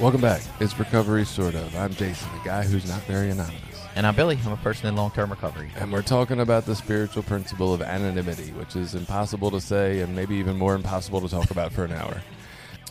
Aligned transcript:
Welcome 0.00 0.20
back. 0.20 0.42
It's 0.60 0.78
Recovery 0.78 1.24
Sort 1.24 1.56
of. 1.56 1.74
I'm 1.74 1.92
Jason, 1.92 2.30
the 2.32 2.44
guy 2.44 2.62
who's 2.62 2.88
not 2.88 3.02
very 3.02 3.30
anonymous. 3.30 3.60
And 3.96 4.06
I'm 4.06 4.14
Billy. 4.14 4.38
I'm 4.44 4.52
a 4.52 4.56
person 4.58 4.86
in 4.86 4.94
long 4.94 5.10
term 5.10 5.28
recovery. 5.28 5.72
And 5.74 5.92
we're 5.92 6.02
talking 6.02 6.38
about 6.38 6.66
the 6.66 6.76
spiritual 6.76 7.24
principle 7.24 7.74
of 7.74 7.82
anonymity, 7.82 8.52
which 8.52 8.76
is 8.76 8.94
impossible 8.94 9.50
to 9.50 9.60
say 9.60 9.98
and 9.98 10.14
maybe 10.14 10.36
even 10.36 10.56
more 10.56 10.76
impossible 10.76 11.20
to 11.22 11.28
talk 11.28 11.50
about 11.50 11.72
for 11.72 11.84
an 11.84 11.90
hour. 11.90 12.22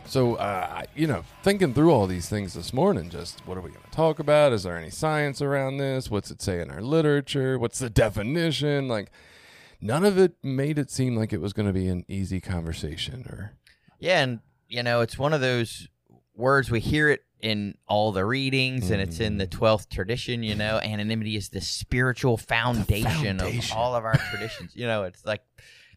So, 0.05 0.35
uh, 0.35 0.83
you 0.97 1.07
know, 1.07 1.23
thinking 1.43 1.73
through 1.73 1.91
all 1.91 2.07
these 2.07 2.27
things 2.27 2.53
this 2.53 2.73
morning, 2.73 3.09
just 3.09 3.39
what 3.47 3.57
are 3.57 3.61
we 3.61 3.69
going 3.69 3.85
to 3.85 3.91
talk 3.91 4.19
about? 4.19 4.51
Is 4.51 4.63
there 4.63 4.77
any 4.77 4.89
science 4.89 5.41
around 5.41 5.77
this? 5.77 6.11
What's 6.11 6.29
it 6.29 6.41
say 6.41 6.59
in 6.59 6.69
our 6.69 6.81
literature? 6.81 7.57
What's 7.57 7.79
the 7.79 7.89
definition? 7.89 8.89
Like, 8.89 9.11
none 9.79 10.03
of 10.03 10.17
it 10.17 10.33
made 10.43 10.77
it 10.77 10.91
seem 10.91 11.15
like 11.15 11.31
it 11.31 11.39
was 11.39 11.53
going 11.53 11.67
to 11.67 11.73
be 11.73 11.87
an 11.87 12.03
easy 12.09 12.41
conversation 12.41 13.25
or. 13.29 13.53
Yeah, 13.97 14.23
and, 14.23 14.39
you 14.67 14.83
know, 14.83 14.99
it's 14.99 15.17
one 15.17 15.31
of 15.31 15.39
those 15.39 15.87
words 16.37 16.69
we 16.71 16.79
hear 16.79 17.09
it 17.09 17.23
in 17.39 17.75
all 17.87 18.11
the 18.11 18.25
readings 18.25 18.89
and 18.89 18.99
it's 19.01 19.19
in 19.19 19.37
the 19.37 19.45
12th 19.47 19.89
tradition 19.89 20.41
you 20.43 20.55
know 20.55 20.79
anonymity 20.79 21.35
is 21.35 21.49
the 21.49 21.61
spiritual 21.61 22.35
foundation, 22.37 23.37
foundation. 23.37 23.73
of 23.73 23.77
all 23.77 23.95
of 23.95 24.03
our 24.05 24.15
traditions 24.31 24.75
you 24.75 24.85
know 24.87 25.03
it's 25.03 25.23
like 25.25 25.41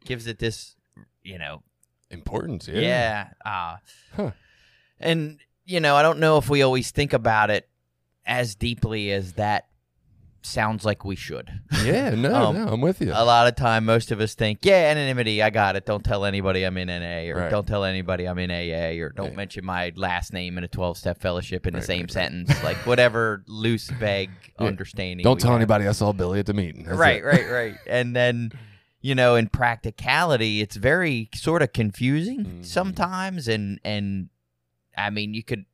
gives 0.05 0.27
it 0.27 0.39
this 0.39 0.77
you 1.23 1.39
know 1.39 1.63
Importance, 2.13 2.67
yeah. 2.67 2.81
yeah, 2.81 3.29
uh, 3.45 3.77
Huh. 4.17 4.31
and 4.99 5.39
you 5.65 5.79
know 5.81 5.95
i 5.95 6.03
don't 6.03 6.19
know 6.19 6.37
if 6.39 6.51
we 6.51 6.63
always 6.63 6.91
think 6.91 7.13
about 7.13 7.51
it 7.51 7.69
as 8.27 8.55
deeply 8.57 9.13
as 9.13 9.35
that 9.35 9.69
sounds 10.43 10.85
like 10.85 11.05
we 11.05 11.15
should 11.17 11.51
Yeah, 11.85 12.11
no, 12.15 12.35
Um, 12.35 12.57
no, 12.57 12.69
I'm 12.69 12.81
with 12.81 13.01
you. 13.01 13.13
a 13.15 13.25
lot 13.25 13.47
of 13.47 13.57
time 13.57 13.85
most 13.85 14.11
of 14.11 14.21
us 14.21 14.35
think 14.35 14.61
yeah 14.63 14.91
anonymity 14.91 15.43
i 15.43 15.51
got 15.51 15.77
it 15.77 15.85
don't 15.87 16.05
tell 16.05 16.25
anybody 16.25 16.65
i'm 16.65 16.77
in 16.77 16.89
na 16.89 17.31
or 17.31 17.35
Right. 17.43 17.51
don't 17.51 17.67
tell 17.67 17.85
anybody 17.85 18.27
i'm 18.27 18.39
in 18.39 18.51
aa 18.51 19.03
or 19.05 19.11
don't 19.11 19.37
mention 19.37 19.65
my 19.65 19.93
last 19.97 20.33
name 20.33 20.57
in 20.59 20.65
a 20.65 20.69
12-step 20.69 21.21
fellowship 21.21 21.67
in 21.67 21.75
the 21.75 21.83
same 21.83 22.01
right, 22.01 22.03
right. 22.03 22.11
sentence 22.13 22.65
like 22.65 22.77
whatever 22.87 23.43
loose 23.47 23.89
vague 23.99 24.31
Yeah. 24.61 24.67
understanding 24.67 25.25
Don't 25.25 25.41
tell 25.41 25.51
have. 25.53 25.61
anybody 25.61 25.87
I 25.87 25.93
saw 25.93 26.13
Billy 26.13 26.39
at 26.41 26.47
the 26.47 26.55
meeting. 26.55 26.85
That's 26.85 26.97
right 26.97 27.23
it. 27.23 27.25
right 27.25 27.51
right 27.51 27.75
and 27.87 28.15
then 28.17 28.51
you 29.03 29.15
know 29.15 29.35
in 29.37 29.49
practicality 29.49 30.61
it's 30.61 30.77
very 30.77 31.29
sort 31.35 31.63
of 31.63 31.73
confusing 31.73 32.45
Mhm. 32.45 32.65
sometimes 32.67 33.49
and 33.49 33.81
and 33.85 34.29
i 34.97 35.11
mean 35.11 35.35
you 35.35 35.43
could 35.43 35.65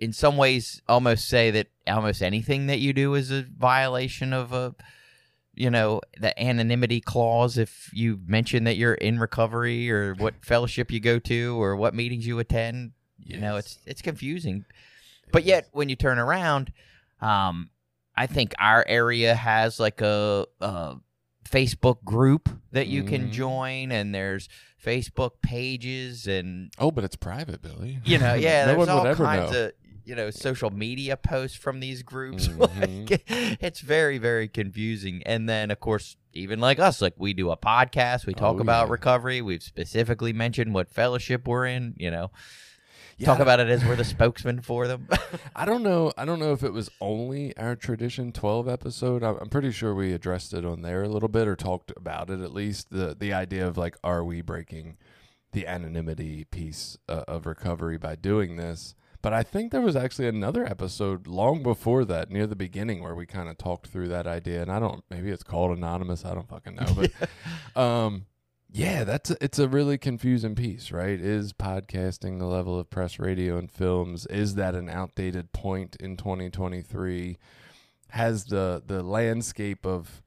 in 0.00 0.12
some 0.12 0.36
ways 0.36 0.80
almost 0.88 1.28
say 1.28 1.50
that 1.50 1.66
almost 1.86 2.22
anything 2.22 2.66
that 2.66 2.78
you 2.78 2.92
do 2.92 3.14
is 3.14 3.30
a 3.30 3.42
violation 3.42 4.32
of 4.32 4.52
a 4.52 4.74
you 5.54 5.70
know 5.70 6.00
the 6.20 6.38
anonymity 6.40 7.00
clause 7.00 7.58
if 7.58 7.90
you 7.92 8.20
mention 8.26 8.64
that 8.64 8.76
you're 8.76 8.94
in 8.94 9.18
recovery 9.18 9.90
or 9.90 10.14
what 10.14 10.34
fellowship 10.44 10.90
you 10.90 11.00
go 11.00 11.18
to 11.18 11.60
or 11.60 11.74
what 11.74 11.94
meetings 11.94 12.26
you 12.26 12.38
attend 12.38 12.92
you 13.18 13.38
know 13.38 13.56
it's 13.56 13.78
it's 13.86 14.00
confusing 14.02 14.64
but 15.32 15.44
yet 15.44 15.66
when 15.72 15.88
you 15.88 15.96
turn 15.96 16.18
around 16.18 16.72
um 17.20 17.70
i 18.16 18.26
think 18.26 18.54
our 18.60 18.84
area 18.86 19.34
has 19.34 19.80
like 19.80 20.00
a, 20.00 20.46
a 20.60 20.94
facebook 21.48 22.04
group 22.04 22.48
that 22.70 22.86
you 22.86 23.02
can 23.02 23.28
Mhm. 23.28 23.32
join 23.32 23.90
and 23.92 24.14
there's 24.14 24.48
facebook 24.84 25.32
pages 25.42 26.26
and 26.28 26.70
Oh, 26.78 26.90
but 26.92 27.02
it's 27.02 27.16
private, 27.16 27.62
Billy. 27.62 27.98
you 28.04 28.18
know 28.18 28.34
yeah 28.48 28.66
no 28.66 28.76
there's 28.76 28.88
all 28.88 29.14
kinds 29.16 29.50
know. 29.52 29.64
of 29.66 29.72
you 30.08 30.14
know 30.14 30.30
social 30.30 30.70
media 30.70 31.16
posts 31.16 31.56
from 31.56 31.80
these 31.80 32.02
groups 32.02 32.48
Mhm. 32.48 33.10
like 33.10 33.22
it's 33.62 33.80
very 33.80 34.16
very 34.18 34.48
confusing 34.48 35.22
and 35.26 35.48
then 35.48 35.70
of 35.70 35.80
course 35.80 36.16
even 36.32 36.60
like 36.60 36.78
us 36.78 37.02
like 37.02 37.14
we 37.18 37.34
do 37.34 37.50
a 37.50 37.56
podcast 37.56 38.24
we 38.26 38.32
talk 38.34 38.56
Oh, 38.56 38.60
about 38.60 38.86
yeah. 38.86 38.92
recovery 38.92 39.42
we've 39.42 39.62
specifically 39.62 40.32
mentioned 40.32 40.72
what 40.72 40.88
fellowship 40.88 41.46
we're 41.46 41.66
in 41.66 41.94
you 41.98 42.10
know 42.10 42.30
Yeah, 43.18 43.26
talk 43.26 43.40
about 43.40 43.60
it 43.60 43.68
as 43.68 43.84
we're 43.84 43.96
the 43.96 44.04
spokesman 44.04 44.60
for 44.62 44.86
them 44.86 45.08
I 45.56 45.64
don't 45.64 45.82
know. 45.82 46.12
I 46.16 46.24
don't 46.24 46.38
know 46.38 46.52
if 46.52 46.62
it 46.62 46.72
was 46.72 46.88
only 47.00 47.54
our 47.58 47.74
tradition 47.76 48.30
twelve 48.32 48.68
episode. 48.68 49.22
I'm, 49.24 49.36
I'm 49.40 49.48
pretty 49.50 49.72
sure 49.72 49.92
we 49.94 50.12
addressed 50.12 50.54
it 50.54 50.64
on 50.64 50.82
there 50.82 51.02
a 51.02 51.08
little 51.08 51.28
bit 51.28 51.48
or 51.48 51.56
talked 51.56 51.92
about 51.96 52.30
it 52.30 52.40
at 52.40 52.54
least. 52.54 52.90
The 52.90 53.16
the 53.18 53.32
idea 53.32 53.66
of 53.66 53.76
like, 53.76 53.96
are 54.04 54.22
we 54.24 54.40
breaking 54.40 54.96
the 55.52 55.66
anonymity 55.66 56.44
piece 56.44 56.96
uh, 57.08 57.24
of 57.26 57.44
recovery 57.46 57.98
by 57.98 58.14
doing 58.14 58.54
this? 58.56 58.94
But 59.20 59.32
I 59.32 59.42
think 59.42 59.72
there 59.72 59.80
was 59.80 59.96
actually 59.96 60.28
another 60.28 60.64
episode 60.64 61.26
long 61.26 61.62
before 61.62 62.04
that, 62.04 62.30
near 62.30 62.46
the 62.46 62.54
beginning, 62.54 63.02
where 63.02 63.14
we 63.14 63.26
kind 63.26 63.48
of 63.48 63.58
talked 63.58 63.88
through 63.88 64.08
that 64.08 64.26
idea. 64.26 64.62
And 64.62 64.70
I 64.70 64.78
don't, 64.78 65.02
maybe 65.10 65.30
it's 65.30 65.42
called 65.42 65.76
anonymous. 65.76 66.24
I 66.24 66.34
don't 66.34 66.48
fucking 66.48 66.76
know. 66.76 66.86
But 66.94 67.80
um, 67.80 68.26
yeah, 68.70 69.04
that's 69.04 69.30
a, 69.30 69.36
it's 69.42 69.58
a 69.58 69.68
really 69.68 69.98
confusing 69.98 70.54
piece, 70.54 70.92
right? 70.92 71.18
Is 71.18 71.52
podcasting 71.52 72.38
the 72.38 72.46
level 72.46 72.78
of 72.78 72.90
press, 72.90 73.18
radio, 73.18 73.56
and 73.56 73.70
films? 73.70 74.26
Is 74.26 74.54
that 74.54 74.74
an 74.74 74.88
outdated 74.88 75.52
point 75.52 75.96
in 75.96 76.16
2023? 76.16 77.38
Has 78.10 78.46
the 78.46 78.82
the 78.86 79.02
landscape 79.02 79.84
of 79.84 80.22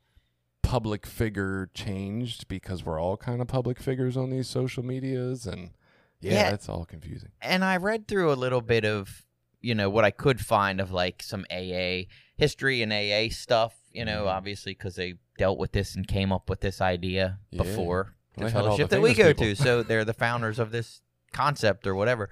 public 0.63 1.05
figure 1.05 1.69
changed 1.73 2.47
because 2.47 2.85
we're 2.85 2.99
all 2.99 3.17
kind 3.17 3.41
of 3.41 3.47
public 3.47 3.79
figures 3.79 4.15
on 4.15 4.29
these 4.29 4.47
social 4.47 4.83
medias 4.83 5.45
and 5.45 5.71
yeah, 6.21 6.31
Yeah. 6.33 6.51
that's 6.51 6.69
all 6.69 6.85
confusing. 6.85 7.29
and 7.41 7.63
I 7.63 7.77
read 7.77 8.07
through 8.07 8.31
a 8.31 8.35
little 8.35 8.61
bit 8.61 8.85
of 8.85 9.25
you 9.61 9.75
know 9.75 9.89
what 9.89 10.03
I 10.05 10.11
could 10.11 10.39
find 10.41 10.79
of 10.81 10.91
like 10.91 11.21
some 11.21 11.45
AA 11.51 12.07
history 12.37 12.81
and 12.81 12.91
AA 12.91 13.29
stuff. 13.29 13.75
You 13.91 14.05
know, 14.05 14.23
Mhm. 14.25 14.27
obviously 14.37 14.73
because 14.73 14.95
they 14.95 15.15
dealt 15.37 15.59
with 15.59 15.71
this 15.73 15.95
and 15.95 16.07
came 16.07 16.31
up 16.31 16.49
with 16.49 16.61
this 16.61 16.79
idea 16.81 17.39
Yeah. 17.51 17.63
before 17.63 18.15
the 18.37 18.45
all 18.45 18.49
fellowship 18.49 18.89
the 18.89 18.95
that 18.95 19.01
we 19.01 19.13
go 19.13 19.29
people. 19.33 19.45
to. 19.45 19.55
So 19.55 19.83
they're 19.83 20.05
the 20.05 20.13
founders 20.13 20.57
of 20.59 20.71
this 20.71 21.01
concept 21.33 21.85
or 21.85 21.93
whatever. 21.95 22.29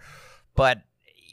But 0.55 0.81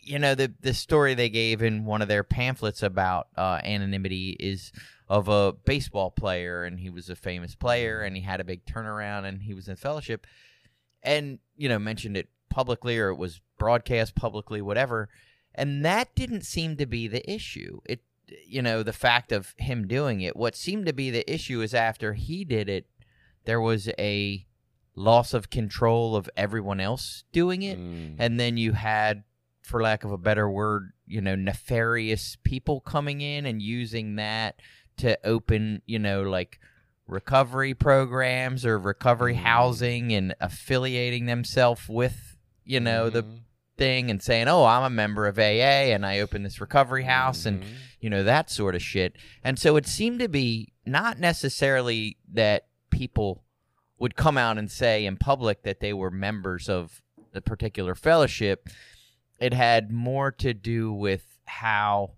you 0.03 0.19
know, 0.19 0.35
the 0.35 0.53
the 0.61 0.75
story 0.75 1.15
they 1.15 1.29
gave 1.31 1.63
in 1.63 1.85
one 1.85 2.03
of 2.03 2.09
their 2.09 2.23
pamphlets 2.25 2.83
about 2.83 3.29
uh, 3.37 3.61
anonymity 3.65 4.37
is 4.39 4.71
of 5.09 5.29
a 5.29 5.53
baseball 5.53 6.11
player, 6.11 6.65
and 6.65 6.79
he 6.81 6.91
was 6.91 7.09
a 7.09 7.17
famous 7.17 7.55
player, 7.55 8.03
and 8.03 8.17
he 8.17 8.23
had 8.23 8.41
a 8.41 8.45
big 8.45 8.65
turnaround, 8.67 9.25
and 9.25 9.43
he 9.43 9.55
was 9.55 9.67
in 9.69 9.77
fellowship, 9.77 10.27
and 11.03 11.39
you 11.57 11.69
know 11.69 11.79
mentioned 11.79 12.17
it 12.17 12.29
publicly 12.57 12.97
or 12.99 13.11
it 13.11 13.17
was 13.17 13.41
broadcast 13.59 14.15
publicly, 14.15 14.63
whatever. 14.63 15.09
And 15.55 15.85
that 15.85 16.15
didn't 16.15 16.43
seem 16.45 16.77
to 16.79 16.87
be 16.87 17.07
the 17.07 17.29
issue. 17.31 17.81
It, 17.85 18.01
you 18.47 18.63
know, 18.63 18.83
the 18.83 18.93
fact 18.95 19.31
of 19.31 19.55
him 19.59 19.87
doing 19.87 20.23
it. 20.23 20.37
What 20.37 20.57
seemed 20.57 20.87
to 20.87 20.93
be 20.95 21.11
the 21.11 21.31
issue 21.33 21.61
is 21.61 21.75
after 21.75 22.15
he 22.15 22.45
did 22.45 22.69
it, 22.71 22.87
there 23.45 23.61
was 23.61 23.89
a 23.99 24.47
loss 24.95 25.35
of 25.35 25.51
control 25.51 26.17
of 26.17 26.31
everyone 26.37 26.81
else 26.81 27.25
doing 27.31 27.63
it, 27.63 27.79
Mm. 27.79 28.17
and 28.19 28.41
then 28.41 28.57
you 28.57 28.73
had, 28.73 29.23
for 29.63 29.83
lack 29.83 30.03
of 30.05 30.11
a 30.13 30.17
better 30.19 30.49
word, 30.51 30.93
you 31.07 31.21
know, 31.21 31.35
nefarious 31.37 32.37
people 32.43 32.81
coming 32.81 33.21
in 33.21 33.45
and 33.45 33.61
using 33.61 34.17
that 34.17 34.59
to 34.97 35.19
open, 35.25 35.83
you 35.85 35.99
know, 35.99 36.23
like 36.23 36.59
recovery 37.07 37.75
programs 37.75 38.65
or 38.67 38.79
recovery 38.79 39.35
Mm. 39.35 39.43
housing 39.53 40.13
and 40.13 40.35
affiliating 40.41 41.27
themselves 41.27 41.89
with, 41.89 42.26
you 42.67 42.81
know, 42.81 43.09
the 43.09 43.23
Mhm. 43.23 43.39
thing 43.79 44.11
and 44.11 44.23
saying, 44.23 44.49
"Oh, 44.49 44.65
I'm 44.65 44.83
a 44.83 44.91
member 44.91 45.27
of 45.27 45.39
AA 45.39 45.93
and 45.93 46.05
I 46.05 46.19
opened 46.21 46.45
this 46.45 46.61
recovery 46.61 47.05
house 47.05 47.47
and 47.47 47.63
Mhm. 47.63 47.67
you 48.01 48.11
know 48.11 48.25
that 48.25 48.51
sort 48.51 48.75
of 48.75 48.83
shit." 48.83 49.17
And 49.45 49.59
so 49.59 49.77
it 49.77 49.87
seemed 49.87 50.19
to 50.21 50.29
be 50.29 50.73
not 50.85 51.19
necessarily 51.19 52.19
that 52.33 52.67
people 52.91 53.45
would 53.99 54.17
come 54.17 54.37
out 54.37 54.59
and 54.59 54.71
say 54.71 55.07
in 55.07 55.17
public 55.17 55.63
that 55.63 55.81
they 55.81 55.93
were 55.93 56.11
members 56.11 56.69
of 56.69 57.03
the 57.33 57.41
particular 57.41 57.95
fellowship. 57.95 58.69
It 59.39 59.53
had 59.53 59.91
more 59.91 60.31
to 60.33 60.53
do 60.55 60.93
with 60.93 61.39
how 61.47 62.13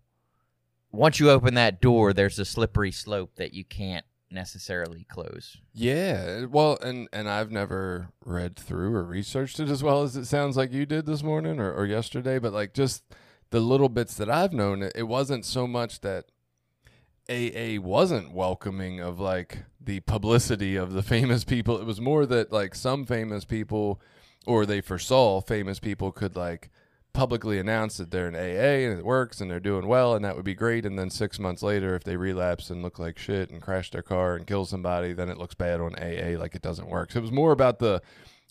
once 0.91 1.21
you 1.21 1.31
open 1.31 1.55
that 1.55 1.81
door, 1.81 2.12
there's 2.12 2.39
a 2.39 2.44
slippery 2.44 2.91
slope 2.93 3.35
that 3.37 3.53
you 3.53 3.65
can't 3.65 4.06
necessarily 4.31 5.05
close. 5.05 5.59
Yeah, 5.73 6.45
well, 6.47 6.79
and 6.83 7.09
and 7.13 7.29
I've 7.29 7.51
never 7.51 8.11
read 8.25 8.57
through 8.57 8.95
or 8.95 9.05
researched 9.05 9.61
it 9.61 9.69
as 9.69 9.83
well 9.83 10.03
as 10.03 10.17
it 10.17 10.27
sounds 10.27 10.57
like 10.57 10.73
you 10.73 10.87
did 10.87 11.07
this 11.07 11.23
morning 11.23 11.59
or, 11.59 11.73
or 11.73 11.87
yesterday, 11.87 12.39
but 12.39 12.53
like 12.53 12.75
just 12.75 13.05
the 13.51 13.61
little 13.61 13.89
bits 13.89 14.15
that 14.17 14.31
I've 14.31 14.53
known, 14.53 14.83
it, 14.83 14.93
it 14.95 15.05
wasn't 15.05 15.45
so 15.45 15.67
much 15.67 16.01
that 16.01 16.27
AA 17.31 17.81
wasn't 17.81 18.33
welcoming 18.33 19.01
of 19.01 19.21
like 19.21 19.65
the 19.81 20.01
publicity 20.01 20.77
of 20.77 20.93
the 20.93 21.03
famous 21.15 21.45
people. 21.45 21.79
It 21.79 21.87
was 21.87 22.01
more 22.01 22.27
that 22.27 22.53
like 22.53 22.75
some 22.75 23.05
famous 23.05 23.45
people 23.45 24.01
or 24.47 24.65
they 24.65 24.81
foresaw 24.81 25.41
famous 25.41 25.79
people 25.79 26.11
could 26.11 26.37
like 26.37 26.71
publicly 27.19 27.59
announce 27.59 27.97
that 27.97 28.12
they're 28.12 28.29
in 28.29 28.37
AA 28.37 28.88
and 28.88 28.97
it 28.97 29.05
works 29.05 29.41
and 29.41 29.50
they're 29.50 29.59
doing 29.59 29.88
well 29.88 30.15
and 30.15 30.25
that 30.25 30.37
would 30.37 30.44
be 30.44 30.55
great. 30.55 30.87
And 30.87 30.97
then 30.97 31.11
six 31.11 31.41
months 31.41 31.65
later, 31.65 31.97
if 31.97 32.05
they 32.05 32.17
relapse 32.17 32.70
and 32.70 32.81
look 32.81 33.00
like 33.00 33.19
shit 33.19 33.50
and 33.50 33.61
crash 33.61 33.91
their 33.91 34.03
car 34.03 34.37
and 34.37 34.47
kill 34.47 34.65
somebody, 34.65 35.12
then 35.15 35.29
it 35.29 35.37
looks 35.37 35.56
bad 35.56 35.81
on 35.81 35.97
AA 35.97 36.38
like 36.38 36.55
it 36.55 36.62
doesn't 36.62 36.88
work. 36.88 37.11
So 37.11 37.19
it 37.19 37.23
was 37.23 37.32
more 37.32 37.50
about 37.50 37.81
the 37.81 38.00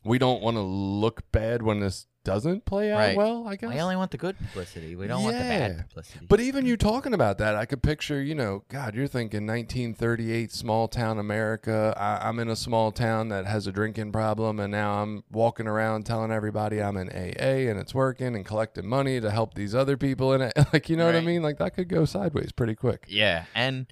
we 0.07 0.17
don't 0.17 0.41
want 0.41 0.55
to 0.57 0.61
look 0.61 1.31
bad 1.31 1.61
when 1.61 1.79
this 1.79 2.07
doesn't 2.23 2.65
play 2.65 2.91
out 2.91 2.97
Right. 2.97 3.15
well, 3.15 3.47
I 3.47 3.55
guess. 3.55 3.69
We 3.69 3.79
only 3.79 3.95
want 3.95 4.11
the 4.11 4.17
good 4.17 4.37
publicity. 4.37 4.97
We 4.97 5.07
don't 5.07 5.23
want 5.23 5.37
the 5.37 5.43
Yeah. 5.45 5.67
bad 5.69 5.87
publicity. 5.87 6.25
But 6.27 6.41
even 6.41 6.65
you 6.65 6.75
talking 6.75 7.13
about 7.13 7.37
that, 7.37 7.55
I 7.55 7.65
could 7.65 7.81
picture, 7.81 8.21
you 8.21 8.35
know, 8.35 8.65
God, 8.67 8.95
you're 8.95 9.07
thinking 9.07 9.45
1938 9.45 10.51
small 10.51 10.89
town 10.89 11.19
America. 11.19 11.93
I, 11.97 12.27
I'm 12.27 12.37
in 12.39 12.49
a 12.49 12.55
small 12.57 12.91
town 12.91 13.29
that 13.29 13.45
has 13.45 13.65
a 13.65 13.71
drinking 13.71 14.11
problem, 14.11 14.59
and 14.59 14.71
now 14.73 15.01
I'm 15.01 15.23
walking 15.31 15.67
around 15.67 16.05
telling 16.05 16.31
everybody 16.31 16.81
I'm 16.81 16.97
in 16.97 17.07
AA 17.09 17.69
and 17.69 17.79
it's 17.79 17.95
working 17.95 18.35
and 18.35 18.45
collecting 18.45 18.85
money 18.87 19.21
to 19.21 19.31
help 19.31 19.53
these 19.53 19.73
other 19.73 19.95
people 19.95 20.33
in 20.33 20.41
it. 20.41 20.53
Like, 20.73 20.89
you 20.89 20.97
know 20.97 21.05
what 21.05 21.15
I 21.15 21.19
Right. 21.19 21.27
mean? 21.27 21.43
Like, 21.43 21.59
that 21.59 21.75
could 21.75 21.87
go 21.87 22.03
sideways 22.03 22.51
pretty 22.51 22.75
quick. 22.75 23.05
Yeah, 23.07 23.45
and 23.55 23.85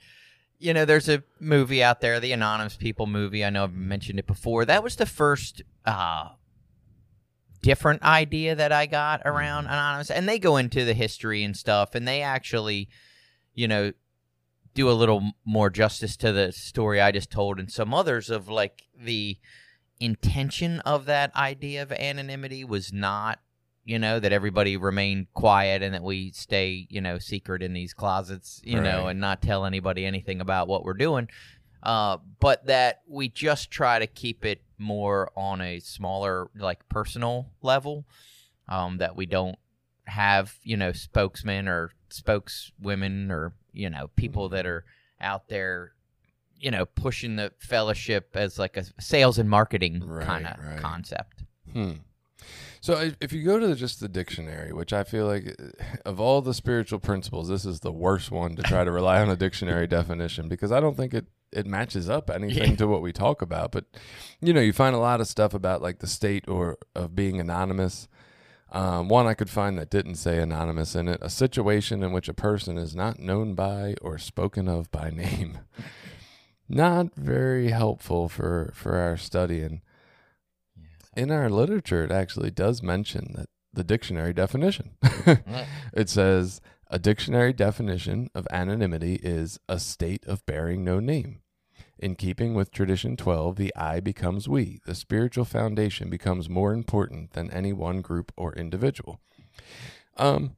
you 0.59 0.73
know, 0.73 0.85
there's 0.85 1.09
a 1.09 1.23
movie 1.39 1.83
out 1.83 2.01
there, 2.01 2.19
the 2.19 2.31
Anonymous 2.31 2.77
People 2.77 3.07
movie. 3.07 3.43
I 3.43 3.49
know 3.49 3.63
I've 3.63 3.73
mentioned 3.73 4.19
it 4.19 4.27
before. 4.27 4.65
That 4.65 4.83
was 4.83 4.95
the 4.95 5.05
first 5.05 5.61
uh, 5.85 6.29
different 7.61 8.03
idea 8.03 8.55
that 8.55 8.71
I 8.71 8.85
got 8.85 9.21
around 9.25 9.65
Anonymous, 9.65 10.09
and 10.09 10.27
they 10.27 10.39
go 10.39 10.57
into 10.57 10.85
the 10.85 10.93
history 10.93 11.43
and 11.43 11.55
stuff, 11.55 11.95
and 11.95 12.07
they 12.07 12.21
actually, 12.21 12.89
you 13.53 13.67
know, 13.67 13.91
do 14.73 14.89
a 14.89 14.93
little 14.93 15.31
more 15.45 15.69
justice 15.69 16.17
to 16.17 16.31
the 16.31 16.51
story 16.51 17.01
I 17.01 17.11
just 17.11 17.31
told, 17.31 17.59
and 17.59 17.71
some 17.71 17.93
others 17.93 18.29
of 18.29 18.47
like 18.47 18.83
the 18.97 19.37
intention 19.99 20.79
of 20.81 21.05
that 21.05 21.35
idea 21.35 21.81
of 21.81 21.91
anonymity 21.91 22.63
was 22.63 22.91
not 22.91 23.39
you 23.85 23.97
know 23.99 24.19
that 24.19 24.33
everybody 24.33 24.75
remain 24.77 25.27
quiet 25.33 25.81
and 25.83 25.93
that 25.93 26.03
we 26.03 26.31
stay 26.31 26.87
you 26.89 26.99
know 26.99 27.17
secret 27.19 27.61
in 27.63 27.71
these 27.73 27.93
closets 27.93 28.59
you 28.63 28.81
know 28.81 29.07
and 29.07 29.19
not 29.21 29.41
tell 29.41 29.63
anybody 29.65 30.05
anything 30.05 30.41
about 30.41 30.67
what 30.67 30.83
we're 30.83 30.93
doing 30.93 31.27
uh, 31.83 32.17
but 32.39 32.65
that 32.65 33.01
we 33.07 33.29
just 33.29 33.69
try 33.69 33.99
to 33.99 34.07
keep 34.07 34.43
it 34.43 34.61
more 34.79 35.31
on 35.35 35.61
a 35.61 35.79
smaller 35.79 36.49
like 36.57 36.79
personal 36.89 37.47
level 37.61 38.05
um, 38.67 38.97
that 38.97 39.15
we 39.15 39.25
don't 39.27 39.57
have 40.05 40.55
you 40.63 40.75
know 40.75 40.91
spokesmen 40.91 41.67
or 41.67 41.91
spokeswomen 42.09 43.31
or 43.31 43.53
you 43.71 43.89
know 43.89 44.09
people 44.15 44.49
that 44.49 44.65
are 44.65 44.83
out 45.21 45.47
there 45.47 45.91
you 46.57 46.71
know 46.71 46.85
pushing 46.85 47.35
the 47.35 47.51
fellowship 47.59 48.29
as 48.35 48.57
like 48.57 48.77
a 48.77 48.83
sales 48.99 49.37
and 49.37 49.49
marketing 49.49 50.03
Right, 50.05 50.25
kind 50.25 50.47
of 50.47 50.57
right. 50.63 50.79
concept 50.79 51.43
Hmm. 51.71 51.93
So 52.85 53.11
if, 53.19 53.33
you 53.33 53.43
go 53.43 53.57
to 53.59 53.65
the, 53.65 53.73
just 53.73 53.99
the 53.99 54.07
dictionary, 54.07 54.71
which 54.71 54.93
I 54.93 55.03
feel 55.03 55.25
like 55.25 55.55
uh, 55.59 55.83
of 56.05 56.19
all 56.19 56.43
the 56.43 56.53
spiritual 56.53 56.99
principles, 56.99 57.47
this 57.47 57.65
is 57.65 57.79
the 57.79 57.91
worst 57.91 58.29
one 58.29 58.55
to 58.57 58.61
try 58.61 58.83
to 58.83 58.91
rely 58.91 59.19
on 59.23 59.27
a 59.27 59.35
dictionary 59.35 59.87
definition 59.87 60.47
because 60.47 60.71
I 60.71 60.79
don't 60.79 60.95
think 60.95 61.15
it 61.15 61.25
it 61.51 61.65
matches 61.65 62.11
up 62.11 62.29
anything 62.29 62.71
Yeah. 62.71 62.75
to 62.75 62.87
what 62.87 63.01
we 63.01 63.11
talk 63.11 63.41
about. 63.41 63.71
But 63.71 63.85
you 64.39 64.53
know, 64.53 64.61
you 64.61 64.71
find 64.71 64.95
a 64.95 64.99
lot 64.99 65.19
of 65.19 65.27
stuff 65.27 65.55
about 65.55 65.81
like 65.81 65.97
the 65.97 66.05
state 66.05 66.47
or 66.47 66.77
of 66.93 67.15
being 67.15 67.39
anonymous. 67.39 68.07
Um, 68.71 69.07
one 69.09 69.25
I 69.25 69.33
could 69.33 69.49
find 69.49 69.79
that 69.79 69.89
didn't 69.89 70.17
say 70.17 70.39
anonymous 70.39 70.93
in 70.93 71.07
it: 71.07 71.17
a 71.23 71.29
situation 71.31 72.03
in 72.03 72.11
which 72.11 72.29
a 72.29 72.35
person 72.35 72.77
is 72.77 72.95
not 72.95 73.17
known 73.17 73.55
by 73.55 73.95
or 73.99 74.19
spoken 74.19 74.67
of 74.67 74.91
by 74.91 75.09
name. 75.25 75.57
Not 76.69 77.15
very 77.15 77.71
helpful 77.71 78.29
for 78.29 78.71
for 78.75 78.97
our 78.97 79.17
studying 79.17 79.81
in 81.15 81.31
our 81.31 81.49
literature, 81.49 82.03
it 82.03 82.11
actually 82.11 82.51
does 82.51 82.83
mention 82.83 83.33
that 83.35 83.49
the 83.73 83.83
dictionary 83.83 84.33
definition. 84.33 84.91
it 85.93 86.09
says 86.09 86.61
a 86.89 86.99
dictionary 86.99 87.53
definition 87.53 88.29
of 88.35 88.47
anonymity 88.51 89.15
is 89.15 89.59
a 89.67 89.79
state 89.79 90.25
of 90.25 90.45
bearing 90.45 90.83
no 90.83 90.99
name. 90.99 91.41
In 91.97 92.15
keeping 92.15 92.53
with 92.53 92.71
tradition 92.71 93.15
12, 93.15 93.55
the 93.55 93.73
I 93.75 93.99
becomes 94.01 94.49
we. 94.49 94.79
The 94.85 94.95
spiritual 94.95 95.45
foundation 95.45 96.09
becomes 96.09 96.49
more 96.49 96.73
important 96.73 97.31
than 97.31 97.51
any 97.51 97.71
one 97.71 98.01
group 98.01 98.33
or 98.35 98.53
individual. 98.53 99.21
Um, 100.17 100.57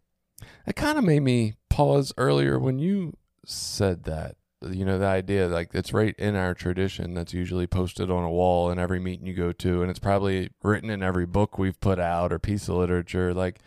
it 0.65 0.75
kind 0.75 0.97
of 0.97 1.03
made 1.03 1.21
me 1.21 1.53
pause 1.69 2.11
earlier 2.17 2.59
when 2.59 2.79
you 2.79 3.13
said 3.45 4.03
that. 4.03 4.35
You 4.61 4.85
know, 4.85 4.97
the 4.97 5.05
idea 5.05 5.47
like 5.47 5.69
it's 5.73 5.93
right 5.93 6.15
in 6.17 6.35
our 6.35 6.53
tradition 6.53 7.13
that's 7.13 7.33
usually 7.33 7.67
posted 7.67 8.09
on 8.09 8.23
a 8.23 8.31
wall 8.31 8.71
in 8.71 8.79
every 8.79 8.99
meeting 8.99 9.27
you 9.27 9.33
go 9.33 9.51
to, 9.51 9.81
and 9.81 9.89
it's 9.91 9.99
probably 9.99 10.49
written 10.63 10.89
in 10.89 11.03
every 11.03 11.27
book 11.27 11.57
we've 11.57 11.79
put 11.79 11.99
out 11.99 12.33
or 12.33 12.39
piece 12.39 12.67
of 12.67 12.75
literature. 12.75 13.33
Like, 13.33 13.59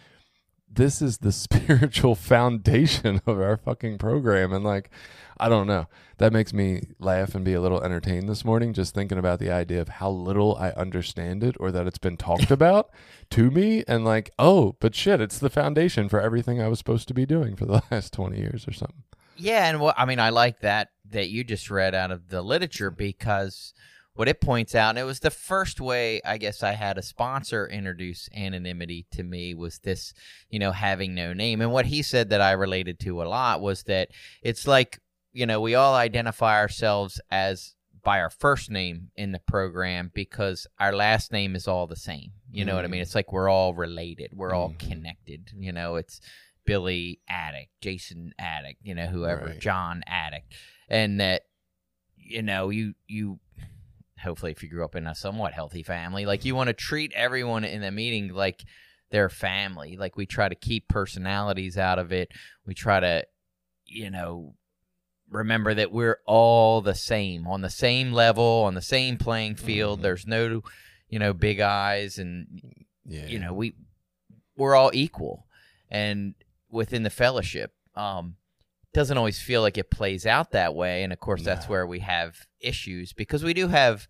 this 0.72 1.02
is 1.02 1.18
the 1.18 1.32
spiritual 1.32 2.14
foundation 2.14 3.20
of 3.26 3.40
our 3.40 3.56
fucking 3.56 3.98
program. 3.98 4.52
And 4.52 4.64
like, 4.64 4.90
I 5.38 5.48
don't 5.48 5.66
know. 5.66 5.86
That 6.18 6.32
makes 6.32 6.52
me 6.52 6.82
laugh 6.98 7.34
and 7.34 7.44
be 7.44 7.54
a 7.54 7.60
little 7.60 7.82
entertained 7.82 8.28
this 8.28 8.44
morning 8.44 8.74
just 8.74 8.94
thinking 8.94 9.18
about 9.18 9.38
the 9.38 9.50
idea 9.50 9.80
of 9.80 9.88
how 9.88 10.10
little 10.10 10.56
I 10.56 10.70
understand 10.70 11.42
it 11.42 11.56
or 11.58 11.72
that 11.72 11.86
it's 11.86 11.98
been 11.98 12.16
talked 12.16 12.50
about 12.50 12.90
to 13.30 13.50
me. 13.50 13.84
And 13.88 14.04
like, 14.04 14.30
oh, 14.38 14.76
but 14.80 14.94
shit, 14.94 15.20
it's 15.20 15.38
the 15.38 15.50
foundation 15.50 16.08
for 16.08 16.20
everything 16.20 16.60
I 16.60 16.68
was 16.68 16.78
supposed 16.78 17.08
to 17.08 17.14
be 17.14 17.26
doing 17.26 17.56
for 17.56 17.64
the 17.64 17.82
last 17.90 18.12
20 18.12 18.38
years 18.38 18.68
or 18.68 18.72
something. 18.72 19.02
Yeah, 19.40 19.68
and 19.68 19.80
what 19.80 19.94
I 19.98 20.04
mean, 20.04 20.20
I 20.20 20.30
like 20.30 20.60
that 20.60 20.88
that 21.10 21.30
you 21.30 21.42
just 21.44 21.70
read 21.70 21.94
out 21.94 22.10
of 22.10 22.28
the 22.28 22.42
literature 22.42 22.90
because 22.90 23.72
what 24.14 24.28
it 24.28 24.40
points 24.40 24.74
out, 24.74 24.90
and 24.90 24.98
it 24.98 25.04
was 25.04 25.20
the 25.20 25.30
first 25.30 25.80
way 25.80 26.20
I 26.24 26.36
guess 26.38 26.62
I 26.62 26.72
had 26.72 26.98
a 26.98 27.02
sponsor 27.02 27.66
introduce 27.66 28.28
anonymity 28.36 29.06
to 29.12 29.22
me 29.22 29.54
was 29.54 29.78
this, 29.78 30.12
you 30.50 30.58
know, 30.58 30.72
having 30.72 31.14
no 31.14 31.32
name. 31.32 31.60
And 31.60 31.72
what 31.72 31.86
he 31.86 32.02
said 32.02 32.30
that 32.30 32.40
I 32.40 32.52
related 32.52 33.00
to 33.00 33.22
a 33.22 33.24
lot 33.24 33.60
was 33.60 33.84
that 33.84 34.08
it's 34.42 34.66
like, 34.66 35.00
you 35.32 35.46
know, 35.46 35.60
we 35.60 35.74
all 35.74 35.94
identify 35.94 36.58
ourselves 36.58 37.20
as 37.30 37.74
by 38.02 38.20
our 38.20 38.30
first 38.30 38.70
name 38.70 39.10
in 39.16 39.32
the 39.32 39.38
program 39.38 40.10
because 40.14 40.66
our 40.78 40.92
last 40.92 41.32
name 41.32 41.54
is 41.54 41.68
all 41.68 41.86
the 41.86 41.96
same. 41.96 42.32
You 42.50 42.64
know 42.64 42.74
what 42.74 42.84
I 42.84 42.88
mean? 42.88 43.00
Mm. 43.00 43.02
It's 43.02 43.14
like 43.14 43.32
we're 43.32 43.48
all 43.48 43.74
related. 43.74 44.32
We're 44.34 44.54
all 44.54 44.70
Mhm. 44.70 44.78
connected. 44.78 45.50
You 45.56 45.72
know, 45.72 45.96
it's 45.96 46.20
Billy 46.64 47.20
Addict, 47.28 47.70
Jason 47.80 48.32
Addict, 48.38 48.78
you 48.82 48.94
know, 48.94 49.06
whoever, 49.06 49.46
Right. 49.46 49.60
John 49.60 50.02
Addict. 50.06 50.52
And 50.88 51.20
that, 51.20 51.42
you 52.16 52.42
know, 52.42 52.70
you, 52.70 52.94
you, 53.06 53.38
hopefully 54.22 54.52
if 54.52 54.62
you 54.62 54.68
grew 54.68 54.84
up 54.84 54.94
in 54.94 55.06
a 55.06 55.14
somewhat 55.14 55.52
healthy 55.52 55.82
family, 55.82 56.26
like 56.26 56.44
you 56.44 56.54
want 56.54 56.68
to 56.68 56.74
treat 56.74 57.12
everyone 57.14 57.64
in 57.64 57.80
the 57.80 57.90
meeting 57.90 58.32
like 58.34 58.62
their 59.10 59.28
family. 59.28 59.96
Like 59.96 60.16
we 60.16 60.26
try 60.26 60.48
to 60.48 60.54
keep 60.54 60.86
personalities 60.88 61.76
out 61.78 61.98
of 61.98 62.12
it. 62.12 62.30
We 62.66 62.74
try 62.74 63.00
to, 63.00 63.24
you 63.86 64.10
know, 64.10 64.54
remember 65.28 65.74
that 65.74 65.90
we're 65.92 66.18
all 66.26 66.80
the 66.80 66.94
same 66.94 67.46
on 67.46 67.60
the 67.62 67.70
same 67.70 68.12
level, 68.12 68.64
on 68.66 68.74
the 68.74 68.82
same 68.82 69.16
playing 69.16 69.54
field. 69.56 70.00
Mhm. 70.00 70.02
There's 70.02 70.26
no, 70.26 70.62
you 71.08 71.18
know, 71.18 71.32
big 71.32 71.60
eyes 71.60 72.18
and 72.18 72.46
Yeah. 73.04 73.26
you 73.26 73.38
know 73.40 73.52
we 73.52 73.74
we're 74.56 74.74
all 74.76 74.90
equal 74.92 75.46
and 75.90 76.34
within 76.70 77.02
the 77.02 77.10
fellowship 77.10 77.72
um 77.96 78.36
doesn't 78.92 79.18
always 79.18 79.40
feel 79.40 79.62
like 79.62 79.78
it 79.78 79.90
plays 79.90 80.26
out 80.26 80.50
that 80.52 80.74
way 80.74 81.02
and 81.02 81.12
of 81.12 81.20
course 81.20 81.42
that's 81.42 81.68
where 81.68 81.86
we 81.86 82.00
have 82.00 82.46
issues 82.60 83.12
because 83.12 83.44
we 83.44 83.54
do 83.54 83.68
have 83.68 84.08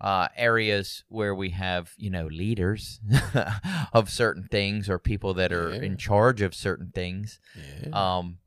uh 0.00 0.28
areas 0.36 1.04
where 1.08 1.34
we 1.34 1.50
have 1.50 1.92
you 1.96 2.10
know 2.10 2.26
leaders 2.26 3.00
of 3.92 4.10
certain 4.10 4.46
things 4.50 4.88
or 4.90 4.98
people 4.98 5.34
that 5.34 5.52
are 5.52 5.70
Yeah. 5.74 5.82
in 5.82 5.96
charge 5.96 6.42
of 6.42 6.54
certain 6.54 6.90
things 6.94 7.38
yeah. 7.56 8.18
um, 8.18 8.38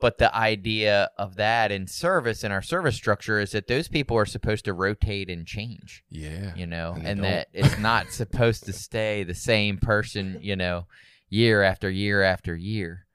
but 0.00 0.16
the 0.16 0.34
idea 0.34 1.10
of 1.18 1.36
that 1.36 1.70
in 1.70 1.86
service 1.86 2.42
in 2.42 2.50
our 2.50 2.62
service 2.62 2.96
structure 2.96 3.38
is 3.38 3.52
that 3.52 3.66
those 3.68 3.86
people 3.88 4.16
are 4.16 4.24
supposed 4.26 4.64
to 4.64 4.72
rotate 4.72 5.28
and 5.28 5.46
change 5.46 6.02
yeah. 6.08 6.54
you 6.56 6.66
know, 6.66 6.94
And 6.96 7.06
and, 7.06 7.24
that 7.24 7.48
it's 7.52 7.78
not 7.78 8.10
supposed 8.10 8.64
to 8.64 8.72
stay 8.72 9.22
the 9.24 9.34
same 9.34 9.76
person, 9.76 10.38
you 10.40 10.56
know, 10.56 10.86
year 11.30 11.62
after 11.62 11.88
year 11.88 12.22
after 12.22 12.54
year. 12.54 13.06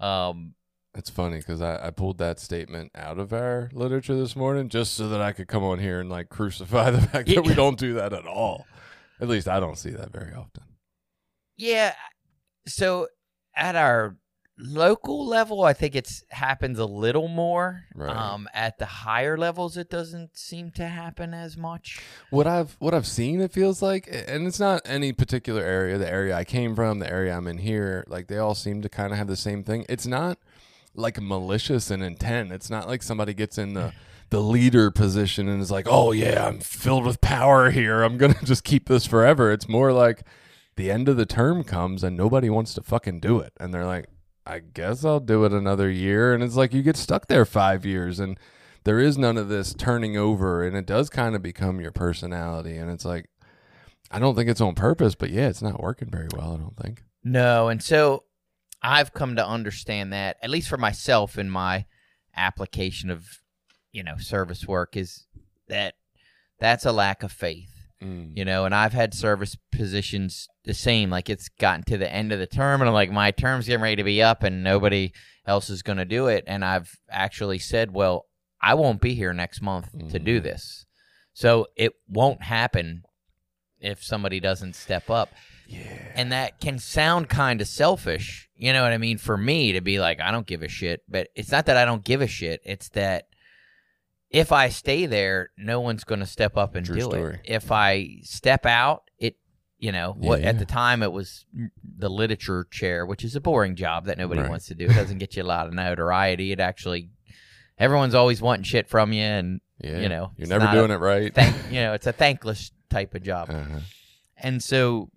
Um, 0.00 0.54
It's 0.94 1.10
funny 1.10 1.38
because 1.38 1.60
I, 1.60 1.88
I 1.88 1.90
pulled 1.90 2.18
that 2.18 2.40
statement 2.40 2.92
out 2.94 3.18
of 3.18 3.32
our 3.32 3.68
literature 3.72 4.14
this 4.16 4.34
morning 4.34 4.68
just 4.68 4.94
so 4.94 5.08
that 5.08 5.20
I 5.20 5.32
could 5.32 5.48
come 5.48 5.62
on 5.64 5.78
here 5.78 6.00
and 6.00 6.08
like 6.08 6.28
crucify 6.30 6.90
the 6.90 7.00
fact 7.08 7.28
that 7.28 7.44
we 7.44 7.54
don't 7.54 7.78
do 7.78 7.94
that 7.94 8.12
at 8.12 8.26
all. 8.26 8.66
At 9.20 9.28
least 9.28 9.48
I 9.48 9.60
don't 9.60 9.76
see 9.76 9.90
that 9.90 10.10
very 10.12 10.32
often. 10.32 10.62
yeah. 11.56 11.94
So 12.66 13.08
at 13.56 13.74
our 13.76 14.16
local 14.58 15.26
level, 15.26 15.62
I 15.64 15.72
think 15.72 15.94
it's 15.94 16.24
happens 16.30 16.78
a 16.78 16.84
little 16.84 17.28
more. 17.28 17.84
Right. 17.94 18.14
Um, 18.14 18.48
at 18.52 18.78
the 18.78 18.86
higher 18.86 19.36
levels, 19.36 19.76
it 19.76 19.88
doesn't 19.88 20.36
seem 20.36 20.70
to 20.72 20.86
happen 20.86 21.32
as 21.34 21.56
much. 21.56 22.00
What 22.30 22.46
I've 22.46 22.76
what 22.78 22.94
I've 22.94 23.06
seen, 23.06 23.40
it 23.40 23.52
feels 23.52 23.82
like, 23.82 24.08
and 24.10 24.46
it's 24.46 24.60
not 24.60 24.82
any 24.84 25.12
particular 25.12 25.62
area. 25.62 25.98
The 25.98 26.10
area 26.10 26.36
I 26.36 26.44
came 26.44 26.74
from, 26.74 26.98
the 26.98 27.10
area 27.10 27.36
I'm 27.36 27.46
in 27.46 27.58
here, 27.58 28.04
like 28.08 28.28
they 28.28 28.38
all 28.38 28.54
seem 28.54 28.82
to 28.82 28.88
kind 28.88 29.12
of 29.12 29.18
have 29.18 29.28
the 29.28 29.36
same 29.36 29.62
thing. 29.64 29.86
It's 29.88 30.06
not 30.06 30.38
like 30.94 31.20
malicious 31.20 31.90
and 31.90 32.02
intent. 32.02 32.52
It's 32.52 32.70
not 32.70 32.88
like 32.88 33.02
somebody 33.02 33.34
gets 33.34 33.58
in 33.58 33.74
the 33.74 33.92
the 34.30 34.40
leader 34.40 34.90
position 34.90 35.48
and 35.48 35.62
is 35.62 35.70
like, 35.70 35.86
"Oh 35.88 36.12
yeah, 36.12 36.46
I'm 36.46 36.60
filled 36.60 37.06
with 37.06 37.20
power 37.20 37.70
here. 37.70 38.02
I'm 38.02 38.18
gonna 38.18 38.34
just 38.44 38.64
keep 38.64 38.88
this 38.88 39.06
forever." 39.06 39.52
It's 39.52 39.68
more 39.68 39.92
like, 39.92 40.24
the 40.78 40.90
end 40.90 41.08
of 41.08 41.16
the 41.18 41.26
term 41.26 41.64
comes 41.64 42.02
and 42.02 42.16
nobody 42.16 42.48
wants 42.48 42.72
to 42.74 42.82
fucking 42.82 43.20
do 43.20 43.40
it. 43.40 43.52
And 43.60 43.74
they're 43.74 43.84
like, 43.84 44.06
I 44.48 44.60
guess 44.60 45.04
I'll 45.04 45.20
do 45.20 45.44
it 45.44 45.52
another 45.52 45.90
year. 45.90 46.32
And 46.32 46.42
it's 46.42 46.56
like 46.56 46.72
you 46.72 46.82
get 46.82 46.96
stuck 46.96 47.26
there 47.26 47.44
five 47.44 47.84
years 47.84 48.18
and 48.18 48.38
there 48.84 48.98
is 48.98 49.18
none 49.18 49.36
of 49.36 49.48
this 49.48 49.74
turning 49.74 50.16
over 50.16 50.64
and 50.64 50.74
it 50.74 50.86
does 50.86 51.10
kind 51.10 51.36
of 51.36 51.42
become 51.42 51.80
your 51.80 51.92
personality. 51.92 52.76
And 52.76 52.90
it's 52.90 53.04
like, 53.04 53.28
I 54.10 54.18
don't 54.18 54.34
think 54.34 54.48
it's 54.48 54.62
on 54.62 54.74
purpose, 54.74 55.14
but 55.14 55.28
yeah, 55.28 55.48
it's 55.48 55.60
not 55.60 55.82
working 55.82 56.08
very 56.10 56.28
well, 56.34 56.54
I 56.54 56.56
don't 56.56 56.76
think. 56.76 57.04
No, 57.22 57.68
and 57.68 57.82
so 57.82 58.24
I've 58.82 59.12
come 59.12 59.36
to 59.36 59.46
understand 59.46 60.14
that 60.14 60.38
at 60.42 60.48
least 60.48 60.70
for 60.70 60.78
myself 60.78 61.38
in 61.38 61.50
my 61.50 61.84
application 62.34 63.10
of 63.10 63.26
you 63.92 64.02
know 64.02 64.16
service 64.16 64.66
work 64.66 64.96
is 64.96 65.26
that 65.68 65.94
that's 66.58 66.86
a 66.86 66.92
lack 66.92 67.22
of 67.22 67.32
faith. 67.32 67.77
Mm. 68.02 68.36
You 68.36 68.44
know, 68.44 68.64
and 68.64 68.74
I've 68.74 68.92
had 68.92 69.12
service 69.12 69.56
positions 69.72 70.46
the 70.64 70.74
same. 70.74 71.10
Like 71.10 71.28
it's 71.28 71.48
gotten 71.48 71.82
to 71.84 71.98
the 71.98 72.12
end 72.12 72.30
of 72.32 72.38
the 72.38 72.46
term, 72.46 72.80
and 72.80 72.88
I'm 72.88 72.94
like, 72.94 73.10
my 73.10 73.30
term's 73.32 73.66
getting 73.66 73.82
ready 73.82 73.96
to 73.96 74.04
be 74.04 74.22
up, 74.22 74.42
and 74.44 74.62
nobody 74.62 75.12
else 75.46 75.68
is 75.70 75.82
going 75.82 75.98
to 75.98 76.04
do 76.04 76.26
it. 76.28 76.44
And 76.46 76.64
I've 76.64 76.94
actually 77.10 77.58
said, 77.58 77.92
well, 77.92 78.26
I 78.60 78.74
won't 78.74 79.00
be 79.00 79.14
here 79.14 79.32
next 79.32 79.60
month 79.62 79.88
to 80.10 80.18
do 80.18 80.40
Mhm. 80.40 80.42
this, 80.44 80.86
so 81.32 81.66
it 81.76 81.92
won't 82.08 82.42
happen 82.42 83.02
if 83.80 84.02
somebody 84.02 84.40
doesn't 84.40 84.74
step 84.74 85.08
up 85.08 85.30
Yeah. 85.68 85.80
and 86.16 86.32
that 86.32 86.60
can 86.60 86.80
sound 86.80 87.28
kind 87.28 87.60
of 87.60 87.68
selfish 87.68 88.48
you 88.56 88.72
know 88.72 88.82
what 88.82 88.92
i 88.92 88.98
mean 88.98 89.18
for 89.18 89.36
me 89.36 89.70
to 89.74 89.80
be 89.80 90.00
like 90.00 90.18
i 90.20 90.32
don't 90.32 90.48
give 90.48 90.64
a 90.64 90.68
shit 90.68 91.02
but 91.08 91.28
it's 91.36 91.52
not 91.52 91.66
that 91.66 91.76
i 91.76 91.84
don't 91.84 92.02
give 92.02 92.20
a 92.20 92.26
shit 92.26 92.60
it's 92.64 92.88
that 92.88 93.27
if 94.30 94.52
i 94.52 94.68
stay 94.68 95.06
there 95.06 95.50
no 95.56 95.80
one's 95.80 96.04
going 96.04 96.20
to 96.20 96.26
step 96.26 96.56
up 96.56 96.74
and 96.74 96.84
True 96.86 96.96
do 96.96 97.00
story. 97.02 97.34
it 97.34 97.40
if 97.44 97.72
i 97.72 98.18
step 98.22 98.66
out 98.66 99.04
it 99.18 99.36
you 99.78 99.90
know 99.92 100.14
what 100.18 100.40
Yeah, 100.40 100.48
at 100.48 100.58
the 100.58 100.64
time 100.66 101.02
it 101.02 101.12
was 101.12 101.46
the 101.82 102.10
literature 102.10 102.66
chair 102.70 103.06
which 103.06 103.24
is 103.24 103.34
a 103.36 103.40
boring 103.40 103.74
job 103.74 104.06
that 104.06 104.18
nobody 104.18 104.40
Right. 104.42 104.50
wants 104.50 104.66
to 104.66 104.74
do 104.74 104.84
it 104.86 104.94
doesn't 104.94 105.18
get 105.18 105.36
you 105.36 105.42
a 105.42 105.44
lot 105.44 105.66
of 105.66 105.72
notoriety 105.72 106.52
it 106.52 106.60
actually 106.60 107.10
everyone's 107.78 108.14
always 108.14 108.42
wanting 108.42 108.64
shit 108.64 108.88
from 108.88 109.12
you 109.12 109.22
and 109.22 109.60
Yeah. 109.80 109.98
you 110.00 110.08
know, 110.08 110.32
you're 110.36 110.48
never 110.48 110.66
doing 110.72 110.90
a 110.90 110.94
it 110.94 110.98
right. 110.98 111.34
thank 111.34 111.56
you 111.70 111.80
know 111.80 111.92
it's 111.94 112.06
a 112.06 112.12
thankless 112.12 112.72
type 112.90 113.14
of 113.14 113.22
job 113.22 113.48
uh-huh. 113.50 113.80
and 114.36 114.62
so 114.62 115.10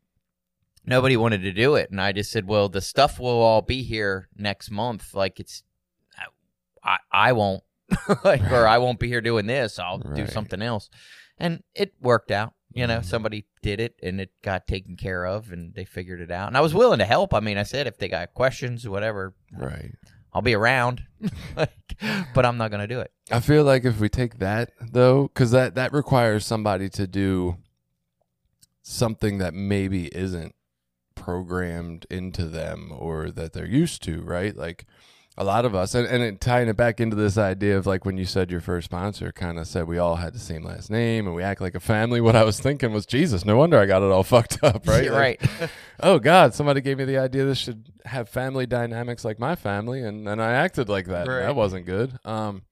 nobody 0.84 1.15
wanted 1.15 1.44
to 1.44 1.51
do 1.51 1.75
it. 1.75 1.91
And 1.91 2.01
I 2.01 2.12
just 2.12 2.32
said, 2.32 2.48
well, 2.48 2.68
the 2.68 2.82
stuff 2.82 3.20
will 3.20 3.27
all 3.39 3.62
be 3.62 3.84
here 3.84 4.27
next 4.36 4.72
month. 4.72 5.13
Like 5.13 5.39
it's, 5.39 5.62
I, 6.84 6.98
I 7.12 7.34
won't, 7.34 7.63
like, 8.24 8.41
or 8.51 8.67
I 8.67 8.77
won't 8.77 9.00
be 9.00 9.07
here 9.07 9.21
doing 9.21 9.48
this. 9.48 9.79
I'll 9.79 10.00
do 10.00 10.27
something 10.27 10.62
else. 10.62 10.89
And 11.38 11.63
it 11.75 11.93
worked 12.01 12.31
out. 12.31 12.53
You 12.74 12.88
know, 12.88 13.00
Mhm. 13.00 13.05
somebody 13.05 13.45
did 13.62 13.81
it 13.81 13.95
and 14.01 14.21
it 14.21 14.31
got 14.43 14.65
taken 14.65 14.95
care 14.95 15.25
of 15.25 15.51
and 15.51 15.74
they 15.75 15.83
figured 15.83 16.21
it 16.21 16.31
out. 16.31 16.48
And 16.48 16.55
I 16.55 16.62
was 16.62 16.74
willing 16.74 17.00
to 17.00 17.05
help. 17.05 17.33
I 17.33 17.41
mean, 17.41 17.57
I 17.57 17.63
said, 17.63 17.86
if 17.86 17.98
they 17.98 18.07
got 18.07 18.33
questions, 18.33 18.88
whatever, 18.88 19.33
Right. 19.51 19.91
I'll 20.33 20.41
be 20.41 20.53
around. 20.55 21.03
like, 21.57 21.98
but 22.33 22.45
I'm 22.45 22.55
not 22.57 22.71
going 22.71 22.79
to 22.79 22.88
do 22.88 23.01
it. 23.01 23.12
I 23.29 23.41
feel 23.41 23.65
like 23.65 23.83
if 23.83 24.00
we 24.00 24.07
take 24.07 24.39
that 24.39 24.71
though, 24.79 25.24
because 25.24 25.51
that 25.51 25.75
that 25.75 25.91
requires 25.91 26.45
somebody 26.45 26.88
to 26.91 27.05
do 27.07 27.57
something 28.81 29.38
that 29.39 29.53
maybe 29.53 30.07
isn't 30.15 30.55
programmed 31.15 32.05
into 32.10 32.45
them 32.48 32.91
or 32.98 33.29
that 33.31 33.53
they're 33.53 33.65
used 33.65 34.01
to, 34.03 34.21
right? 34.21 34.55
Like 34.55 34.86
a 35.38 35.44
lot 35.46 35.64
of 35.66 35.74
us, 35.74 35.96
and, 35.96 36.06
and 36.08 36.22
it, 36.22 36.42
tying 36.42 36.68
it 36.68 36.76
back 36.76 37.00
into 37.00 37.16
this 37.16 37.38
idea 37.38 37.78
of 37.78 37.86
like 37.88 38.04
when 38.06 38.18
you 38.18 38.26
said 38.26 38.52
your 38.52 38.60
first 38.60 38.86
sponsor 38.86 39.32
kind 39.32 39.58
of 39.58 39.66
said 39.66 39.88
we 39.88 39.98
all 39.98 40.18
had 40.18 40.34
the 40.34 40.40
same 40.40 40.62
last 40.64 40.90
name 40.92 41.26
and 41.26 41.36
we 41.36 41.42
act 41.42 41.62
like 41.62 41.74
a 41.74 41.80
family. 41.80 42.20
What 42.20 42.36
I 42.36 42.44
was 42.44 42.60
thinking 42.60 42.92
was, 42.92 43.06
Jesus, 43.06 43.46
no 43.46 43.56
wonder 43.58 43.78
I 43.80 43.86
got 43.86 44.02
it 44.04 44.12
all 44.12 44.24
fucked 44.36 44.62
up, 44.64 44.86
right? 44.88 45.04
You're 45.06 45.14
Like, 45.14 45.42
right. 45.60 45.70
oh 46.02 46.20
God, 46.20 46.54
somebody 46.54 46.82
gave 46.82 46.98
me 46.98 47.06
the 47.06 47.18
idea 47.18 47.46
this 47.46 47.58
should 47.60 47.90
have 48.06 48.28
family 48.30 48.66
dynamics 48.66 49.24
like 49.24 49.40
my 49.40 49.56
family, 49.56 50.02
and 50.04 50.28
and 50.28 50.42
I 50.42 50.52
acted 50.52 50.90
like 50.90 51.08
that. 51.08 51.28
Right. 51.28 51.40
That 51.42 51.56
wasn't 51.56 51.86
good. 51.86 52.20
Um, 52.26 52.64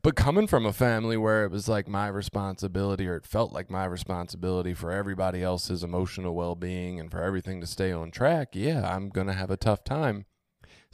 but 0.00 0.16
coming 0.16 0.46
from 0.46 0.64
a 0.64 0.72
family 0.72 1.18
where 1.18 1.44
it 1.44 1.50
was 1.50 1.68
like 1.68 1.86
my 1.86 2.08
responsibility, 2.08 3.06
or 3.06 3.16
it 3.16 3.26
felt 3.26 3.52
like 3.52 3.70
my 3.70 3.84
responsibility 3.84 4.72
for 4.72 4.90
everybody 4.90 5.42
else's 5.42 5.84
emotional 5.84 6.34
well 6.34 6.54
being 6.54 6.98
and 6.98 7.10
for 7.10 7.22
everything 7.22 7.60
to 7.60 7.66
stay 7.66 7.92
on 7.92 8.10
track, 8.10 8.48
yeah, 8.54 8.90
I'm 8.90 9.10
gonna 9.10 9.34
have 9.34 9.50
a 9.50 9.56
tough 9.58 9.84
time 9.84 10.24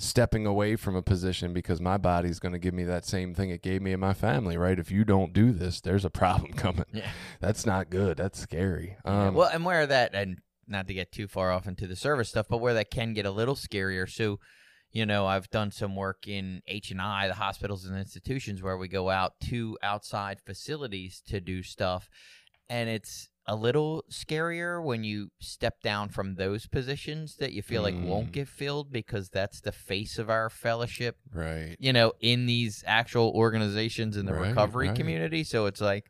stepping 0.03 0.47
away 0.47 0.75
from 0.75 0.97
a 0.97 1.03
position 1.03 1.53
because 1.53 1.81
my 1.81 1.97
body's 1.97 2.41
going 2.41 2.53
to 2.53 2.59
give 2.59 2.75
me 2.75 2.83
that 2.85 3.07
same 3.07 3.35
thing 3.35 3.51
it 3.51 3.63
gave 3.63 3.81
me 3.81 3.93
in 3.93 4.01
my 4.01 4.13
family, 4.13 4.57
right? 4.57 4.79
If 4.79 4.91
you 4.91 5.05
don't 5.05 5.33
do 5.33 5.53
this, 5.53 5.81
there's 5.81 6.05
a 6.05 6.11
problem 6.11 6.53
coming. 6.57 6.87
Yeah. 6.93 7.11
That's 7.41 7.65
not 7.65 7.89
good. 7.89 8.17
That's 8.17 8.39
scary. 8.39 8.97
Yeah, 9.05 9.29
Um, 9.29 9.35
well, 9.35 9.49
and 9.53 9.65
where 9.65 9.87
that, 9.87 10.15
and 10.15 10.39
not 10.67 10.89
to 10.89 10.95
get 10.95 11.13
too 11.13 11.29
far 11.29 11.53
off 11.53 11.69
into 11.69 11.87
the 11.87 11.97
service 11.97 12.31
stuff, 12.31 12.47
but 12.49 12.59
where 12.59 12.75
that 12.75 12.91
can 12.91 13.13
get 13.15 13.27
a 13.27 13.31
little 13.31 13.55
scarier. 13.55 14.11
So, 14.11 14.41
you 14.91 15.07
know, 15.07 15.27
I've 15.27 15.49
done 15.51 15.71
some 15.71 15.95
work 15.95 16.27
in 16.27 16.63
H 16.67 16.91
and 16.91 17.01
I, 17.01 17.29
the 17.29 17.35
hospitals 17.35 17.85
and 17.85 17.97
institutions, 17.97 18.61
where 18.61 18.77
we 18.77 18.89
go 18.89 19.09
out 19.09 19.35
to 19.51 19.79
outside 19.83 20.41
facilities 20.45 21.23
to 21.29 21.41
do 21.41 21.63
stuff, 21.63 22.09
and 22.69 22.91
it's 22.91 23.29
a 23.47 23.57
little 23.57 24.05
scarier 24.11 24.83
when 24.83 25.03
you 25.03 25.31
step 25.41 25.81
down 25.83 26.09
from 26.09 26.37
those 26.37 26.67
positions 26.67 27.37
that 27.37 27.53
you 27.53 27.61
feel 27.63 27.83
like 27.83 27.95
won't 27.95 28.29
Mm. 28.29 28.33
get 28.33 28.49
filled 28.49 28.93
because 28.93 29.31
that's 29.31 29.61
the 29.61 29.73
face 29.73 30.17
of 30.19 30.31
our 30.31 30.49
fellowship 30.49 31.17
right. 31.33 31.77
you 31.81 31.93
know, 31.93 32.13
in 32.21 32.47
these 32.47 32.85
actual 32.87 33.31
organizations 33.35 34.17
in 34.17 34.27
the 34.27 34.33
Right, 34.35 34.49
recovery 34.51 34.89
right. 34.89 34.97
community. 34.97 35.43
So 35.43 35.67
it's 35.67 35.81
like, 35.81 36.07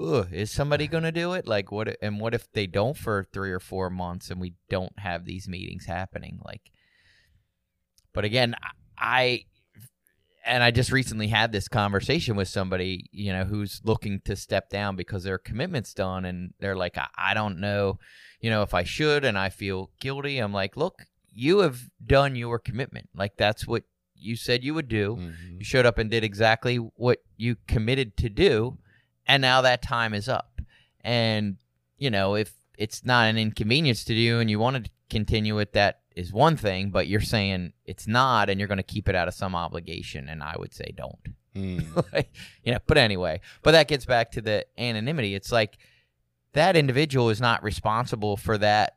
ugh, 0.00 0.28
is 0.32 0.52
somebody 0.52 0.86
going 0.86 1.02
to 1.04 1.12
do 1.12 1.32
it? 1.32 1.46
Like, 1.46 1.72
what? 1.72 1.96
And 2.00 2.20
what 2.20 2.34
if 2.34 2.50
they 2.52 2.66
don't 2.68 2.96
for 2.96 3.26
three 3.32 3.50
or 3.50 3.60
four 3.60 3.90
months 3.90 4.30
and 4.30 4.40
we 4.40 4.54
don't 4.70 4.96
have 5.00 5.24
these 5.24 5.48
meetings 5.48 5.86
happening? 5.86 6.40
Like, 6.44 6.70
but 8.12 8.24
again, 8.24 8.54
I. 8.96 9.44
And 10.46 10.62
I 10.62 10.70
just 10.70 10.92
recently 10.92 11.28
had 11.28 11.52
this 11.52 11.68
conversation 11.68 12.36
with 12.36 12.48
somebody, 12.48 13.08
you 13.12 13.32
know, 13.32 13.44
who's 13.44 13.80
looking 13.84 14.20
to 14.26 14.36
step 14.36 14.68
down 14.68 14.94
because 14.94 15.24
their 15.24 15.38
commitment's 15.38 15.94
done, 15.94 16.24
and 16.24 16.52
they're 16.60 16.76
like, 16.76 16.98
I, 16.98 17.06
I 17.16 17.34
don't 17.34 17.60
know, 17.60 17.98
you 18.40 18.50
know, 18.50 18.62
if 18.62 18.74
I 18.74 18.84
should, 18.84 19.24
and 19.24 19.38
I 19.38 19.48
feel 19.48 19.90
guilty. 20.00 20.38
I'm 20.38 20.52
like, 20.52 20.76
look, 20.76 21.02
you 21.32 21.60
have 21.60 21.80
done 22.04 22.36
your 22.36 22.58
commitment. 22.58 23.08
Like 23.14 23.36
that's 23.36 23.66
what 23.66 23.84
you 24.16 24.36
said 24.36 24.62
you 24.62 24.74
would 24.74 24.88
do. 24.88 25.16
Mhm. 25.16 25.58
You 25.58 25.64
showed 25.64 25.86
up 25.86 25.98
and 25.98 26.10
did 26.10 26.24
exactly 26.24 26.76
what 26.76 27.18
you 27.36 27.56
committed 27.66 28.16
to 28.18 28.28
do, 28.28 28.78
and 29.26 29.40
now 29.40 29.62
that 29.62 29.82
time 29.82 30.14
is 30.14 30.28
up. 30.28 30.60
And 31.02 31.56
you 31.98 32.10
know, 32.10 32.34
if 32.34 32.52
it's 32.76 33.04
not 33.04 33.28
an 33.28 33.38
inconvenience 33.38 34.04
to 34.04 34.14
you 34.14 34.40
and 34.40 34.50
you 34.50 34.58
wanted 34.58 34.84
to 34.86 34.90
continue 35.10 35.58
it, 35.58 35.72
that 35.72 36.00
is 36.16 36.32
one 36.32 36.56
thing. 36.56 36.90
But 36.90 37.06
you're 37.06 37.20
saying 37.20 37.72
it's 37.84 38.06
not, 38.06 38.48
and 38.50 38.58
you're 38.60 38.68
going 38.68 38.78
to 38.78 38.82
keep 38.82 39.08
it 39.08 39.14
out 39.14 39.28
of 39.28 39.34
some 39.34 39.54
obligation. 39.54 40.28
And 40.28 40.42
I 40.42 40.54
would 40.58 40.72
say 40.74 40.92
don't. 40.96 41.18
Mm. 41.54 42.24
you 42.64 42.72
know, 42.72 42.80
but 42.88 42.98
anyway, 42.98 43.40
but 43.62 43.70
that 43.70 43.86
gets 43.86 44.04
back 44.04 44.32
to 44.32 44.40
the 44.40 44.66
anonymity. 44.76 45.36
It's 45.36 45.52
like 45.52 45.78
that 46.52 46.74
individual 46.74 47.30
is 47.30 47.40
not 47.40 47.62
responsible 47.62 48.36
for 48.36 48.58
that 48.58 48.96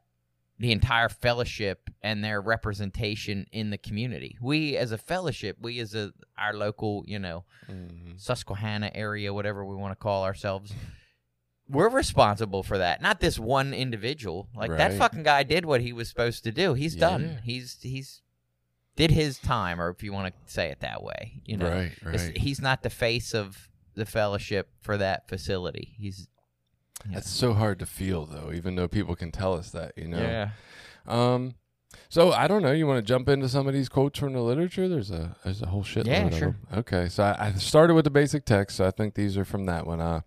the 0.58 0.72
entire 0.72 1.08
fellowship 1.08 1.88
and 2.02 2.24
their 2.24 2.42
representation 2.42 3.46
in 3.52 3.70
the 3.70 3.78
community. 3.78 4.40
We 4.42 4.76
as 4.76 4.92
a 4.92 4.98
fellowship, 4.98 5.58
we 5.62 5.78
as 5.80 5.94
a 5.94 6.14
our 6.36 6.54
local, 6.56 7.04
you 7.06 7.20
know, 7.20 7.44
Mhm. 7.70 8.20
Susquehanna 8.20 8.90
area, 8.96 9.32
whatever 9.36 9.64
we 9.64 9.76
want 9.76 9.92
to 9.92 9.96
call 9.96 10.24
ourselves, 10.24 10.74
we're 11.70 11.90
responsible 11.90 12.64
for 12.64 12.78
that. 12.78 13.02
Not 13.02 13.20
this 13.20 13.38
one 13.38 13.74
individual. 13.74 14.48
Like 14.56 14.72
that 14.72 14.94
fucking 14.94 15.24
guy 15.24 15.44
did 15.44 15.66
what 15.66 15.82
he 15.82 15.94
was 15.94 16.08
supposed 16.10 16.44
to 16.46 16.52
do. 16.52 16.74
He's 16.74 16.96
Yeah. 16.96 17.10
done. 17.10 17.40
He's 17.44 17.78
he's 17.82 18.22
did 18.96 19.12
his 19.12 19.38
time, 19.38 19.80
or 19.80 19.90
if 19.90 20.02
you 20.02 20.12
want 20.12 20.34
to 20.34 20.52
say 20.52 20.70
it 20.70 20.80
that 20.80 21.04
way, 21.04 21.42
you 21.46 21.56
know. 21.58 21.70
Right, 21.70 21.92
right. 22.04 22.38
he's 22.38 22.60
not 22.62 22.82
the 22.84 22.90
face 22.90 23.34
of 23.34 23.70
the 23.96 24.06
fellowship 24.06 24.70
for 24.82 24.98
that 24.98 25.28
facility. 25.28 25.96
He's 26.00 26.28
yeah. 27.06 27.16
That's 27.16 27.30
so 27.30 27.54
hard 27.54 27.78
to 27.80 27.86
feel, 27.86 28.26
though, 28.26 28.52
even 28.54 28.76
though 28.76 28.88
people 28.88 29.16
can 29.16 29.32
tell 29.32 29.54
us 29.54 29.70
that, 29.72 29.94
you 29.96 30.08
know. 30.08 30.20
yeah. 30.20 30.50
Um. 31.06 31.56
So 32.10 32.32
I 32.32 32.48
don't 32.48 32.62
know. 32.62 32.72
You 32.72 32.88
want 32.88 32.98
to 32.98 33.02
jump 33.08 33.30
into 33.30 33.48
some 33.50 33.68
of 33.68 33.74
these 33.74 33.88
quotes 33.90 34.20
from 34.20 34.34
the 34.34 34.42
literature? 34.42 34.88
There's 34.90 35.12
a 35.12 35.36
there's 35.44 35.62
a 35.62 35.68
whole 35.68 35.84
shit. 35.84 36.06
Yeah, 36.06 36.24
load 36.24 36.34
of 36.34 36.40
sure. 36.40 36.48
them. 36.70 36.80
Okay, 36.80 37.08
so 37.10 37.24
I, 37.24 37.48
I 37.48 37.52
started 37.54 37.94
with 37.94 38.06
the 38.06 38.12
basic 38.12 38.46
text, 38.46 38.78
so 38.78 38.86
I 38.88 38.92
think 38.92 39.14
these 39.14 39.38
are 39.38 39.46
from 39.46 39.66
that 39.68 39.86
one. 39.86 40.02
Uh, 40.02 40.22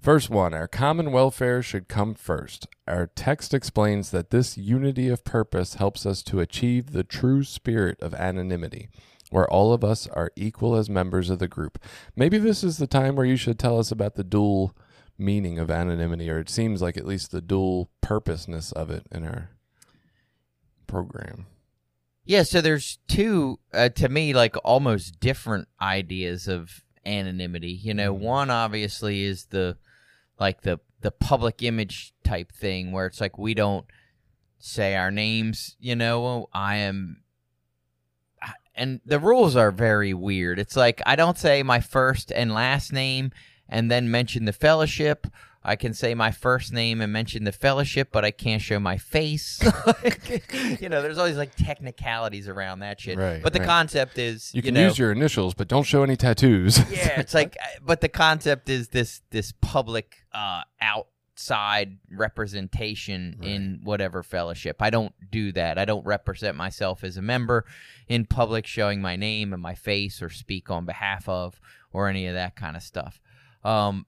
first 0.00 0.30
one: 0.30 0.54
Our 0.54 0.68
common 0.68 1.12
welfare 1.12 1.62
should 1.62 1.88
come 1.88 2.14
first. 2.14 2.66
Our 2.86 3.06
text 3.06 3.54
explains 3.54 4.10
that 4.10 4.30
this 4.30 4.58
unity 4.58 5.08
of 5.08 5.24
purpose 5.24 5.74
helps 5.74 6.04
us 6.06 6.22
to 6.24 6.40
achieve 6.40 6.92
the 6.92 7.04
true 7.04 7.44
spirit 7.44 8.00
of 8.00 8.14
anonymity, 8.14 8.88
where 9.30 9.48
all 9.48 9.72
of 9.72 9.84
us 9.84 10.06
are 10.08 10.32
equal 10.36 10.74
as 10.74 10.90
members 10.90 11.30
of 11.30 11.38
the 11.38 11.48
group. 11.48 11.78
Maybe 12.16 12.38
this 12.38 12.62
is 12.62 12.78
the 12.78 12.86
time 12.86 13.16
where 13.16 13.26
you 13.26 13.36
should 13.36 13.58
tell 13.58 13.78
us 13.78 13.90
about 13.90 14.14
the 14.14 14.24
dual 14.24 14.76
meaning 15.18 15.58
of 15.58 15.70
anonymity, 15.70 16.28
or 16.30 16.38
it 16.38 16.50
seems 16.50 16.82
like 16.82 16.96
at 16.96 17.06
least 17.06 17.30
the 17.30 17.40
dual 17.40 17.90
purposeness 18.00 18.72
of 18.72 18.90
it 18.90 19.06
in 19.10 19.24
our 19.24 19.50
program. 20.86 21.46
Yeah, 22.24 22.44
so 22.44 22.60
there's 22.60 22.98
two 23.08 23.58
uh, 23.72 23.88
to 23.90 24.08
me 24.08 24.32
like 24.32 24.56
almost 24.64 25.18
different 25.18 25.68
ideas 25.80 26.46
of 26.46 26.84
anonymity. 27.04 27.72
You 27.72 27.94
know, 27.94 28.14
Mhm. 28.14 28.18
one 28.20 28.50
obviously 28.50 29.24
is 29.24 29.46
the 29.46 29.76
like 30.38 30.62
the 30.62 30.80
the 31.00 31.10
public 31.10 31.62
image 31.62 32.12
type 32.24 32.52
thing 32.52 32.92
where 32.92 33.06
it's 33.06 33.20
like 33.20 33.36
we 33.38 33.54
don't 33.54 33.86
say 34.58 34.94
our 34.94 35.10
names. 35.10 35.76
You 35.80 35.96
know, 35.96 36.48
I 36.52 36.76
am. 36.76 37.22
And 38.74 39.00
the 39.04 39.18
rules 39.18 39.54
are 39.54 39.70
very 39.70 40.14
weird. 40.14 40.58
It's 40.58 40.76
like 40.76 41.02
I 41.04 41.14
don't 41.14 41.36
say 41.36 41.62
my 41.62 41.80
first 41.80 42.32
and 42.32 42.54
last 42.54 42.92
name 42.92 43.30
and 43.68 43.90
then 43.90 44.10
mention 44.10 44.46
the 44.46 44.52
fellowship. 44.52 45.26
I 45.64 45.76
can 45.76 45.94
say 45.94 46.14
my 46.14 46.32
first 46.32 46.72
name 46.72 47.00
and 47.00 47.12
mention 47.12 47.44
the 47.44 47.52
fellowship, 47.52 48.08
but 48.10 48.24
I 48.24 48.32
can't 48.32 48.60
show 48.60 48.80
my 48.80 48.98
face. 48.98 49.60
you 50.80 50.88
know, 50.88 51.02
there's 51.02 51.18
always 51.18 51.36
like 51.36 51.54
technicalities 51.54 52.48
around 52.48 52.80
that 52.80 53.00
shit. 53.00 53.16
Right, 53.16 53.42
but 53.42 53.52
the 53.52 53.60
right. 53.60 53.68
concept 53.68 54.18
is 54.18 54.52
You 54.54 54.62
can 54.62 54.74
know, 54.74 54.88
use 54.88 54.98
your 54.98 55.12
initials, 55.12 55.54
but 55.54 55.68
don't 55.68 55.84
show 55.84 56.02
any 56.02 56.16
tattoos. 56.16 56.78
yeah, 56.90 57.20
it's 57.20 57.34
like, 57.34 57.56
uh, 57.62 57.66
but 57.84 58.00
the 58.00 58.08
concept 58.08 58.68
is 58.68 58.88
this 58.88 59.22
this 59.30 59.52
public 59.60 60.16
uh, 60.32 60.62
outside 60.80 61.98
representation 62.10 63.38
in 63.42 63.80
whatever 63.84 64.24
fellowship. 64.24 64.82
I 64.82 64.90
don't 64.90 65.14
do 65.30 65.52
that. 65.52 65.78
I 65.78 65.84
don't 65.84 66.04
represent 66.04 66.56
myself 66.56 67.04
as 67.04 67.16
a 67.16 67.22
member 67.22 67.64
in 68.08 68.26
public, 68.26 68.66
showing 68.66 69.00
my 69.00 69.14
name 69.14 69.52
and 69.52 69.62
my 69.62 69.76
face, 69.76 70.20
or 70.20 70.28
speak 70.28 70.70
on 70.70 70.86
behalf 70.86 71.28
of, 71.28 71.60
or 71.92 72.08
any 72.08 72.26
of 72.26 72.34
that 72.34 72.56
kind 72.56 72.76
of 72.76 72.82
stuff. 72.82 73.20
Um, 73.64 74.06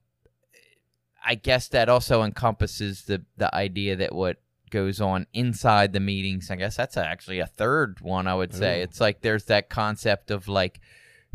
I 1.25 1.35
guess 1.35 1.67
that 1.69 1.89
also 1.89 2.21
encompasses 2.23 3.03
the 3.03 3.23
the 3.37 3.53
idea 3.53 3.95
that 3.95 4.13
what 4.13 4.37
goes 4.69 4.99
on 5.01 5.25
inside 5.33 5.93
the 5.93 5.99
meetings. 5.99 6.51
I 6.51 6.55
guess 6.55 6.75
that's 6.77 6.97
actually 6.97 7.39
a 7.39 7.45
third 7.47 7.99
one. 8.01 8.27
I 8.27 8.35
would 8.35 8.53
say 8.53 8.79
Ooh. 8.79 8.83
it's 8.83 8.99
like 9.01 9.21
there's 9.21 9.45
that 9.45 9.69
concept 9.69 10.31
of 10.31 10.47
like 10.47 10.79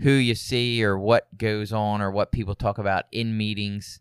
who 0.01 0.11
you 0.13 0.35
see 0.35 0.83
or 0.85 0.99
what 0.99 1.37
goes 1.37 1.73
on 1.73 2.01
or 2.01 2.11
what 2.11 2.33
people 2.33 2.55
talk 2.55 2.79
about 2.79 3.05
in 3.13 3.37
meetings 3.37 4.01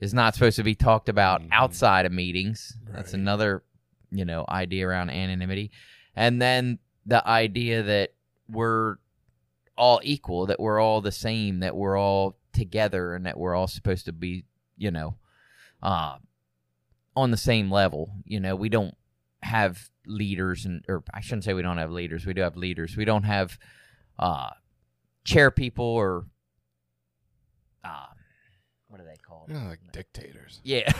is 0.00 0.12
not 0.14 0.34
supposed 0.34 0.56
to 0.56 0.62
be 0.62 0.74
talked 0.74 1.08
about 1.08 1.42
Mhm. 1.42 1.48
outside 1.52 2.04
of 2.06 2.12
meetings. 2.12 2.76
That's 2.90 3.14
another, 3.14 3.62
you 4.10 4.24
know, 4.24 4.44
idea 4.48 4.86
around 4.88 5.10
anonymity. 5.10 5.70
And 6.16 6.40
then 6.42 6.78
the 7.06 7.26
idea 7.26 7.82
that 7.82 8.10
we're 8.48 8.96
all 9.76 10.00
equal, 10.02 10.46
that 10.46 10.60
we're 10.60 10.80
all 10.80 11.00
the 11.00 11.12
same, 11.12 11.60
that 11.60 11.76
we're 11.76 11.96
all 11.98 12.36
together 12.52 13.14
and 13.14 13.24
that 13.26 13.38
we're 13.38 13.54
all 13.54 13.66
supposed 13.68 14.04
to 14.06 14.12
be, 14.12 14.44
you 14.76 14.90
know, 14.90 15.16
uh 15.84 16.16
on 17.14 17.30
the 17.30 17.36
same 17.36 17.70
level. 17.70 18.10
You 18.24 18.40
know, 18.40 18.56
we 18.56 18.68
don't 18.68 18.96
have 19.42 19.90
leaders 20.06 20.64
and 20.64 20.84
or 20.88 21.04
I 21.12 21.20
shouldn't 21.20 21.44
say 21.44 21.54
we 21.54 21.62
don't 21.62 21.78
have 21.78 21.90
leaders. 21.90 22.26
We 22.26 22.34
do 22.34 22.40
have 22.40 22.56
leaders. 22.56 22.96
We 22.96 23.04
don't 23.04 23.24
have 23.24 23.58
uh 24.18 24.50
chair 25.24 25.50
people 25.50 25.84
or 25.84 26.26
uh 27.84 28.06
what 28.88 29.00
are 29.00 29.04
they 29.04 29.16
called? 29.16 29.48
Know, 29.48 29.68
like 29.68 29.80
dictators. 29.92 30.60
Yeah. 30.62 30.90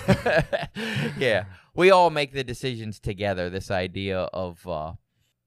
yeah. 1.18 1.44
We 1.74 1.90
all 1.90 2.10
make 2.10 2.32
the 2.32 2.44
decisions 2.44 2.98
together, 3.00 3.50
this 3.50 3.70
idea 3.70 4.18
of 4.20 4.66
uh 4.68 4.92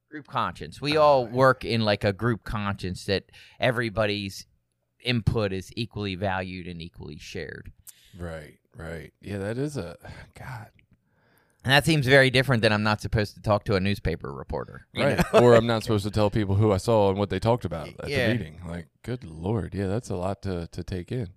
group 0.10 0.28
conscience. 0.28 0.82
We 0.82 0.98
all 0.98 1.26
work 1.28 1.66
in 1.66 1.82
like 1.82 2.04
a 2.04 2.14
group 2.14 2.44
conscience 2.44 3.06
that 3.06 3.26
everybody's 3.60 4.46
input 5.04 5.54
is 5.54 5.72
equally 5.76 6.16
valued 6.16 6.68
and 6.68 6.82
equally 6.82 7.18
shared. 7.18 7.72
Right, 8.18 8.58
right. 8.78 9.12
Yeah, 9.22 9.38
that 9.40 9.58
is 9.58 9.78
a 9.78 9.98
God. 10.40 10.68
And 11.64 11.74
that 11.74 11.86
seems 11.86 12.06
very 12.08 12.30
different 12.30 12.62
than 12.62 12.72
I'm 12.72 12.84
not 12.84 13.02
supposed 13.02 13.36
to 13.36 13.42
talk 13.42 13.66
to 13.66 13.76
a 13.76 13.80
newspaper 13.82 14.32
reporter. 14.32 14.86
you 14.94 15.04
Right. 15.04 15.18
know? 15.34 15.40
or 15.42 15.54
I'm 15.56 15.68
not 15.68 15.84
supposed 15.84 16.06
to 16.06 16.12
tell 16.12 16.30
people 16.30 16.56
who 16.56 16.72
I 16.72 16.78
saw 16.78 17.10
and 17.10 17.18
what 17.20 17.30
they 17.30 17.40
talked 17.40 17.66
about 17.66 17.90
at 18.00 18.10
Yeah. 18.10 18.28
the 18.28 18.34
meeting. 18.36 18.62
Like, 18.66 18.88
good 19.04 19.26
lord, 19.26 19.76
yeah, 19.76 19.88
that's 19.88 20.10
a 20.10 20.16
lot 20.16 20.42
to 20.44 20.68
to 20.68 20.84
take 20.84 21.12
in. 21.12 21.30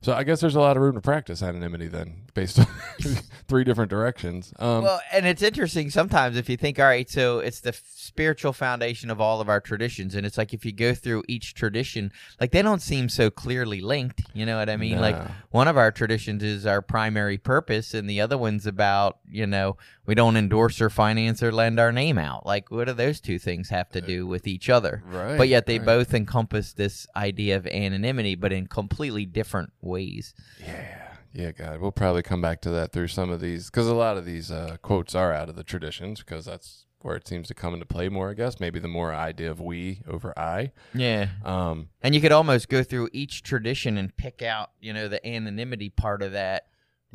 So 0.00 0.12
I 0.12 0.22
guess 0.22 0.40
there's 0.40 0.54
a 0.54 0.60
lot 0.60 0.76
of 0.76 0.82
room 0.82 0.94
to 0.94 1.00
practice 1.00 1.42
anonymity 1.42 1.88
then, 1.88 2.22
based 2.32 2.60
on 2.60 2.66
three 3.48 3.64
different 3.64 3.90
directions. 3.90 4.52
Um, 4.60 4.84
well, 4.84 5.00
and 5.12 5.26
it's 5.26 5.42
interesting 5.42 5.90
sometimes 5.90 6.36
if 6.36 6.48
you 6.48 6.56
think, 6.56 6.78
all 6.78 6.86
right, 6.86 7.10
so 7.10 7.40
it's 7.40 7.60
the 7.60 7.70
f- 7.70 7.82
spiritual 7.84 8.52
foundation 8.52 9.10
of 9.10 9.20
all 9.20 9.40
of 9.40 9.48
our 9.48 9.60
traditions, 9.60 10.14
and 10.14 10.24
it's 10.24 10.38
like 10.38 10.54
if 10.54 10.64
you 10.64 10.70
go 10.70 10.94
through 10.94 11.24
each 11.26 11.54
tradition, 11.54 12.12
like 12.40 12.52
they 12.52 12.62
don't 12.62 12.80
seem 12.80 13.08
so 13.08 13.28
clearly 13.28 13.80
linked. 13.80 14.22
You 14.34 14.46
know 14.46 14.58
what 14.58 14.70
I 14.70 14.76
mean? 14.76 15.00
Like 15.00 15.16
one 15.50 15.66
of 15.66 15.76
our 15.76 15.90
traditions 15.90 16.44
is 16.44 16.64
our 16.64 16.80
primary 16.80 17.36
purpose, 17.36 17.92
and 17.92 18.08
the 18.08 18.20
other 18.20 18.38
one's 18.38 18.66
about 18.66 19.18
you 19.28 19.48
know 19.48 19.76
we 20.08 20.14
don't 20.14 20.38
endorse 20.38 20.80
or 20.80 20.88
finance 20.88 21.42
or 21.42 21.52
lend 21.52 21.78
our 21.78 21.92
name 21.92 22.16
out. 22.16 22.46
Like, 22.46 22.70
what 22.70 22.86
do 22.86 22.94
those 22.94 23.20
two 23.20 23.38
things 23.38 23.68
have 23.68 23.90
to 23.90 24.00
do 24.00 24.26
with 24.26 24.46
each 24.46 24.70
other? 24.70 25.02
right, 25.06 25.36
But 25.36 25.48
yet 25.48 25.66
they 25.66 25.78
right. 25.78 25.84
both 25.84 26.14
encompass 26.14 26.72
this 26.72 27.06
idea 27.14 27.56
of 27.58 27.66
anonymity, 27.66 28.34
but 28.34 28.50
in 28.50 28.68
completely 28.68 29.26
different 29.26 29.70
ways. 29.82 30.32
Yeah, 30.66 31.08
yeah, 31.34 31.52
God, 31.52 31.82
we'll 31.82 31.92
probably 31.92 32.22
come 32.22 32.40
back 32.40 32.62
to 32.62 32.70
that 32.70 32.90
through 32.90 33.08
some 33.08 33.28
of 33.28 33.42
these 33.42 33.66
because 33.66 33.86
a 33.86 33.94
lot 33.94 34.16
of 34.16 34.24
these 34.24 34.50
uh, 34.50 34.78
quotes 34.80 35.14
are 35.14 35.34
out 35.34 35.50
of 35.50 35.56
the 35.56 35.62
traditions 35.62 36.20
because 36.20 36.46
that's 36.46 36.86
where 37.02 37.14
it 37.14 37.28
seems 37.28 37.46
to 37.48 37.54
come 37.54 37.74
into 37.74 37.84
play 37.84 38.08
more. 38.08 38.30
I 38.30 38.34
guess 38.34 38.58
maybe 38.58 38.78
the 38.78 38.88
more 38.88 39.14
idea 39.14 39.50
of 39.50 39.60
we 39.60 40.00
over 40.08 40.32
I. 40.38 40.72
Yeah. 40.94 41.28
Um, 41.44 41.90
And 42.02 42.14
you 42.14 42.22
could 42.22 42.32
almost 42.32 42.70
go 42.70 42.82
through 42.82 43.10
each 43.12 43.42
tradition 43.42 43.98
and 43.98 44.16
pick 44.16 44.40
out, 44.40 44.70
you 44.80 44.94
know, 44.94 45.06
the 45.06 45.24
anonymity 45.26 45.90
part 45.90 46.22
of 46.22 46.32
that, 46.32 46.68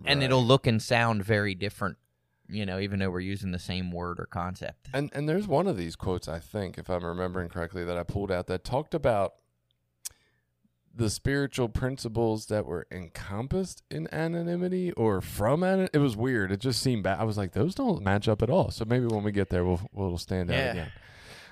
and 0.05 0.21
it'll 0.21 0.45
look 0.45 0.67
and 0.67 0.79
sound 0.79 1.23
very 1.25 1.55
different, 1.55 1.97
you 2.49 2.65
know, 2.65 2.79
even 2.79 2.99
though 2.99 3.09
we're 3.09 3.19
using 3.21 3.51
the 3.51 3.59
same 3.59 3.91
word 3.91 4.19
or 4.19 4.25
concept. 4.25 4.89
And 4.93 5.09
and 5.13 5.27
there's 5.29 5.47
one 5.47 5.67
of 5.67 5.77
these 5.77 5.95
quotes 5.95 6.27
I 6.27 6.39
think, 6.39 6.77
if 6.77 6.89
I'm 6.89 7.05
remembering 7.05 7.49
correctly, 7.49 7.83
that 7.85 7.97
I 7.97 8.03
pulled 8.03 8.31
out 8.31 8.47
that 8.47 8.63
talked 8.63 8.93
about 8.93 9.33
the 10.95 11.09
spiritual 11.09 11.69
principles 11.69 12.45
that 12.47 12.67
were 12.67 12.85
encompassed 12.91 13.81
in 13.89 14.07
anonymity 14.13 14.91
or 14.91 15.21
from 15.21 15.63
an 15.63 15.89
it 15.91 15.97
was 15.97 16.15
weird. 16.15 16.51
It 16.51 16.59
just 16.59 16.81
seemed 16.83 17.01
bad. 17.03 17.19
I 17.19 17.23
was 17.23 17.37
like, 17.37 17.53
those 17.53 17.73
don't 17.73 18.03
match 18.03 18.27
up 18.27 18.43
at 18.43 18.49
all. 18.51 18.69
So 18.69 18.85
maybe 18.85 19.07
when 19.07 19.23
we 19.23 19.31
get 19.31 19.49
there 19.49 19.65
we'll 19.65 19.81
we'll 19.91 20.17
stand 20.19 20.51
out 20.51 20.57
Yeah. 20.57 20.71
again. 20.71 20.91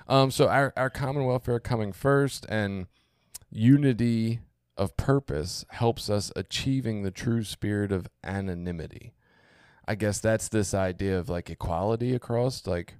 Um 0.06 0.30
so 0.30 0.48
our, 0.48 0.72
our 0.76 0.90
common 0.90 1.24
welfare 1.24 1.58
coming 1.58 1.92
first 1.92 2.46
and 2.48 2.86
unity 3.50 4.40
of 4.76 4.96
purpose 4.96 5.64
helps 5.70 6.08
us 6.08 6.30
achieving 6.36 7.02
the 7.02 7.10
true 7.10 7.42
spirit 7.44 7.90
of 7.92 8.06
anonymity. 8.24 9.12
I 9.86 9.94
guess 9.94 10.20
that's 10.20 10.48
this 10.48 10.74
idea 10.74 11.18
of 11.18 11.28
like 11.28 11.50
equality 11.50 12.14
across 12.14 12.66
like 12.66 12.94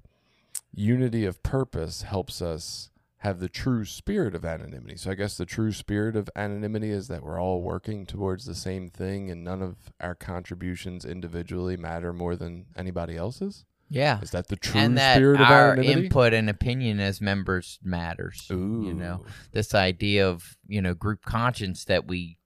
unity 0.75 1.25
of 1.25 1.43
purpose 1.43 2.03
helps 2.03 2.43
us 2.43 2.91
have 3.19 3.39
the 3.39 3.49
true 3.49 3.85
spirit 3.85 4.35
of 4.35 4.45
anonymity. 4.45 4.97
So 4.97 5.11
I 5.13 5.15
guess 5.15 5.37
the 5.37 5.47
true 5.47 5.71
spirit 5.71 6.17
of 6.17 6.29
anonymity 6.35 6.91
is 6.91 7.07
that 7.07 7.23
we're 7.23 7.41
all 7.41 7.63
working 7.63 8.05
towards 8.05 8.47
the 8.47 8.55
same 8.55 8.89
thing 8.89 9.31
and 9.31 9.45
none 9.45 9.63
of 9.63 9.77
our 10.01 10.17
contributions 10.17 11.05
individually 11.05 11.77
matter 11.77 12.13
more 12.13 12.35
than 12.35 12.67
anybody 12.77 13.17
else's. 13.17 13.65
Yeah. 13.89 14.21
Is 14.23 14.33
that 14.33 14.49
the 14.49 14.57
true 14.57 14.81
And 14.81 14.99
that 14.99 15.15
spirit 15.15 15.41
of 15.41 15.47
anonymity? 15.47 15.63
our 15.63 15.73
anonymity? 15.75 16.05
input 16.07 16.35
and 16.35 16.51
opinion 16.51 16.99
as 16.99 17.21
members 17.21 17.79
matters. 17.85 18.49
Ooh. 18.51 18.83
You 18.87 18.95
know, 18.95 19.25
this 19.53 19.73
idea 19.73 20.29
of, 20.29 20.57
you 20.67 20.83
know, 20.83 20.95
group 20.95 21.25
conscience 21.25 21.85
that 21.85 22.09
we 22.09 22.39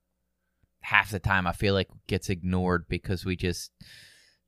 half 0.80 1.10
the 1.10 1.20
time 1.20 1.46
I 1.46 1.52
feel 1.52 1.72
like 1.72 1.88
gets 2.06 2.28
ignored 2.28 2.84
because 2.86 3.24
we 3.24 3.34
just, 3.34 3.70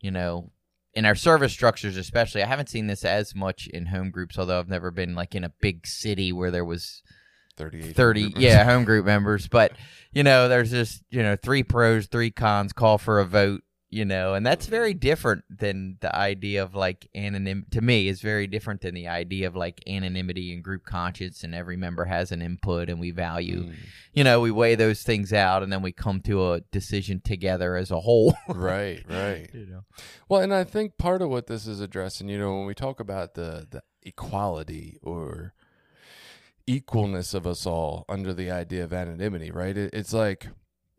you 0.01 0.11
know, 0.11 0.51
in 0.95 1.05
our 1.05 1.15
service 1.15 1.53
structures 1.53 1.97
especially. 1.97 2.43
I 2.43 2.47
haven't 2.47 2.69
seen 2.69 2.87
this 2.87 3.05
as 3.05 3.35
much 3.35 3.67
in 3.67 3.87
home 3.87 4.11
groups, 4.11 4.39
although 4.39 4.59
I've 4.59 4.69
never 4.69 4.91
been 4.91 5.15
like 5.15 5.35
in 5.35 5.45
a 5.45 5.53
big 5.61 5.87
city 5.87 6.33
where 6.33 6.51
there 6.51 6.65
was 6.65 7.03
38 7.57 7.97
30 7.97 8.23
members. 8.23 8.43
yeah 8.43 8.65
home 8.65 8.85
group 8.85 9.05
members 9.05 9.49
but 9.49 9.73
you 10.13 10.23
know 10.23 10.49
there's 10.49 10.71
just 10.71 11.03
you 11.11 11.25
know 11.25 11.35
three 11.35 11.65
pros 11.65 12.07
three 12.07 12.31
cons 12.31 12.73
call 12.73 12.99
for 12.99 13.19
a 13.19 13.25
vote 13.25 13.63
you 13.91 14.05
know 14.05 14.35
and 14.35 14.45
that's 14.47 14.67
very 14.67 14.93
different 14.93 15.43
than 15.49 15.97
the 16.01 16.15
idea 16.15 16.63
of 16.63 16.75
like 16.75 17.09
anonymity 17.15 17.67
to 17.71 17.81
me 17.81 18.07
is 18.09 18.21
very 18.21 18.47
different 18.47 18.83
than 18.83 18.95
the 18.95 19.09
idea 19.09 19.47
of 19.47 19.57
like 19.57 19.83
anonymity 19.87 20.53
and 20.53 20.63
group 20.63 20.85
conscience 20.85 21.43
and 21.43 21.55
every 21.55 21.77
member 21.77 22.05
has 22.05 22.31
an 22.31 22.43
input 22.43 22.91
and 22.91 23.01
we 23.01 23.11
value 23.11 23.65
Mm, 23.65 23.75
you 24.13 24.25
know 24.25 24.41
we 24.41 24.51
weigh 24.51 24.75
those 24.75 25.03
things 25.03 25.33
out 25.33 25.63
and 25.63 25.73
then 25.73 25.81
we 25.83 25.93
come 25.93 26.21
to 26.23 26.53
a 26.53 26.61
decision 26.71 27.21
together 27.25 27.77
as 27.77 27.91
a 27.91 28.01
whole 28.01 28.37
right, 28.49 29.03
right. 29.09 29.49
you 29.55 29.67
know 29.67 29.85
Well, 30.29 30.43
and 30.43 30.53
I 30.53 30.65
think 30.65 30.99
part 30.99 31.23
of 31.23 31.31
what 31.31 31.47
this 31.47 31.67
is 31.67 31.81
addressing, 31.81 32.29
you 32.29 32.39
know, 32.39 32.57
when 32.59 32.67
we 32.67 32.75
talk 32.75 33.01
about 33.01 33.35
the 33.35 33.67
the 33.71 33.83
equality 34.03 34.99
or 35.03 35.55
equalness 36.67 37.35
of 37.35 37.47
us 37.47 37.67
all 37.67 38.05
under 38.09 38.35
the 38.35 38.51
idea 38.51 38.85
of 38.85 38.93
anonymity, 38.93 39.51
right? 39.51 39.77
It, 39.77 39.91
it's 39.95 40.13
like, 40.13 40.49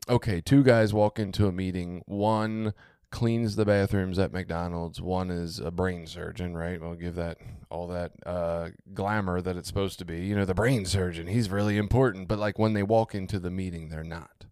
okay, 0.08 0.40
two 0.40 0.62
guys 0.62 0.94
walk 0.94 1.18
into 1.18 1.46
a 1.46 1.52
meeting. 1.52 2.02
One 2.06 2.74
cleans 3.10 3.56
the 3.56 3.64
bathrooms 3.64 4.18
at 4.18 4.32
McDonald's. 4.32 5.00
One 5.00 5.30
is 5.30 5.58
a 5.58 5.70
brain 5.70 6.06
surgeon, 6.06 6.56
right? 6.56 6.80
We'll 6.80 6.94
give 6.94 7.16
that 7.16 7.38
all 7.68 7.88
that 7.88 8.12
uh, 8.24 8.70
glamour 8.94 9.40
that 9.40 9.56
it's 9.56 9.68
supposed 9.68 9.98
to 9.98 10.04
be. 10.04 10.20
You 10.20 10.36
know, 10.36 10.44
the 10.44 10.54
brain 10.54 10.86
surgeon, 10.86 11.26
he's 11.26 11.50
really 11.50 11.76
important. 11.76 12.28
But 12.28 12.38
like 12.38 12.58
when 12.58 12.72
they 12.72 12.82
walk 12.82 13.14
into 13.14 13.38
the 13.38 13.50
meeting, 13.50 13.88
they're 13.88 14.04
not. 14.04 14.46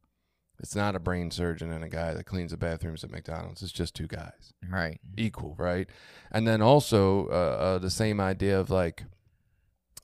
It's 0.61 0.75
not 0.75 0.97
a 0.97 1.01
brain 1.01 1.31
surgeon 1.31 1.71
and 1.71 1.85
a 1.85 1.89
guy 1.89 2.15
that 2.15 2.25
cleans 2.25 2.51
the 2.51 2.57
bathrooms 2.57 3.05
at 3.05 3.13
McDonald's. 3.13 3.63
It's 3.63 3.71
just 3.71 3.95
two 3.95 4.09
guys 4.09 4.53
right 4.69 5.01
equal, 5.17 5.55
right? 5.57 5.89
And 6.33 6.49
then 6.49 6.61
also 6.61 7.29
uh, 7.29 7.31
uh, 7.31 7.79
the 7.79 7.91
same 7.91 8.21
idea 8.21 8.59
of 8.59 8.69
like 8.69 9.05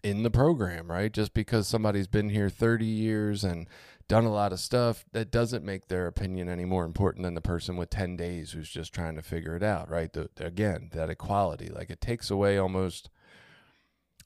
in 0.05 0.23
the 0.23 0.31
program, 0.31 0.89
right? 0.89 1.13
Just 1.13 1.35
because 1.35 1.67
somebody's 1.67 2.07
been 2.07 2.29
here 2.29 2.49
30 2.49 2.85
years 2.85 3.43
and 3.43 3.67
done 4.09 4.25
a 4.25 4.33
lot 4.33 4.53
of 4.53 4.61
stuff 4.61 5.05
that 5.13 5.31
doesn't 5.31 5.65
make 5.65 5.89
their 5.89 6.07
opinion 6.07 6.49
any 6.49 6.65
more 6.65 6.85
important 6.85 7.25
than 7.25 7.35
the 7.35 7.41
person 7.41 7.77
with 7.77 7.91
10 7.91 8.17
days 8.17 8.53
who's 8.53 8.69
just 8.69 8.93
trying 8.93 9.17
to 9.17 9.23
figure 9.23 9.57
it 9.57 9.63
out 9.63 9.91
right? 9.91 10.13
The, 10.13 10.29
again 10.39 10.91
that 10.93 11.11
equality 11.11 11.69
like 11.69 11.91
it 11.91 12.01
takes 12.01 12.31
away 12.31 12.59
almost 12.59 13.11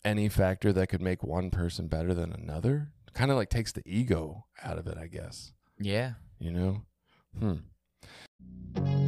any 0.05 0.29
factor 0.29 0.73
that 0.73 0.89
could 0.89 1.03
make 1.03 1.23
one 1.23 1.51
person 1.51 1.89
better 1.89 2.15
than 2.15 2.33
another. 2.33 2.93
Kind 3.15 3.31
of 3.31 3.37
like 3.37 3.51
takes 3.51 3.73
the 3.73 3.83
ego 3.85 4.45
out 4.63 4.79
of 4.79 4.87
it 4.87 4.97
i 4.97 5.07
guess. 5.07 5.53
Yeah. 5.79 6.15
you 6.39 6.53
know? 6.53 6.83
Hmm 7.39 9.08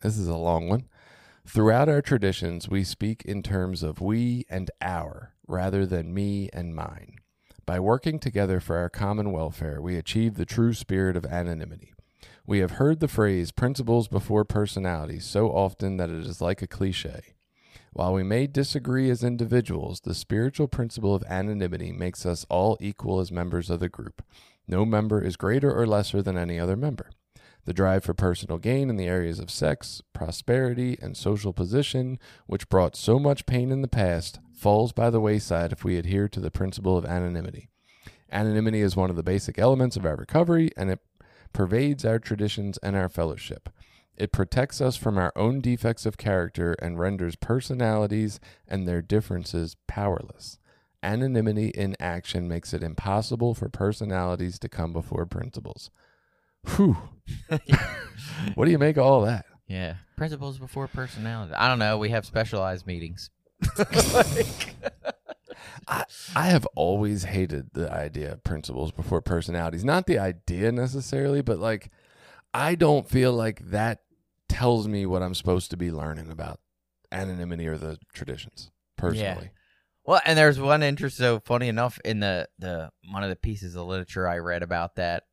This 0.00 0.16
is 0.16 0.28
a 0.28 0.36
long 0.36 0.68
one. 0.68 0.88
Throughout 1.44 1.88
our 1.88 2.02
traditions, 2.02 2.68
we 2.68 2.84
speak 2.84 3.24
in 3.24 3.42
terms 3.42 3.82
of 3.82 4.00
we 4.00 4.44
and 4.48 4.70
our 4.80 5.34
rather 5.48 5.86
than 5.86 6.14
me 6.14 6.48
and 6.52 6.74
mine. 6.74 7.16
By 7.66 7.80
working 7.80 8.18
together 8.20 8.60
for 8.60 8.76
our 8.76 8.88
common 8.88 9.32
welfare, 9.32 9.80
we 9.82 9.96
achieve 9.96 10.34
the 10.34 10.46
true 10.46 10.72
spirit 10.72 11.16
of 11.16 11.26
anonymity. 11.26 11.94
We 12.46 12.60
have 12.60 12.72
heard 12.72 13.00
the 13.00 13.08
phrase 13.08 13.50
principles 13.50 14.08
before 14.08 14.44
personalities 14.44 15.26
so 15.26 15.48
often 15.48 15.96
that 15.96 16.10
it 16.10 16.24
is 16.24 16.40
like 16.40 16.62
a 16.62 16.68
cliche. 16.68 17.34
While 17.92 18.14
we 18.14 18.22
may 18.22 18.46
disagree 18.46 19.10
as 19.10 19.24
individuals, 19.24 20.00
the 20.00 20.14
spiritual 20.14 20.68
principle 20.68 21.14
of 21.14 21.24
anonymity 21.24 21.90
makes 21.90 22.24
us 22.24 22.46
all 22.48 22.76
equal 22.80 23.18
as 23.18 23.32
members 23.32 23.68
of 23.68 23.80
the 23.80 23.88
group. 23.88 24.22
No 24.68 24.84
member 24.84 25.20
is 25.20 25.36
greater 25.36 25.74
or 25.74 25.86
lesser 25.86 26.22
than 26.22 26.38
any 26.38 26.58
other 26.58 26.76
member. 26.76 27.10
The 27.68 27.74
drive 27.74 28.02
for 28.02 28.14
personal 28.14 28.56
gain 28.56 28.88
in 28.88 28.96
the 28.96 29.08
areas 29.08 29.38
of 29.38 29.50
sex, 29.50 30.00
prosperity, 30.14 30.96
and 31.02 31.14
social 31.14 31.52
position, 31.52 32.18
which 32.46 32.70
brought 32.70 32.96
so 32.96 33.18
much 33.18 33.44
pain 33.44 33.70
in 33.70 33.82
the 33.82 33.88
past, 33.88 34.40
falls 34.54 34.92
by 34.92 35.10
the 35.10 35.20
wayside 35.20 35.70
if 35.70 35.84
we 35.84 35.98
adhere 35.98 36.30
to 36.30 36.40
the 36.40 36.50
principle 36.50 36.96
of 36.96 37.04
anonymity. 37.04 37.68
Anonymity 38.32 38.80
is 38.80 38.96
one 38.96 39.10
of 39.10 39.16
the 39.16 39.22
basic 39.22 39.58
elements 39.58 39.98
of 39.98 40.06
our 40.06 40.16
recovery, 40.16 40.70
and 40.78 40.88
it 40.88 41.00
pervades 41.52 42.06
our 42.06 42.18
traditions 42.18 42.78
and 42.78 42.96
our 42.96 43.10
fellowship. 43.10 43.68
It 44.16 44.32
protects 44.32 44.80
us 44.80 44.96
from 44.96 45.18
our 45.18 45.34
own 45.36 45.60
defects 45.60 46.06
of 46.06 46.16
character 46.16 46.74
and 46.80 46.98
renders 46.98 47.36
personalities 47.36 48.40
and 48.66 48.88
their 48.88 49.02
differences 49.02 49.76
powerless. 49.86 50.58
Anonymity 51.02 51.68
in 51.68 51.96
action 52.00 52.48
makes 52.48 52.72
it 52.72 52.82
impossible 52.82 53.52
for 53.52 53.68
personalities 53.68 54.58
to 54.60 54.70
come 54.70 54.94
before 54.94 55.26
principles. 55.26 55.90
Whew. 56.76 56.96
what 58.54 58.64
do 58.64 58.70
you 58.70 58.78
make 58.78 58.96
of 58.96 59.04
all 59.04 59.22
that? 59.22 59.46
Yeah. 59.66 59.94
Principles 60.16 60.58
before 60.58 60.88
personality. 60.88 61.54
I 61.54 61.68
don't 61.68 61.78
know. 61.78 61.98
We 61.98 62.10
have 62.10 62.24
specialized 62.24 62.86
meetings. 62.86 63.30
I, 65.88 66.04
I 66.34 66.46
have 66.48 66.66
always 66.74 67.24
hated 67.24 67.70
the 67.72 67.92
idea 67.92 68.32
of 68.32 68.44
principles 68.44 68.92
before 68.92 69.20
personalities. 69.20 69.84
Not 69.84 70.06
the 70.06 70.18
idea 70.18 70.72
necessarily, 70.72 71.42
but 71.42 71.58
like, 71.58 71.90
I 72.52 72.74
don't 72.74 73.08
feel 73.08 73.32
like 73.32 73.70
that 73.70 74.00
tells 74.48 74.88
me 74.88 75.06
what 75.06 75.22
I'm 75.22 75.34
supposed 75.34 75.70
to 75.70 75.76
be 75.76 75.90
learning 75.90 76.30
about 76.30 76.60
anonymity 77.12 77.66
or 77.66 77.76
the 77.76 77.98
traditions 78.12 78.70
personally. 78.96 79.50
Well, 80.04 80.20
and 80.24 80.38
there's 80.38 80.58
one 80.58 80.82
interest. 80.82 81.18
So 81.18 81.40
funny 81.40 81.68
enough, 81.68 81.98
in 82.04 82.20
the 82.20 82.48
the 82.58 82.90
one 83.10 83.22
of 83.22 83.28
the 83.28 83.36
pieces 83.36 83.76
of 83.76 83.86
literature 83.86 84.26
I 84.26 84.38
read 84.38 84.62
about 84.62 84.96
that 84.96 85.24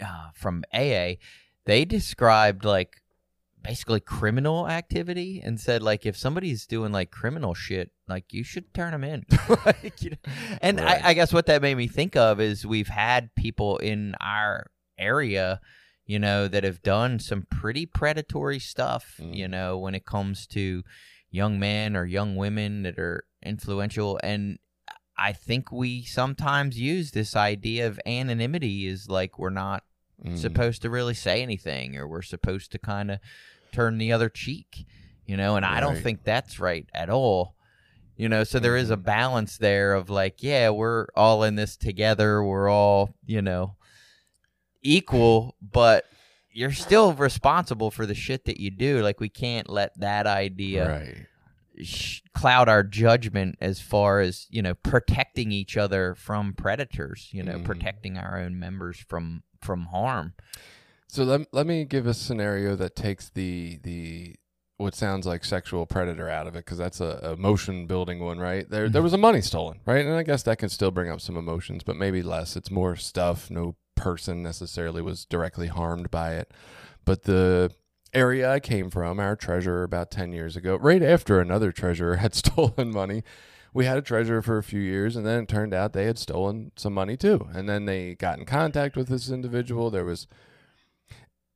uh, 0.00 0.30
from 0.34 0.64
AA, 0.72 1.14
they 1.64 1.84
described 1.84 2.64
like 2.64 3.02
basically 3.62 4.00
criminal 4.00 4.68
activity 4.68 5.42
and 5.44 5.58
said 5.58 5.82
like 5.82 6.06
if 6.06 6.16
somebody's 6.16 6.66
doing 6.66 6.92
like 6.92 7.10
criminal 7.10 7.52
shit, 7.54 7.90
like 8.08 8.32
you 8.32 8.44
should 8.44 8.72
turn 8.72 8.92
them 8.92 9.02
in. 9.04 9.24
like, 9.66 10.00
you 10.02 10.10
know? 10.10 10.32
And 10.62 10.80
Right. 10.80 11.04
I, 11.04 11.10
I 11.10 11.14
guess 11.14 11.32
what 11.32 11.46
that 11.46 11.62
made 11.62 11.76
me 11.76 11.88
think 11.88 12.16
of 12.16 12.40
is 12.40 12.64
we've 12.66 12.88
had 12.88 13.34
people 13.34 13.78
in 13.78 14.14
our 14.20 14.70
area, 14.98 15.60
you 16.04 16.18
know, 16.18 16.46
that 16.46 16.62
have 16.64 16.82
done 16.82 17.18
some 17.18 17.46
pretty 17.50 17.86
predatory 17.86 18.60
stuff. 18.60 19.16
Mm. 19.20 19.34
You 19.34 19.48
know, 19.48 19.78
when 19.78 19.94
it 19.94 20.06
comes 20.06 20.46
to 20.48 20.84
young 21.30 21.58
men 21.58 21.96
or 21.96 22.04
young 22.04 22.36
women 22.36 22.84
that 22.84 22.98
are 22.98 23.24
influential 23.44 24.18
and 24.22 24.58
I 25.18 25.32
think 25.32 25.72
we 25.72 26.02
sometimes 26.04 26.78
use 26.78 27.10
this 27.12 27.34
idea 27.34 27.86
of 27.86 27.98
anonymity 28.06 28.86
is 28.86 29.08
like 29.08 29.38
we're 29.38 29.50
not 29.50 29.82
Mm. 30.24 30.38
supposed 30.38 30.80
to 30.82 30.88
really 30.88 31.12
say 31.12 31.42
anything 31.42 31.94
or 31.96 32.08
we're 32.08 32.22
supposed 32.22 32.72
to 32.72 32.78
kind 32.78 33.10
of 33.10 33.18
turn 33.70 33.98
the 33.98 34.12
other 34.12 34.30
cheek, 34.30 34.86
you 35.26 35.36
know, 35.36 35.56
and 35.56 35.66
I 35.66 35.78
don't 35.80 35.98
think 36.02 36.24
that's 36.24 36.58
right 36.58 36.88
at 36.94 37.10
all. 37.10 37.54
You 38.16 38.30
know, 38.30 38.42
so 38.42 38.58
there 38.58 38.78
is 38.78 38.90
a 38.90 38.96
Mhm. 38.96 39.04
balance 39.04 39.58
there 39.58 39.92
of 39.92 40.08
like, 40.08 40.42
yeah, 40.42 40.70
we're 40.70 41.06
all 41.14 41.42
in 41.44 41.56
this 41.56 41.76
together. 41.76 42.42
We're 42.42 42.70
all, 42.70 43.14
you 43.26 43.42
know, 43.42 43.76
equal, 44.82 45.54
but 45.60 46.04
you're 46.50 46.72
still 46.72 47.12
responsible 47.12 47.90
for 47.90 48.06
the 48.06 48.14
shit 48.14 48.44
that 48.46 48.58
you 48.58 48.70
do. 48.70 49.02
Like 49.02 49.20
we 49.20 49.28
can't 49.28 49.68
let 49.68 49.98
that 50.00 50.26
idea 50.26 50.88
Right. 50.88 51.26
Sh- 51.82 52.20
cloud 52.34 52.68
our 52.68 52.82
judgment 52.82 53.56
as 53.60 53.80
far 53.80 54.20
as 54.20 54.46
you 54.50 54.62
know 54.62 54.74
protecting 54.74 55.52
each 55.52 55.76
other 55.76 56.14
from 56.14 56.52
predators 56.54 57.28
you 57.32 57.42
know 57.42 57.58
Mhm. 57.58 57.64
protecting 57.64 58.16
our 58.18 58.38
own 58.38 58.58
members 58.58 58.98
from 58.98 59.42
from 59.60 59.86
harm 59.86 60.34
So 61.08 61.24
let, 61.24 61.52
let 61.52 61.66
me 61.66 61.84
give 61.84 62.06
a 62.06 62.14
scenario 62.14 62.76
that 62.76 62.96
takes 62.96 63.30
the 63.30 63.78
the 63.82 64.36
what 64.78 64.94
sounds 64.94 65.26
like 65.26 65.42
sexual 65.44 65.86
predator 65.86 66.28
out 66.28 66.46
of 66.46 66.54
it 66.54 66.64
because 66.66 66.76
that's 66.76 67.00
a 67.00 67.32
emotion 67.32 67.86
building 67.86 68.18
one, 68.20 68.38
right? 68.38 68.68
There 68.68 68.90
there 68.90 69.02
was 69.02 69.14
a 69.14 69.18
money 69.18 69.40
stolen, 69.40 69.80
right? 69.86 70.04
And 70.04 70.14
I 70.14 70.22
guess 70.22 70.42
that 70.42 70.58
can 70.58 70.68
still 70.68 70.90
bring 70.90 71.10
up 71.10 71.20
some 71.22 71.36
emotions, 71.36 71.82
but 71.82 71.96
maybe 71.96 72.22
less. 72.22 72.56
It's 72.56 72.70
more 72.70 72.94
stuff. 72.96 73.50
No 73.50 73.76
person 73.94 74.42
necessarily 74.42 75.00
was 75.00 75.24
directly 75.24 75.68
harmed 75.68 76.10
by 76.10 76.34
it, 76.34 76.52
but 77.06 77.22
the 77.22 77.72
area 78.12 78.50
I 78.50 78.60
came 78.60 78.90
from, 78.90 79.20
our 79.20 79.36
treasurer 79.36 79.82
about 79.82 80.10
10 80.10 80.32
years 80.32 80.56
ago, 80.56 80.76
right 80.76 81.02
after 81.02 81.40
another 81.40 81.72
treasurer 81.72 82.16
had 82.16 82.34
stolen 82.36 82.90
money, 82.90 83.22
we 83.76 83.84
had 83.84 83.98
a 83.98 84.02
treasurer 84.02 84.40
for 84.40 84.56
a 84.56 84.62
few 84.62 84.80
years 84.80 85.16
and 85.16 85.26
then 85.26 85.42
it 85.42 85.48
turned 85.48 85.74
out 85.74 85.92
they 85.92 86.06
had 86.06 86.18
stolen 86.18 86.72
some 86.76 86.94
money 86.94 87.16
too. 87.16 87.48
And 87.52 87.68
then 87.68 87.84
they 87.84 88.14
got 88.14 88.38
in 88.38 88.46
contact 88.46 88.96
with 88.96 89.08
this 89.08 89.28
individual. 89.30 89.90
There 89.90 90.04
was 90.04 90.26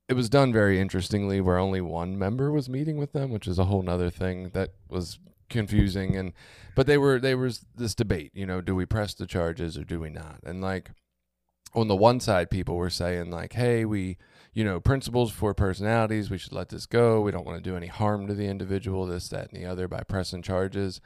it 0.07 0.13
was 0.13 0.29
done 0.29 0.53
very 0.53 0.79
interestingly 0.79 1.41
where 1.41 1.57
only 1.57 1.81
one 1.81 2.19
member 2.19 2.51
was 2.51 2.69
meeting 2.69 2.97
with 2.97 3.13
them, 3.13 3.31
which 3.31 3.47
is 3.47 3.57
a 3.57 3.65
whole 3.65 3.81
nother 3.81 4.09
thing 4.09 4.49
that 4.49 4.71
was 4.87 5.17
confusing 5.49 6.15
and 6.15 6.33
but 6.75 6.85
they 6.85 6.97
were 6.97 7.19
there 7.19 7.37
was 7.37 7.65
this 7.75 7.95
debate, 7.95 8.31
you 8.35 8.45
know, 8.45 8.61
do 8.61 8.75
we 8.75 8.85
press 8.85 9.15
the 9.15 9.25
charges 9.25 9.75
or 9.75 9.83
do 9.83 9.99
we 9.99 10.09
not? 10.09 10.39
And 10.45 10.61
like 10.61 10.91
on 11.73 11.87
the 11.87 11.95
one 11.95 12.19
side 12.19 12.51
people 12.51 12.75
were 12.75 12.91
saying 12.91 13.31
like, 13.31 13.53
hey, 13.53 13.83
we 13.83 14.17
you 14.53 14.63
know, 14.63 14.79
principles 14.79 15.31
for 15.31 15.53
personalities, 15.53 16.29
we 16.29 16.37
should 16.37 16.51
let 16.53 16.69
this 16.69 16.85
go. 16.85 17.21
We 17.21 17.31
don't 17.31 17.45
want 17.45 17.63
to 17.63 17.69
do 17.69 17.77
any 17.77 17.87
harm 17.87 18.27
to 18.27 18.33
the 18.33 18.47
individual, 18.47 19.05
this, 19.05 19.29
that, 19.29 19.51
and 19.51 19.61
the 19.61 19.65
other 19.65 19.87
by 19.87 20.03
pressing 20.03 20.41
charges. 20.41 20.99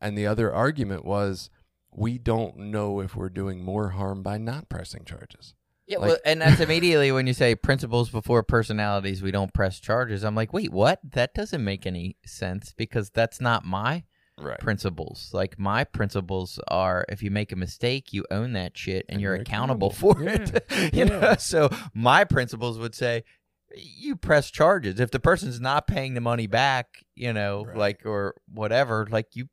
And 0.00 0.16
the 0.16 0.26
other 0.26 0.52
argument 0.52 1.04
was 1.04 1.50
we 1.92 2.18
don't 2.18 2.56
know 2.58 3.00
if 3.00 3.14
we're 3.16 3.28
doing 3.28 3.62
more 3.64 3.90
harm 3.90 4.22
by 4.22 4.38
not 4.38 4.68
pressing 4.68 5.04
charges. 5.04 5.54
yeah 5.86 5.98
Like- 5.98 6.08
well, 6.08 6.18
and 6.26 6.40
that's 6.40 6.60
immediately 6.60 7.12
when 7.12 7.26
you 7.26 7.32
say 7.32 7.54
principles 7.54 8.10
before 8.10 8.42
personalities 8.42 9.22
we 9.22 9.30
don't 9.30 9.54
press 9.54 9.78
charges 9.80 10.24
i'm 10.24 10.34
like 10.34 10.52
wait 10.52 10.72
what 10.72 10.98
that 11.12 11.32
doesn't 11.32 11.62
make 11.64 11.86
any 11.86 12.16
sense 12.26 12.74
because 12.76 13.08
that's 13.10 13.40
not 13.40 13.64
my 13.64 14.02
Right. 14.38 14.58
principles 14.60 15.30
like 15.32 15.58
my 15.58 15.82
principles 15.84 16.60
are 16.68 17.06
if 17.08 17.22
you 17.22 17.30
make 17.30 17.52
a 17.52 17.56
mistake 17.56 18.12
you 18.12 18.26
own 18.30 18.52
that 18.52 18.76
shit 18.76 19.06
and, 19.08 19.14
And 19.14 19.20
you're, 19.22 19.32
you're 19.34 19.40
accountable, 19.42 19.90
accountable. 19.90 20.14
for 20.14 20.62
it 20.68 20.94
you 20.94 21.06
know 21.06 21.36
so 21.38 21.70
my 21.94 22.24
principles 22.24 22.78
would 22.78 22.94
say 22.94 23.24
you 23.74 24.14
press 24.14 24.50
charges. 24.50 25.00
If 25.00 25.10
the 25.10 25.18
person's 25.20 25.60
not 25.60 25.86
paying 25.86 26.14
the 26.14 26.20
money 26.20 26.46
back, 26.46 27.04
you 27.14 27.32
know, 27.32 27.64
Right. 27.66 27.76
like 27.76 28.06
or 28.06 28.34
whatever, 28.50 29.06
like 29.10 29.34
you 29.34 29.48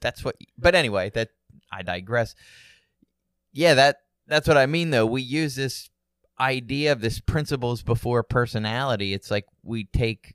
that's 0.00 0.24
what 0.24 0.36
but 0.56 0.74
anyway, 0.74 1.10
that 1.10 1.28
I 1.70 1.82
digress. 1.82 2.34
Yeah, 3.52 3.74
that 3.74 3.98
that's 4.26 4.48
what 4.48 4.56
I 4.56 4.66
mean 4.66 4.90
though. 4.90 5.06
We 5.06 5.22
use 5.22 5.54
this 5.54 5.90
idea 6.40 6.92
of 6.92 7.00
this 7.02 7.20
principles 7.20 7.82
before 7.82 8.22
personality. 8.22 9.12
It's 9.12 9.30
like 9.30 9.44
we 9.62 9.84
take 9.84 10.34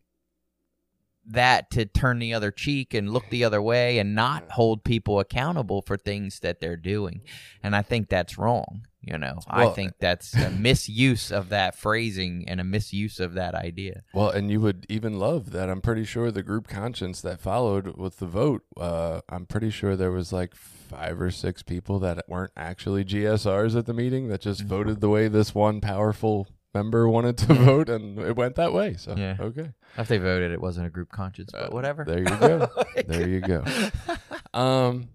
that 1.25 1.71
to 1.71 1.86
turn 1.86 2.19
the 2.19 2.33
other 2.33 2.51
cheek 2.51 2.93
and 2.93 3.12
look 3.12 3.29
the 3.29 3.43
other 3.43 3.62
way 3.62 3.97
and 3.99 4.15
not 4.15 4.51
hold 4.51 4.83
people 4.83 5.19
accountable 5.19 5.81
for 5.81 5.97
things 5.97 6.39
that 6.39 6.59
they're 6.59 6.75
doing. 6.75 7.21
And 7.62 7.75
I 7.75 7.81
think 7.81 8.09
that's 8.09 8.38
wrong. 8.38 8.86
You 9.05 9.17
know, 9.17 9.39
I 9.47 9.67
think 9.67 9.93
that's 9.99 10.33
a 10.33 10.49
misuse 10.49 11.29
of 11.29 11.49
that 11.49 11.75
phrasing 11.75 12.45
and 12.47 12.62
a 12.62 12.63
misuse 12.63 13.19
of 13.19 13.33
that 13.33 13.53
idea. 13.53 14.03
Well, 14.13 14.29
and 14.29 14.49
you 14.49 14.62
would 14.62 14.86
even 14.88 15.19
love 15.19 15.51
that. 15.51 15.69
I'm 15.69 15.81
pretty 15.81 16.05
sure 16.05 16.31
the 16.31 16.43
group 16.43 16.69
conscience 16.69 17.19
that 17.21 17.41
followed 17.41 17.97
with 17.97 18.19
the 18.19 18.25
vote, 18.25 18.63
uh, 18.77 19.19
I'm 19.27 19.45
pretty 19.45 19.71
sure 19.71 19.97
there 19.97 20.12
was 20.12 20.31
like 20.31 20.55
five 20.55 21.19
or 21.19 21.31
six 21.31 21.63
people 21.63 21.99
that 21.99 22.23
weren't 22.29 22.53
actually 22.55 23.03
GSRs 23.03 23.77
at 23.77 23.88
the 23.88 23.93
meeting 23.93 24.29
that 24.29 24.41
just 24.41 24.62
voted 24.62 25.01
the 25.01 25.09
way 25.09 25.27
this 25.27 25.53
one 25.53 25.81
powerful 25.81 26.47
member 26.73 27.07
wanted 27.07 27.38
to 27.39 27.53
vote, 27.53 27.89
and 27.89 28.17
it 28.19 28.36
went 28.36 28.55
that 28.55 28.73
way. 28.73 28.95
So, 28.97 29.15
Yeah. 29.17 29.38
okay. 29.39 29.71
If 29.97 30.07
they 30.07 30.17
voted, 30.17 30.51
it 30.51 30.59
wasn't 30.62 30.88
a 30.88 30.89
group 30.89 31.09
conscience, 31.12 31.51
but 31.51 31.69
Uh, 31.71 31.75
whatever. 31.75 32.03
There 32.05 32.19
you 32.19 32.25
go. 32.25 32.67
there 33.07 33.27
you 33.27 33.39
go. 33.41 33.63
Um, 34.55 35.09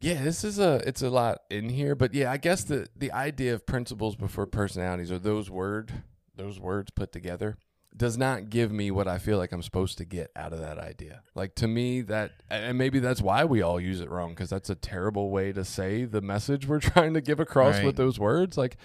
yeah, 0.00 0.22
this 0.22 0.42
is 0.44 0.58
a 0.58 0.82
it's 0.86 1.00
a 1.02 1.10
lot 1.10 1.42
in 1.50 1.68
here, 1.68 1.94
but 1.94 2.12
yeah, 2.12 2.30
I 2.32 2.36
guess 2.38 2.64
the 2.64 2.88
the 2.96 3.12
idea 3.12 3.54
of 3.54 3.64
principles 3.66 4.16
before 4.16 4.46
personalities 4.46 5.10
or 5.12 5.18
those 5.18 5.48
word 5.48 5.92
those 6.34 6.58
words 6.60 6.90
put 6.90 7.12
together 7.12 7.56
does 7.96 8.18
not 8.18 8.50
give 8.50 8.70
me 8.72 8.90
what 8.90 9.08
I 9.08 9.16
feel 9.18 9.38
like 9.38 9.52
I'm 9.52 9.62
supposed 9.62 9.96
to 9.98 10.04
get 10.04 10.30
out 10.36 10.52
of 10.52 10.58
that 10.58 10.76
idea. 10.78 11.22
Like 11.34 11.54
to 11.56 11.68
me 11.68 12.02
that 12.02 12.32
and 12.50 12.76
maybe 12.76 12.98
that's 12.98 13.22
why 13.22 13.44
we 13.44 13.62
all 13.62 13.80
use 13.80 14.00
it 14.00 14.10
wrong 14.10 14.34
cuz 14.34 14.50
that's 14.50 14.68
a 14.68 14.74
terrible 14.74 15.30
way 15.30 15.52
to 15.52 15.64
say 15.64 16.04
the 16.04 16.20
message 16.20 16.66
we're 16.66 16.80
trying 16.92 17.14
to 17.14 17.20
give 17.22 17.40
across 17.40 17.76
Right. 17.76 17.86
with 17.86 17.96
those 17.96 18.18
words. 18.18 18.58
Like 18.58 18.76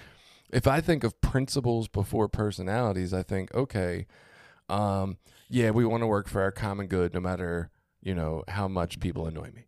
if 0.51 0.67
I 0.67 0.81
think 0.81 1.03
of 1.03 1.19
principles 1.21 1.87
before 1.87 2.27
personalities, 2.27 3.13
I 3.13 3.23
think 3.23 3.53
okay, 3.53 4.07
um 4.69 5.17
yeah, 5.49 5.71
we 5.71 5.85
want 5.85 6.01
to 6.01 6.07
work 6.07 6.29
for 6.29 6.41
our 6.41 6.51
common 6.51 6.87
good 6.87 7.13
no 7.13 7.19
matter, 7.19 7.69
you 8.01 8.15
know, 8.15 8.43
how 8.47 8.67
much 8.67 8.99
people 8.99 9.27
annoy 9.27 9.51
me. 9.51 9.65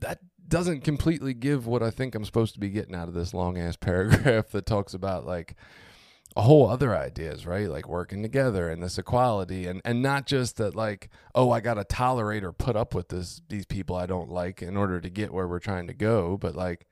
That 0.00 0.20
doesn't 0.46 0.82
completely 0.82 1.32
give 1.32 1.66
what 1.66 1.82
I 1.82 1.90
think 1.90 2.14
I'm 2.14 2.24
supposed 2.24 2.54
to 2.54 2.60
be 2.60 2.68
getting 2.68 2.94
out 2.94 3.08
of 3.08 3.14
this 3.14 3.32
long 3.32 3.58
ass 3.58 3.76
paragraph 3.80 4.50
that 4.50 4.66
talks 4.66 4.94
about 4.94 5.26
like 5.26 5.54
a 6.36 6.42
whole 6.42 6.68
other 6.68 6.96
ideas, 6.96 7.46
right? 7.46 7.68
Like 7.68 7.88
working 7.88 8.22
together 8.22 8.68
and 8.68 8.82
this 8.82 8.98
equality 8.98 9.66
and 9.66 9.80
and 9.84 10.02
not 10.02 10.26
just 10.26 10.56
that 10.56 10.74
like, 10.74 11.08
oh, 11.34 11.50
I 11.50 11.60
got 11.60 11.74
to 11.74 11.84
tolerate 11.84 12.44
or 12.44 12.52
put 12.52 12.76
up 12.76 12.94
with 12.94 13.08
this 13.08 13.40
these 13.48 13.66
people 13.66 13.96
I 13.96 14.06
don't 14.06 14.30
like 14.30 14.60
in 14.60 14.76
order 14.76 15.00
to 15.00 15.10
get 15.10 15.32
where 15.32 15.46
we're 15.46 15.60
trying 15.60 15.86
to 15.86 15.94
go, 15.94 16.36
but 16.36 16.54
like 16.54 16.86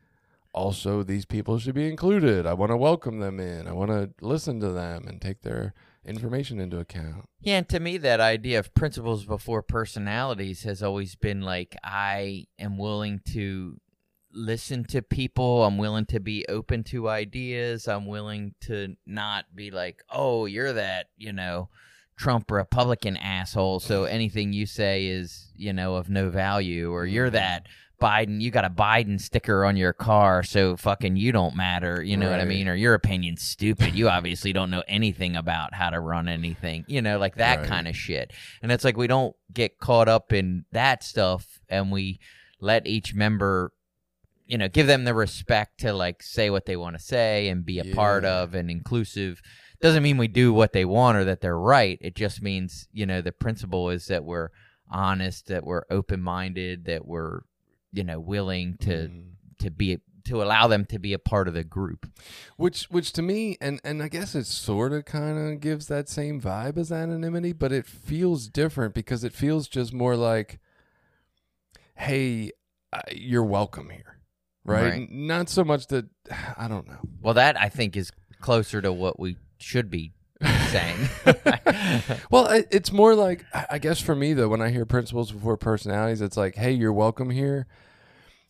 also 0.53 1.03
these 1.03 1.25
people 1.25 1.59
should 1.59 1.75
be 1.75 1.89
included. 1.89 2.47
I 2.47 2.55
want 2.55 2.71
to 2.71 2.77
welcome 2.77 3.19
them 3.21 3.41
in. 3.41 3.67
I 3.67 3.73
want 3.73 3.91
to 3.91 4.11
listen 4.21 4.61
to 4.61 4.71
them 4.71 5.07
and 5.07 5.21
take 5.21 5.43
their 5.43 5.75
information 6.05 6.61
into 6.61 6.79
account. 6.79 7.29
Yeah, 7.41 7.59
and 7.59 7.69
to 7.71 7.81
me, 7.81 7.97
that 7.99 8.21
idea 8.21 8.59
of 8.59 8.75
principles 8.75 9.25
before 9.25 9.63
personalities 9.63 10.65
has 10.65 10.83
always 10.83 11.15
been 11.15 11.43
like 11.43 11.77
I 11.83 12.47
am 12.59 12.79
willing 12.79 13.21
to 13.33 13.81
listen 14.33 14.85
to 14.85 15.03
people. 15.03 15.65
I'm 15.65 15.79
willing 15.79 16.07
to 16.07 16.21
be 16.21 16.45
open 16.49 16.85
to 16.85 17.09
ideas. 17.09 17.89
I'm 17.89 18.07
willing 18.07 18.55
to 18.63 18.97
not 19.07 19.55
be 19.55 19.71
like, 19.71 20.03
oh, 20.11 20.47
you're 20.47 20.73
that, 20.73 21.09
you 21.17 21.33
know, 21.33 21.69
Trump 22.17 22.51
Republican 22.51 23.17
asshole. 23.17 23.81
So 23.81 24.05
anything 24.05 24.53
you 24.53 24.67
say 24.67 25.07
is, 25.07 25.53
you 25.55 25.73
know, 25.73 25.97
of 25.97 26.09
no 26.09 26.31
value, 26.31 26.93
or 26.93 27.07
you're 27.07 27.27
mm-hmm. 27.27 27.35
that. 27.35 27.67
Biden, 28.03 28.41
you 28.41 28.51
got 28.51 28.65
a 28.65 28.71
Biden 28.71 29.21
sticker 29.21 29.65
on 29.65 29.77
your 29.77 29.93
car, 29.93 30.43
so 30.43 30.77
fucking 30.77 31.17
you 31.17 31.33
don't 31.33 31.55
matter. 31.57 32.03
You 32.03 32.17
know 32.17 32.31
what 32.31 32.41
I 32.41 32.45
mean? 32.45 32.69
Or 32.69 32.75
your 32.75 32.95
opinion's 32.95 33.43
stupid. 33.43 33.95
You 33.95 34.09
obviously 34.09 34.53
don't 34.53 34.71
know 34.71 34.83
anything 34.89 35.37
about 35.37 35.73
how 35.75 35.91
to 35.91 36.01
run 36.01 36.29
anything. 36.29 36.85
You 36.89 37.01
know, 37.03 37.19
like 37.19 37.37
that 37.37 37.61
Right. 37.61 37.69
kind 37.69 37.89
of 37.89 37.97
shit. 37.97 38.33
And 38.63 38.73
it's 38.73 38.85
like 38.85 38.97
we 38.97 39.07
don't 39.07 39.35
get 39.53 39.79
caught 39.79 40.09
up 40.09 40.33
in 40.33 40.65
that 40.73 41.03
stuff, 41.03 41.61
and 41.69 41.91
we 41.93 42.19
let 42.61 42.87
each 42.87 43.15
member, 43.15 43.73
you 44.47 44.59
know, 44.59 44.69
give 44.69 44.87
them 44.87 45.05
the 45.05 45.15
respect 45.15 45.81
to 45.81 45.93
like 45.93 46.23
say 46.23 46.51
what 46.51 46.67
they 46.67 46.77
want 46.77 46.97
to 46.97 47.03
say 47.03 47.49
and 47.49 47.65
be 47.65 47.79
a 47.79 47.95
part 47.95 48.25
of 48.25 48.55
and 48.55 48.71
inclusive. 48.71 49.41
Doesn't 49.81 50.03
mean 50.03 50.17
we 50.19 50.29
do 50.29 50.53
what 50.53 50.73
they 50.73 50.85
want 50.85 51.17
or 51.19 51.25
that 51.25 51.41
they're 51.41 51.59
right. 51.59 51.99
It 52.01 52.15
just 52.15 52.41
means 52.43 52.89
you 52.93 53.07
know 53.07 53.21
the 53.21 53.33
principle 53.33 53.91
is 53.91 54.07
that 54.07 54.25
we're 54.25 54.51
honest, 54.91 55.47
that 55.47 55.65
we're 55.65 55.85
open 55.91 56.21
minded, 56.23 56.85
that 56.85 57.07
we're 57.07 57.41
you 57.93 58.05
know 58.05 58.19
willing 58.21 58.77
to 58.79 59.09
Mhm. 59.09 59.25
to 59.59 59.71
be 59.71 59.99
to 60.25 60.41
allow 60.41 60.69
them 60.69 60.85
to 60.85 61.01
be 61.01 61.13
a 61.13 61.19
part 61.19 61.49
of 61.49 61.55
the 61.55 61.65
group. 61.65 62.09
Which, 62.57 62.85
which 62.85 63.13
to 63.15 63.23
me, 63.23 63.57
and 63.61 63.81
and 63.83 64.01
I 64.03 64.07
guess 64.09 64.37
it 64.37 64.47
sort 64.47 64.93
of 64.93 65.05
kind 65.05 65.37
of 65.55 65.61
gives 65.61 65.89
that 65.89 66.09
same 66.09 66.41
vibe 66.41 66.77
as 66.79 66.93
anonymity, 66.93 67.53
but 67.53 67.73
it 67.73 67.87
feels 67.87 68.47
different 68.49 68.95
because 68.95 69.25
it 69.25 69.33
feels 69.33 69.67
just 69.67 69.93
more 69.93 70.15
like, 70.17 70.61
hey, 71.97 72.53
uh, 72.93 73.01
you're 73.11 73.45
welcome 73.45 73.91
here, 73.91 74.19
right? 74.65 74.91
Right. 74.91 75.11
Not 75.11 75.49
so 75.49 75.65
much 75.65 75.89
that 75.89 76.07
I 76.57 76.69
don't 76.69 76.87
know. 76.87 77.01
Well, 77.21 77.35
that 77.35 77.61
I 77.61 77.69
think 77.69 77.97
is 77.97 78.13
closer 78.41 78.81
to 78.81 78.93
what 78.93 79.19
we 79.19 79.37
should 79.59 79.91
be 79.91 80.13
saying. 80.45 81.09
Well, 82.31 82.47
it's 82.71 82.91
more 82.93 83.15
like 83.15 83.45
I 83.71 83.79
guess 83.79 84.01
for 84.01 84.15
me 84.15 84.33
though, 84.33 84.49
when 84.49 84.63
I 84.63 84.71
hear 84.71 84.87
principles 84.87 85.31
before 85.31 85.57
personalities, 85.57 86.21
it's 86.21 86.37
like, 86.37 86.55
hey, 86.55 86.73
you're 86.73 86.93
welcome 86.93 87.31
here, 87.31 87.67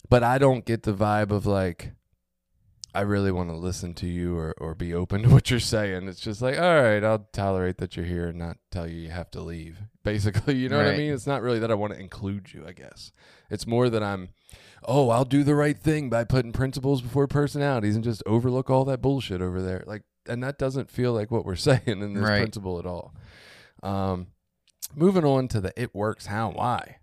but 0.09 0.23
I 0.23 0.39
don't 0.39 0.65
get 0.65 0.85
the 0.85 0.93
vibe 0.93 1.31
of 1.31 1.47
like. 1.47 1.93
I 2.95 3.01
really 3.01 3.33
want 3.33 3.49
to 3.49 3.57
listen 3.57 3.95
to 3.95 4.07
you 4.07 4.37
or, 4.37 4.55
or 4.59 4.75
be 4.75 4.93
open 4.93 5.23
to 5.23 5.31
what 5.31 5.51
you're 5.51 5.61
saying. 5.61 6.09
It's 6.09 6.21
just 6.21 6.43
like, 6.43 6.59
all 6.59 6.83
right, 6.83 7.03
I'll 7.03 7.27
tolerate 7.33 7.79
that 7.79 7.97
you're 7.97 8.05
here 8.05 8.29
and 8.29 8.39
not 8.39 8.59
tell 8.71 8.87
you 8.87 8.97
you 9.01 9.09
have 9.09 9.31
to 9.31 9.41
leave. 9.41 9.79
Basically, 10.03 10.57
you 10.57 10.69
know 10.69 10.77
what 10.77 10.89
I 10.89 10.97
mean? 10.99 11.11
It's 11.11 11.27
not 11.27 11.41
really 11.41 11.59
that 11.59 11.71
I 11.71 11.75
want 11.75 11.95
to 11.95 11.99
include 11.99 12.53
you, 12.53 12.67
I 12.67 12.73
guess. 12.73 13.11
It's 13.49 13.67
more 13.67 13.89
that 13.89 14.03
I'm, 14.03 14.29
oh, 14.85 15.09
I'll 15.09 15.25
do 15.25 15.43
the 15.43 15.55
right 15.55 15.79
thing 15.79 16.11
by 16.11 16.25
putting 16.25 16.53
principles 16.53 17.01
before 17.01 17.27
personalities 17.27 17.95
and 17.95 18.05
just 18.05 18.23
overlook 18.27 18.69
all 18.69 18.85
that 18.85 19.01
bullshit 19.01 19.41
over 19.41 19.63
there. 19.63 19.85
Like, 19.87 20.03
and 20.29 20.43
that 20.43 20.59
doesn't 20.59 20.91
feel 20.91 21.13
like 21.13 21.31
what 21.31 21.45
we're 21.45 21.57
saying 21.71 21.81
in 21.87 22.15
this 22.15 22.25
Right. 22.25 22.41
principle 22.41 22.79
at 22.79 22.87
all. 22.87 23.15
Um, 23.83 24.29
moving 24.95 25.25
on 25.25 25.49
to 25.49 25.61
the 25.61 25.73
it 25.81 25.95
works 25.95 26.27
how 26.27 26.51
why. 26.51 26.99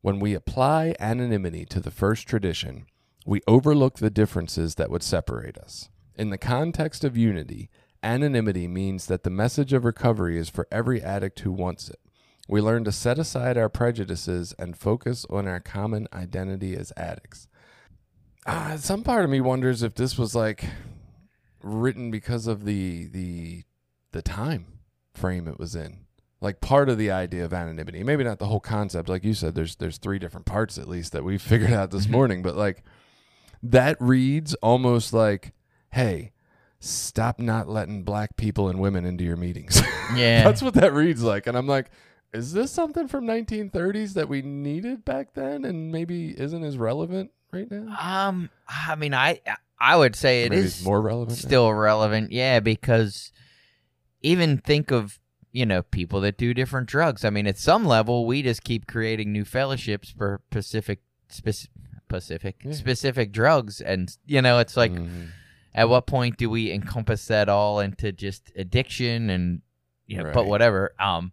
When 0.00 0.20
we 0.20 0.34
apply 0.34 0.94
anonymity 1.00 1.64
to 1.66 1.80
the 1.80 1.90
first 1.90 2.26
tradition, 2.26 2.86
we 3.24 3.40
overlook 3.48 3.98
the 3.98 4.10
differences 4.10 4.74
that 4.74 4.90
would 4.90 5.02
separate 5.02 5.56
us. 5.56 5.88
In 6.16 6.28
the 6.30 6.36
context 6.38 7.04
of 7.04 7.16
unity, 7.16 7.70
anonymity 8.02 8.68
means 8.68 9.06
that 9.06 9.22
the 9.22 9.30
message 9.30 9.72
of 9.72 9.84
recovery 9.84 10.36
is 10.36 10.50
for 10.50 10.68
every 10.70 11.02
addict 11.02 11.40
who 11.40 11.52
wants 11.52 11.88
it. 11.88 11.98
We 12.46 12.60
learn 12.60 12.84
to 12.84 12.92
set 12.92 13.18
aside 13.18 13.56
our 13.56 13.70
prejudices 13.70 14.52
and 14.58 14.76
focus 14.76 15.24
on 15.30 15.48
our 15.48 15.60
common 15.60 16.06
identity 16.12 16.76
as 16.76 16.92
addicts. 16.98 17.48
Ah, 18.46 18.74
some 18.78 19.02
part 19.02 19.24
of 19.24 19.30
me 19.30 19.40
wonders 19.40 19.82
if 19.82 19.94
this 19.94 20.18
was 20.18 20.34
like 20.34 20.66
written 21.64 22.10
because 22.10 22.46
of 22.46 22.64
the 22.64 23.06
the 23.08 23.64
the 24.12 24.22
time 24.22 24.66
frame 25.14 25.48
it 25.48 25.58
was 25.58 25.74
in. 25.74 26.06
Like 26.40 26.60
part 26.60 26.88
of 26.88 26.98
the 26.98 27.10
idea 27.10 27.44
of 27.44 27.54
anonymity. 27.54 28.02
Maybe 28.02 28.22
not 28.22 28.38
the 28.38 28.46
whole 28.46 28.60
concept. 28.60 29.08
Like 29.08 29.24
you 29.24 29.34
said, 29.34 29.54
there's 29.54 29.76
there's 29.76 29.98
three 29.98 30.18
different 30.18 30.46
parts 30.46 30.78
at 30.78 30.88
least 30.88 31.12
that 31.12 31.24
we 31.24 31.38
figured 31.38 31.72
out 31.72 31.90
this 31.90 32.08
morning. 32.08 32.42
But 32.42 32.56
like 32.56 32.82
that 33.62 33.96
reads 33.98 34.54
almost 34.54 35.12
like, 35.12 35.52
hey, 35.90 36.32
stop 36.80 37.38
not 37.38 37.68
letting 37.68 38.02
black 38.02 38.36
people 38.36 38.68
and 38.68 38.78
women 38.78 39.04
into 39.06 39.24
your 39.24 39.36
meetings. 39.36 39.80
yeah. 40.14 40.44
That's 40.44 40.60
what 40.60 40.74
that 40.74 40.92
reads 40.92 41.22
like. 41.22 41.46
And 41.46 41.56
I'm 41.56 41.66
like, 41.66 41.90
is 42.34 42.52
this 42.52 42.70
something 42.72 43.08
from 43.08 43.26
1930s 43.26 44.14
that 44.14 44.28
we 44.28 44.42
needed 44.42 45.04
back 45.04 45.34
then 45.34 45.64
and 45.64 45.90
maybe 45.92 46.38
isn't 46.38 46.64
as 46.64 46.76
relevant 46.76 47.30
right 47.52 47.70
now? 47.70 47.96
Um, 47.98 48.50
I 48.68 48.96
mean, 48.96 49.14
I 49.14 49.40
I 49.80 49.96
would 49.96 50.16
say 50.16 50.44
it 50.44 50.50
maybe 50.50 50.62
is 50.64 50.84
more 50.84 51.00
relevant. 51.02 51.30
now? 51.42 51.48
still 51.48 51.72
relevant. 51.74 52.32
Yeah, 52.32 52.60
because 52.60 53.32
even 54.22 54.58
think 54.58 54.90
of 54.90 55.18
you 55.52 55.66
know 55.66 55.82
people 55.82 56.20
that 56.22 56.36
do 56.36 56.54
different 56.54 56.88
drugs. 56.88 57.24
I 57.24 57.30
mean, 57.30 57.46
at 57.46 57.58
some 57.58 57.84
level, 57.84 58.26
we 58.26 58.42
just 58.42 58.64
keep 58.64 58.86
creating 58.86 59.32
new 59.32 59.44
fellowships 59.44 60.10
for 60.10 60.40
Pacific 60.50 61.00
spec- 61.28 61.68
Pacific 62.08 62.56
Yeah. 62.64 62.72
specific 62.72 63.32
drugs, 63.32 63.80
and 63.80 64.14
you 64.26 64.40
know, 64.42 64.58
it's 64.58 64.76
like 64.76 64.92
Mhm. 64.92 65.28
at 65.74 65.88
what 65.88 66.06
point 66.06 66.36
do 66.38 66.48
we 66.50 66.70
encompass 66.72 67.26
that 67.26 67.48
all 67.48 67.80
into 67.80 68.12
just 68.12 68.52
addiction 68.56 69.30
and 69.30 69.62
you 70.06 70.18
know, 70.22 70.30
but 70.34 70.46
whatever. 70.46 70.92
Um, 70.98 71.32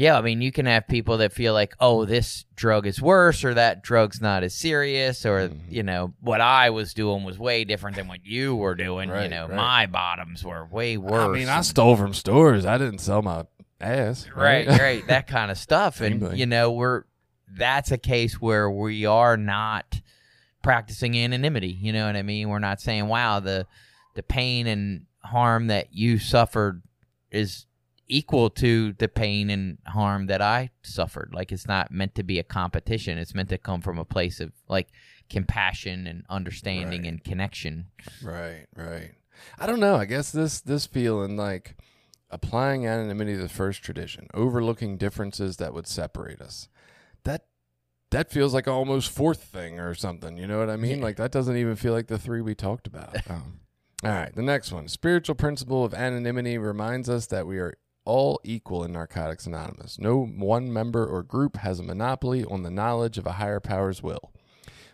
Yeah, 0.00 0.16
I 0.16 0.22
mean, 0.22 0.40
you 0.40 0.50
can 0.50 0.64
have 0.64 0.88
people 0.88 1.18
that 1.18 1.30
feel 1.30 1.52
like, 1.52 1.74
oh, 1.78 2.06
this 2.06 2.46
drug 2.56 2.86
is 2.86 3.02
worse, 3.02 3.44
or 3.44 3.52
that 3.52 3.82
drug's 3.82 4.18
not 4.18 4.42
as 4.42 4.54
serious, 4.54 5.26
or 5.26 5.50
Mhm. 5.50 5.58
you 5.68 5.82
know, 5.82 6.14
what 6.20 6.40
I 6.40 6.70
was 6.70 6.94
doing 6.94 7.22
was 7.22 7.38
way 7.38 7.64
different 7.64 7.96
than 7.98 8.08
what 8.08 8.24
you 8.24 8.56
were 8.56 8.74
doing. 8.74 9.10
you 9.10 9.28
know, 9.28 9.46
right. 9.46 9.54
my 9.54 9.86
bottoms 9.86 10.42
were 10.42 10.64
way 10.64 10.96
worse. 10.96 11.28
I 11.28 11.28
mean, 11.28 11.50
I 11.50 11.60
stole 11.60 11.96
from 11.96 12.14
stores. 12.14 12.64
I 12.64 12.78
didn't 12.78 13.00
sell 13.00 13.20
my 13.20 13.44
ass. 13.78 14.26
right, 14.34 14.66
right, 14.68 15.06
that 15.08 15.26
kind 15.26 15.50
of 15.50 15.58
stuff, 15.58 16.00
and 16.00 16.34
you 16.38 16.46
know, 16.46 16.70
we're 16.72 17.02
that's 17.58 17.90
a 17.90 17.98
case 17.98 18.40
where 18.40 18.70
we 18.70 19.04
are 19.04 19.36
not 19.36 20.00
practicing 20.62 21.14
anonymity. 21.14 21.76
You 21.78 21.92
know 21.92 22.06
what 22.06 22.16
I 22.16 22.22
mean? 22.22 22.48
We're 22.48 22.58
not 22.58 22.80
saying, 22.80 23.06
wow, 23.06 23.40
the 23.40 23.66
the 24.14 24.22
pain 24.22 24.66
and 24.66 25.04
harm 25.22 25.66
that 25.66 25.88
you 25.92 26.18
suffered 26.18 26.80
is 27.30 27.66
equal 28.10 28.50
to 28.50 28.92
the 28.94 29.08
pain 29.08 29.48
and 29.50 29.78
harm 29.86 30.26
that 30.26 30.42
I 30.42 30.70
suffered. 30.82 31.30
Like 31.32 31.52
it's 31.52 31.66
not 31.68 31.90
meant 31.90 32.14
to 32.16 32.22
be 32.22 32.38
a 32.38 32.42
competition. 32.42 33.16
It's 33.18 33.34
meant 33.34 33.48
to 33.50 33.58
come 33.58 33.80
from 33.80 33.98
a 33.98 34.04
place 34.04 34.40
of 34.40 34.52
like 34.68 34.88
compassion 35.28 36.06
and 36.06 36.24
understanding 36.28 37.02
Right. 37.02 37.08
and 37.08 37.24
connection. 37.24 37.86
Right, 38.22 38.66
right. 38.76 39.12
I 39.58 39.66
don't 39.66 39.80
know. 39.80 39.94
I 39.96 40.04
guess 40.04 40.32
this 40.32 40.60
this 40.60 40.86
feeling 40.86 41.36
like 41.36 41.76
applying 42.30 42.86
anonymity 42.86 43.36
to 43.36 43.42
the 43.42 43.48
first 43.48 43.82
tradition, 43.82 44.26
overlooking 44.34 44.96
differences 44.96 45.56
that 45.56 45.72
would 45.72 45.86
separate 45.86 46.40
us. 46.40 46.68
That 47.24 47.46
that 48.10 48.30
feels 48.30 48.52
like 48.52 48.66
almost 48.66 49.10
fourth 49.10 49.42
thing 49.44 49.78
or 49.78 49.94
something. 49.94 50.36
You 50.36 50.46
know 50.48 50.58
what 50.58 50.68
I 50.68 50.76
mean? 50.76 50.98
Yeah. 50.98 51.04
Like 51.04 51.16
that 51.16 51.30
doesn't 51.30 51.56
even 51.56 51.76
feel 51.76 51.92
like 51.92 52.08
the 52.08 52.18
three 52.18 52.40
we 52.40 52.54
talked 52.54 52.86
about. 52.86 53.16
Um, 53.30 53.60
all 54.02 54.10
right, 54.12 54.34
the 54.34 54.42
next 54.42 54.72
one. 54.72 54.88
Spiritual 54.88 55.34
principle 55.34 55.84
of 55.84 55.92
anonymity 55.92 56.56
reminds 56.56 57.10
us 57.10 57.26
that 57.26 57.46
we 57.46 57.58
are 57.58 57.74
all 58.04 58.40
equal 58.44 58.84
in 58.84 58.92
Narcotics 58.92 59.46
Anonymous. 59.46 59.98
No 59.98 60.24
one 60.24 60.72
member 60.72 61.06
or 61.06 61.22
group 61.22 61.56
has 61.58 61.78
a 61.78 61.84
monopoly 61.84 62.44
on 62.44 62.62
the 62.62 62.70
knowledge 62.70 63.18
of 63.18 63.26
a 63.26 63.32
higher 63.32 63.60
power's 63.60 64.02
will. 64.02 64.32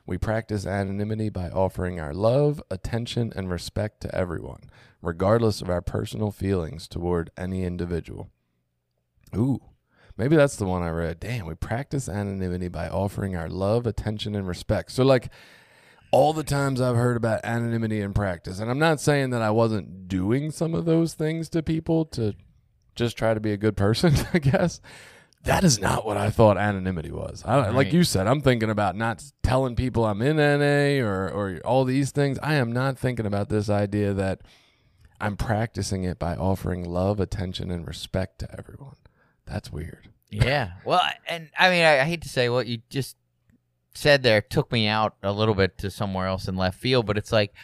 We 0.06 0.18
practice 0.18 0.66
anonymity 0.66 1.30
by 1.30 1.48
offering 1.50 1.98
our 1.98 2.14
love, 2.14 2.62
attention, 2.70 3.32
and 3.34 3.50
respect 3.50 4.00
to 4.02 4.14
everyone, 4.14 4.70
regardless 5.02 5.60
of 5.60 5.68
our 5.68 5.82
personal 5.82 6.30
feelings 6.30 6.86
toward 6.86 7.30
any 7.36 7.64
individual. 7.64 8.30
Ooh, 9.36 9.60
maybe 10.16 10.36
that's 10.36 10.56
the 10.56 10.64
one 10.64 10.82
I 10.82 10.90
read. 10.90 11.18
Damn, 11.18 11.46
we 11.46 11.56
practice 11.56 12.08
anonymity 12.08 12.68
by 12.68 12.88
offering 12.88 13.34
our 13.34 13.48
love, 13.48 13.84
attention, 13.84 14.36
and 14.36 14.46
respect. 14.46 14.92
So, 14.92 15.02
like, 15.02 15.28
all 16.12 16.32
the 16.32 16.44
times 16.44 16.80
I've 16.80 16.94
heard 16.94 17.16
about 17.16 17.44
anonymity 17.44 18.00
in 18.00 18.14
practice, 18.14 18.60
and 18.60 18.70
I'm 18.70 18.78
not 18.78 19.00
saying 19.00 19.30
that 19.30 19.42
I 19.42 19.50
wasn't 19.50 20.06
doing 20.06 20.52
some 20.52 20.72
of 20.72 20.84
those 20.84 21.14
things 21.14 21.48
to 21.48 21.64
people 21.64 22.04
to 22.06 22.34
just 22.96 23.16
try 23.16 23.34
to 23.34 23.40
be 23.40 23.52
a 23.52 23.56
good 23.56 23.76
person, 23.76 24.14
I 24.34 24.38
guess. 24.38 24.80
That 25.44 25.62
is 25.62 25.78
not 25.78 26.04
what 26.04 26.16
I 26.16 26.30
thought 26.30 26.58
anonymity 26.58 27.12
was. 27.12 27.44
I, 27.44 27.68
Like 27.70 27.92
you 27.92 28.02
said, 28.02 28.26
I'm 28.26 28.40
thinking 28.40 28.68
about 28.68 28.96
not 28.96 29.22
telling 29.44 29.76
people 29.76 30.04
I'm 30.04 30.20
in 30.20 30.38
NA 30.38 31.04
or, 31.06 31.28
or 31.30 31.60
all 31.64 31.84
these 31.84 32.10
things. 32.10 32.36
I 32.42 32.54
am 32.54 32.72
not 32.72 32.98
thinking 32.98 33.26
about 33.26 33.48
this 33.48 33.70
idea 33.70 34.12
that 34.14 34.40
I'm 35.20 35.36
practicing 35.36 36.02
it 36.02 36.18
by 36.18 36.34
offering 36.34 36.84
love, 36.84 37.20
attention, 37.20 37.70
and 37.70 37.86
respect 37.86 38.40
to 38.40 38.58
everyone. 38.58 38.96
That's 39.46 39.70
weird. 39.70 40.08
Yeah. 40.30 40.72
Well, 40.84 41.00
and 41.28 41.50
I 41.56 41.70
mean, 41.70 41.84
I, 41.84 42.00
I 42.00 42.04
hate 42.04 42.22
to 42.22 42.28
say 42.28 42.48
what 42.48 42.66
you 42.66 42.78
just 42.90 43.16
said 43.94 44.24
there 44.24 44.40
took 44.40 44.72
me 44.72 44.88
out 44.88 45.14
a 45.22 45.32
little 45.32 45.54
bit 45.54 45.78
to 45.78 45.90
somewhere 45.90 46.26
else 46.26 46.48
in 46.48 46.56
left 46.56 46.78
field, 46.78 47.06
but 47.06 47.16
it's 47.16 47.32
like 47.32 47.54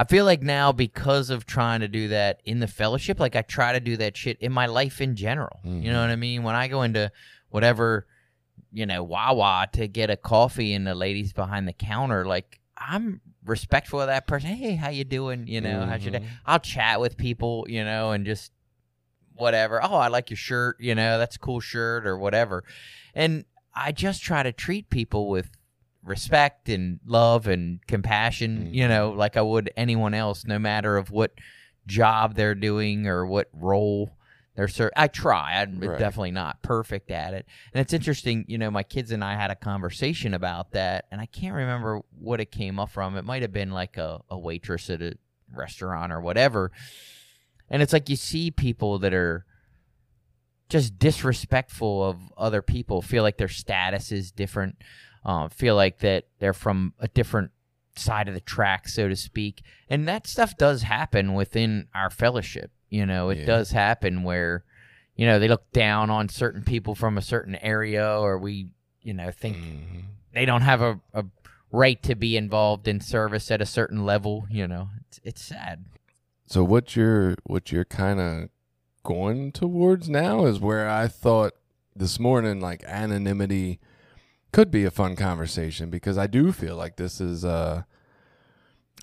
I 0.00 0.04
feel 0.04 0.24
like 0.24 0.42
now 0.42 0.72
because 0.72 1.28
of 1.28 1.44
trying 1.44 1.80
to 1.80 1.88
do 1.88 2.08
that 2.08 2.40
in 2.46 2.58
the 2.60 2.66
fellowship, 2.66 3.20
like 3.20 3.36
I 3.36 3.42
try 3.42 3.72
to 3.74 3.80
do 3.80 3.98
that 3.98 4.16
shit 4.16 4.38
in 4.40 4.50
my 4.50 4.64
life 4.64 5.00
in 5.02 5.14
general. 5.14 5.60
You 5.62 5.92
know 5.92 6.00
what 6.00 6.08
I 6.08 6.16
mean? 6.16 6.42
When 6.42 6.54
I 6.54 6.68
go 6.68 6.82
into 6.82 7.12
whatever, 7.50 8.06
you 8.72 8.86
know, 8.86 9.02
Wawa 9.04 9.68
to 9.74 9.86
get 9.88 10.08
a 10.08 10.16
coffee 10.16 10.72
and 10.72 10.86
the 10.86 10.94
ladies 10.94 11.34
behind 11.34 11.68
the 11.68 11.74
counter, 11.74 12.24
like 12.24 12.60
I'm 12.78 13.20
respectful 13.44 14.00
of 14.00 14.06
that 14.06 14.26
person. 14.26 14.48
Hey, 14.50 14.74
how 14.74 14.88
you 14.88 15.04
doing? 15.04 15.46
You 15.46 15.60
know, 15.60 15.84
how's 15.84 16.02
your 16.02 16.12
day? 16.12 16.20
Mhm. 16.20 16.28
I'll 16.46 16.60
chat 16.60 16.98
with 16.98 17.18
people, 17.18 17.66
you 17.68 17.84
know, 17.84 18.12
and 18.12 18.24
just 18.24 18.52
whatever. 19.34 19.84
Oh, 19.84 19.96
I 19.96 20.08
like 20.08 20.30
your 20.30 20.38
shirt, 20.38 20.80
you 20.80 20.94
know, 20.94 21.18
that's 21.18 21.36
a 21.36 21.38
cool 21.38 21.60
shirt 21.60 22.06
or 22.06 22.16
whatever. 22.16 22.64
And 23.14 23.44
I 23.74 23.92
just 23.92 24.22
try 24.22 24.42
to 24.42 24.52
treat 24.52 24.88
people 24.88 25.28
with 25.28 25.50
respect 26.04 26.68
and 26.68 27.00
love 27.04 27.46
and 27.46 27.86
compassion, 27.86 28.72
you 28.72 28.84
mm-hmm. 28.84 28.90
know, 28.90 29.10
like 29.10 29.36
I 29.36 29.42
would 29.42 29.70
anyone 29.76 30.14
else, 30.14 30.44
no 30.44 30.58
matter 30.58 30.96
of 30.96 31.10
what 31.10 31.32
job 31.86 32.34
they're 32.34 32.54
doing 32.54 33.06
or 33.06 33.26
what 33.26 33.48
role 33.52 34.10
they're 34.56 34.68
serving. 34.68 34.92
I 34.96 35.08
try. 35.08 35.60
I'm 35.60 35.78
Right. 35.80 35.98
definitely 35.98 36.32
not 36.32 36.62
perfect 36.62 37.10
at 37.10 37.34
it. 37.34 37.46
And 37.72 37.80
it's 37.80 37.92
interesting, 37.92 38.44
you 38.48 38.58
know, 38.58 38.70
my 38.70 38.82
kids 38.82 39.10
and 39.10 39.22
I 39.22 39.34
had 39.34 39.50
a 39.50 39.56
conversation 39.56 40.34
about 40.34 40.72
that, 40.72 41.06
and 41.10 41.20
I 41.20 41.26
can't 41.26 41.54
remember 41.54 42.00
what 42.18 42.40
it 42.40 42.50
came 42.50 42.78
up 42.78 42.90
from. 42.90 43.16
It 43.16 43.24
might 43.24 43.42
have 43.42 43.52
been 43.52 43.70
like 43.70 43.96
a, 43.96 44.20
a 44.28 44.38
waitress 44.38 44.90
at 44.90 45.02
a 45.02 45.14
restaurant 45.54 46.12
or 46.12 46.20
whatever. 46.20 46.72
And 47.68 47.82
it's 47.82 47.92
like 47.92 48.08
you 48.08 48.16
see 48.16 48.50
people 48.50 48.98
that 49.00 49.14
are 49.14 49.44
just 50.68 50.98
disrespectful 50.98 52.04
of 52.04 52.18
other 52.36 52.62
people, 52.62 53.02
feel 53.02 53.22
like 53.22 53.38
their 53.38 53.48
status 53.48 54.12
is 54.12 54.30
different, 54.30 54.76
uh, 55.24 55.48
feel 55.48 55.74
like 55.76 55.98
that 56.00 56.24
they're 56.38 56.52
from 56.52 56.94
a 56.98 57.08
different 57.08 57.50
side 57.96 58.28
of 58.28 58.34
the 58.34 58.40
track, 58.40 58.88
so 58.88 59.08
to 59.08 59.16
speak. 59.16 59.62
And 59.88 60.06
that 60.08 60.26
stuff 60.26 60.56
does 60.56 60.82
happen 60.82 61.34
within 61.34 61.88
our 61.94 62.08
fellowship. 62.10 62.70
You 62.88 63.04
know, 63.06 63.30
it 63.30 63.38
Yeah. 63.38 63.46
does 63.46 63.70
happen 63.72 64.22
where, 64.22 64.64
you 65.16 65.26
know, 65.26 65.38
they 65.38 65.48
look 65.48 65.70
down 65.72 66.08
on 66.10 66.28
certain 66.28 66.62
people 66.62 66.94
from 66.94 67.18
a 67.18 67.22
certain 67.22 67.56
area, 67.56 68.18
or 68.18 68.38
we, 68.38 68.68
you 69.02 69.12
know, 69.12 69.30
think 69.30 69.56
Mhm. 69.56 70.04
they 70.32 70.44
don't 70.46 70.62
have 70.62 70.80
a, 70.80 71.00
a 71.12 71.24
right 71.72 72.02
to 72.04 72.14
be 72.14 72.36
involved 72.36 72.88
in 72.88 73.00
service 73.00 73.50
at 73.50 73.60
a 73.60 73.66
certain 73.66 74.04
level. 74.06 74.46
You 74.50 74.66
know, 74.66 74.88
it's, 75.06 75.20
it's 75.24 75.42
sad. 75.42 75.84
So 76.46 76.64
what 76.64 76.96
you're 76.96 77.36
what 77.44 77.70
you're 77.70 77.84
kind 77.84 78.18
of 78.18 78.48
going 79.04 79.52
towards 79.52 80.08
now 80.08 80.46
is 80.46 80.58
where 80.58 80.88
I 80.88 81.06
thought 81.08 81.52
this 81.94 82.18
morning 82.18 82.60
like 82.60 82.82
anonymity 82.84 83.78
could 84.52 84.70
be 84.70 84.84
a 84.84 84.90
fun 84.90 85.16
conversation 85.16 85.90
because 85.90 86.18
I 86.18 86.26
do 86.26 86.52
feel 86.52 86.76
like 86.76 86.96
this 86.96 87.20
is 87.20 87.44
uh 87.44 87.82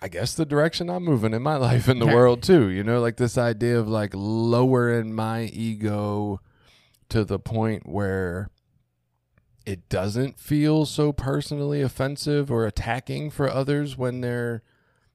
I 0.00 0.08
guess 0.08 0.34
the 0.34 0.46
direction 0.46 0.88
I'm 0.88 1.04
moving 1.04 1.34
in 1.34 1.42
my 1.42 1.56
life 1.68 1.88
in 1.88 1.98
the 1.98 2.06
world 2.06 2.42
too. 2.42 2.68
You 2.68 2.84
know, 2.84 3.00
like 3.00 3.16
this 3.16 3.36
idea 3.36 3.78
of 3.78 3.88
like 3.88 4.12
lowering 4.14 5.12
my 5.12 5.44
ego 5.44 6.40
to 7.08 7.24
the 7.24 7.38
point 7.38 7.88
where 7.88 8.50
it 9.66 9.88
doesn't 9.88 10.38
feel 10.38 10.86
so 10.86 11.12
personally 11.12 11.82
offensive 11.82 12.50
or 12.50 12.66
attacking 12.66 13.30
for 13.30 13.50
others 13.50 13.98
when 13.98 14.20
they're 14.20 14.62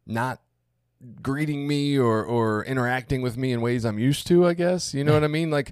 not 0.06 0.42
greeting 1.22 1.68
me 1.68 1.98
or 1.98 2.24
or 2.24 2.64
interacting 2.66 3.22
with 3.22 3.38
me 3.38 3.52
in 3.52 3.62
ways 3.62 3.86
I'm 3.86 4.00
used 4.00 4.28
to, 4.28 4.46
I 4.46 4.54
guess. 4.54 4.94
You 4.94 5.04
know 5.04 5.14
what 5.14 5.24
I 5.24 5.28
mean? 5.28 5.50
Like 5.50 5.72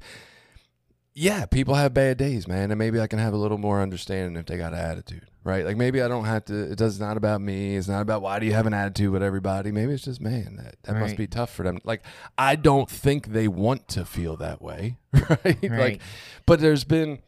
yeah, 1.13 1.45
people 1.45 1.76
have 1.76 1.93
bad 1.93 2.17
days, 2.17 2.47
man, 2.47 2.71
and 2.71 2.78
maybe 2.80 3.00
I 3.00 3.08
can 3.08 3.19
have 3.19 3.34
a 3.34 3.38
little 3.38 3.58
more 3.58 3.82
understanding 3.82 4.38
if 4.39 4.45
they 4.45 4.58
got 4.58 4.74
an 4.74 4.80
attitude, 4.80 5.28
right? 5.43 5.65
Like 5.65 5.76
maybe 5.78 6.02
I 6.02 6.08
don't 6.08 6.26
have 6.26 6.45
to. 6.45 6.71
It 6.71 6.78
does 6.78 7.00
not 7.00 7.17
about 7.17 7.41
me. 7.41 7.76
It's 7.76 7.88
not 7.88 8.02
about 8.02 8.21
why 8.21 8.39
do 8.39 8.45
you 8.45 8.54
have 8.54 8.65
an 8.67 8.74
attitude 8.74 9.12
with 9.12 9.21
everybody. 9.24 9.71
Maybe 9.71 9.93
it's 9.93 10.04
just 10.06 10.21
man 10.21 10.56
that 10.58 10.76
that 10.84 10.95
must 11.00 11.17
be 11.17 11.28
tough 11.28 11.54
for 11.54 11.63
them. 11.63 11.80
Like 11.84 12.04
I 12.38 12.56
don't 12.56 12.89
think 12.89 13.28
they 13.28 13.47
want 13.47 13.88
to 13.89 14.06
feel 14.06 14.38
that 14.38 14.62
way, 14.62 14.97
right? 15.13 15.62
Like, 15.63 15.71
Right. 15.71 16.02
but 16.45 16.60
there's 16.62 16.84
been 16.86 17.19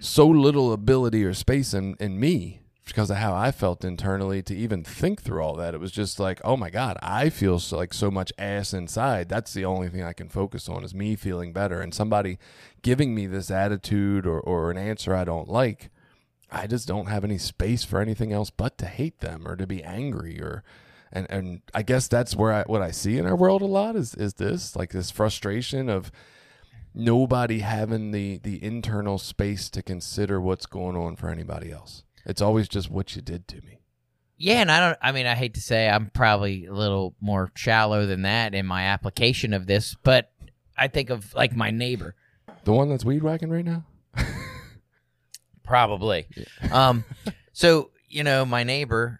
so 0.00 0.26
little 0.26 0.72
ability 0.72 1.22
or 1.24 1.34
space 1.34 1.74
in 1.74 1.96
in 2.00 2.18
me 2.18 2.62
because 2.88 3.10
of 3.10 3.16
how 3.18 3.34
I 3.34 3.50
felt 3.50 3.84
internally 3.84 4.42
to 4.42 4.54
even 4.56 4.82
think 4.82 5.22
through 5.22 5.42
all 5.42 5.54
that. 5.56 5.74
It 5.74 5.80
was 5.80 5.92
just 5.92 6.18
like, 6.18 6.40
oh 6.44 6.56
my 6.56 6.70
god, 6.70 6.96
I 7.02 7.30
feel 7.30 7.58
so, 7.58 7.76
like 7.76 7.94
so 7.94 8.10
much 8.10 8.32
ass 8.38 8.72
inside. 8.72 9.28
That's 9.28 9.54
the 9.54 9.64
only 9.64 9.88
thing 9.88 10.02
I 10.02 10.12
can 10.12 10.28
focus 10.28 10.68
on 10.68 10.84
is 10.84 10.94
me 10.94 11.16
feeling 11.16 11.52
better 11.52 11.80
and 11.80 11.94
somebody 11.94 12.38
giving 12.82 13.14
me 13.14 13.26
this 13.26 13.50
attitude 13.50 14.26
or 14.26 14.40
or 14.40 14.70
an 14.70 14.78
answer 14.78 15.14
I 15.14 15.24
don't 15.24 15.48
like. 15.48 15.90
I 16.50 16.66
just 16.66 16.88
don't 16.88 17.08
have 17.08 17.24
any 17.24 17.38
space 17.38 17.84
for 17.84 18.00
anything 18.00 18.32
else 18.32 18.50
but 18.50 18.78
to 18.78 18.86
hate 18.86 19.20
them 19.20 19.46
or 19.46 19.54
to 19.56 19.66
be 19.66 19.84
angry 19.84 20.40
or 20.40 20.64
and 21.12 21.26
and 21.30 21.62
I 21.74 21.82
guess 21.82 22.08
that's 22.08 22.34
where 22.34 22.52
I 22.52 22.62
what 22.62 22.82
I 22.82 22.90
see 22.90 23.18
in 23.18 23.26
our 23.26 23.36
world 23.36 23.62
a 23.62 23.66
lot 23.66 23.96
is 23.96 24.14
is 24.14 24.34
this 24.34 24.74
like 24.76 24.90
this 24.90 25.10
frustration 25.10 25.88
of 25.88 26.10
nobody 26.94 27.60
having 27.60 28.10
the 28.10 28.38
the 28.38 28.62
internal 28.62 29.18
space 29.18 29.68
to 29.70 29.82
consider 29.82 30.40
what's 30.40 30.66
going 30.66 30.96
on 30.96 31.16
for 31.16 31.28
anybody 31.28 31.70
else. 31.70 32.04
It's 32.28 32.40
always 32.42 32.68
just 32.68 32.90
what 32.90 33.16
you 33.16 33.22
did 33.22 33.48
to 33.48 33.56
me. 33.62 33.80
Yeah, 34.36 34.60
and 34.60 34.70
I 34.70 34.78
don't. 34.80 34.98
I 35.02 35.10
mean, 35.10 35.26
I 35.26 35.34
hate 35.34 35.54
to 35.54 35.60
say 35.60 35.88
I'm 35.88 36.10
probably 36.10 36.66
a 36.66 36.72
little 36.72 37.16
more 37.20 37.50
shallow 37.56 38.06
than 38.06 38.22
that 38.22 38.54
in 38.54 38.66
my 38.66 38.84
application 38.84 39.52
of 39.52 39.66
this, 39.66 39.96
but 40.04 40.30
I 40.76 40.86
think 40.86 41.10
of 41.10 41.34
like 41.34 41.56
my 41.56 41.72
neighbor, 41.72 42.14
The 42.62 42.72
one 42.72 42.88
that's 42.88 43.04
weed 43.04 43.24
whacking 43.24 43.50
right 43.50 43.64
now? 43.64 43.84
probably. 45.64 46.26
Um, 46.70 47.04
so 47.52 47.90
you 48.08 48.22
know, 48.22 48.44
my 48.44 48.62
neighbor, 48.62 49.18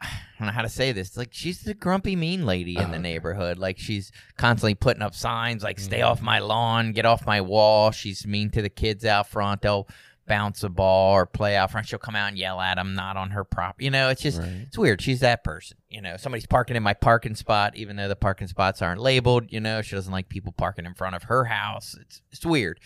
I 0.00 0.08
don't 0.38 0.46
know 0.46 0.52
how 0.52 0.62
to 0.62 0.68
say 0.68 0.92
this. 0.92 1.16
Like 1.16 1.30
she's 1.32 1.62
the 1.62 1.74
grumpy 1.74 2.16
mean 2.16 2.46
lady 2.46 2.76
in 2.76 2.82
Oh, 2.82 2.86
the 2.90 2.92
okay. 2.94 3.02
neighborhood. 3.02 3.58
Like 3.58 3.78
she's 3.78 4.12
constantly 4.36 4.74
putting 4.74 5.02
up 5.02 5.14
signs 5.14 5.62
like 5.62 5.78
"Stay 5.80 6.00
Mhm. 6.00 6.06
off 6.06 6.22
my 6.22 6.38
lawn," 6.38 6.92
"Get 6.92 7.06
off 7.06 7.26
my 7.26 7.40
wall." 7.40 7.90
She's 7.90 8.26
mean 8.26 8.50
to 8.50 8.62
the 8.62 8.68
kids 8.68 9.04
out 9.04 9.28
front. 9.28 9.62
They'll 9.62 9.88
bounce 10.28 10.62
a 10.62 10.68
ball 10.68 11.14
or 11.14 11.26
play 11.26 11.56
out 11.56 11.70
front. 11.70 11.88
She'll 11.88 11.98
come 11.98 12.14
out 12.14 12.28
and 12.28 12.38
yell 12.38 12.60
at 12.60 12.78
him, 12.78 12.94
not 12.94 13.16
on 13.16 13.30
her 13.30 13.42
prop. 13.44 13.80
You 13.82 13.90
know, 13.90 14.10
it's 14.10 14.22
just 14.22 14.38
Right. 14.40 14.64
it's 14.66 14.78
weird. 14.78 15.00
She's 15.02 15.20
that 15.20 15.42
person. 15.42 15.78
You 15.88 16.00
know, 16.02 16.16
somebody's 16.16 16.46
parking 16.46 16.76
in 16.76 16.82
my 16.82 16.94
parking 16.94 17.34
spot, 17.34 17.74
even 17.76 17.96
though 17.96 18.08
the 18.08 18.16
parking 18.16 18.46
spots 18.48 18.80
aren't 18.82 19.00
labeled. 19.00 19.50
You 19.50 19.60
know, 19.60 19.82
she 19.82 19.96
doesn't 19.96 20.12
like 20.12 20.28
people 20.28 20.52
parking 20.52 20.84
in 20.86 20.94
front 20.94 21.16
of 21.16 21.24
her 21.24 21.44
house. 21.46 21.96
It's 22.00 22.22
it's 22.30 22.46
weird. 22.46 22.78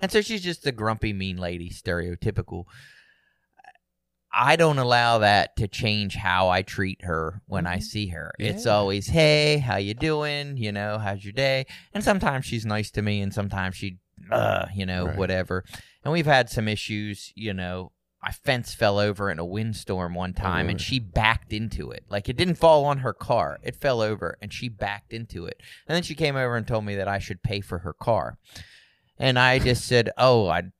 And 0.00 0.12
so 0.12 0.20
she's 0.20 0.42
just 0.42 0.66
a 0.66 0.72
grumpy, 0.72 1.12
mean 1.12 1.36
lady, 1.38 1.70
stereotypical. 1.70 2.64
I 4.34 4.56
don't 4.56 4.78
allow 4.78 5.18
that 5.18 5.56
to 5.56 5.68
change 5.68 6.14
how 6.16 6.48
I 6.48 6.62
treat 6.62 7.04
her 7.04 7.42
when 7.46 7.66
I 7.66 7.76
Mhm. 7.78 7.82
see 7.82 8.06
her. 8.08 8.32
It's 8.38 8.64
always, 8.66 9.08
"Hey, 9.08 9.58
how 9.58 9.76
you 9.76 9.92
doing? 9.92 10.56
You 10.56 10.72
know, 10.72 10.98
how's 10.98 11.22
your 11.22 11.34
day?" 11.34 11.66
And 11.92 12.02
sometimes 12.02 12.46
she's 12.46 12.64
nice 12.64 12.90
to 12.92 13.02
me, 13.02 13.20
and 13.20 13.32
sometimes 13.34 13.76
she, 13.76 13.98
uh, 14.30 14.66
you 14.74 14.86
know, 14.86 15.06
Right. 15.08 15.16
whatever. 15.18 15.64
And 16.04 16.12
we've 16.12 16.26
had 16.26 16.50
some 16.50 16.68
issues. 16.68 17.32
You 17.34 17.54
know, 17.54 17.92
my 18.22 18.30
fence 18.30 18.72
fell 18.72 18.98
over 18.98 19.30
in 19.30 19.38
a 19.38 19.44
windstorm 19.44 20.14
one 20.14 20.34
oh, 20.36 20.40
time, 20.40 20.68
and 20.68 20.80
she 20.80 20.98
backed 20.98 21.52
into 21.52 21.90
it. 21.90 22.04
Like 22.08 22.28
it 22.28 22.36
didn't 22.36 22.54
fall 22.54 22.84
on 22.84 22.98
her 22.98 23.12
car; 23.12 23.58
it 23.62 23.76
fell 23.76 24.00
over, 24.00 24.38
and 24.40 24.52
she 24.52 24.68
backed 24.68 25.12
into 25.12 25.46
it. 25.46 25.60
And 25.88 25.96
then 25.96 26.02
she 26.02 26.14
came 26.14 26.36
over 26.36 26.56
and 26.56 26.66
told 26.66 26.84
me 26.84 26.94
that 26.96 27.08
I 27.08 27.18
should 27.18 27.42
pay 27.42 27.60
for 27.60 27.78
her 27.78 27.92
car. 27.92 28.38
And 29.18 29.38
I 29.38 29.58
just 29.58 29.86
said, 29.86 30.10
"Oh, 30.16 30.48
I 30.48 30.70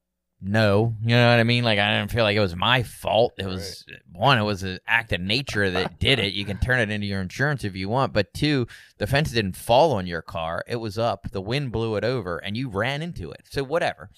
no, 0.44 0.96
you 1.00 1.14
know 1.14 1.30
what 1.30 1.38
I 1.38 1.44
mean? 1.44 1.62
Like 1.62 1.78
I 1.78 1.98
didn't 1.98 2.10
feel 2.10 2.24
like 2.24 2.36
it 2.36 2.40
was 2.40 2.56
my 2.56 2.82
fault. 2.82 3.34
It 3.38 3.46
was 3.46 3.84
one, 4.10 4.38
it 4.38 4.42
was 4.42 4.64
an 4.64 4.78
act 4.86 5.12
of 5.12 5.20
nature 5.20 5.70
that 5.70 6.00
did 6.00 6.18
it. 6.18 6.32
You 6.32 6.44
can 6.44 6.58
turn 6.58 6.80
it 6.80 6.90
into 6.90 7.06
your 7.06 7.20
insurance 7.20 7.62
if 7.62 7.76
you 7.76 7.88
want, 7.88 8.12
but 8.12 8.34
two, 8.34 8.66
the 8.98 9.06
fence 9.06 9.30
didn't 9.30 9.56
fall 9.56 9.92
on 9.92 10.06
your 10.06 10.22
car. 10.22 10.64
It 10.66 10.76
was 10.76 10.98
up. 10.98 11.30
The 11.30 11.40
wind 11.40 11.70
blew 11.70 11.94
it 11.96 12.04
over, 12.04 12.38
and 12.38 12.56
you 12.56 12.68
ran 12.68 13.02
into 13.02 13.30
it. 13.30 13.42
So 13.50 13.64
whatever." 13.64 14.10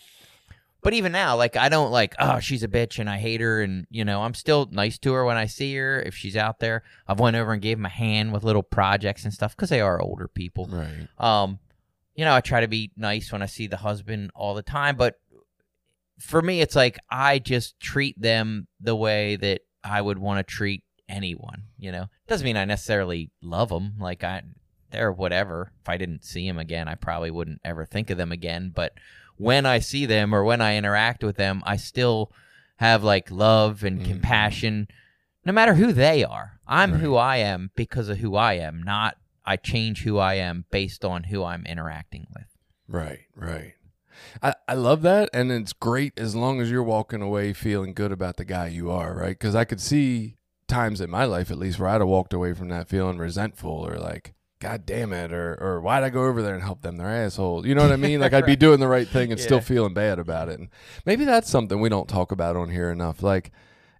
But 0.84 0.92
even 0.92 1.12
now, 1.12 1.36
like 1.36 1.56
I 1.56 1.70
don't 1.70 1.90
like, 1.90 2.14
oh, 2.20 2.38
she's 2.40 2.62
a 2.62 2.68
bitch 2.68 2.98
and 2.98 3.08
I 3.08 3.16
hate 3.16 3.40
her, 3.40 3.62
and 3.62 3.86
you 3.90 4.04
know, 4.04 4.22
I'm 4.22 4.34
still 4.34 4.68
nice 4.70 4.98
to 4.98 5.14
her 5.14 5.24
when 5.24 5.38
I 5.38 5.46
see 5.46 5.74
her 5.76 6.00
if 6.00 6.14
she's 6.14 6.36
out 6.36 6.60
there. 6.60 6.82
I've 7.08 7.18
went 7.18 7.36
over 7.36 7.54
and 7.54 7.62
gave 7.62 7.78
them 7.78 7.86
a 7.86 7.88
hand 7.88 8.32
with 8.34 8.44
little 8.44 8.62
projects 8.62 9.24
and 9.24 9.32
stuff 9.32 9.56
because 9.56 9.70
they 9.70 9.80
are 9.80 10.00
older 10.00 10.28
people. 10.28 10.68
Right. 10.70 11.08
Um, 11.18 11.58
you 12.14 12.26
know, 12.26 12.34
I 12.34 12.42
try 12.42 12.60
to 12.60 12.68
be 12.68 12.92
nice 12.96 13.32
when 13.32 13.40
I 13.40 13.46
see 13.46 13.66
the 13.66 13.78
husband 13.78 14.30
all 14.34 14.54
the 14.54 14.62
time, 14.62 14.96
but 14.96 15.18
for 16.18 16.42
me, 16.42 16.60
it's 16.60 16.76
like 16.76 16.98
I 17.10 17.38
just 17.38 17.80
treat 17.80 18.20
them 18.20 18.68
the 18.78 18.94
way 18.94 19.36
that 19.36 19.62
I 19.82 20.00
would 20.00 20.18
want 20.18 20.46
to 20.46 20.54
treat 20.54 20.84
anyone. 21.08 21.64
You 21.78 21.92
know, 21.92 22.06
doesn't 22.28 22.44
mean 22.44 22.58
I 22.58 22.66
necessarily 22.66 23.30
love 23.42 23.70
them. 23.70 23.94
Like 23.98 24.22
I, 24.22 24.42
they're 24.90 25.12
whatever. 25.12 25.72
If 25.80 25.88
I 25.88 25.96
didn't 25.96 26.24
see 26.24 26.46
them 26.46 26.58
again, 26.58 26.88
I 26.88 26.94
probably 26.94 27.30
wouldn't 27.30 27.60
ever 27.64 27.84
think 27.84 28.10
of 28.10 28.18
them 28.18 28.32
again. 28.32 28.70
But 28.74 28.92
when 29.36 29.66
I 29.66 29.78
see 29.78 30.06
them 30.06 30.34
or 30.34 30.44
when 30.44 30.60
I 30.60 30.76
interact 30.76 31.22
with 31.24 31.36
them, 31.36 31.62
I 31.66 31.76
still 31.76 32.32
have 32.76 33.02
like 33.04 33.30
love 33.30 33.84
and 33.84 34.00
Mhm. 34.00 34.04
compassion, 34.04 34.88
no 35.44 35.52
matter 35.52 35.74
who 35.74 35.92
they 35.92 36.24
are. 36.24 36.60
I'm 36.66 36.92
Right. 36.92 37.00
who 37.00 37.16
I 37.16 37.36
am 37.38 37.70
because 37.76 38.08
of 38.08 38.18
who 38.18 38.36
I 38.36 38.54
am, 38.54 38.82
not 38.82 39.16
I 39.46 39.56
change 39.56 40.04
who 40.04 40.16
I 40.18 40.34
am 40.34 40.64
based 40.70 41.04
on 41.04 41.24
who 41.24 41.44
I'm 41.44 41.66
interacting 41.66 42.26
with. 42.34 42.46
Right, 42.88 43.26
right. 43.36 43.74
I, 44.42 44.54
I 44.66 44.74
love 44.74 45.02
that. 45.02 45.28
And 45.34 45.52
it's 45.52 45.72
great 45.74 46.18
as 46.18 46.34
long 46.34 46.60
as 46.60 46.70
you're 46.70 46.82
walking 46.82 47.20
away 47.20 47.52
feeling 47.52 47.92
good 47.92 48.10
about 48.12 48.36
the 48.38 48.44
guy 48.46 48.68
you 48.68 48.90
are, 48.90 49.12
right? 49.14 49.38
Because 49.38 49.54
I 49.54 49.64
could 49.64 49.80
see 49.80 50.36
times 50.66 51.00
in 51.02 51.10
my 51.10 51.24
life, 51.24 51.50
at 51.50 51.58
least, 51.58 51.78
where 51.78 51.88
I'd 51.90 52.00
have 52.00 52.08
walked 52.08 52.32
away 52.32 52.54
from 52.54 52.68
that 52.68 52.88
feeling 52.88 53.18
resentful 53.18 53.70
or 53.70 53.98
like, 53.98 54.32
God 54.64 54.86
damn 54.86 55.12
it, 55.12 55.30
or, 55.30 55.58
or 55.60 55.80
why'd 55.82 56.04
I 56.04 56.08
go 56.08 56.24
over 56.24 56.40
there 56.40 56.54
and 56.54 56.62
help 56.62 56.80
them? 56.80 56.96
They're 56.96 57.06
assholes. 57.06 57.66
You 57.66 57.74
know 57.74 57.82
what 57.82 57.92
I 57.92 57.96
mean? 57.96 58.18
Like, 58.18 58.32
I'd 58.32 58.46
be 58.46 58.56
doing 58.66 58.80
the 58.80 58.88
right 58.88 59.06
thing 59.06 59.30
and 59.30 59.38
still 59.38 59.60
feeling 59.60 59.92
bad 59.92 60.18
about 60.18 60.48
it. 60.48 60.58
And 60.58 60.70
maybe 61.04 61.26
that's 61.26 61.50
something 61.50 61.82
we 61.82 61.90
don't 61.90 62.08
talk 62.08 62.32
about 62.32 62.56
on 62.56 62.70
here 62.70 62.90
enough. 62.90 63.22
Like, 63.22 63.52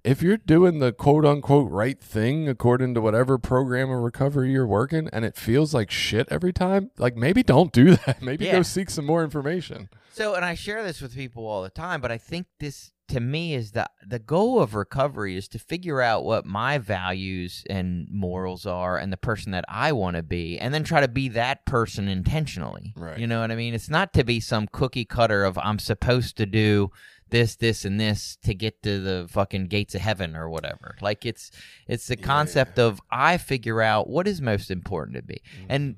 if 0.05 0.23
you're 0.23 0.39
doing 0.39 0.79
the 0.79 0.91
quote 0.91 1.27
unquote 1.27 1.71
right 1.71 2.01
thing 2.01 2.49
according 2.49 2.95
to 2.95 3.03
whatever 3.03 3.37
program 3.37 3.91
of 3.91 4.01
recovery 4.01 4.53
you're 4.53 4.67
working 4.67 5.07
and 5.13 5.23
it 5.27 5.37
feels 5.37 5.75
like 5.75 5.91
shit 5.91 6.27
every 6.31 6.53
time, 6.53 6.91
like 6.97 7.15
maybe 7.15 7.43
don't 7.43 7.71
do 7.71 7.97
that. 7.97 8.23
Maybe 8.23 8.47
Yeah. 8.47 8.53
go 8.53 8.63
seek 8.63 8.89
some 8.89 9.05
more 9.05 9.23
information. 9.23 9.91
So, 10.15 10.35
and 10.35 10.47
I 10.47 10.55
share 10.55 10.83
this 10.83 11.03
with 11.03 11.15
people 11.15 11.47
all 11.47 11.63
the 11.63 11.69
time, 11.69 12.01
but 12.01 12.11
I 12.11 12.17
think 12.17 12.47
this 12.59 12.93
to 13.09 13.21
me 13.21 13.55
is 13.55 13.73
the 13.73 13.87
the 14.07 14.19
goal 14.19 14.61
of 14.61 14.75
recovery 14.75 15.37
is 15.37 15.47
to 15.49 15.59
figure 15.59 16.01
out 16.01 16.25
what 16.25 16.47
my 16.47 16.79
values 16.79 17.63
and 17.69 18.09
morals 18.11 18.65
are 18.67 18.97
and 18.97 19.13
the 19.13 19.17
person 19.17 19.53
that 19.53 19.65
I 19.69 19.93
want 19.93 20.17
to 20.17 20.23
be 20.23 20.59
and 20.59 20.73
then 20.73 20.85
try 20.85 21.01
to 21.01 21.09
be 21.09 21.29
that 21.31 21.67
person 21.67 22.09
intentionally. 22.09 22.95
Right. 22.97 23.19
You 23.19 23.27
know 23.27 23.41
what 23.41 23.51
I 23.51 23.57
mean? 23.57 23.75
It's 23.75 23.91
not 23.91 24.13
to 24.15 24.25
be 24.25 24.41
some 24.41 24.67
cookie 24.73 25.05
cutter 25.05 25.45
of 25.45 25.59
I'm 25.59 25.79
supposed 25.79 26.37
to 26.39 26.47
do 26.47 26.91
this 27.31 27.57
this 27.57 27.85
and 27.85 27.99
this 28.01 28.37
to 28.45 28.55
get 28.55 28.83
to 28.83 29.01
the 29.01 29.27
fucking 29.29 29.67
gates 29.67 29.95
of 29.95 30.01
heaven 30.01 30.35
or 30.37 30.49
whatever. 30.49 30.97
Like 31.01 31.27
it's 31.27 31.51
it's 31.87 32.07
the 32.07 32.19
Yeah. 32.19 32.25
concept 32.25 32.79
of 32.79 33.01
I 33.11 33.37
figure 33.39 33.83
out 33.83 34.09
what 34.09 34.27
is 34.27 34.41
most 34.41 34.71
important 34.71 35.17
to 35.19 35.23
me. 35.27 35.39
Mm-hmm. 35.59 35.67
And 35.69 35.97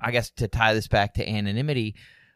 I 0.00 0.10
guess 0.10 0.30
to 0.32 0.48
tie 0.48 0.74
this 0.74 0.88
back 0.88 1.14
to 1.14 1.28
anonymity, 1.28 1.94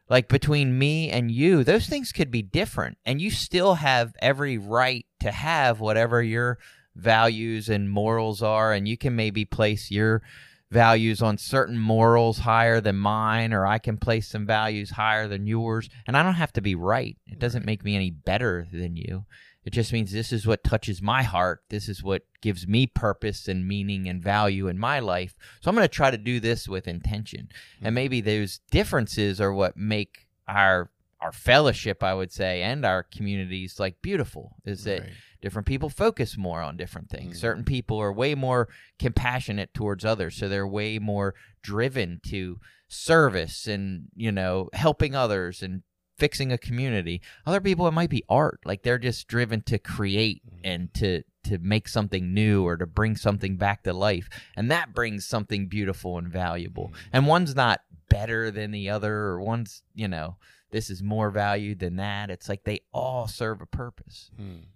like 0.09 0.29
between 0.29 0.79
me 0.79 1.11
and 1.11 1.31
you, 1.31 1.65
those 1.65 1.87
things 1.87 2.13
could 2.13 2.31
be 2.31 2.43
different, 2.43 2.99
and 3.05 3.21
you 3.21 3.31
still 3.31 3.75
have 3.75 4.15
every 4.21 4.59
right 4.59 5.07
to 5.21 5.31
have 5.31 5.81
whatever 5.81 6.23
your 6.23 6.59
values 6.95 7.69
and 7.69 7.91
morals 7.91 8.43
are, 8.43 8.73
and 8.73 8.89
you 8.89 8.97
can 8.97 9.15
maybe 9.15 9.45
place 9.45 9.91
your 9.91 10.23
values 10.71 11.23
on 11.23 11.39
certain 11.39 11.79
morals 11.79 12.39
higher 12.39 12.81
than 12.81 12.97
mine, 12.97 13.53
or 13.53 13.67
I 13.67 13.79
can 13.79 13.97
place 13.97 14.29
some 14.29 14.47
values 14.47 14.91
higher 14.91 15.29
than 15.29 15.47
yours, 15.47 15.89
and 16.07 16.17
I 16.17 16.23
don't 16.23 16.35
have 16.35 16.53
to 16.55 16.61
be 16.61 16.75
right. 16.75 17.17
It 17.27 17.39
doesn't 17.39 17.67
make 17.67 17.85
me 17.85 17.95
any 17.95 18.11
better 18.11 18.67
than 18.73 18.97
you. 18.97 19.25
It 19.69 19.75
just 19.75 19.93
means 19.93 20.13
this 20.13 20.33
is 20.33 20.47
what 20.47 20.65
touches 20.65 21.03
my 21.03 21.23
heart. 21.23 21.63
This 21.69 21.91
is 21.91 22.03
what 22.03 22.23
gives 22.41 22.67
me 22.67 22.87
purpose 22.87 23.49
and 23.49 23.69
meaning 23.69 24.09
and 24.09 24.23
value 24.23 24.67
in 24.67 24.79
my 24.79 24.99
life. 24.99 25.37
So 25.61 25.69
I'm 25.69 25.75
going 25.75 25.85
to 25.85 25.95
try 25.95 26.11
to 26.11 26.17
do 26.17 26.41
this 26.41 26.67
with 26.67 26.89
intention. 26.89 27.51
And 27.83 27.95
maybe 27.95 28.23
those 28.23 28.61
differences 28.71 29.43
are 29.43 29.53
what 29.53 29.77
make 29.77 30.27
our 30.49 30.91
our 31.21 31.33
fellowship, 31.33 32.03
I 32.03 32.15
would 32.15 32.33
say, 32.33 32.63
and 32.63 32.87
our 32.87 33.03
communities 33.03 33.79
like 33.79 34.01
beautiful. 34.01 34.57
Is 34.65 34.85
that 34.85 35.03
different 35.43 35.67
people 35.67 35.91
focus 35.91 36.39
more 36.39 36.63
on 36.63 36.79
different 36.79 37.11
things. 37.11 37.37
Mhm. 37.37 37.41
Certain 37.41 37.65
people 37.65 37.99
are 37.99 38.13
way 38.13 38.35
more 38.35 38.71
compassionate 38.99 39.75
towards 39.75 40.03
others, 40.03 40.35
so 40.35 40.49
they're 40.49 40.67
way 40.67 40.99
more 40.99 41.35
driven 41.61 42.21
to 42.29 42.59
service 42.89 43.67
and 43.67 44.09
you 44.17 44.33
know 44.33 44.71
helping 44.73 45.15
others 45.15 45.63
and 45.63 45.83
fixing 46.19 46.53
a 46.53 46.59
community. 46.59 47.21
Other 47.47 47.61
people, 47.61 47.87
it 47.87 47.93
might 47.93 48.11
be 48.11 48.25
art. 48.29 48.61
Like 48.65 48.83
they're 48.83 48.99
just 48.99 49.29
driven 49.29 49.63
to 49.63 49.79
create 49.79 50.43
and 50.65 50.93
to 50.95 51.23
to 51.45 51.59
make 51.59 51.89
something 51.89 52.35
new 52.35 52.67
or 52.67 52.77
to 52.77 52.87
bring 52.87 53.17
something 53.17 53.57
back 53.57 53.83
to 53.85 53.93
life, 53.93 54.29
and 54.57 54.71
that 54.71 54.95
brings 54.95 55.27
something 55.27 55.67
beautiful 55.67 56.19
and 56.19 56.29
valuable. 56.29 56.93
And 57.13 57.27
one's 57.27 57.55
not 57.55 57.81
better 58.11 58.51
than 58.51 58.71
the 58.71 58.91
other, 58.91 59.15
or 59.15 59.41
one's 59.41 59.83
you 59.95 60.09
know 60.09 60.37
this 60.71 60.91
is 60.91 61.03
more 61.03 61.31
valued 61.31 61.79
than 61.79 61.97
that. 61.97 62.31
It's 62.31 62.49
like 62.49 62.65
they 62.65 62.81
all 62.93 63.27
serve 63.27 63.61
a 63.61 63.67
purpose. 63.67 64.31
Hmm. 64.37 64.67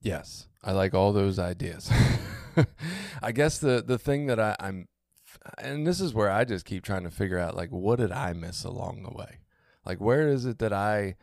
Yes, 0.00 0.48
I 0.62 0.72
like 0.72 0.94
all 0.94 1.12
those 1.12 1.38
ideas. 1.38 1.90
I 3.22 3.32
guess 3.32 3.58
the 3.58 3.82
the 3.86 3.98
thing 3.98 4.26
that 4.26 4.40
I, 4.40 4.56
I'm, 4.58 4.88
and 5.58 5.86
this 5.86 6.00
is 6.00 6.14
where 6.14 6.30
I 6.30 6.44
just 6.44 6.64
keep 6.64 6.84
trying 6.84 7.04
to 7.04 7.10
figure 7.10 7.38
out, 7.38 7.56
like, 7.56 7.70
what 7.70 7.98
did 7.98 8.12
I 8.12 8.32
miss 8.32 8.64
along 8.64 9.02
the 9.02 9.10
way? 9.10 9.38
Like, 9.86 10.00
where 10.00 10.28
is 10.28 10.44
it 10.44 10.58
that 10.58 10.72
I 10.72 11.16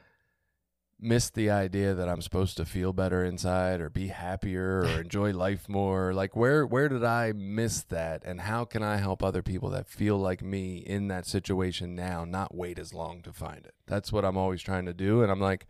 missed 0.99 1.33
the 1.33 1.49
idea 1.49 1.93
that 1.93 2.07
I'm 2.07 2.21
supposed 2.21 2.55
to 2.57 2.65
feel 2.65 2.93
better 2.93 3.25
inside, 3.25 3.81
or 3.81 3.89
be 3.89 4.07
happier, 4.07 4.79
or 4.79 4.87
enjoy 5.01 5.33
life 5.33 5.67
more? 5.67 6.13
Like, 6.13 6.35
where 6.35 6.65
where 6.65 6.89
did 6.89 7.03
I 7.03 7.33
miss 7.33 7.83
that, 7.83 8.23
and 8.23 8.41
how 8.41 8.65
can 8.65 8.81
I 8.81 8.97
help 8.97 9.21
other 9.21 9.43
people 9.43 9.69
that 9.71 9.87
feel 9.87 10.17
like 10.17 10.41
me 10.41 10.77
in 10.77 11.09
that 11.09 11.27
situation 11.27 11.93
now, 11.95 12.23
not 12.25 12.55
wait 12.55 12.79
as 12.79 12.93
long 12.93 13.21
to 13.23 13.33
find 13.33 13.65
it? 13.65 13.75
That's 13.85 14.11
what 14.11 14.25
I'm 14.25 14.37
always 14.37 14.61
trying 14.61 14.85
to 14.85 14.93
do, 14.93 15.21
and 15.21 15.31
I'm 15.31 15.41
like 15.41 15.67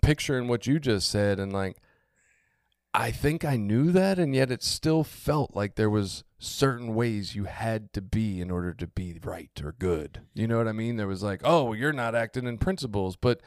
picturing 0.00 0.48
what 0.48 0.66
you 0.66 0.80
just 0.80 1.08
said 1.08 1.38
and 1.38 1.52
like 1.52 1.76
I 2.94 3.10
think 3.10 3.44
I 3.44 3.56
knew 3.56 3.90
that 3.92 4.18
and 4.18 4.34
yet 4.34 4.50
it 4.50 4.62
still 4.62 5.02
felt 5.02 5.56
like 5.56 5.76
there 5.76 5.88
was 5.90 6.24
certain 6.38 6.94
ways 6.94 7.34
you 7.34 7.44
had 7.44 7.92
to 7.94 8.02
be 8.02 8.40
in 8.40 8.50
order 8.50 8.74
to 8.74 8.86
be 8.86 9.18
right 9.22 9.50
or 9.64 9.72
good. 9.72 10.20
You 10.34 10.46
know 10.46 10.58
what 10.58 10.68
I 10.68 10.72
mean? 10.72 10.96
There 10.96 11.06
was 11.06 11.22
like, 11.22 11.40
"Oh, 11.44 11.72
you're 11.72 11.92
not 11.92 12.14
acting 12.14 12.46
in 12.46 12.58
principles." 12.58 13.16
But 13.16 13.40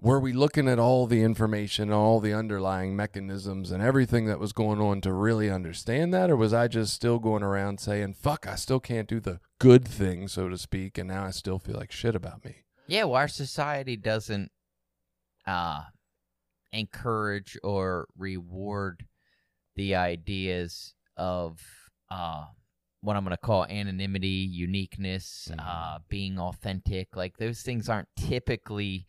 were 0.00 0.18
we 0.18 0.32
looking 0.32 0.68
at 0.68 0.78
all 0.78 1.06
the 1.06 1.22
information, 1.22 1.92
all 1.92 2.20
the 2.20 2.34
underlying 2.34 2.96
mechanisms 2.96 3.70
and 3.70 3.82
everything 3.82 4.26
that 4.26 4.40
was 4.40 4.52
going 4.52 4.80
on 4.80 5.00
to 5.02 5.12
really 5.12 5.48
understand 5.48 6.12
that 6.12 6.30
or 6.30 6.36
was 6.36 6.52
I 6.52 6.68
just 6.68 6.92
still 6.92 7.18
going 7.18 7.42
around 7.42 7.78
saying, 7.78 8.14
"Fuck, 8.14 8.46
I 8.48 8.56
still 8.56 8.80
can't 8.80 9.08
do 9.08 9.20
the 9.20 9.40
good 9.60 9.86
thing, 9.86 10.26
so 10.26 10.48
to 10.48 10.58
speak, 10.58 10.98
and 10.98 11.08
now 11.08 11.24
I 11.24 11.30
still 11.30 11.58
feel 11.60 11.76
like 11.76 11.92
shit 11.92 12.16
about 12.16 12.44
me." 12.44 12.64
Yeah, 12.86 13.04
well, 13.04 13.14
our 13.14 13.28
society 13.28 13.96
doesn't 13.96 14.50
uh, 15.46 15.84
encourage 16.74 17.56
or 17.62 18.06
reward 18.16 19.06
the 19.76 19.94
ideas 19.94 20.94
of 21.16 21.60
uh, 22.10 22.44
what 23.00 23.16
I'm 23.16 23.24
going 23.24 23.30
to 23.36 23.36
call 23.36 23.64
anonymity, 23.66 24.28
uniqueness, 24.28 25.48
Mhm. 25.50 25.56
uh, 25.58 25.98
being 26.08 26.38
authentic. 26.38 27.16
Like 27.16 27.36
those 27.38 27.62
things 27.62 27.88
aren't 27.88 28.08
typically 28.16 29.06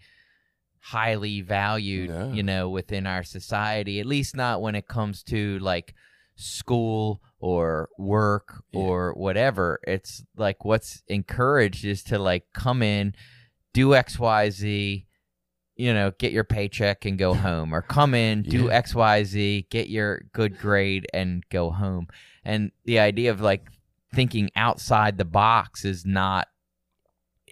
highly 0.80 1.42
valued, 1.42 2.10
No. 2.10 2.32
you 2.32 2.44
know, 2.44 2.70
within 2.70 3.08
our 3.08 3.24
society. 3.24 4.00
At 4.00 4.06
least 4.06 4.36
not 4.36 4.62
when 4.62 4.76
it 4.76 4.88
comes 4.88 5.24
to 5.24 5.58
like 5.60 5.96
school 6.36 7.22
or 7.40 7.90
work 7.98 8.64
Yeah. 8.72 8.82
or 8.82 9.14
whatever. 9.14 9.80
It's 9.88 10.24
like 10.36 10.64
what's 10.66 11.02
encouraged 11.08 11.86
is 11.86 12.04
to 12.06 12.20
like 12.20 12.46
come 12.54 12.82
in, 12.84 13.16
do 13.74 13.96
X, 13.96 14.20
Y, 14.20 14.50
Z. 14.50 15.05
You 15.78 15.94
know, 15.94 16.12
get 16.18 16.32
your 16.32 16.46
paycheck 16.46 17.04
and 17.06 17.18
go 17.18 17.34
home, 17.34 17.74
or 17.74 17.82
come 17.82 18.14
in, 18.14 18.44
do 18.44 18.66
Yeah. 18.66 18.74
X, 18.76 18.96
Y, 18.96 19.24
Z, 19.26 19.68
get 19.70 19.90
your 19.90 20.22
good 20.32 20.58
grade 20.58 21.06
and 21.14 21.44
go 21.50 21.70
home. 21.70 22.08
And 22.46 22.72
the 22.86 23.00
idea 23.00 23.32
of 23.32 23.42
like 23.42 23.68
thinking 24.14 24.50
outside 24.56 25.18
the 25.18 25.26
box 25.26 25.84
is 25.84 26.06
not 26.06 26.48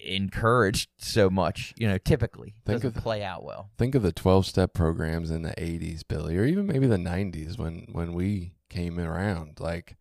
encouraged 0.06 0.90
so 0.98 1.30
much. 1.30 1.74
You 1.78 1.88
know, 1.88 1.98
typically 1.98 2.54
Think 2.66 2.78
doesn't 2.78 2.88
of 2.88 2.94
the- 2.96 3.02
play 3.02 3.24
out 3.24 3.44
well. 3.44 3.72
Think 3.78 3.96
of 3.96 4.04
the 4.04 4.12
12 4.12 4.46
step 4.46 4.74
programs 4.74 5.32
in 5.32 5.42
the 5.42 5.54
80s, 5.58 6.04
Billy, 6.08 6.38
or 6.38 6.46
even 6.46 6.66
maybe 6.68 6.88
the 6.88 6.98
90s 6.98 7.58
when, 7.58 7.88
when 7.92 8.14
we 8.14 8.54
came 8.70 9.00
around. 9.00 9.60
Like, 9.60 9.98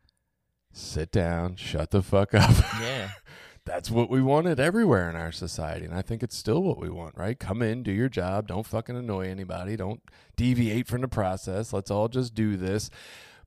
sit 0.73 1.11
down, 1.13 1.57
shut 1.57 1.91
the 1.91 2.03
fuck 2.03 2.35
up. 2.35 2.55
Yeah. 2.81 3.11
That's 3.65 3.91
what 3.91 4.11
we 4.11 4.21
wanted 4.21 4.59
everywhere 4.59 5.09
in 5.09 5.15
our 5.15 5.31
society. 5.31 5.85
And 5.85 5.95
I 5.95 6.03
think 6.03 6.23
it's 6.23 6.37
still 6.37 6.63
what 6.63 6.79
we 6.79 6.91
want, 6.91 7.17
right? 7.17 7.39
Come 7.39 7.63
in, 7.63 7.85
do 7.85 7.93
your 7.93 8.09
job, 8.09 8.49
don't 8.49 8.67
fucking 8.67 8.97
annoy 8.97 9.29
anybody, 9.29 9.77
don't 9.77 10.03
deviate 10.37 10.89
from 10.89 11.01
the 11.03 11.09
process. 11.09 11.73
Let's 11.73 11.91
all 11.91 12.09
just 12.09 12.35
do 12.35 12.57
this. 12.57 12.91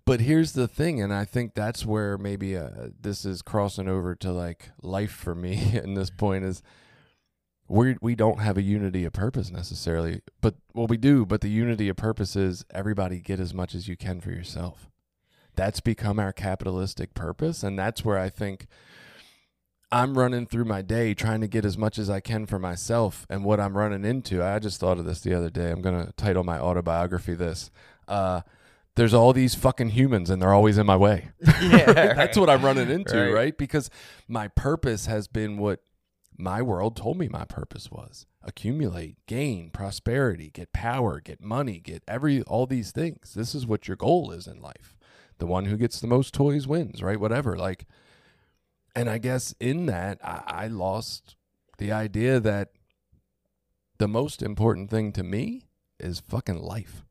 But 0.05 0.21
here's 0.21 0.53
the 0.53 0.67
thing, 0.67 1.01
and 1.01 1.11
I 1.11 1.25
think 1.25 1.55
that's 1.55 1.83
where 1.83 2.17
maybe 2.17 2.55
uh, 2.55 2.69
this 3.01 3.25
is 3.25 3.41
crossing 3.41 3.89
over 3.89 4.13
to 4.15 4.31
like 4.31 4.69
life 4.81 5.11
for 5.11 5.33
me. 5.33 5.79
And 5.83 5.97
this 5.97 6.11
point 6.11 6.45
is 6.45 6.61
we 7.67 7.97
we 8.01 8.15
don't 8.15 8.39
have 8.39 8.57
a 8.57 8.61
unity 8.61 9.03
of 9.05 9.13
purpose 9.13 9.49
necessarily, 9.49 10.21
but 10.41 10.55
well 10.73 10.85
we 10.85 10.97
do. 10.97 11.25
But 11.25 11.41
the 11.41 11.49
unity 11.49 11.89
of 11.89 11.97
purpose 11.97 12.35
is 12.35 12.63
everybody 12.69 13.19
get 13.19 13.39
as 13.39 13.53
much 13.53 13.73
as 13.73 13.87
you 13.87 13.97
can 13.97 14.21
for 14.21 14.29
yourself. 14.29 14.89
That's 15.55 15.79
become 15.79 16.19
our 16.19 16.33
capitalistic 16.33 17.15
purpose, 17.15 17.63
and 17.63 17.79
that's 17.79 18.05
where 18.05 18.19
I 18.19 18.29
think 18.29 18.67
I'm 19.95 20.17
running 20.17 20.45
through 20.45 20.65
my 20.65 20.81
day 20.81 21.13
trying 21.13 21.41
to 21.41 21.47
get 21.47 21.63
as 21.63 21.77
much 21.77 21.97
as 21.97 22.09
I 22.09 22.19
can 22.19 22.45
for 22.45 22.59
myself. 22.59 23.25
And 23.29 23.43
what 23.45 23.59
I'm 23.59 23.77
running 23.77 24.03
into, 24.03 24.43
I 24.43 24.59
just 24.59 24.79
thought 24.79 24.97
of 24.99 25.05
this 25.05 25.21
the 25.21 25.33
other 25.33 25.49
day. 25.49 25.71
I'm 25.71 25.81
going 25.81 26.05
to 26.05 26.11
title 26.13 26.43
my 26.43 26.59
autobiography 26.59 27.33
this. 27.33 27.71
Uh, 28.07 28.41
there's 28.95 29.13
all 29.13 29.31
these 29.33 29.55
fucking 29.55 29.89
humans 29.89 30.29
and 30.29 30.41
they're 30.41 30.53
always 30.53 30.77
in 30.77 30.85
my 30.85 30.97
way. 30.97 31.29
Yeah, 31.61 32.13
That's 32.13 32.37
what 32.37 32.49
I'm 32.49 32.63
running 32.63 32.89
into, 32.89 33.17
Right. 33.17 33.33
right. 33.33 33.57
Because 33.57 33.89
my 34.27 34.49
purpose 34.49 35.05
has 35.05 35.27
been 35.27 35.57
what 35.57 35.79
my 36.37 36.61
world 36.61 36.97
told 36.97 37.17
me 37.17 37.29
my 37.29 37.45
purpose 37.45 37.89
was 37.89 38.25
accumulate, 38.43 39.15
gain, 39.25 39.69
prosperity, 39.71 40.51
get 40.53 40.71
power, 40.73 41.19
get 41.19 41.41
money, 41.41 41.79
get 41.79 42.03
every, 42.07 42.41
all 42.43 42.65
these 42.67 42.91
things. 42.91 43.33
This 43.33 43.55
is 43.55 43.65
what 43.65 43.87
your 43.87 43.97
goal 43.97 44.31
is 44.31 44.45
in 44.45 44.61
life. 44.61 44.95
The 45.39 45.47
one 45.47 45.65
who 45.65 45.77
gets 45.77 45.99
the 45.99 46.07
most 46.07 46.33
toys 46.33 46.67
wins, 46.67 47.01
right? 47.01 47.19
Whatever. 47.19 47.57
Like, 47.57 47.85
and 48.95 49.09
I 49.09 49.17
guess 49.17 49.53
in 49.59 49.85
that, 49.87 50.19
I, 50.23 50.43
I 50.47 50.67
lost 50.67 51.35
the 51.77 51.91
idea 51.91 52.39
that 52.39 52.69
the 53.97 54.07
most 54.07 54.41
important 54.41 54.89
thing 54.89 55.11
to 55.13 55.23
me 55.23 55.67
is 55.99 56.19
fucking 56.19 56.57
life. 56.59 57.03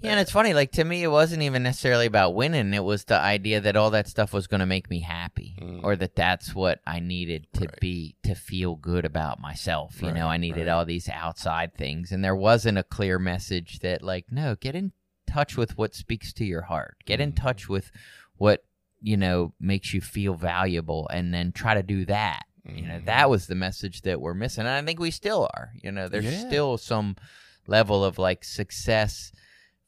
Yeah, 0.00 0.12
and 0.12 0.20
it's 0.20 0.30
funny. 0.30 0.54
Like 0.54 0.70
to 0.72 0.84
me, 0.84 1.02
it 1.02 1.08
wasn't 1.10 1.42
even 1.42 1.64
necessarily 1.64 2.06
about 2.06 2.34
winning. 2.36 2.72
It 2.72 2.84
was 2.84 3.04
the 3.04 3.18
idea 3.18 3.60
that 3.60 3.74
all 3.76 3.90
that 3.90 4.06
stuff 4.06 4.32
was 4.32 4.46
going 4.46 4.60
to 4.60 4.66
make 4.66 4.88
me 4.88 5.00
happy, 5.00 5.56
Mm. 5.60 5.82
or 5.82 5.96
that 5.96 6.14
that's 6.14 6.54
what 6.54 6.80
I 6.86 7.00
needed 7.00 7.48
to 7.54 7.60
Right. 7.66 7.80
be 7.80 8.16
to 8.22 8.36
feel 8.36 8.76
good 8.76 9.04
about 9.04 9.40
myself. 9.40 10.00
You 10.00 10.12
know, 10.12 10.28
I 10.28 10.36
needed 10.36 10.68
right. 10.68 10.72
all 10.72 10.84
these 10.84 11.08
outside 11.08 11.74
things, 11.74 12.12
and 12.12 12.24
there 12.24 12.36
wasn't 12.36 12.78
a 12.78 12.84
clear 12.84 13.18
message 13.18 13.80
that, 13.80 14.00
like, 14.02 14.30
no, 14.30 14.54
get 14.54 14.76
in 14.76 14.92
touch 15.26 15.56
with 15.56 15.76
what 15.76 15.96
speaks 15.96 16.32
to 16.34 16.44
your 16.44 16.62
heart. 16.62 16.98
Get 17.04 17.20
in 17.20 17.32
Mhm. 17.32 17.36
touch 17.36 17.68
with 17.68 17.90
what 18.36 18.64
you 19.00 19.16
know 19.16 19.52
makes 19.60 19.92
you 19.94 20.00
feel 20.00 20.34
valuable, 20.34 21.08
and 21.12 21.32
then 21.32 21.52
try 21.52 21.74
to 21.74 21.82
do 21.82 22.04
that. 22.06 22.44
You 22.64 22.86
know, 22.86 23.00
that 23.06 23.26
mm. 23.26 23.30
was 23.30 23.46
the 23.46 23.54
message 23.54 24.02
that 24.02 24.20
we're 24.20 24.34
missing, 24.34 24.66
and 24.66 24.68
I 24.68 24.82
think 24.82 25.00
we 25.00 25.10
still 25.10 25.48
are. 25.54 25.70
You 25.82 25.90
know, 25.90 26.08
there's 26.08 26.26
Yeah. 26.26 26.46
still 26.48 26.76
some 26.76 27.16
level 27.66 28.04
of 28.04 28.18
like 28.18 28.44
success 28.44 29.32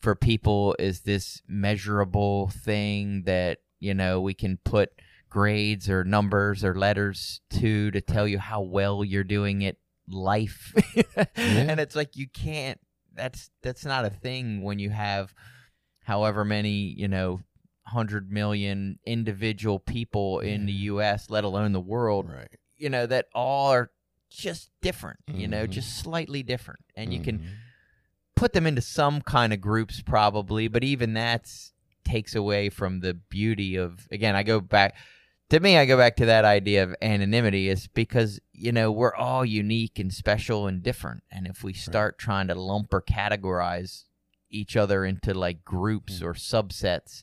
for 0.00 0.14
people 0.14 0.74
is 0.78 1.00
this 1.00 1.42
measurable 1.46 2.48
thing 2.48 3.22
that 3.24 3.58
you 3.80 3.94
know 3.94 4.20
we 4.20 4.34
can 4.34 4.58
put 4.64 4.90
grades 5.28 5.88
or 5.88 6.04
numbers 6.04 6.64
or 6.64 6.74
letters 6.74 7.40
to 7.50 7.90
to 7.90 8.00
tell 8.00 8.26
you 8.26 8.38
how 8.38 8.60
well 8.60 9.04
you're 9.04 9.24
doing 9.24 9.64
at 9.64 9.76
life 10.08 10.74
and 11.36 11.78
it's 11.78 11.94
like 11.94 12.16
you 12.16 12.26
can't 12.28 12.80
that's 13.14 13.50
that's 13.62 13.84
not 13.84 14.04
a 14.04 14.10
thing 14.10 14.62
when 14.62 14.78
you 14.78 14.90
have 14.90 15.32
however 16.04 16.44
many 16.44 16.94
you 16.96 17.06
know 17.06 17.40
100 17.92 18.30
million 18.30 18.98
individual 19.04 19.78
people 19.78 20.40
in 20.40 20.66
the 20.66 20.72
US 20.72 21.28
let 21.30 21.44
alone 21.44 21.72
the 21.72 21.80
world 21.80 22.28
Right. 22.30 22.48
you 22.76 22.88
know 22.88 23.06
that 23.06 23.26
all 23.34 23.70
are 23.72 23.90
just 24.30 24.70
different 24.80 25.18
you 25.26 25.48
know 25.48 25.66
Mhm. 25.66 25.70
just 25.70 25.98
slightly 25.98 26.42
different 26.42 26.80
and 26.94 27.12
you 27.12 27.20
can 27.20 27.38
Mhm. 27.40 27.46
put 28.36 28.52
them 28.52 28.66
into 28.66 28.80
some 28.80 29.20
kind 29.22 29.52
of 29.52 29.60
groups 29.60 30.02
probably 30.02 30.68
but 30.68 30.84
even 30.84 31.14
that 31.14 31.50
takes 32.04 32.34
away 32.34 32.70
from 32.70 33.00
the 33.00 33.14
beauty 33.14 33.76
of 33.76 34.06
again 34.12 34.34
i 34.36 34.42
go 34.44 34.60
back 34.60 34.96
to 35.48 35.58
me 35.60 35.76
i 35.76 35.84
go 35.84 35.96
back 35.96 36.14
to 36.16 36.26
that 36.26 36.44
idea 36.44 36.82
of 36.84 36.94
anonymity 37.02 37.68
is 37.68 37.88
because 37.88 38.40
you 38.52 38.70
know 38.72 38.90
we're 38.92 39.14
all 39.14 39.44
unique 39.44 39.98
and 39.98 40.12
special 40.14 40.66
and 40.68 40.82
different 40.82 41.22
and 41.30 41.46
if 41.48 41.62
we 41.64 41.72
start 41.72 42.18
trying 42.18 42.46
to 42.46 42.54
lump 42.54 42.94
or 42.94 43.02
categorize 43.02 44.04
each 44.48 44.76
other 44.76 45.04
into 45.04 45.34
like 45.34 45.64
groups 45.64 46.20
Mm. 46.20 46.24
or 46.24 46.34
subsets 46.34 47.22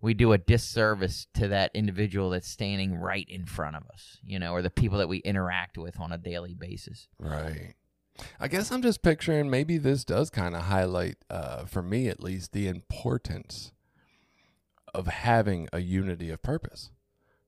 we 0.00 0.14
do 0.14 0.32
a 0.32 0.38
disservice 0.38 1.26
to 1.34 1.48
that 1.48 1.70
individual 1.74 2.30
that's 2.30 2.48
standing 2.48 2.96
right 2.96 3.26
in 3.28 3.46
front 3.46 3.76
of 3.76 3.82
us 3.92 4.18
you 4.24 4.38
know 4.38 4.52
or 4.52 4.62
the 4.62 4.70
people 4.70 4.98
that 4.98 5.08
we 5.08 5.18
interact 5.18 5.78
with 5.78 5.98
on 6.00 6.12
a 6.12 6.18
daily 6.18 6.54
basis 6.54 7.08
Right. 7.18 7.74
I 8.40 8.48
guess 8.48 8.70
I'm 8.70 8.82
just 8.82 9.02
picturing 9.02 9.50
maybe 9.50 9.78
this 9.78 10.04
does 10.04 10.30
kind 10.30 10.54
of 10.54 10.62
highlight, 10.62 11.16
uh, 11.30 11.64
for 11.64 11.82
me 11.82 12.08
at 12.08 12.22
least, 12.22 12.52
the 12.52 12.68
importance 12.68 13.72
of 14.94 15.06
having 15.06 15.68
a 15.72 15.80
unity 15.80 16.30
of 16.30 16.42
purpose. 16.42 16.90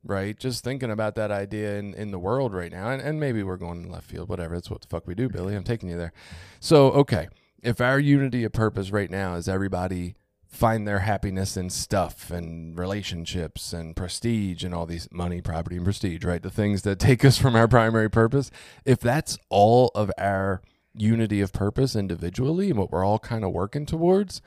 Right? 0.05 0.39
Just 0.39 0.63
thinking 0.63 0.91
about 0.91 1.17
that 1.17 1.31
idea 1.31 1.77
in, 1.77 1.93
in 1.93 2.13
the 2.13 2.19
world 2.19 2.55
right 2.55 2.71
now, 2.71 2.91
and, 2.91 3.03
and 3.03 3.19
maybe 3.19 3.43
we're 3.43 3.57
going 3.57 3.83
in 3.83 3.91
left 3.91 4.09
field, 4.09 4.29
whatever. 4.29 4.55
That's 4.55 4.71
what 4.71 4.81
the 4.81 4.87
fuck 4.87 5.07
we 5.07 5.15
do, 5.15 5.29
Billy. 5.29 5.55
I'm 5.55 5.65
taking 5.65 5.89
you 5.89 5.99
there. 5.99 6.13
So, 6.61 6.91
okay. 6.93 7.29
If 7.63 7.81
our 7.81 7.99
unity 7.99 8.45
of 8.45 8.53
purpose 8.53 8.93
right 8.93 9.11
now 9.11 9.35
is 9.35 9.49
everybody 9.49 10.15
find 10.49 10.89
their 10.89 11.01
happiness 11.01 11.57
in 11.57 11.71
stuff 11.71 12.31
and 12.31 12.77
relationships 12.79 13.73
and 13.73 13.95
prestige 13.95 14.65
and 14.65 14.75
all 14.75 14.87
these 14.87 15.09
money, 15.13 15.41
property, 15.41 15.77
and 15.77 15.85
prestige, 15.85 16.25
right? 16.25 16.43
The 16.43 16.51
things 16.51 16.83
that 16.83 16.99
take 16.99 17.25
us 17.25 17.39
from 17.39 17.55
our 17.55 17.69
primary 17.69 18.11
purpose. 18.11 18.51
If 18.85 18.99
that's 18.99 19.39
all 19.51 19.91
of 19.95 20.11
our 20.19 20.63
unity 20.95 21.41
of 21.41 21.53
purpose 21.53 21.95
individually 21.95 22.71
and 22.71 22.79
what 22.79 22.91
we're 22.91 23.05
all 23.05 23.19
kind 23.19 23.45
of 23.45 23.53
working 23.53 23.87
towards, 23.87 24.41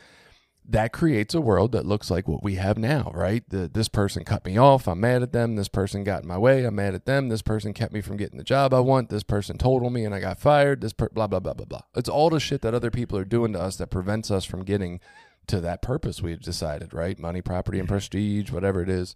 that 0.67 0.93
creates 0.93 1.33
a 1.33 1.41
world 1.41 1.71
that 1.71 1.85
looks 1.85 2.11
like 2.11 2.27
what 2.27 2.43
we 2.43 2.55
have 2.55 2.77
now, 2.77 3.11
right? 3.13 3.43
The, 3.49 3.67
this 3.67 3.87
person 3.87 4.23
cut 4.23 4.45
me 4.45 4.57
off. 4.57 4.87
I'm 4.87 4.99
mad 4.99 5.21
at 5.21 5.33
them. 5.33 5.55
This 5.55 5.67
person 5.67 6.03
got 6.03 6.21
in 6.21 6.27
my 6.27 6.37
way. 6.37 6.63
I'm 6.63 6.75
mad 6.75 6.93
at 6.95 7.05
them. 7.05 7.29
This 7.29 7.41
person 7.41 7.73
kept 7.73 7.93
me 7.93 8.01
from 8.01 8.17
getting 8.17 8.37
the 8.37 8.43
job 8.43 8.73
I 8.73 8.79
want. 8.79 9.09
This 9.09 9.23
person 9.23 9.57
told 9.57 9.83
on 9.83 9.93
me 9.93 10.05
and 10.05 10.13
I 10.13 10.19
got 10.19 10.39
fired. 10.39 10.81
This 10.81 10.93
per- 10.93 11.09
blah, 11.09 11.27
blah, 11.27 11.39
blah, 11.39 11.53
blah, 11.53 11.65
blah. 11.65 11.81
It's 11.95 12.09
all 12.09 12.29
the 12.29 12.39
shit 12.39 12.61
that 12.61 12.75
other 12.75 12.91
people 12.91 13.17
are 13.17 13.25
doing 13.25 13.53
to 13.53 13.61
us 13.61 13.77
that 13.77 13.87
prevents 13.87 14.29
us 14.29 14.45
from 14.45 14.63
getting 14.63 14.99
to 15.47 15.59
that 15.61 15.81
purpose 15.81 16.21
we've 16.21 16.41
decided, 16.41 16.93
right? 16.93 17.17
Money, 17.19 17.41
property, 17.41 17.79
and 17.79 17.87
prestige, 17.87 18.51
whatever 18.51 18.81
it 18.81 18.89
is. 18.89 19.15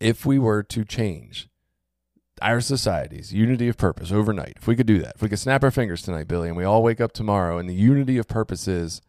If 0.00 0.26
we 0.26 0.38
were 0.38 0.62
to 0.64 0.84
change 0.84 1.48
our 2.42 2.60
society's 2.60 3.32
unity 3.32 3.68
of 3.68 3.78
purpose 3.78 4.12
overnight, 4.12 4.54
if 4.56 4.66
we 4.66 4.76
could 4.76 4.86
do 4.86 5.00
that, 5.00 5.14
if 5.16 5.22
we 5.22 5.28
could 5.28 5.38
snap 5.38 5.64
our 5.64 5.70
fingers 5.70 6.02
tonight, 6.02 6.28
Billy, 6.28 6.48
and 6.48 6.56
we 6.56 6.64
all 6.64 6.82
wake 6.82 7.00
up 7.00 7.12
tomorrow 7.12 7.58
and 7.58 7.68
the 7.68 7.74
unity 7.74 8.18
of 8.18 8.28
purpose 8.28 8.68
is 8.68 9.00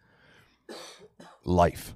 life. 1.44 1.96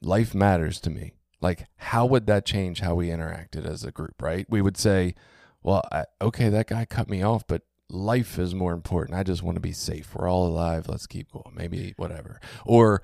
Life 0.00 0.34
matters 0.34 0.80
to 0.80 0.90
me. 0.90 1.14
Like, 1.40 1.66
how 1.76 2.04
would 2.06 2.26
that 2.26 2.44
change 2.44 2.80
how 2.80 2.94
we 2.94 3.08
interacted 3.08 3.64
as 3.64 3.84
a 3.84 3.92
group, 3.92 4.20
right? 4.20 4.46
We 4.48 4.60
would 4.60 4.76
say, 4.76 5.14
well, 5.62 5.82
I, 5.90 6.04
okay, 6.20 6.48
that 6.48 6.68
guy 6.68 6.84
cut 6.84 7.08
me 7.08 7.22
off, 7.22 7.46
but 7.46 7.62
life 7.90 8.38
is 8.38 8.54
more 8.54 8.72
important. 8.72 9.18
I 9.18 9.22
just 9.22 9.42
want 9.42 9.56
to 9.56 9.60
be 9.60 9.72
safe. 9.72 10.14
We're 10.14 10.28
all 10.28 10.46
alive. 10.46 10.88
Let's 10.88 11.06
keep 11.06 11.30
going. 11.32 11.54
Maybe 11.54 11.94
whatever. 11.96 12.40
Or, 12.64 13.02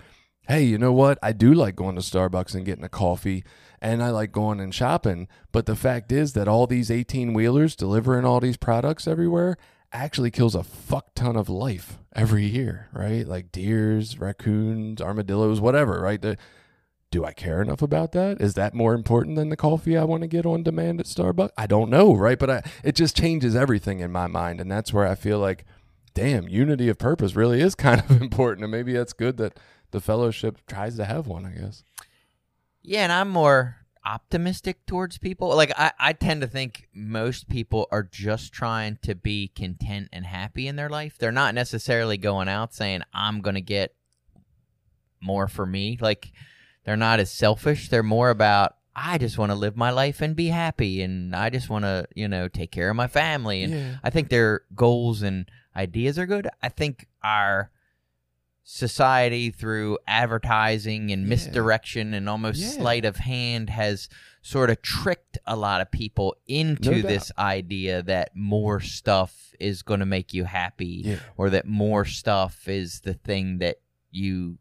hey, 0.49 0.63
you 0.63 0.79
know 0.79 0.93
what? 0.93 1.19
I 1.23 1.33
do 1.33 1.55
like 1.55 1.77
going 1.77 1.97
to 1.97 2.03
Starbucks 2.03 2.55
and 2.55 2.67
getting 2.67 2.85
a 2.85 2.89
coffee, 2.89 3.45
and 3.81 4.03
I 4.03 4.11
like 4.11 4.33
going 4.33 4.61
and 4.61 4.75
shopping. 4.75 5.29
But 5.53 5.67
the 5.67 5.77
fact 5.77 6.13
is 6.13 6.33
that 6.35 6.49
all 6.49 6.67
these 6.67 6.91
18 6.91 7.33
wheelers 7.33 7.77
delivering 7.77 8.25
all 8.25 8.41
these 8.41 8.57
products 8.57 9.07
everywhere 9.09 9.57
actually 9.93 10.31
kills 10.31 10.55
a 10.55 10.65
fuck 10.65 11.15
ton 11.15 11.37
of 11.37 11.49
life 11.49 11.99
every 12.15 12.45
year, 12.45 12.89
right? 12.93 13.27
Like 13.27 13.53
deers, 13.53 14.19
raccoons, 14.19 15.01
armadillos, 15.01 15.61
whatever, 15.61 16.01
right? 16.01 16.21
Do 17.15 17.25
I 17.25 17.33
care 17.33 17.63
enough 17.63 17.81
about 17.81 18.11
that? 18.11 18.41
Is 18.41 18.55
that 18.55 18.75
more 18.75 18.93
important 18.93 19.37
than 19.37 19.49
the 19.49 19.57
coffee 19.57 19.97
I 19.97 20.03
want 20.03 20.23
to 20.23 20.27
get 20.27 20.45
on 20.45 20.65
demand 20.65 20.99
at 20.99 21.07
Starbucks? 21.07 21.51
I 21.57 21.69
don't 21.69 21.89
know, 21.89 22.13
right? 22.13 22.37
But 22.37 22.51
I, 22.51 22.63
it 22.83 22.97
just 22.97 23.17
changes 23.17 23.55
everything 23.55 24.01
in 24.01 24.11
my 24.11 24.27
mind. 24.27 24.61
And 24.61 24.69
that's 24.69 24.93
where 24.93 25.07
I 25.07 25.15
feel 25.15 25.39
like, 25.39 25.65
damn, 26.15 26.49
unity 26.49 26.89
of 26.89 26.99
purpose 26.99 27.37
really 27.37 27.61
is 27.61 27.75
kind 27.77 28.01
of 28.01 28.21
important. 28.21 28.65
And 28.65 28.73
maybe 28.73 28.93
that's 28.93 29.13
good 29.13 29.37
that 29.37 29.61
the 29.93 30.01
fellowship 30.01 30.59
tries 30.67 30.97
to 30.97 31.05
have 31.05 31.29
one, 31.29 31.47
I 31.47 31.53
guess. 31.53 31.85
Yeah, 32.83 33.05
and 33.05 33.13
I'm 33.13 33.29
more 33.29 33.77
optimistic 34.05 34.85
towards 34.85 35.17
people. 35.17 35.55
Like 35.55 35.73
I, 35.79 35.93
I 36.01 36.15
tend 36.15 36.41
to 36.41 36.49
think 36.49 36.89
most 36.93 37.49
people 37.49 37.87
are 37.93 38.03
just 38.03 38.53
trying 38.53 38.99
to 39.03 39.15
be 39.15 39.53
content 39.55 40.09
and 40.13 40.27
happy 40.27 40.67
in 40.67 40.75
their 40.75 40.91
life. 40.91 41.17
They're 41.17 41.31
not 41.31 41.55
necessarily 41.55 42.19
going 42.19 42.49
out 42.49 42.75
saying, 42.75 43.03
I'm 43.15 43.41
gonna 43.41 43.61
get 43.61 43.95
more 45.21 45.47
for 45.47 45.65
me. 45.65 45.97
Like 46.01 46.33
they're 46.85 46.97
not 46.97 47.21
as 47.21 47.31
selfish. 47.31 47.89
They're 47.89 48.03
more 48.03 48.31
about 48.31 48.77
I 48.97 49.19
just 49.19 49.39
want 49.39 49.51
to 49.51 49.57
live 49.57 49.77
my 49.77 49.91
life 49.91 50.21
and 50.21 50.37
be 50.37 50.47
happy 50.49 51.03
and 51.03 51.35
I 51.35 51.51
just 51.51 51.69
want 51.69 51.85
to, 51.85 52.07
you 52.15 52.29
know, 52.29 52.47
take 52.47 52.71
care 52.71 52.91
of 52.91 52.95
my 52.97 53.09
family 53.09 53.63
and 53.65 53.73
Yeah. 53.75 53.97
I 54.05 54.11
think 54.11 54.29
their 54.29 54.61
goals 54.77 55.21
and 55.23 55.51
ideas 55.75 56.17
are 56.17 56.27
good. 56.27 56.47
I 56.63 56.69
think 56.69 57.09
our 57.23 57.71
society 58.63 59.51
through 59.51 59.99
advertising 60.07 61.11
and 61.11 61.23
Yeah. 61.23 61.29
misdirection 61.29 62.15
and 62.15 62.29
almost 62.29 62.61
Yeah. 62.61 62.69
sleight 62.69 63.05
of 63.05 63.17
hand 63.17 63.69
has 63.71 64.09
sort 64.43 64.71
of 64.71 64.81
tricked 64.81 65.39
a 65.47 65.57
lot 65.57 65.81
of 65.81 65.91
people 65.91 66.35
into 66.47 66.91
No 66.93 67.03
this 67.03 67.31
idea 67.39 68.03
that 68.05 68.35
more 68.35 68.81
stuff 68.81 69.55
is 69.61 69.83
going 69.83 70.01
to 70.01 70.07
make 70.07 70.33
you 70.33 70.45
happy 70.45 71.19
or 71.37 71.51
that 71.51 71.67
more 71.67 72.05
stuff 72.05 72.67
is 72.69 73.01
the 73.01 73.15
thing 73.15 73.59
that 73.59 73.77
you 74.11 74.59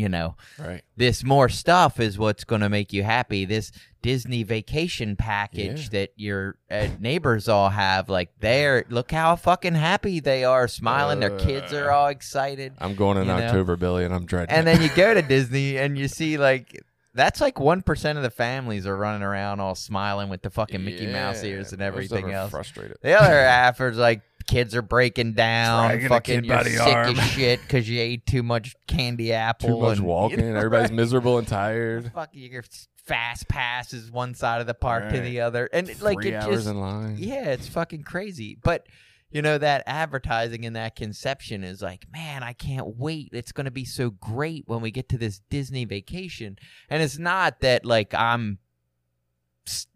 you 0.00 0.08
know 0.08 0.36
Right. 0.58 0.82
this 0.96 1.22
more 1.22 1.48
stuff 1.48 2.00
is 2.00 2.18
what's 2.18 2.44
going 2.44 2.62
to 2.62 2.68
make 2.68 2.92
you 2.92 3.02
happy. 3.04 3.44
This 3.44 3.70
Disney 4.02 4.42
vacation 4.42 5.14
package 5.14 5.82
Yeah. 5.84 5.88
that 6.00 6.10
your 6.16 6.56
uh, 6.70 6.88
neighbors 6.98 7.48
all 7.48 7.68
have, 7.70 8.08
like 8.08 8.30
they're 8.40 8.84
look 8.88 9.10
how 9.12 9.36
fucking 9.36 9.74
happy 9.74 10.20
they 10.20 10.42
are, 10.44 10.66
smiling. 10.68 11.20
Their 11.20 11.36
kids 11.38 11.72
are 11.72 11.90
all 11.90 12.08
excited, 12.08 12.72
I'm 12.78 12.94
going 12.94 13.18
in 13.18 13.26
You 13.26 13.34
know? 13.34 13.44
October, 13.44 13.76
Billy, 13.76 14.04
and 14.04 14.14
I'm 14.14 14.24
dreading 14.26 14.54
and 14.54 14.66
it. 14.66 14.72
then 14.72 14.82
you 14.82 14.88
go 14.96 15.12
to 15.14 15.22
Disney 15.36 15.76
and 15.78 15.96
you 15.98 16.08
see 16.08 16.36
like. 16.38 16.80
That's 17.12 17.40
like 17.40 17.58
one 17.58 17.82
percent 17.82 18.18
of 18.18 18.22
the 18.22 18.30
families 18.30 18.86
are 18.86 18.96
running 18.96 19.22
around 19.24 19.58
all 19.58 19.74
smiling 19.74 20.28
with 20.28 20.42
the 20.42 20.50
fucking 20.50 20.84
Mickey 20.84 21.08
Mouse 21.08 21.42
ears 21.42 21.72
and 21.72 21.82
everything 21.82 22.30
else. 22.30 22.52
Frustrated. 22.52 22.98
The 23.02 23.20
other 23.20 23.34
half 23.42 23.80
is 23.80 23.98
like 23.98 24.22
kids 24.50 24.74
are 24.74 24.82
breaking 24.82 25.32
down, 25.34 25.88
Dragging 25.90 26.08
fucking 26.08 26.44
you're 26.44 26.64
sick 26.64 26.86
arm. 26.94 27.18
as 27.18 27.24
shit 27.30 27.60
because 27.62 27.88
you 27.88 28.00
ate 28.00 28.26
too 28.26 28.42
much 28.42 28.74
candy 28.86 29.32
apple, 29.32 29.68
Too 29.68 29.78
much 29.80 29.98
and, 29.98 30.06
walking. 30.06 30.40
you 30.40 30.52
know, 30.52 30.56
Everybody's 30.58 30.90
right? 30.90 30.96
miserable 30.96 31.38
and 31.38 31.46
tired. 31.48 32.10
fuck 32.14 32.30
your 32.32 32.62
fast 33.04 33.48
passes 33.48 34.10
one 34.10 34.34
side 34.34 34.60
of 34.60 34.66
the 34.66 34.74
park 34.74 35.10
to 35.12 35.20
the 35.20 35.40
other 35.40 35.68
and 35.72 35.88
it- 35.88 36.00
like 36.02 36.18
Three 36.20 36.32
it 36.32 36.34
hours 36.34 36.56
just 36.56 36.68
in 36.68 36.78
line. 36.80 37.16
yeah 37.18 37.50
it's 37.50 37.66
fucking 37.66 38.02
crazy 38.02 38.58
but 38.62 38.86
you 39.30 39.42
know 39.42 39.56
that 39.58 39.82
advertising 39.86 40.64
and 40.66 40.76
that 40.76 40.94
conception 40.96 41.64
is 41.64 41.80
like 41.82 42.04
man 42.12 42.42
i 42.42 42.52
can't 42.52 42.96
wait 42.98 43.30
it's 43.32 43.52
going 43.52 43.64
to 43.64 43.70
be 43.70 43.84
so 43.84 44.10
great 44.10 44.64
when 44.66 44.80
we 44.80 44.90
get 44.90 45.08
to 45.08 45.18
this 45.18 45.40
disney 45.50 45.84
vacation 45.86 46.56
and 46.88 47.02
it's 47.02 47.18
not 47.18 47.60
that 47.60 47.84
like 47.86 48.12
i'm 48.14 48.58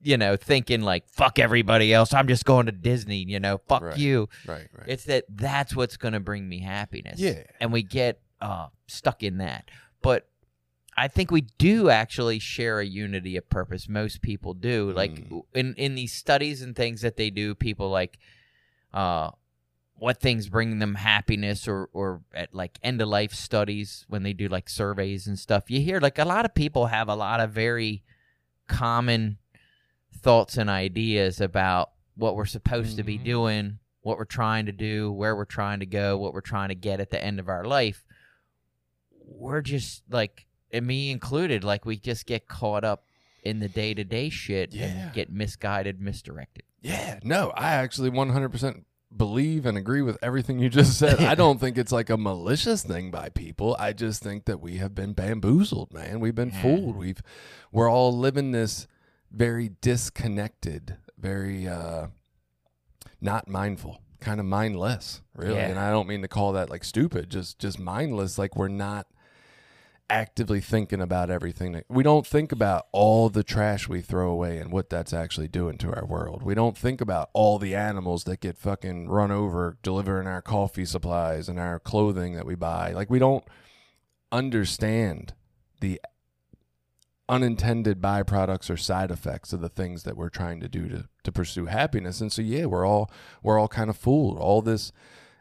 you 0.02 0.16
know 0.16 0.36
thinking 0.36 0.80
like 0.82 1.08
fuck 1.08 1.38
everybody 1.38 1.92
else 1.92 2.12
i'm 2.14 2.28
just 2.28 2.44
going 2.44 2.66
to 2.66 2.72
disney 2.72 3.24
you 3.26 3.38
know 3.40 3.58
fuck 3.68 3.82
Right. 3.82 3.98
you 3.98 4.28
Right. 4.46 4.68
Right. 4.72 4.88
it's 4.88 5.04
that 5.04 5.24
that's 5.28 5.74
what's 5.76 5.96
going 5.96 6.14
to 6.14 6.20
bring 6.20 6.48
me 6.48 6.60
happiness. 6.60 7.18
Yeah. 7.20 7.42
And 7.60 7.72
we 7.72 7.82
get 7.82 8.20
uh, 8.40 8.68
stuck 8.86 9.22
in 9.22 9.38
that. 9.38 9.70
But 10.02 10.28
I 10.96 11.08
think 11.08 11.30
we 11.30 11.40
do 11.58 11.88
actually 11.90 12.38
share 12.38 12.78
a 12.78 12.84
unity 12.86 13.36
of 13.36 13.48
purpose. 13.48 13.88
Most 13.88 14.22
people 14.22 14.54
do. 14.54 14.92
Like 14.92 15.28
Mm. 15.28 15.42
in, 15.54 15.74
in 15.74 15.94
these 15.94 16.12
studies 16.12 16.62
and 16.62 16.76
things 16.76 17.00
that 17.00 17.16
they 17.16 17.30
do, 17.30 17.54
people 17.54 17.88
like 17.90 18.18
uh, 18.92 19.30
what 19.96 20.20
things 20.20 20.48
bring 20.48 20.78
them 20.78 20.94
happiness 20.96 21.66
or, 21.66 21.88
or 21.92 22.20
at 22.34 22.54
like 22.54 22.78
end 22.82 23.00
of 23.00 23.08
life 23.08 23.32
studies 23.32 24.04
when 24.08 24.22
they 24.22 24.32
do 24.32 24.46
like 24.48 24.68
surveys 24.68 25.26
and 25.26 25.38
stuff. 25.38 25.70
You 25.70 25.80
hear 25.80 25.98
like 26.00 26.18
a 26.18 26.24
lot 26.24 26.44
of 26.44 26.54
people 26.54 26.86
have 26.86 27.08
a 27.08 27.14
lot 27.16 27.40
of 27.40 27.50
very 27.50 28.02
common 28.68 29.38
thoughts 30.24 30.56
and 30.56 30.68
ideas 30.70 31.40
about 31.40 31.90
what 32.16 32.34
we're 32.34 32.44
supposed 32.46 32.96
to 32.96 33.02
be 33.04 33.18
Mhm. 33.18 33.24
doing, 33.24 33.78
what 34.00 34.18
we're 34.18 34.24
trying 34.24 34.66
to 34.66 34.72
do, 34.72 35.12
where 35.12 35.36
we're 35.36 35.44
trying 35.44 35.80
to 35.80 35.86
go, 35.86 36.16
what 36.18 36.32
we're 36.34 36.40
trying 36.40 36.70
to 36.70 36.74
get 36.74 36.98
at 37.00 37.10
the 37.10 37.22
end 37.22 37.38
of 37.38 37.48
our 37.48 37.64
life. 37.64 38.04
We're 39.26 39.60
just 39.62 40.02
like, 40.10 40.46
and 40.72 40.86
me 40.86 41.10
included, 41.10 41.64
like 41.64 41.84
we 41.84 41.96
just 41.96 42.26
get 42.26 42.48
caught 42.48 42.84
up 42.84 43.04
in 43.42 43.60
the 43.60 43.68
day 43.68 43.94
to 43.94 44.04
day 44.04 44.28
shit 44.30 44.72
Yeah. 44.74 44.86
and 44.86 45.12
get 45.12 45.30
misguided, 45.30 46.00
misdirected. 46.00 46.64
Yeah, 46.80 47.18
no, 47.22 47.50
I 47.56 47.72
actually 47.72 48.10
100% 48.10 48.84
believe 49.16 49.64
and 49.66 49.78
agree 49.78 50.02
with 50.02 50.18
everything 50.22 50.58
you 50.58 50.68
just 50.68 50.98
said. 50.98 51.20
I 51.20 51.34
don't 51.34 51.60
think 51.60 51.78
it's 51.78 51.92
like 51.92 52.10
a 52.10 52.16
malicious 52.16 52.82
thing 52.82 53.10
by 53.10 53.28
people. 53.28 53.76
I 53.78 53.92
just 53.92 54.22
think 54.22 54.44
that 54.46 54.60
we 54.60 54.76
have 54.78 54.94
been 54.94 55.12
bamboozled, 55.12 55.92
man. 55.92 56.20
We've 56.20 56.34
been 56.34 56.50
Yeah. 56.54 56.62
fooled. 56.62 56.96
We've 56.96 57.22
we're 57.72 57.90
all 57.90 58.16
living 58.16 58.50
this 58.52 58.86
very 59.34 59.70
disconnected, 59.80 60.96
very 61.18 61.66
uh 61.68 62.08
not 63.20 63.48
mindful, 63.48 64.00
kind 64.20 64.38
of 64.40 64.46
mindless, 64.46 65.22
really. 65.34 65.56
Yeah. 65.56 65.68
And 65.68 65.78
I 65.78 65.90
don't 65.90 66.06
mean 66.08 66.22
to 66.22 66.28
call 66.28 66.52
that 66.52 66.70
like 66.70 66.84
stupid, 66.84 67.30
just 67.30 67.58
just 67.58 67.78
mindless 67.78 68.38
like 68.38 68.56
we're 68.56 68.68
not 68.68 69.06
actively 70.10 70.60
thinking 70.60 71.00
about 71.00 71.30
everything. 71.30 71.72
that- 71.72 71.86
We 71.88 72.02
don't 72.02 72.26
think 72.26 72.52
about 72.52 72.86
all 72.92 73.30
the 73.30 73.42
trash 73.42 73.88
we 73.88 74.02
throw 74.02 74.28
away 74.30 74.58
and 74.58 74.70
what 74.70 74.90
that's 74.90 75.14
actually 75.14 75.48
doing 75.48 75.78
to 75.78 75.94
our 75.94 76.04
world. 76.04 76.42
We 76.42 76.54
don't 76.54 76.76
think 76.76 77.00
about 77.00 77.30
all 77.32 77.58
the 77.58 77.74
animals 77.74 78.24
that 78.24 78.40
get 78.40 78.58
fucking 78.58 79.08
run 79.08 79.30
over 79.30 79.78
delivering 79.82 80.26
our 80.26 80.42
coffee 80.42 80.84
supplies 80.84 81.48
and 81.48 81.58
our 81.58 81.80
clothing 81.80 82.34
that 82.34 82.44
we 82.44 82.54
buy. 82.54 82.92
Like 82.92 83.08
we 83.08 83.18
don't 83.18 83.44
understand 84.30 85.32
the 85.80 86.00
unintended 87.28 88.00
byproducts 88.00 88.68
or 88.68 88.76
side 88.76 89.10
effects 89.10 89.52
of 89.52 89.60
the 89.60 89.68
things 89.68 90.02
that 90.02 90.16
we're 90.16 90.28
trying 90.28 90.60
to 90.60 90.68
do 90.68 90.88
to, 90.88 91.08
to 91.22 91.32
pursue 91.32 91.66
happiness. 91.66 92.20
And 92.20 92.32
so 92.32 92.42
yeah, 92.42 92.66
we're 92.66 92.86
all 92.86 93.10
we're 93.42 93.58
all 93.58 93.68
kind 93.68 93.88
of 93.90 93.96
fooled. 93.96 94.38
All 94.38 94.62
this 94.62 94.92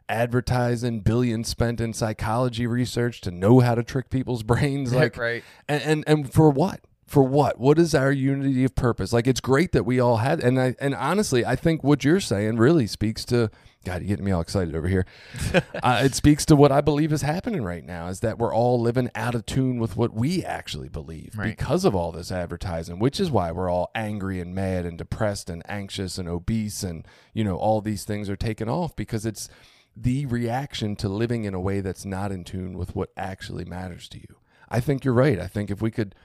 advertising, 0.07 1.01
billions 1.01 1.47
spent 1.47 1.81
in 1.81 1.93
psychology 1.93 2.67
research 2.67 3.21
to 3.21 3.31
know 3.31 3.59
how 3.59 3.75
to 3.75 3.83
trick 3.83 4.09
people's 4.09 4.43
brains. 4.43 4.93
Like 4.93 5.17
right. 5.17 5.43
and, 5.67 5.81
and 5.83 6.03
and 6.07 6.33
for 6.33 6.49
what? 6.49 6.81
For 7.05 7.21
what? 7.21 7.59
What 7.59 7.77
is 7.77 7.93
our 7.93 8.11
unity 8.11 8.63
of 8.63 8.75
purpose? 8.75 9.13
Like 9.13 9.27
it's 9.27 9.41
great 9.41 9.71
that 9.73 9.83
we 9.83 9.99
all 9.99 10.17
had 10.17 10.39
and 10.39 10.59
I 10.59 10.75
and 10.79 10.95
honestly, 10.95 11.45
I 11.45 11.55
think 11.55 11.83
what 11.83 12.03
you're 12.03 12.21
saying 12.21 12.57
really 12.57 12.87
speaks 12.87 13.25
to 13.25 13.51
God, 13.85 14.01
you're 14.01 14.07
getting 14.07 14.25
me 14.25 14.31
all 14.31 14.41
excited 14.41 14.75
over 14.75 14.87
here. 14.87 15.05
uh, 15.83 16.01
it 16.05 16.15
speaks 16.15 16.45
to 16.45 16.55
what 16.55 16.71
I 16.71 16.79
believe 16.81 17.11
is 17.11 17.21
happening 17.21 17.63
right 17.63 17.83
now 17.83 18.07
is 18.07 18.21
that 18.21 18.37
we're 18.37 18.53
all 18.55 18.79
living 18.79 19.09
out 19.13 19.35
of 19.35 19.45
tune 19.45 19.77
with 19.77 19.97
what 19.97 20.13
we 20.13 20.43
actually 20.43 20.87
believe 20.89 21.33
Right. 21.37 21.55
because 21.57 21.83
of 21.83 21.93
all 21.93 22.11
this 22.13 22.31
advertising, 22.31 22.99
which 22.99 23.19
is 23.19 23.29
why 23.29 23.51
we're 23.51 23.69
all 23.69 23.91
angry 23.93 24.39
and 24.39 24.55
mad 24.55 24.85
and 24.85 24.97
depressed 24.97 25.49
and 25.49 25.61
anxious 25.69 26.17
and 26.17 26.29
obese 26.29 26.83
and 26.83 27.05
you 27.33 27.43
know 27.43 27.57
all 27.57 27.81
these 27.81 28.05
things 28.05 28.29
are 28.29 28.35
taken 28.37 28.69
off 28.69 28.95
because 28.95 29.25
it's 29.25 29.49
the 29.95 30.25
reaction 30.27 30.95
to 30.95 31.09
living 31.09 31.43
in 31.43 31.53
a 31.53 31.59
way 31.59 31.81
that's 31.81 32.05
not 32.05 32.31
in 32.31 32.43
tune 32.43 32.77
with 32.77 32.95
what 32.95 33.09
actually 33.17 33.65
matters 33.65 34.07
to 34.09 34.17
you. 34.19 34.37
I 34.69 34.79
think 34.79 35.03
you're 35.03 35.13
right. 35.13 35.39
I 35.39 35.47
think 35.47 35.69
if 35.69 35.81
we 35.81 35.91
could 35.91 36.15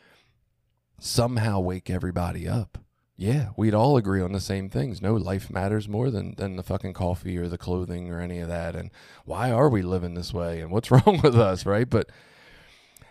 somehow 0.99 1.61
wake 1.61 1.91
everybody 1.91 2.49
up, 2.49 2.79
yeah, 3.21 3.49
we'd 3.57 3.75
all 3.75 3.97
agree 3.97 4.23
on 4.23 4.31
the 4.31 4.39
same 4.39 4.71
things. 4.71 5.03
No, 5.03 5.15
life 5.15 5.51
matters 5.51 5.89
more 5.89 6.09
than, 6.09 6.37
than 6.37 6.55
the 6.55 6.63
fucking 6.63 6.93
coffee 6.93 7.37
or 7.37 7.49
the 7.49 7.59
clothing 7.59 8.13
or 8.13 8.21
any 8.21 8.39
of 8.39 8.47
that. 8.47 8.77
And 8.77 8.93
why 9.25 9.51
are 9.51 9.69
we 9.69 9.83
living 9.83 10.15
this 10.15 10.33
way? 10.33 10.61
And 10.61 10.71
what's 10.71 10.89
wrong 10.93 11.21
with 11.21 11.35
us, 11.35 11.67
right? 11.67 11.91
But 11.91 12.11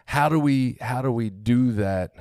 how 0.06 0.30
do 0.30 0.40
we 0.40 0.78
how 0.80 1.02
do 1.02 1.12
we 1.12 1.30
do 1.30 1.74
that? 1.74 2.14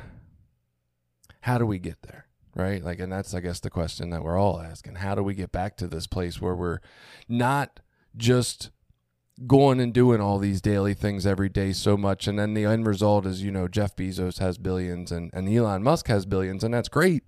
How 1.42 1.58
do 1.58 1.64
we 1.64 1.78
get 1.78 2.02
there? 2.02 2.26
Right? 2.56 2.82
Like 2.82 2.98
and 2.98 3.12
that's 3.12 3.32
I 3.34 3.40
guess 3.40 3.60
the 3.60 3.70
question 3.70 4.10
that 4.10 4.24
we're 4.24 4.38
all 4.38 4.60
asking. 4.60 4.96
How 4.96 5.14
do 5.14 5.22
we 5.22 5.34
get 5.34 5.52
back 5.52 5.76
to 5.76 5.86
this 5.86 6.08
place 6.08 6.40
where 6.40 6.56
we're 6.56 6.80
not 7.28 7.78
just 8.16 8.70
going 9.46 9.78
and 9.78 9.94
doing 9.94 10.20
all 10.20 10.38
these 10.38 10.60
daily 10.60 10.94
things 10.94 11.24
every 11.24 11.50
day 11.50 11.70
so 11.70 11.96
much 11.96 12.26
and 12.26 12.38
then 12.38 12.54
the 12.54 12.64
end 12.64 12.86
result 12.86 13.26
is 13.26 13.42
you 13.42 13.50
know 13.50 13.68
jeff 13.68 13.94
bezos 13.94 14.38
has 14.38 14.56
billions 14.56 15.12
and, 15.12 15.30
and 15.34 15.46
elon 15.46 15.82
musk 15.82 16.08
has 16.08 16.24
billions 16.24 16.64
and 16.64 16.72
that's 16.72 16.88
great 16.88 17.22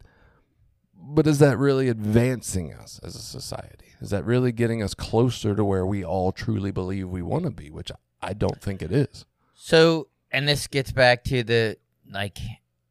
but 1.11 1.26
is 1.26 1.38
that 1.38 1.56
really 1.59 1.88
advancing 1.88 2.72
us 2.74 3.00
as 3.02 3.14
a 3.14 3.20
society 3.20 3.86
is 4.00 4.11
that 4.11 4.24
really 4.24 4.52
getting 4.52 4.82
us 4.82 4.94
closer 4.94 5.54
to 5.54 5.64
where 5.64 5.86
we 5.86 6.04
all 6.04 6.32
truly 6.32 6.70
believe 6.70 7.09
we 7.09 7.22
want 7.22 7.44
to 7.44 7.50
be 7.50 7.70
which 7.70 7.90
i 8.22 8.32
don't 8.32 8.61
think 8.61 8.82
it 8.82 8.92
is 8.92 9.24
So, 9.54 10.09
and 10.30 10.46
this 10.48 10.66
gets 10.68 10.92
back 10.92 11.24
to 11.24 11.42
the 11.42 11.76
like 12.11 12.38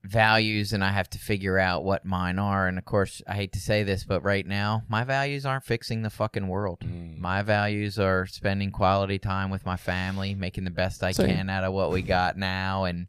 values, 0.03 0.73
and 0.73 0.83
I 0.83 0.91
have 0.91 1.09
to 1.11 1.17
figure 1.17 1.57
out 1.57 1.83
what 1.83 2.05
mine 2.05 2.39
are. 2.39 2.67
And 2.67 2.77
of 2.77 2.85
course, 2.85 3.21
I 3.27 3.33
hate 3.35 3.51
to 3.53 3.59
say 3.59 3.83
this, 3.83 4.03
but 4.03 4.23
right 4.23 4.45
now, 4.45 4.83
my 4.87 5.03
values 5.03 5.45
aren't 5.45 5.63
fixing 5.65 6.01
the 6.01 6.09
fucking 6.09 6.47
world. 6.47 6.79
Mm. 6.81 7.17
My 7.19 7.41
values 7.41 7.97
are 7.99 8.25
spending 8.25 8.71
quality 8.71 9.19
time 9.19 9.49
with 9.49 9.65
my 9.65 9.77
family, 9.77 10.35
making 10.35 10.63
the 10.65 10.71
best 10.71 11.03
I 11.03 11.11
Same. 11.11 11.27
can 11.27 11.49
out 11.49 11.63
of 11.63 11.73
what 11.73 11.91
we 11.91 12.01
got 12.01 12.37
now, 12.37 12.85
and 12.85 13.07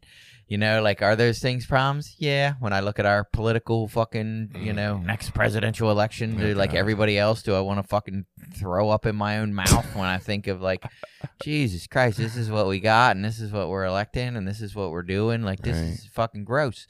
You 0.49 0.57
know, 0.57 0.81
like 0.81 1.03
are 1.03 1.15
those 1.15 1.37
things 1.37 1.67
problems? 1.67 2.15
Yeah. 2.17 2.55
When 2.59 2.73
I 2.73 2.79
look 2.79 2.97
at 2.97 3.05
our 3.05 3.23
political 3.23 3.87
fucking, 3.87 4.49
you 4.55 4.73
mm, 4.73 4.75
know, 4.75 4.97
next 4.97 5.31
presidential 5.35 5.91
election, 5.91 6.37
do 6.37 6.55
like 6.55 6.73
everybody 6.73 7.19
else, 7.19 7.43
do 7.43 7.53
I 7.53 7.59
want 7.59 7.79
to 7.79 7.87
fucking 7.87 8.25
throw 8.55 8.89
up 8.89 9.05
in 9.05 9.15
my 9.15 9.37
own 9.37 9.53
mouth 9.53 9.85
when 9.95 10.07
I 10.07 10.17
think 10.17 10.47
of 10.47 10.59
like, 10.59 10.83
Jesus 11.43 11.85
Christ, 11.85 12.17
this 12.17 12.35
is 12.35 12.49
what 12.49 12.67
we 12.67 12.79
got, 12.79 13.15
and 13.15 13.23
this 13.23 13.39
is 13.39 13.51
what 13.51 13.69
we're 13.69 13.85
electing, 13.85 14.35
and 14.35 14.47
this 14.47 14.59
is 14.59 14.73
what 14.73 14.89
we're 14.89 15.03
doing. 15.03 15.43
Like 15.43 15.61
this 15.61 15.77
Right. 15.77 15.85
is 15.93 16.07
fucking 16.13 16.45
gross. 16.45 16.87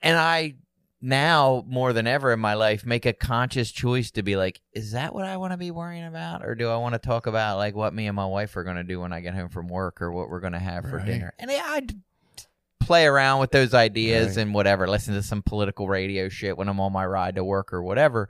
And 0.00 0.16
I 0.16 0.54
now 1.06 1.62
more 1.68 1.92
than 1.92 2.06
ever 2.06 2.32
in 2.32 2.40
my 2.40 2.54
life 2.54 2.86
make 2.86 3.04
a 3.04 3.12
conscious 3.12 3.70
choice 3.70 4.10
to 4.10 4.22
be 4.22 4.36
like 4.36 4.60
is 4.72 4.92
that 4.92 5.14
what 5.14 5.26
i 5.26 5.36
want 5.36 5.52
to 5.52 5.56
be 5.58 5.70
worrying 5.70 6.06
about 6.06 6.42
or 6.42 6.54
do 6.54 6.68
i 6.70 6.76
want 6.76 6.94
to 6.94 6.98
talk 6.98 7.26
about 7.26 7.58
like 7.58 7.74
what 7.74 7.92
me 7.92 8.06
and 8.06 8.16
my 8.16 8.24
wife 8.24 8.56
are 8.56 8.64
going 8.64 8.76
to 8.76 8.82
do 8.84 8.98
when 9.00 9.12
i 9.12 9.20
get 9.20 9.34
home 9.34 9.50
from 9.50 9.68
work 9.68 10.00
or 10.00 10.10
what 10.10 10.30
we're 10.30 10.40
going 10.40 10.54
to 10.54 10.58
have 10.58 10.88
for 10.88 10.96
Right. 10.96 11.06
dinner 11.06 11.34
and 11.38 11.50
i 11.52 11.82
play 12.80 13.04
around 13.06 13.40
with 13.40 13.50
those 13.50 13.74
ideas 13.74 14.36
Right. 14.36 14.42
and 14.42 14.54
whatever 14.54 14.88
listen 14.88 15.12
to 15.14 15.22
some 15.22 15.42
political 15.42 15.88
radio 15.88 16.28
shit 16.30 16.56
when 16.56 16.68
i'm 16.68 16.80
on 16.80 16.92
my 16.92 17.04
ride 17.04 17.34
to 17.34 17.44
work 17.44 17.72
or 17.74 17.82
whatever 17.82 18.28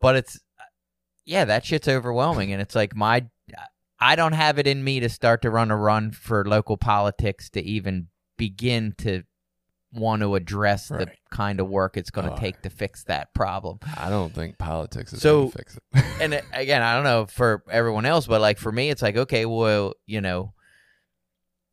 but 0.00 0.14
it's 0.14 0.38
yeah 1.24 1.44
that 1.44 1.64
shit's 1.64 1.88
overwhelming 1.88 2.52
and 2.52 2.62
it's 2.62 2.74
like 2.76 2.94
my 2.94 3.26
i 3.98 4.14
don't 4.14 4.34
have 4.34 4.58
it 4.60 4.66
in 4.68 4.84
me 4.84 5.00
to 5.00 5.08
start 5.08 5.42
to 5.42 5.50
run 5.50 5.70
a 5.72 5.76
run 5.76 6.12
for 6.12 6.44
local 6.44 6.76
politics 6.76 7.50
to 7.50 7.60
even 7.62 8.06
begin 8.38 8.94
to 8.98 9.22
want 9.96 10.22
to 10.22 10.34
address 10.34 10.88
the 10.88 11.08
kind 11.30 11.58
of 11.60 11.68
work 11.68 11.96
it's 11.96 12.10
going 12.10 12.26
to 12.26 12.32
Oh. 12.34 12.38
take 12.38 12.62
to 12.62 12.70
fix 12.70 13.04
that 13.04 13.34
problem. 13.34 13.78
I 13.96 14.08
don't 14.10 14.32
think 14.34 14.58
politics 14.58 15.12
is 15.12 15.20
So- 15.22 15.40
going 15.40 15.50
to 15.52 15.58
fix 15.58 15.76
it. 15.76 15.82
And 16.20 16.34
it- 16.34 16.44
again, 16.52 16.82
I 16.82 16.94
don't 16.94 17.04
know 17.04 17.26
for 17.26 17.62
everyone 17.70 18.06
else, 18.06 18.26
but 18.26 18.40
like 18.40 18.58
for 18.58 18.72
me, 18.72 18.90
it's 18.90 19.02
like, 19.02 19.16
okay, 19.16 19.44
well, 19.46 19.94
you 20.06 20.20
know, 20.20 20.52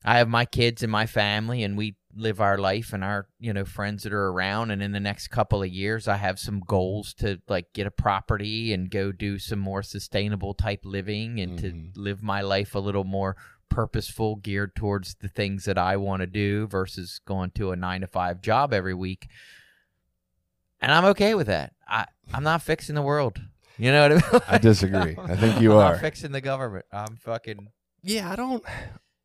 I 0.06 0.18
have 0.18 0.28
my 0.28 0.44
kids 0.46 0.84
and 0.84 0.92
my 0.92 1.06
family, 1.06 1.64
and 1.64 1.78
we 1.78 1.96
live 2.14 2.42
our 2.42 2.58
life 2.58 2.92
and 2.92 3.04
our, 3.06 3.28
you 3.40 3.54
know, 3.54 3.64
friends 3.64 4.04
that 4.04 4.12
are 4.12 4.28
around. 4.28 4.70
And 4.70 4.84
in 4.84 4.92
the 4.92 5.00
next 5.00 5.30
couple 5.30 5.64
of 5.64 5.70
years, 5.70 6.08
I 6.10 6.18
have 6.18 6.38
some 6.40 6.60
goals 6.60 7.14
to 7.16 7.40
like 7.48 7.72
get 7.74 7.88
a 7.88 7.92
property 7.92 8.74
and 8.74 8.92
go 8.92 9.12
do 9.14 9.40
some 9.40 9.60
more 9.60 9.82
sustainable 9.82 10.54
type 10.54 10.82
living 10.84 11.40
and 11.40 11.58
to 11.60 11.72
Mhm. 11.72 11.92
live 11.96 12.22
my 12.22 12.42
life 12.42 12.76
a 12.76 12.80
little 12.80 13.06
more 13.06 13.38
purposeful, 13.74 14.36
geared 14.36 14.76
towards 14.76 15.16
the 15.16 15.28
things 15.28 15.66
that 15.66 15.78
I 15.78 15.98
want 15.98 16.22
to 16.22 16.28
do 16.28 16.68
versus 16.68 17.20
going 17.26 17.52
to 17.52 17.72
a 17.72 17.76
nine 17.76 18.02
to 18.02 18.08
five 18.08 18.42
job 18.42 18.74
every 18.74 18.94
week. 18.94 19.28
And 20.80 20.92
I'm 20.92 21.06
okay 21.06 21.34
with 21.34 21.48
that. 21.48 21.74
I, 21.88 22.06
I'm 22.34 22.44
not 22.44 22.62
fixing 22.62 22.96
the 22.96 23.02
world. 23.02 23.42
You 23.78 23.92
know 23.92 24.10
what 24.10 24.12
I 24.12 24.32
mean? 24.32 24.42
I 24.48 24.58
disagree. 24.58 25.16
I 25.18 25.36
think 25.36 25.60
you 25.62 25.72
I'm 25.74 25.78
are. 25.80 25.92
not 25.94 26.02
fixing 26.02 26.32
the 26.32 26.42
government. 26.42 26.86
I'm 26.92 27.16
fucking. 27.18 27.70
Yeah, 28.04 28.32
I 28.32 28.36
don't. 28.36 28.64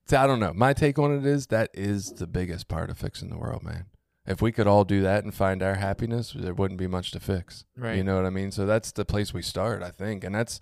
See, 0.09 0.17
I 0.17 0.27
don't 0.27 0.41
know. 0.41 0.53
My 0.55 0.73
take 0.73 0.99
on 0.99 1.15
it 1.15 1.27
is 1.27 1.49
that 1.49 1.71
is 1.75 2.13
the 2.13 2.27
biggest 2.27 2.69
part 2.69 2.89
of 2.91 2.97
fixing 2.97 3.29
the 3.29 3.37
world, 3.37 3.63
man. 3.63 3.87
If 4.27 4.41
we 4.43 4.53
could 4.53 4.67
all 4.67 4.85
do 4.85 5.03
that 5.03 5.25
and 5.25 5.35
find 5.35 5.63
our 5.63 5.77
happiness, 5.77 6.35
there 6.37 6.55
wouldn't 6.55 6.79
be 6.79 6.87
much 6.87 7.11
to 7.13 7.21
fix. 7.21 7.65
Right. 7.77 7.97
You 7.97 8.05
know 8.05 8.17
what 8.17 8.27
I 8.27 8.31
mean? 8.31 8.51
So 8.51 8.67
that's 8.67 8.93
the 8.93 9.05
place 9.05 9.33
we 9.33 9.43
start, 9.43 9.83
I 9.83 9.91
think, 9.91 10.23
and 10.23 10.35
that's 10.35 10.61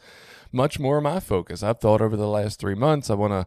much 0.53 0.79
more 0.79 1.01
my 1.01 1.19
focus. 1.21 1.63
I've 1.63 1.81
thought 1.81 2.01
over 2.01 2.17
the 2.17 2.29
last 2.29 2.61
three 2.61 2.75
months. 2.75 3.11
I 3.11 3.15
want 3.15 3.33
to. 3.33 3.47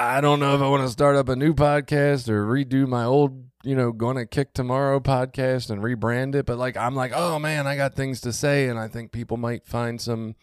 I 0.00 0.20
don't 0.20 0.38
know 0.38 0.54
if 0.54 0.60
I 0.60 0.68
want 0.68 0.84
to 0.84 0.88
start 0.88 1.16
up 1.16 1.28
a 1.28 1.34
new 1.34 1.52
podcast 1.54 2.28
or 2.28 2.46
redo 2.46 2.86
my 2.86 3.02
old, 3.02 3.48
you 3.64 3.74
know, 3.74 3.90
gonna 3.90 4.26
kick 4.26 4.54
tomorrow 4.54 5.00
podcast 5.00 5.70
and 5.70 5.82
rebrand 5.82 6.36
it. 6.36 6.46
But 6.46 6.56
like, 6.56 6.76
I'm 6.76 6.94
like, 6.94 7.10
oh 7.12 7.40
man, 7.40 7.66
I 7.66 7.74
got 7.74 7.96
things 7.96 8.20
to 8.20 8.32
say, 8.32 8.68
and 8.68 8.78
I 8.78 8.86
think 8.86 9.10
people 9.10 9.36
might 9.36 9.66
find 9.66 10.00
some 10.00 10.36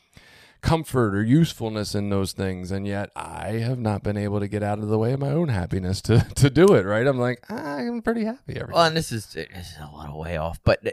comfort 0.59 1.15
or 1.15 1.23
usefulness 1.23 1.95
in 1.95 2.09
those 2.09 2.31
things 2.31 2.71
and 2.71 2.87
yet 2.87 3.11
i 3.15 3.49
have 3.51 3.77
not 3.77 4.01
been 4.01 4.17
able 4.17 4.39
to 4.39 4.47
get 4.47 4.63
out 4.63 4.79
of 4.79 4.87
the 4.87 4.97
way 4.97 5.13
of 5.13 5.19
my 5.19 5.29
own 5.29 5.47
happiness 5.47 6.01
to 6.01 6.25
to 6.35 6.49
do 6.49 6.73
it 6.73 6.85
right 6.85 7.05
i'm 7.05 7.19
like 7.19 7.39
i'm 7.51 8.01
pretty 8.01 8.23
happy 8.23 8.55
every 8.55 8.73
Well, 8.73 8.85
and 8.85 8.97
this 8.97 9.11
is, 9.11 9.27
this 9.27 9.47
is 9.47 9.77
a 9.79 9.95
little 9.95 10.17
way 10.17 10.37
off, 10.37 10.59
but 10.63 10.79
uh, 10.87 10.89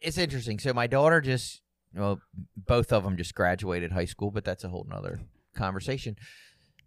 it's 0.00 0.18
interesting. 0.18 0.58
So 0.58 0.72
my 0.72 0.88
daughter 0.88 1.20
just, 1.20 1.62
well, 1.94 2.20
both 2.56 2.92
of 2.92 3.04
them 3.04 3.16
just 3.16 3.36
graduated 3.36 3.92
high 3.92 4.06
school, 4.06 4.32
but 4.32 4.44
that's 4.44 4.64
a 4.64 4.68
whole 4.68 4.86
nother 4.88 5.20
conversation. 5.54 6.16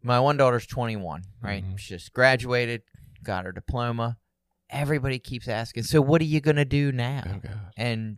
My 0.04 0.20
one 0.20 0.38
daughter's 0.38 0.66
21, 0.66 1.24
right? 1.42 1.64
Mhm. 1.64 1.78
She 1.78 1.90
just 1.96 2.14
graduated, 2.14 2.84
got 3.24 3.46
her 3.46 3.52
diploma. 3.52 4.18
Everybody 4.70 5.20
keeps 5.20 5.48
asking, 5.48 5.84
so 5.84 6.02
what 6.02 6.22
are 6.22 6.26
you 6.26 6.40
gonna 6.42 6.66
do 6.66 6.92
now? 6.92 7.24
oh 7.46 7.50
And 7.76 8.18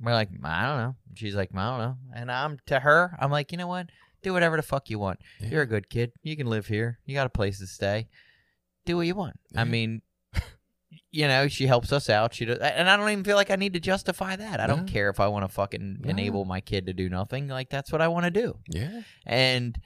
we're 0.00 0.12
like, 0.14 0.30
I 0.42 0.66
don't 0.66 0.78
know. 0.78 0.96
She's 1.14 1.34
like, 1.34 1.50
I 1.54 1.68
don't 1.70 1.78
know. 1.78 1.96
And 2.14 2.30
I'm 2.32 2.58
to 2.66 2.80
her, 2.80 3.16
I'm 3.20 3.30
like, 3.30 3.52
you 3.52 3.58
know 3.58 3.66
what? 3.66 3.88
Do 4.22 4.32
whatever 4.32 4.56
the 4.56 4.62
fuck 4.62 4.90
you 4.90 4.98
want. 4.98 5.20
Yeah. 5.40 5.48
You're 5.50 5.62
a 5.62 5.66
good 5.66 5.88
kid. 5.90 6.12
You 6.22 6.36
can 6.36 6.46
live 6.48 6.66
here. 6.66 6.98
You 7.04 7.14
got 7.14 7.26
a 7.26 7.30
place 7.30 7.58
to 7.60 7.66
stay. 7.66 8.08
Do 8.84 8.96
what 8.96 9.06
you 9.06 9.14
want. 9.14 9.38
Yeah. 9.52 9.60
I 9.60 9.64
mean, 9.64 10.02
you 11.12 11.28
know, 11.28 11.46
she 11.46 11.66
helps 11.66 11.92
us 11.92 12.08
out. 12.10 12.34
She 12.34 12.44
does, 12.44 12.58
and 12.58 12.88
I 12.90 12.96
don't 12.96 13.08
even 13.10 13.22
feel 13.24 13.36
like 13.36 13.50
I 13.50 13.56
need 13.56 13.74
to 13.74 13.80
justify 13.80 14.34
that. 14.36 14.60
I 14.60 14.66
don't 14.66 14.86
care 14.88 15.08
if 15.10 15.20
I 15.20 15.28
want 15.28 15.44
to 15.44 15.48
fucking 15.48 15.98
No. 16.00 16.10
enable 16.10 16.44
my 16.44 16.60
kid 16.60 16.86
to 16.86 16.92
do 16.92 17.08
nothing. 17.08 17.48
Like 17.48 17.70
that's 17.70 17.92
what 17.92 18.00
I 18.00 18.08
want 18.08 18.24
to 18.24 18.30
do. 18.30 18.58
yeah 18.68 19.02
And 19.26 19.78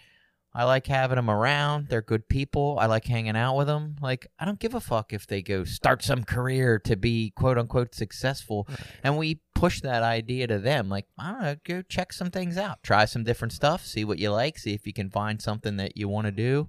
I 0.55 0.65
like 0.65 0.87
having 0.87 1.17
them 1.17 1.31
around. 1.31 1.89
They're 1.89 2.03
good 2.03 2.29
people. 2.29 2.77
I 2.79 2.87
like 2.87 3.07
hanging 3.07 3.37
out 3.37 3.57
with 3.57 3.69
them. 3.69 3.97
Like 4.03 4.27
I 4.39 4.45
don't 4.45 4.61
give 4.61 4.75
a 4.75 4.81
fuck 4.81 5.13
if 5.13 5.27
they 5.27 5.41
go 5.43 5.65
start 5.65 6.03
some 6.03 6.25
career 6.25 6.79
to 6.81 6.97
be 6.97 7.31
quote 7.31 7.57
unquote 7.57 7.95
successful. 7.95 8.69
And 9.03 9.17
we 9.17 9.41
push 9.55 9.81
that 9.81 10.03
idea 10.03 10.47
to 10.49 10.59
them. 10.59 10.89
Like 10.89 11.07
I 11.19 11.33
don't 11.33 11.43
know, 11.43 11.57
go 11.65 11.83
check 11.83 12.13
some 12.13 12.31
things 12.31 12.59
out, 12.59 12.83
try 12.83 13.07
some 13.07 13.25
different 13.25 13.53
stuff, 13.53 13.87
see 13.87 14.05
what 14.05 14.19
you 14.19 14.31
like, 14.31 14.59
see 14.59 14.75
if 14.75 14.87
you 14.87 14.93
can 14.93 15.11
find 15.11 15.41
something 15.41 15.77
that 15.79 15.97
you 15.97 16.09
want 16.09 16.27
to 16.27 16.33
do. 16.33 16.69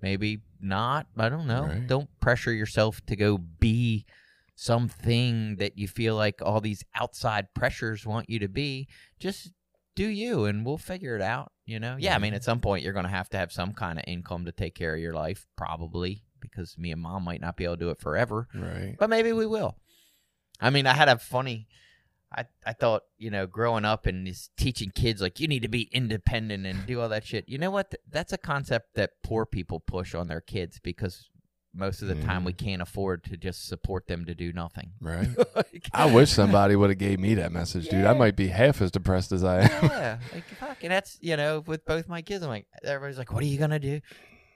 Maybe 0.00 0.42
not. 0.60 1.06
I 1.16 1.28
don't 1.28 1.46
know. 1.46 1.64
Right. 1.64 1.86
Don't 1.86 2.08
pressure 2.20 2.52
yourself 2.52 3.00
to 3.06 3.16
go 3.16 3.38
be 3.38 4.04
something 4.54 5.56
that 5.56 5.76
you 5.76 5.88
feel 5.88 6.14
like 6.14 6.40
all 6.40 6.60
these 6.60 6.84
outside 6.94 7.52
pressures 7.54 8.06
want 8.06 8.30
you 8.30 8.38
to 8.38 8.48
be. 8.48 8.86
Just 9.18 9.50
do 9.94 10.06
you 10.06 10.44
and 10.44 10.64
we'll 10.64 10.78
figure 10.78 11.16
it 11.16 11.22
out 11.22 11.52
you 11.66 11.80
know? 11.80 11.96
Yeah 11.98 12.14
i 12.14 12.18
mean 12.18 12.34
at 12.34 12.44
some 12.44 12.60
point 12.60 12.82
you're 12.82 12.92
going 12.92 13.04
to 13.04 13.10
have 13.10 13.28
to 13.30 13.36
have 13.36 13.52
some 13.52 13.72
kind 13.72 13.98
of 13.98 14.04
income 14.06 14.44
to 14.44 14.52
take 14.52 14.74
care 14.74 14.94
of 14.94 15.00
your 15.00 15.14
life 15.14 15.46
probably 15.56 16.24
because 16.40 16.76
me 16.76 16.90
and 16.90 17.00
mom 17.00 17.24
might 17.24 17.40
not 17.40 17.56
be 17.56 17.64
able 17.64 17.76
to 17.76 17.84
do 17.84 17.90
it 17.90 17.98
forever. 17.98 18.48
Right. 18.54 18.96
But 18.98 19.08
maybe 19.08 19.32
we 19.32 19.46
will. 19.46 19.76
I 20.60 20.70
mean 20.70 20.86
i 20.86 20.94
had 20.94 21.08
a 21.08 21.18
funny 21.18 21.68
i 22.34 22.44
i 22.66 22.72
thought 22.72 23.02
you 23.16 23.30
know 23.30 23.46
growing 23.46 23.84
up 23.84 24.06
and 24.06 24.28
is 24.28 24.50
teaching 24.56 24.90
kids 24.94 25.20
like 25.20 25.40
you 25.40 25.48
need 25.48 25.62
to 25.62 25.68
be 25.68 25.88
independent 25.92 26.66
and 26.66 26.86
do 26.86 27.00
all 27.00 27.08
that 27.08 27.26
shit. 27.26 27.48
You 27.48 27.58
know 27.58 27.70
what? 27.70 27.94
That's 28.10 28.32
a 28.32 28.38
concept 28.38 28.94
that 28.94 29.10
poor 29.22 29.46
people 29.46 29.80
push 29.80 30.14
on 30.14 30.28
their 30.28 30.40
kids 30.40 30.80
because 30.82 31.30
most 31.74 32.02
of 32.02 32.08
the 32.08 32.14
time 32.14 32.44
we 32.44 32.52
Mm. 32.52 32.58
can't 32.58 32.82
afford 32.82 33.24
to 33.24 33.36
just 33.36 33.66
support 33.66 34.06
them 34.06 34.24
to 34.26 34.34
do 34.34 34.52
nothing 34.52 34.92
right 35.00 35.28
Like- 35.56 35.88
i 35.92 36.06
wish 36.06 36.30
somebody 36.30 36.76
would 36.76 36.90
have 36.90 36.98
gave 36.98 37.18
me 37.18 37.34
that 37.34 37.50
message 37.52 37.88
dude 37.88 38.04
i 38.04 38.12
might 38.12 38.36
be 38.36 38.48
half 38.48 38.80
as 38.80 38.90
depressed 38.90 39.32
as 39.32 39.42
i 39.44 39.62
am 39.62 39.84
yeah, 39.84 40.18
like 40.32 40.44
fuck, 40.60 40.78
and 40.82 40.92
that's 40.92 41.18
you 41.20 41.36
know 41.36 41.60
with 41.66 41.84
both 41.84 42.08
my 42.08 42.22
kids. 42.22 42.42
I'm 42.44 42.48
like, 42.50 42.66
everybody's 42.84 43.18
like, 43.18 43.32
what 43.32 43.42
are 43.42 43.46
you 43.46 43.58
gonna 43.58 43.78
do? 43.78 44.00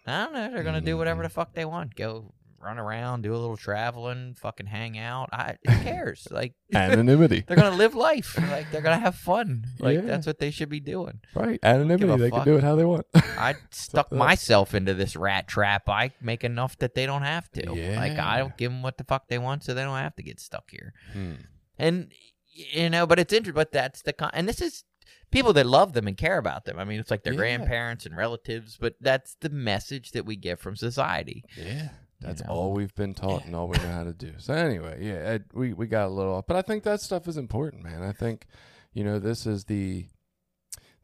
I 0.06 0.24
don't 0.24 0.32
know. 0.32 0.50
They're 0.52 0.62
gonna 0.62 0.80
do 0.80 0.96
whatever 0.96 1.22
the 1.22 1.28
fuck 1.28 1.52
they 1.54 1.64
want. 1.66 1.94
Go 1.94 2.32
run 2.60 2.78
around, 2.78 3.22
do 3.22 3.32
a 3.32 3.36
little 3.36 3.56
traveling, 3.56 4.34
fucking 4.34 4.66
hang 4.66 4.98
out. 4.98 5.28
I 5.32 5.56
who 5.66 5.78
cares? 5.82 6.26
like 6.30 6.54
anonymity 6.74 7.44
they're 7.46 7.56
gonna 7.56 7.76
live 7.76 7.94
life. 7.94 8.36
Like 8.50 8.70
they're 8.70 8.80
gonna 8.82 8.98
have 8.98 9.14
fun. 9.14 9.64
Like 9.78 9.96
Yeah. 9.96 10.00
that's 10.02 10.26
what 10.26 10.38
they 10.38 10.50
should 10.50 10.68
be 10.68 10.80
doing. 10.80 11.20
right 11.34 11.58
anonymity 11.62 12.16
they 12.16 12.30
can 12.30 12.44
do 12.44 12.56
it 12.56 12.64
how 12.64 12.74
they 12.74 12.84
want 12.84 13.06
I 13.14 13.54
stuck 13.70 14.10
myself 14.12 14.74
into 14.74 14.94
this 14.94 15.16
rat 15.16 15.46
trap. 15.48 15.88
I 15.88 16.12
make 16.20 16.44
enough 16.44 16.76
that 16.78 16.94
they 16.94 17.06
don't 17.06 17.22
have 17.22 17.50
to. 17.52 17.70
Like 17.72 18.18
I 18.18 18.38
don't 18.38 18.56
give 18.56 18.70
them 18.72 18.82
what 18.82 18.98
the 18.98 19.04
fuck 19.04 19.28
they 19.28 19.38
want, 19.38 19.64
so 19.64 19.74
they 19.74 19.82
don't 19.82 19.96
have 19.96 20.16
to 20.16 20.22
get 20.22 20.40
stuck 20.40 20.70
here. 20.70 20.92
Hmm. 21.12 21.32
and 21.78 22.12
you 22.52 22.90
know 22.90 23.06
but 23.06 23.20
it's 23.20 23.32
interesting 23.32 23.54
but 23.54 23.70
that's 23.70 24.02
the 24.02 24.12
con 24.12 24.30
and 24.34 24.48
this 24.48 24.60
is 24.60 24.82
people 25.30 25.52
that 25.52 25.64
love 25.64 25.92
them 25.92 26.08
and 26.08 26.16
care 26.16 26.38
about 26.38 26.64
them 26.64 26.76
i 26.76 26.82
mean 26.84 26.98
it's 26.98 27.10
like 27.10 27.22
their 27.22 27.34
Yeah. 27.34 27.38
grandparents 27.38 28.04
and 28.04 28.16
relatives 28.16 28.76
but 28.80 28.94
that's 29.00 29.36
the 29.42 29.48
message 29.48 30.10
that 30.10 30.26
we 30.26 30.34
get 30.34 30.58
from 30.58 30.74
society 30.74 31.44
Yeah. 31.56 31.90
That's 32.20 32.42
know? 32.44 32.50
all 32.50 32.72
we've 32.72 32.94
been 32.94 33.14
taught 33.14 33.44
and 33.44 33.54
all 33.54 33.68
we 33.68 33.78
know 33.78 33.92
how 33.92 34.04
to 34.04 34.12
do. 34.12 34.32
So 34.38 34.54
anyway, 34.54 34.98
yeah, 35.00 35.14
Ed, 35.14 35.44
we 35.52 35.72
we 35.72 35.86
got 35.86 36.06
a 36.06 36.12
little 36.12 36.34
off, 36.34 36.46
but 36.46 36.56
I 36.56 36.62
think 36.62 36.82
that 36.82 37.00
stuff 37.00 37.28
is 37.28 37.36
important, 37.36 37.84
man. 37.84 38.02
I 38.02 38.12
think, 38.12 38.46
you 38.92 39.04
know, 39.04 39.18
this 39.18 39.46
is 39.46 39.64
the 39.64 40.06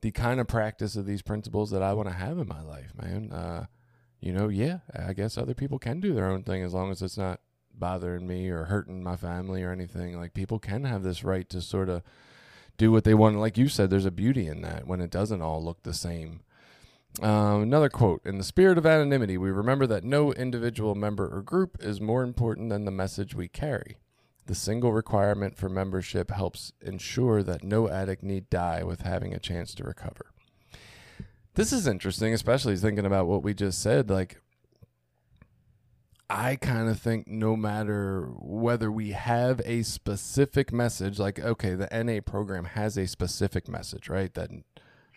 the 0.01 0.11
kind 0.11 0.41
of 0.41 0.49
practice 0.49 0.97
of 0.97 1.07
these 1.07 1.23
principles 1.23 1.71
that 1.71 1.83
I 1.83 1.95
want 1.95 2.09
to 2.09 2.15
have 2.15 2.39
in 2.39 2.49
my 2.49 2.63
life, 2.63 2.93
man. 3.01 3.33
Uh, 3.33 3.67
you 4.21 4.33
know, 4.33 4.49
yeah, 4.49 4.79
I 4.95 5.13
guess 5.13 5.39
other 5.39 5.55
people 5.55 5.79
can 5.79 6.01
do 6.01 6.15
their 6.15 6.27
own 6.27 6.43
thing 6.43 6.63
as 6.63 6.75
long 6.75 6.91
as 6.91 7.01
it's 7.01 7.17
not 7.17 7.41
bothering 7.73 8.27
me 8.27 8.49
or 8.49 8.65
hurting 8.65 9.03
my 9.03 9.17
family 9.17 9.63
or 9.63 9.73
anything. 9.73 10.19
Like 10.19 10.35
people 10.35 10.59
can 10.59 10.85
have 10.85 11.03
this 11.03 11.25
right 11.25 11.49
to 11.51 11.61
sort 11.61 11.89
of 11.89 12.03
do 12.77 12.91
what 12.91 13.05
they 13.05 13.15
want. 13.15 13.39
Like 13.39 13.59
you 13.59 13.69
said, 13.69 13.91
there's 13.91 14.07
a 14.07 14.11
beauty 14.11 14.47
in 14.47 14.63
that 14.63 14.87
when 14.87 15.01
it 15.01 15.11
doesn't 15.11 15.43
all 15.43 15.63
look 15.63 15.83
the 15.83 15.95
same. 15.95 16.41
Um, 17.23 17.63
another 17.63 17.89
quote 17.89 18.23
In 18.25 18.39
the 18.39 18.45
spirit 18.45 18.79
of 18.79 18.87
anonymity, 18.87 19.39
we 19.39 19.51
remember 19.51 19.87
that 19.87 20.05
no 20.05 20.33
individual 20.33 20.95
member 20.95 21.29
or 21.29 21.43
group 21.43 21.77
is 21.81 22.01
more 22.01 22.23
important 22.23 22.71
than 22.71 22.85
the 22.85 22.91
message 22.91 23.35
we 23.35 23.49
carry. 23.49 23.99
The 24.47 24.55
single 24.55 24.93
requirement 24.93 25.57
for 25.57 25.69
membership 25.69 26.31
helps 26.31 26.73
ensure 26.83 27.43
that 27.45 27.63
no 27.65 27.89
addict 27.89 28.23
need 28.23 28.51
die 28.51 28.83
with 28.83 29.03
having 29.03 29.33
a 29.33 29.39
chance 29.39 29.75
to 29.75 29.85
recover. 29.85 30.33
This 31.55 31.73
is 31.73 31.87
interesting, 31.87 32.35
especially 32.35 32.77
thinking 32.77 33.07
about 33.07 33.27
what 33.27 33.43
we 33.43 33.55
just 33.55 33.81
said. 33.81 34.11
Like, 34.11 34.43
I 36.29 36.57
kind 36.57 36.89
of 36.89 36.99
think 37.01 37.29
no 37.29 37.57
matter 37.57 38.29
whether 38.39 38.91
we 38.91 39.13
have 39.13 39.61
a 39.65 39.83
specific 39.83 40.73
message, 40.73 41.19
like, 41.19 41.39
okay, 41.39 41.75
the 41.75 41.89
NA 41.93 42.21
program 42.21 42.65
has 42.65 42.97
a 42.99 43.07
specific 43.07 43.69
message, 43.69 44.09
right? 44.09 44.35
That, 44.35 44.51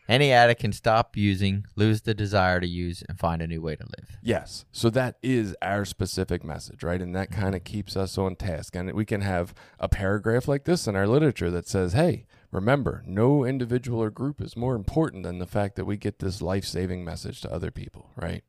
Any 0.08 0.32
addict 0.32 0.62
can 0.62 0.72
stop 0.72 1.18
using, 1.18 1.66
lose 1.76 2.02
the 2.02 2.14
desire 2.14 2.60
to 2.62 2.68
use, 2.68 3.04
and 3.08 3.20
find 3.20 3.42
a 3.42 3.48
new 3.48 3.62
way 3.62 3.76
to 3.76 3.84
live. 3.84 4.18
yes. 4.22 4.66
So 4.72 4.90
that 4.92 5.18
is 5.22 5.56
our 5.62 5.84
specific 5.86 6.44
message, 6.44 6.84
right? 6.84 7.02
And 7.02 7.16
that 7.16 7.32
kind 7.32 7.56
of 7.56 7.64
keeps 7.64 7.98
us 7.98 8.18
on 8.18 8.36
task. 8.36 8.76
And 8.76 8.92
we 8.94 9.06
can 9.06 9.22
have 9.22 9.54
a 9.80 9.90
paragraph 9.90 10.48
like 10.48 10.64
this 10.64 10.88
in 10.88 10.96
our 10.96 11.08
literature 11.08 11.52
that 11.52 11.68
says, 11.68 11.94
hey, 11.94 12.26
remember, 12.52 13.04
no 13.06 13.44
individual 13.44 14.02
or 14.02 14.10
group 14.10 14.42
is 14.42 14.56
more 14.56 14.76
important 14.76 15.24
than 15.24 15.40
the 15.40 15.48
fact 15.48 15.76
that 15.76 15.86
we 15.86 15.98
get 15.98 16.20
this 16.20 16.42
life 16.42 16.64
saving 16.66 17.04
message 17.04 17.42
to 17.42 17.52
other 17.52 17.72
people, 17.72 18.12
right? 18.16 18.44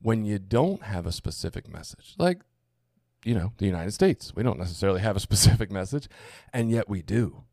When 0.00 0.24
you 0.24 0.38
don't 0.38 0.82
have 0.82 1.06
a 1.06 1.12
specific 1.12 1.68
message, 1.68 2.14
like, 2.18 2.40
you 3.24 3.34
know, 3.34 3.52
the 3.58 3.66
United 3.66 3.92
States, 3.92 4.34
we 4.34 4.42
don't 4.42 4.58
necessarily 4.58 5.00
have 5.00 5.16
a 5.16 5.20
specific 5.28 5.70
message, 5.70 6.08
and 6.52 6.70
yet 6.70 6.88
we 6.88 7.02
do. 7.02 7.44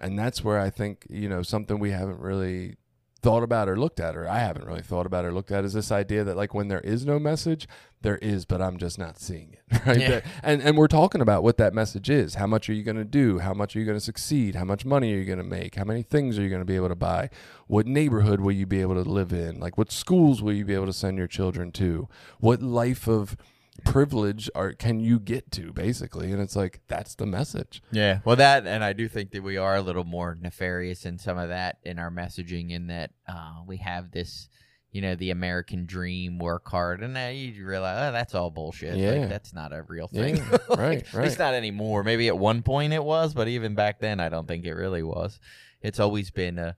And 0.00 0.18
that's 0.18 0.44
where 0.44 0.58
I 0.60 0.70
think, 0.70 1.06
you 1.08 1.28
know, 1.28 1.42
something 1.42 1.78
we 1.78 1.90
haven't 1.90 2.20
really 2.20 2.76
thought 3.22 3.42
about 3.42 3.68
or 3.68 3.76
looked 3.76 3.98
at, 3.98 4.14
or 4.16 4.28
I 4.28 4.38
haven't 4.38 4.66
really 4.66 4.82
thought 4.82 5.06
about 5.06 5.24
or 5.24 5.32
looked 5.32 5.50
at, 5.50 5.64
is 5.64 5.72
this 5.72 5.90
idea 5.90 6.22
that 6.22 6.36
like 6.36 6.54
when 6.54 6.68
there 6.68 6.80
is 6.80 7.04
no 7.06 7.18
message, 7.18 7.66
there 8.02 8.18
is, 8.18 8.44
but 8.44 8.60
I'm 8.62 8.76
just 8.76 8.98
not 8.98 9.18
seeing 9.18 9.52
it. 9.54 9.62
Right. 9.86 10.00
Yeah. 10.00 10.08
That- 10.08 10.24
and 10.42 10.62
and 10.62 10.76
we're 10.76 10.86
talking 10.86 11.20
about 11.20 11.42
what 11.42 11.56
that 11.56 11.72
message 11.74 12.10
is. 12.10 12.34
How 12.34 12.46
much 12.46 12.68
are 12.68 12.72
you 12.72 12.82
going 12.82 12.96
to 12.98 13.04
do? 13.04 13.38
How 13.38 13.54
much 13.54 13.74
are 13.74 13.78
you 13.80 13.84
going 13.84 13.96
to 13.98 14.04
succeed? 14.04 14.54
How 14.54 14.64
much 14.64 14.84
money 14.84 15.12
are 15.14 15.16
you 15.16 15.24
going 15.24 15.38
to 15.38 15.44
make? 15.44 15.74
How 15.76 15.84
many 15.84 16.02
things 16.02 16.38
are 16.38 16.42
you 16.42 16.48
going 16.50 16.60
to 16.60 16.64
be 16.66 16.76
able 16.76 16.88
to 16.88 16.94
buy? 16.94 17.30
What 17.66 17.86
neighborhood 17.86 18.40
will 18.40 18.52
you 18.52 18.66
be 18.66 18.80
able 18.80 19.02
to 19.02 19.08
live 19.08 19.32
in? 19.32 19.58
Like 19.58 19.76
what 19.78 19.90
schools 19.90 20.42
will 20.42 20.52
you 20.52 20.64
be 20.64 20.74
able 20.74 20.86
to 20.86 20.92
send 20.92 21.18
your 21.18 21.26
children 21.26 21.72
to? 21.72 22.08
What 22.38 22.62
life 22.62 23.08
of 23.08 23.36
privilege 23.84 24.48
are 24.54 24.72
can 24.72 25.00
you 25.00 25.18
get 25.18 25.50
to 25.52 25.72
basically? 25.72 26.32
And 26.32 26.40
it's 26.40 26.56
like 26.56 26.80
that's 26.88 27.14
the 27.14 27.26
message. 27.26 27.82
Yeah, 27.90 28.20
well, 28.24 28.36
that 28.36 28.66
and 28.66 28.82
I 28.82 28.92
do 28.92 29.08
think 29.08 29.30
that 29.32 29.42
we 29.42 29.56
are 29.56 29.76
a 29.76 29.82
little 29.82 30.04
more 30.04 30.36
nefarious 30.40 31.04
in 31.04 31.18
some 31.18 31.38
of 31.38 31.48
that 31.48 31.78
in 31.82 31.98
our 31.98 32.10
messaging, 32.10 32.70
in 32.70 32.86
that 32.88 33.10
uh, 33.28 33.62
we 33.66 33.78
have 33.78 34.10
this, 34.12 34.48
you 34.90 35.00
know, 35.00 35.14
the 35.14 35.30
American 35.30 35.86
dream, 35.86 36.38
work 36.38 36.68
hard, 36.68 37.02
and 37.02 37.14
then 37.14 37.34
you 37.36 37.66
realize 37.66 38.08
oh, 38.08 38.12
that's 38.12 38.34
all 38.34 38.50
bullshit. 38.50 38.96
Yeah. 38.96 39.12
like, 39.12 39.28
that's 39.28 39.52
not 39.52 39.72
a 39.72 39.82
real 39.82 40.08
thing. 40.08 40.36
Yeah, 40.36 40.58
Like, 40.68 40.78
right, 40.78 41.12
right. 41.12 41.24
least 41.24 41.38
not 41.38 41.54
anymore. 41.54 42.02
Maybe 42.02 42.28
at 42.28 42.38
one 42.38 42.62
point 42.62 42.92
it 42.92 43.04
was, 43.04 43.34
but 43.34 43.48
even 43.48 43.74
back 43.74 44.00
then, 44.00 44.20
I 44.20 44.28
don't 44.28 44.48
think 44.48 44.64
it 44.64 44.74
really 44.74 45.02
was. 45.02 45.38
It's 45.82 46.00
always 46.00 46.30
been 46.30 46.58
a, 46.58 46.76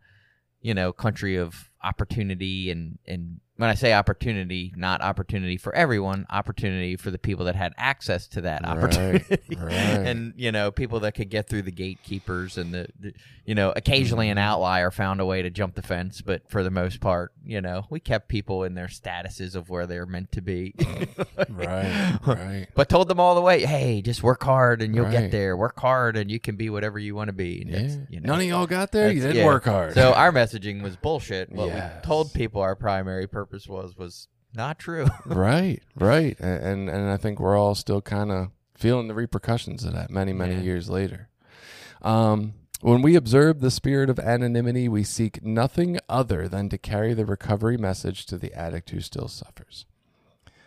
you 0.60 0.74
know, 0.74 0.92
country 0.92 1.36
of 1.36 1.70
opportunity 1.82 2.70
and 2.70 2.98
and 3.06 3.40
when 3.58 3.68
I 3.68 3.74
say 3.74 3.92
opportunity, 3.92 4.72
not 4.76 5.02
opportunity 5.02 5.56
for 5.56 5.74
everyone, 5.74 6.26
opportunity 6.30 6.94
for 6.96 7.10
the 7.10 7.18
people 7.18 7.46
that 7.46 7.56
had 7.56 7.74
access 7.76 8.28
to 8.28 8.40
that 8.42 8.64
opportunity, 8.64 9.38
right. 9.56 9.72
and 9.72 10.32
you 10.36 10.52
know, 10.52 10.70
people 10.70 11.00
that 11.00 11.16
could 11.16 11.28
get 11.28 11.48
through 11.48 11.62
the 11.62 11.72
gatekeepers 11.72 12.56
and 12.56 12.72
the, 12.72 12.86
the 13.00 13.12
you 13.48 13.54
know, 13.54 13.72
occasionally 13.74 14.28
an 14.28 14.36
mm-hmm. 14.36 14.44
outlier 14.44 14.90
found 14.90 15.20
a 15.22 15.26
way 15.26 15.42
to 15.42 15.48
jump 15.48 15.74
the 15.74 15.82
fence, 15.82 16.20
but 16.20 16.48
for 16.50 16.62
the 16.62 16.70
most 16.70 17.00
part, 17.00 17.32
you 17.44 17.62
know, 17.62 17.86
we 17.88 17.98
kept 17.98 18.28
people 18.28 18.62
in 18.62 18.74
their 18.74 18.88
statuses 18.88 19.56
of 19.56 19.70
where 19.70 19.86
they're 19.86 20.04
meant 20.04 20.30
to 20.32 20.42
be. 20.42 20.74
Right, 21.48 22.18
right. 22.26 22.66
But 22.74 22.88
told 22.88 23.08
them 23.08 23.18
all 23.18 23.34
the 23.34 23.40
way, 23.40 23.64
hey, 23.64 24.02
just 24.02 24.22
work 24.22 24.42
hard 24.42 24.82
and 24.82 24.94
you'll 24.94 25.06
Right. 25.06 25.12
get 25.12 25.30
there. 25.30 25.56
Work 25.56 25.80
hard 25.80 26.16
and 26.16 26.30
you 26.30 26.38
can 26.38 26.56
be 26.56 26.68
whatever 26.68 26.98
you 26.98 27.14
want 27.14 27.28
to 27.28 27.32
be. 27.32 27.64
Yeah. 27.66 27.96
you 28.10 28.20
know, 28.20 28.28
None 28.32 28.40
of 28.40 28.46
y'all 28.46 28.66
got 28.66 28.92
there. 28.92 29.10
You 29.10 29.20
didn't 29.20 29.36
yeah. 29.36 29.46
work 29.46 29.64
hard. 29.64 29.94
So 29.94 30.12
our 30.12 30.30
messaging 30.30 30.82
was 30.82 30.96
bullshit. 30.96 31.50
What 31.50 31.68
Yes. 31.68 31.96
we 31.96 32.06
told 32.06 32.32
people 32.34 32.60
our 32.60 32.76
primary 32.76 33.26
purpose 33.26 33.47
was 33.68 33.96
was 33.96 34.28
not 34.54 34.78
true. 34.78 35.06
right, 35.26 35.82
right, 35.94 36.38
and 36.40 36.88
and 36.88 37.10
I 37.10 37.16
think 37.16 37.38
we're 37.40 37.56
all 37.58 37.74
still 37.74 38.00
kind 38.00 38.30
of 38.30 38.48
feeling 38.76 39.08
the 39.08 39.14
repercussions 39.14 39.84
of 39.84 39.92
that 39.94 40.10
many 40.10 40.32
many 40.32 40.54
Yeah. 40.54 40.60
years 40.62 40.88
later. 40.88 41.28
Um, 42.02 42.54
when 42.80 43.02
we 43.02 43.16
observe 43.16 43.58
the 43.60 43.72
spirit 43.72 44.08
of 44.08 44.20
anonymity, 44.20 44.88
we 44.88 45.02
seek 45.02 45.42
nothing 45.44 45.98
other 46.08 46.48
than 46.48 46.68
to 46.68 46.78
carry 46.78 47.12
the 47.12 47.26
recovery 47.26 47.76
message 47.76 48.24
to 48.26 48.38
the 48.38 48.54
addict 48.54 48.90
who 48.90 49.00
still 49.00 49.26
suffers. 49.26 49.84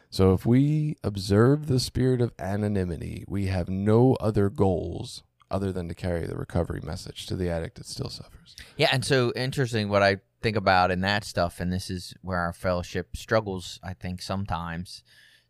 So 0.10 0.34
if 0.34 0.46
we 0.46 0.98
observe 1.06 1.68
the 1.68 1.80
spirit 1.80 2.20
of 2.20 2.34
anonymity, 2.38 3.24
we 3.30 3.46
have 3.46 3.70
no 3.70 4.16
other 4.16 4.50
goals 4.50 5.24
other 5.50 5.72
than 5.72 5.88
to 5.88 5.96
carry 5.96 6.26
the 6.28 6.36
recovery 6.36 6.82
message 6.84 7.26
to 7.28 7.36
the 7.38 7.50
addict 7.50 7.76
that 7.78 7.86
still 7.86 8.10
suffers. 8.10 8.58
Yeah, 8.76 8.90
and 8.92 9.06
so 9.06 9.32
interesting 9.34 9.88
what 9.88 10.04
I 10.04 10.18
think 10.42 10.58
about 10.58 10.92
in 10.92 11.02
that 11.02 11.24
stuff, 11.24 11.60
and 11.60 11.72
this 11.72 11.90
is 11.90 12.14
where 12.22 12.38
our 12.40 12.54
fellowship 12.54 13.16
struggles, 13.16 13.80
I 13.84 13.94
think, 13.94 14.22
sometimes, 14.22 15.04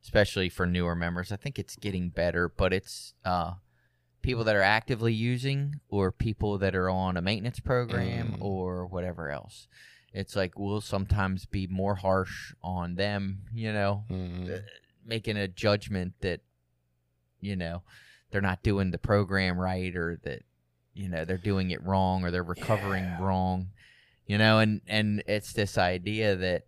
especially 0.04 0.50
for 0.50 0.66
newer 0.66 0.96
members. 0.96 1.32
I 1.32 1.36
think 1.38 1.58
it's 1.58 1.76
getting 1.76 2.10
better, 2.10 2.50
but 2.50 2.74
it's 2.74 3.14
uh, 3.24 3.54
people 4.22 4.44
that 4.44 4.56
are 4.56 4.62
actively 4.62 5.14
using 5.14 5.80
or 5.90 6.12
people 6.12 6.58
that 6.60 6.76
are 6.76 6.90
on 6.90 7.18
a 7.18 7.22
maintenance 7.22 7.60
program 7.60 8.34
Mm. 8.34 8.42
or 8.42 8.86
whatever 8.86 9.30
else. 9.30 9.68
It's 10.14 10.36
like 10.36 10.60
we'll 10.60 10.82
sometimes 10.82 11.46
be 11.46 11.68
more 11.68 11.96
harsh 11.96 12.54
on 12.62 12.96
them, 12.96 13.44
you 13.54 13.72
know, 13.72 14.04
uh, 14.12 14.58
making 15.06 15.38
a 15.38 15.48
judgment 15.48 16.14
that, 16.22 16.42
you 17.40 17.56
know, 17.56 17.84
they're 18.30 18.42
not 18.42 18.62
doing 18.64 18.92
the 18.92 18.98
program 18.98 19.58
right 19.58 19.96
or 19.96 20.20
that 20.24 20.44
you 20.94 21.08
know 21.08 21.24
they're 21.24 21.38
doing 21.38 21.72
it 21.72 21.82
wrong 21.84 22.24
or 22.26 22.32
they're 22.32 22.44
recovering 22.44 23.04
Yeah. 23.06 23.22
wrong 23.22 23.70
you 24.28 24.38
know 24.38 24.60
and 24.60 24.82
and 24.88 25.24
it's 25.28 25.54
this 25.54 25.78
idea 25.78 26.36
that 26.36 26.64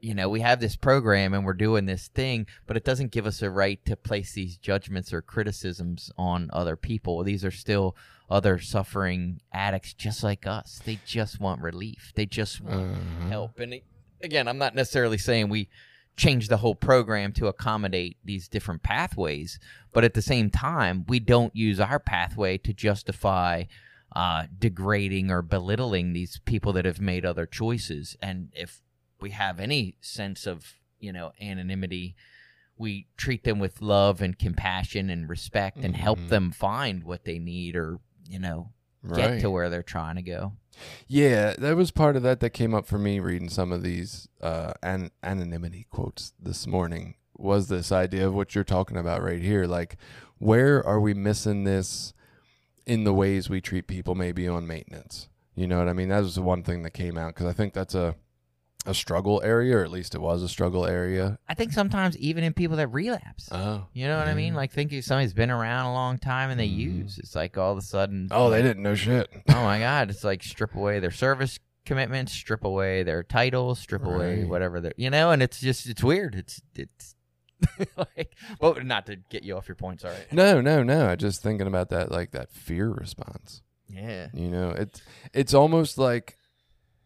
you 0.00 0.14
know 0.14 0.28
we 0.28 0.40
have 0.40 0.60
this 0.60 0.76
program 0.76 1.34
and 1.34 1.44
we're 1.44 1.52
doing 1.52 1.86
this 1.86 2.08
thing 2.08 2.46
but 2.66 2.76
it 2.76 2.84
doesn't 2.84 3.10
give 3.10 3.26
us 3.26 3.42
a 3.42 3.50
right 3.50 3.84
to 3.84 3.96
place 3.96 4.32
these 4.32 4.56
judgments 4.56 5.12
or 5.12 5.20
criticisms 5.22 6.10
on 6.16 6.48
other 6.52 6.76
people. 6.76 7.22
These 7.24 7.44
are 7.44 7.50
still 7.50 7.96
other 8.30 8.58
suffering 8.58 9.40
addicts 9.52 9.94
just 9.94 10.22
like 10.22 10.46
us. 10.46 10.80
They 10.84 11.00
just 11.06 11.40
want 11.40 11.62
relief. 11.62 12.12
They 12.14 12.26
just 12.26 12.60
want 12.60 12.92
Uh-huh. 12.92 13.28
help. 13.28 13.58
And 13.60 13.74
it- 13.74 13.84
again 14.22 14.48
i'm 14.48 14.58
not 14.58 14.74
necessarily 14.74 15.16
saying 15.16 15.48
we 15.48 15.68
change 16.16 16.48
the 16.48 16.56
whole 16.56 16.74
program 16.74 17.32
to 17.32 17.46
accommodate 17.46 18.16
these 18.24 18.48
different 18.48 18.82
pathways 18.82 19.60
but 19.92 20.02
at 20.02 20.14
the 20.14 20.20
same 20.22 20.50
time 20.50 21.04
we 21.06 21.20
don't 21.20 21.54
use 21.54 21.78
our 21.78 22.00
pathway 22.00 22.58
to 22.58 22.72
justify 22.72 23.62
uh, 24.14 24.44
degrading 24.58 25.30
or 25.30 25.42
belittling 25.42 26.12
these 26.12 26.40
people 26.44 26.72
that 26.72 26.84
have 26.84 27.00
made 27.00 27.24
other 27.24 27.46
choices 27.46 28.16
and 28.22 28.48
if 28.54 28.80
we 29.20 29.30
have 29.30 29.60
any 29.60 29.96
sense 30.00 30.46
of 30.46 30.74
you 30.98 31.12
know 31.12 31.32
anonymity 31.40 32.14
we 32.76 33.06
treat 33.16 33.42
them 33.44 33.58
with 33.58 33.82
love 33.82 34.22
and 34.22 34.38
compassion 34.38 35.10
and 35.10 35.28
respect 35.28 35.78
and 35.78 35.96
help 35.96 36.18
Mhm. 36.18 36.28
them 36.28 36.50
find 36.52 37.04
what 37.04 37.24
they 37.24 37.38
need 37.38 37.76
or 37.76 37.98
you 38.28 38.38
know 38.38 38.70
get 39.14 39.30
Right. 39.32 39.40
to 39.40 39.50
where 39.50 39.68
they're 39.70 39.82
trying 39.82 40.16
to 40.16 40.22
go 40.22 40.52
Yeah, 41.08 41.54
that 41.58 41.76
was 41.76 41.90
part 41.90 42.14
of 42.16 42.22
that 42.22 42.38
that 42.40 42.50
came 42.50 42.72
up 42.74 42.86
for 42.86 42.98
me 42.98 43.18
reading 43.20 43.48
some 43.48 43.72
of 43.72 43.82
these 43.82 44.28
uh, 44.40 44.72
an- 44.82 45.10
anonymity 45.24 45.86
quotes 45.90 46.32
this 46.40 46.66
morning. 46.68 47.16
Was 47.36 47.66
this 47.68 47.90
idea 47.90 48.26
of 48.28 48.34
what 48.34 48.54
you're 48.54 48.62
talking 48.64 48.96
about 48.96 49.22
right 49.22 49.40
here? 49.42 49.64
Like, 49.66 49.96
where 50.38 50.84
are 50.86 51.00
we 51.00 51.14
missing 51.14 51.64
this 51.64 52.12
in 52.88 53.04
the 53.04 53.12
ways 53.14 53.48
we 53.50 53.60
treat 53.60 53.86
people 53.86 54.14
maybe 54.14 54.48
on 54.48 54.66
maintenance? 54.66 55.28
You 55.54 55.66
know 55.66 55.78
what 55.78 55.88
I 55.88 55.92
mean? 55.92 56.08
That 56.08 56.20
was 56.20 56.34
the 56.36 56.42
one 56.42 56.62
thing 56.62 56.82
that 56.84 56.90
came 56.92 57.18
out 57.18 57.34
because 57.34 57.46
I 57.46 57.52
think 57.52 57.72
that's 57.74 57.94
a 57.94 58.16
a 58.86 58.94
struggle 58.94 59.42
area, 59.44 59.76
or 59.76 59.84
at 59.84 59.90
least 59.90 60.14
it 60.14 60.20
was 60.20 60.42
a 60.42 60.48
struggle 60.48 60.86
area. 60.86 61.38
i 61.48 61.52
think 61.52 61.72
sometimes 61.72 62.16
even 62.16 62.42
in 62.42 62.54
people 62.54 62.76
that 62.76 62.88
relapse 62.88 63.48
Oh, 63.52 63.86
You 63.92 64.06
know 64.06 64.16
what 64.16 64.28
I 64.28 64.34
mean? 64.34 64.54
Like 64.54 64.70
think 64.72 64.92
if 64.92 65.04
somebody's 65.04 65.34
been 65.34 65.50
around 65.50 65.86
a 65.86 65.92
long 65.92 66.16
time 66.16 66.48
and 66.50 66.58
they 66.58 66.68
Mhm. 66.68 66.76
use, 66.76 67.18
it's 67.18 67.34
like 67.34 67.58
all 67.58 67.72
of 67.72 67.78
a 67.78 67.82
sudden 67.82 68.28
oh, 68.30 68.48
they 68.50 68.62
didn't 68.62 68.82
know 68.82 68.94
shit. 68.94 69.28
Oh 69.48 69.62
my 69.64 69.78
god, 69.78 70.08
it's 70.10 70.24
like 70.24 70.42
strip 70.42 70.74
away 70.74 71.00
their 71.00 71.10
service 71.10 71.58
commitments, 71.84 72.32
strip 72.32 72.64
away 72.64 73.02
their 73.02 73.22
titles, 73.22 73.78
strip 73.80 74.04
away 74.06 74.44
whatever 74.44 74.80
they 74.80 74.92
you 74.96 75.10
know, 75.10 75.32
and 75.32 75.42
it's 75.42 75.60
just 75.60 75.86
it's 75.86 76.02
weird. 76.04 76.34
It's 76.36 76.62
it's 76.74 77.14
like 77.96 78.34
but 78.60 78.84
not 78.86 79.06
to 79.06 79.16
get 79.16 79.42
you 79.42 79.56
off 79.56 79.68
your 79.68 79.74
point, 79.74 80.00
sorry. 80.00 80.16
No, 80.30 80.60
no, 80.60 80.82
no. 80.82 81.08
I 81.08 81.16
just 81.16 81.42
thinking 81.42 81.66
about 81.66 81.88
that, 81.90 82.10
like 82.10 82.30
that 82.32 82.52
fear 82.52 82.88
response. 82.88 83.62
Yeah. 83.88 84.28
You 84.32 84.48
know, 84.48 84.70
it's 84.70 85.02
it's 85.32 85.54
almost 85.54 85.98
like 85.98 86.36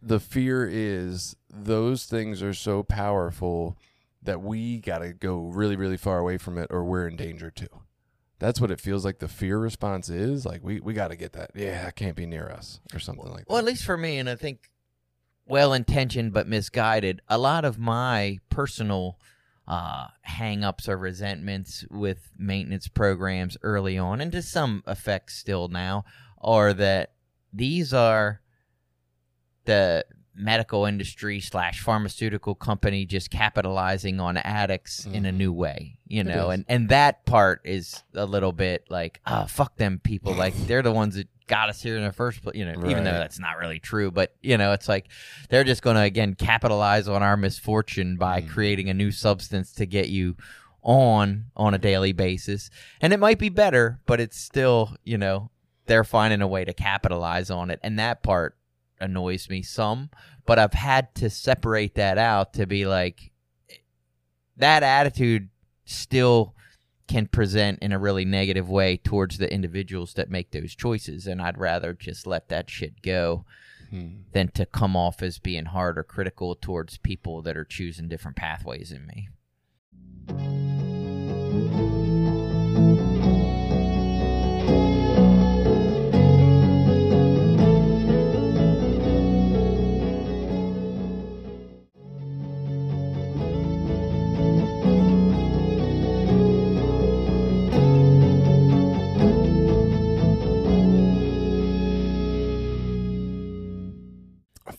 the 0.03 0.21
fear 0.21 0.69
is 0.71 1.37
those 1.49 2.05
things 2.05 2.43
are 2.43 2.55
so 2.55 2.83
powerful 2.83 3.79
that 4.23 4.41
we 4.41 4.79
got 4.79 4.99
to 4.99 5.13
go 5.13 5.47
really 5.47 5.77
really 5.77 5.97
far 5.97 6.19
away 6.19 6.39
from 6.39 6.59
it 6.59 6.69
or 6.71 6.85
we're 6.85 7.09
in 7.09 7.17
danger 7.17 7.51
too. 7.51 7.69
That's 8.39 8.61
what 8.61 8.73
it 8.73 8.81
feels 8.81 9.05
like 9.05 9.21
the 9.21 9.29
fear 9.29 9.59
response 9.59 10.09
is. 10.09 10.45
Like 10.45 10.63
we 10.65 10.81
we 10.81 10.95
got 10.95 11.09
to 11.09 11.17
get 11.17 11.33
that. 11.35 11.53
Yeah, 11.55 11.87
it 11.87 11.95
can't 11.97 12.17
be 12.17 12.27
near 12.27 12.49
us 12.49 12.81
or 12.93 12.99
something 12.99 13.31
like 13.31 13.47
that. 13.47 13.49
Well, 13.49 13.59
at 13.59 13.65
least 13.65 13.85
for 13.85 13.97
me, 13.97 14.19
and 14.19 14.29
I 14.29 14.35
think 14.35 14.71
well 15.47 15.73
intentioned 15.73 16.33
but 16.33 16.49
misguided, 16.49 17.21
a 17.29 17.39
lot 17.39 17.65
of 17.65 17.79
my 17.79 18.39
personal 18.49 19.19
uh, 19.69 20.09
hang 20.23 20.65
ups 20.65 20.89
or 20.89 20.97
resentments 20.97 21.85
with 21.91 22.31
maintenance 22.39 22.89
programs 22.89 23.57
early 23.63 23.97
on, 23.99 24.21
and 24.21 24.33
to 24.33 24.43
some 24.43 24.83
effect 24.87 25.31
still 25.33 25.69
now, 25.69 26.05
are 26.41 26.73
that 26.75 27.13
these 27.53 27.95
are 27.95 28.41
the 29.65 30.05
medical 30.35 30.87
industry 30.87 31.39
slash 31.41 31.81
pharmaceutical 31.81 32.55
company 32.55 33.05
just 33.05 33.31
capitalizing 33.31 34.19
on 34.19 34.37
addicts 34.39 35.05
in 35.07 35.27
a 35.27 35.31
Mhm. 35.31 35.37
new 35.37 35.53
way, 35.53 35.99
you 36.07 36.25
know, 36.25 36.49
and 36.51 36.65
and 36.69 36.89
that 36.89 37.25
part 37.27 37.61
is 37.65 38.03
a 38.15 38.25
little 38.25 38.53
bit 38.53 38.85
like, 38.89 39.21
ah, 39.27 39.45
fuck 39.45 39.77
them 39.77 39.99
people, 40.03 40.35
like 40.35 40.55
they're 40.67 40.83
the 40.83 40.91
ones 40.93 41.15
that 41.17 41.29
got 41.53 41.69
us 41.69 41.83
here 41.83 41.97
in 41.99 42.05
the 42.05 42.13
first 42.13 42.43
place, 42.43 42.57
you 42.57 42.65
know, 42.65 42.73
even 42.91 43.05
though 43.05 43.13
that's 43.13 43.39
not 43.39 43.59
really 43.59 43.79
true, 43.79 44.11
but 44.11 44.35
you 44.43 44.57
know, 44.57 44.73
it's 44.73 44.89
like 44.89 45.09
they're 45.51 45.65
just 45.65 45.83
going 45.83 45.97
to 45.97 46.03
again 46.03 46.35
capitalize 46.35 47.09
on 47.09 47.23
our 47.23 47.37
misfortune 47.37 48.17
by 48.17 48.41
Mm. 48.41 48.49
creating 48.49 48.89
a 48.89 48.95
new 48.95 49.11
substance 49.11 49.73
to 49.75 49.85
get 49.87 50.09
you 50.09 50.37
on 50.83 51.45
on 51.57 51.75
a 51.75 51.79
daily 51.79 52.13
basis, 52.13 52.71
and 53.03 53.13
it 53.13 53.19
might 53.21 53.39
be 53.39 53.51
better, 53.51 54.01
but 54.07 54.19
it's 54.21 54.39
still, 54.39 54.97
you 55.05 55.19
know, 55.19 55.51
they're 55.87 56.05
finding 56.05 56.41
a 56.41 56.47
way 56.49 56.65
to 56.65 56.73
capitalize 56.73 57.51
on 57.51 57.71
it, 57.71 57.79
and 57.83 57.99
that 57.99 58.23
part 58.23 58.57
annoys 58.99 59.49
me 59.51 59.63
some, 59.63 60.09
but 60.47 60.59
I've 60.59 60.73
had 60.73 61.15
to 61.17 61.29
separate 61.29 61.95
that 61.97 62.17
out 62.19 62.55
to 62.55 62.67
be 62.67 62.87
like 62.87 63.31
that 64.57 64.83
attitude 64.83 65.49
still 65.85 66.55
can 67.13 67.27
present 67.27 67.79
in 67.83 67.93
a 67.93 67.99
really 67.99 68.25
negative 68.25 68.69
way 68.69 68.97
towards 68.97 69.37
the 69.39 69.53
individuals 69.53 70.15
that 70.15 70.31
make 70.31 70.51
those 70.51 70.75
choices 70.75 71.27
and 71.27 71.43
I'd 71.43 71.59
rather 71.59 71.93
just 71.93 72.27
let 72.27 72.49
that 72.49 72.71
shit 72.71 73.03
go 73.03 73.45
Hmm. 73.91 74.23
than 74.33 74.49
to 74.53 74.65
come 74.65 74.97
off 74.97 75.23
as 75.23 75.39
being 75.39 75.67
hard 75.67 75.99
or 75.99 76.03
critical 76.03 76.55
towards 76.55 76.97
people 76.97 77.43
that 77.43 77.59
are 77.59 77.65
choosing 77.67 78.09
different 78.09 78.39
pathways 78.39 78.91
in 78.91 79.07
me. 79.07 79.29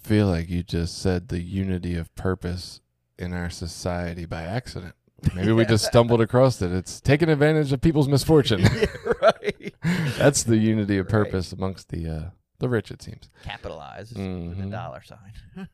Feel 0.04 0.28
like 0.28 0.50
you 0.50 0.64
just 0.64 1.02
said 1.02 1.28
the 1.30 1.42
unity 1.42 1.96
of 1.96 2.14
purpose 2.16 2.82
in 3.18 3.34
our 3.34 3.50
society 3.50 4.26
by 4.26 4.44
accident. 4.44 4.96
Maybe 5.36 5.52
we 5.52 5.66
just 5.76 5.86
stumbled 5.86 6.22
across 6.22 6.62
it. 6.62 6.72
It's 6.72 7.00
taking 7.00 7.30
advantage 7.30 7.72
of 7.72 7.82
people's 7.82 8.08
misfortune. 8.08 8.64
right. 9.22 9.74
That's 10.18 10.44
the 10.44 10.58
unity 10.58 10.98
of 10.98 11.06
Right. 11.08 11.12
purpose 11.26 11.52
amongst 11.54 11.90
the 11.90 12.08
uh, 12.10 12.30
the 12.60 12.70
rich, 12.70 12.92
it 12.92 13.02
seems. 13.02 13.30
Capitalize 13.44 14.14
with 14.14 14.60
a 14.60 14.68
dollar 14.70 15.02
sign. 15.04 15.68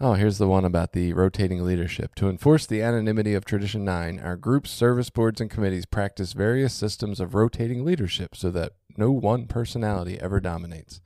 Oh, 0.00 0.12
here's 0.12 0.38
the 0.38 0.46
one 0.46 0.64
about 0.64 0.92
the 0.92 1.12
rotating 1.12 1.64
leadership. 1.64 2.14
To 2.16 2.28
enforce 2.28 2.66
the 2.66 2.80
anonymity 2.82 3.34
of 3.34 3.44
Tradition 3.44 3.84
9, 3.84 4.20
our 4.20 4.36
groups, 4.36 4.70
service 4.70 5.10
boards, 5.10 5.40
and 5.40 5.50
committees 5.50 5.86
practice 5.86 6.34
various 6.34 6.72
systems 6.72 7.18
of 7.18 7.34
rotating 7.34 7.84
leadership 7.84 8.36
so 8.36 8.50
that 8.52 8.74
no 8.96 9.10
one 9.10 9.46
personality 9.48 10.16
ever 10.20 10.38
dominates. 10.38 11.00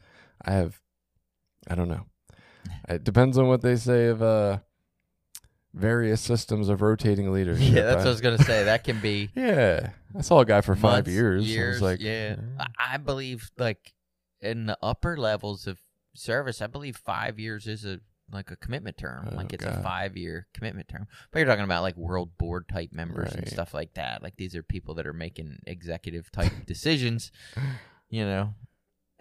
I 0.45 0.51
have, 0.53 0.82
I 1.69 1.75
don't 1.75 1.89
know. 1.89 2.07
It 2.89 3.05
depends 3.05 3.39
on 3.39 3.47
what 3.49 3.63
they 3.63 3.77
say 3.77 4.07
of 4.07 4.23
uh, 4.23 4.59
various 5.75 6.21
systems 6.21 6.69
of 6.69 6.83
rotating 6.83 7.33
leadership. 7.33 7.73
yeah, 7.73 7.83
that's 7.83 7.97
what 7.99 8.07
I 8.07 8.09
I- 8.09 8.13
was 8.13 8.21
gonna 8.21 8.39
say. 8.39 8.65
That 8.65 8.85
can 8.85 9.01
be 9.01 9.31
yeah. 9.35 9.91
I 10.17 10.21
saw 10.21 10.41
a 10.41 10.45
guy 10.45 10.61
for 10.61 10.75
five 10.77 11.07
months, 11.07 11.11
years. 11.11 11.41
I 11.41 11.43
was 11.43 11.51
Years, 11.51 11.83
like, 11.83 12.01
yeah, 12.01 12.37
I, 12.61 12.67
I 12.95 12.97
believe 12.99 13.51
like 13.59 13.95
in 14.41 14.67
the 14.67 14.77
upper 14.83 15.17
levels 15.17 15.67
of 15.67 15.79
service, 16.15 16.61
I 16.61 16.67
believe 16.67 16.97
five 16.99 17.39
years 17.39 17.67
is 17.67 17.85
a 17.85 18.01
like 18.31 18.51
a 18.51 18.57
commitment 18.57 18.97
term. 18.99 19.29
Oh, 19.33 19.37
like 19.37 19.53
it's 19.53 19.65
a 19.65 19.83
five 19.83 20.17
year 20.17 20.47
commitment 20.55 20.89
term. 20.89 21.07
But 21.31 21.39
you're 21.41 21.49
talking 21.49 21.65
about 21.65 21.83
like 21.83 21.97
world 21.97 22.37
board 22.39 22.69
type 22.69 22.91
members 22.93 23.33
and 23.35 23.49
stuff 23.49 23.73
like 23.75 23.95
that. 23.95 24.23
Like 24.23 24.37
these 24.37 24.55
are 24.55 24.63
people 24.63 24.95
that 24.95 25.07
are 25.07 25.13
making 25.13 25.59
executive 25.67 26.31
type 26.33 26.53
decisions. 26.67 27.31
You 28.11 28.25
know. 28.27 28.55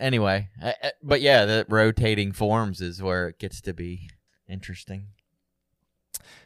Anyway, 0.02 0.50
I, 0.62 0.74
I- 0.84 0.92
but 1.02 1.22
yeah, 1.22 1.46
the 1.46 1.66
rotating 1.70 2.32
forms 2.34 2.82
is 2.82 3.02
where 3.02 3.30
it 3.30 3.40
gets 3.40 3.62
to 3.62 3.74
be 3.74 4.10
interesting. 4.50 5.08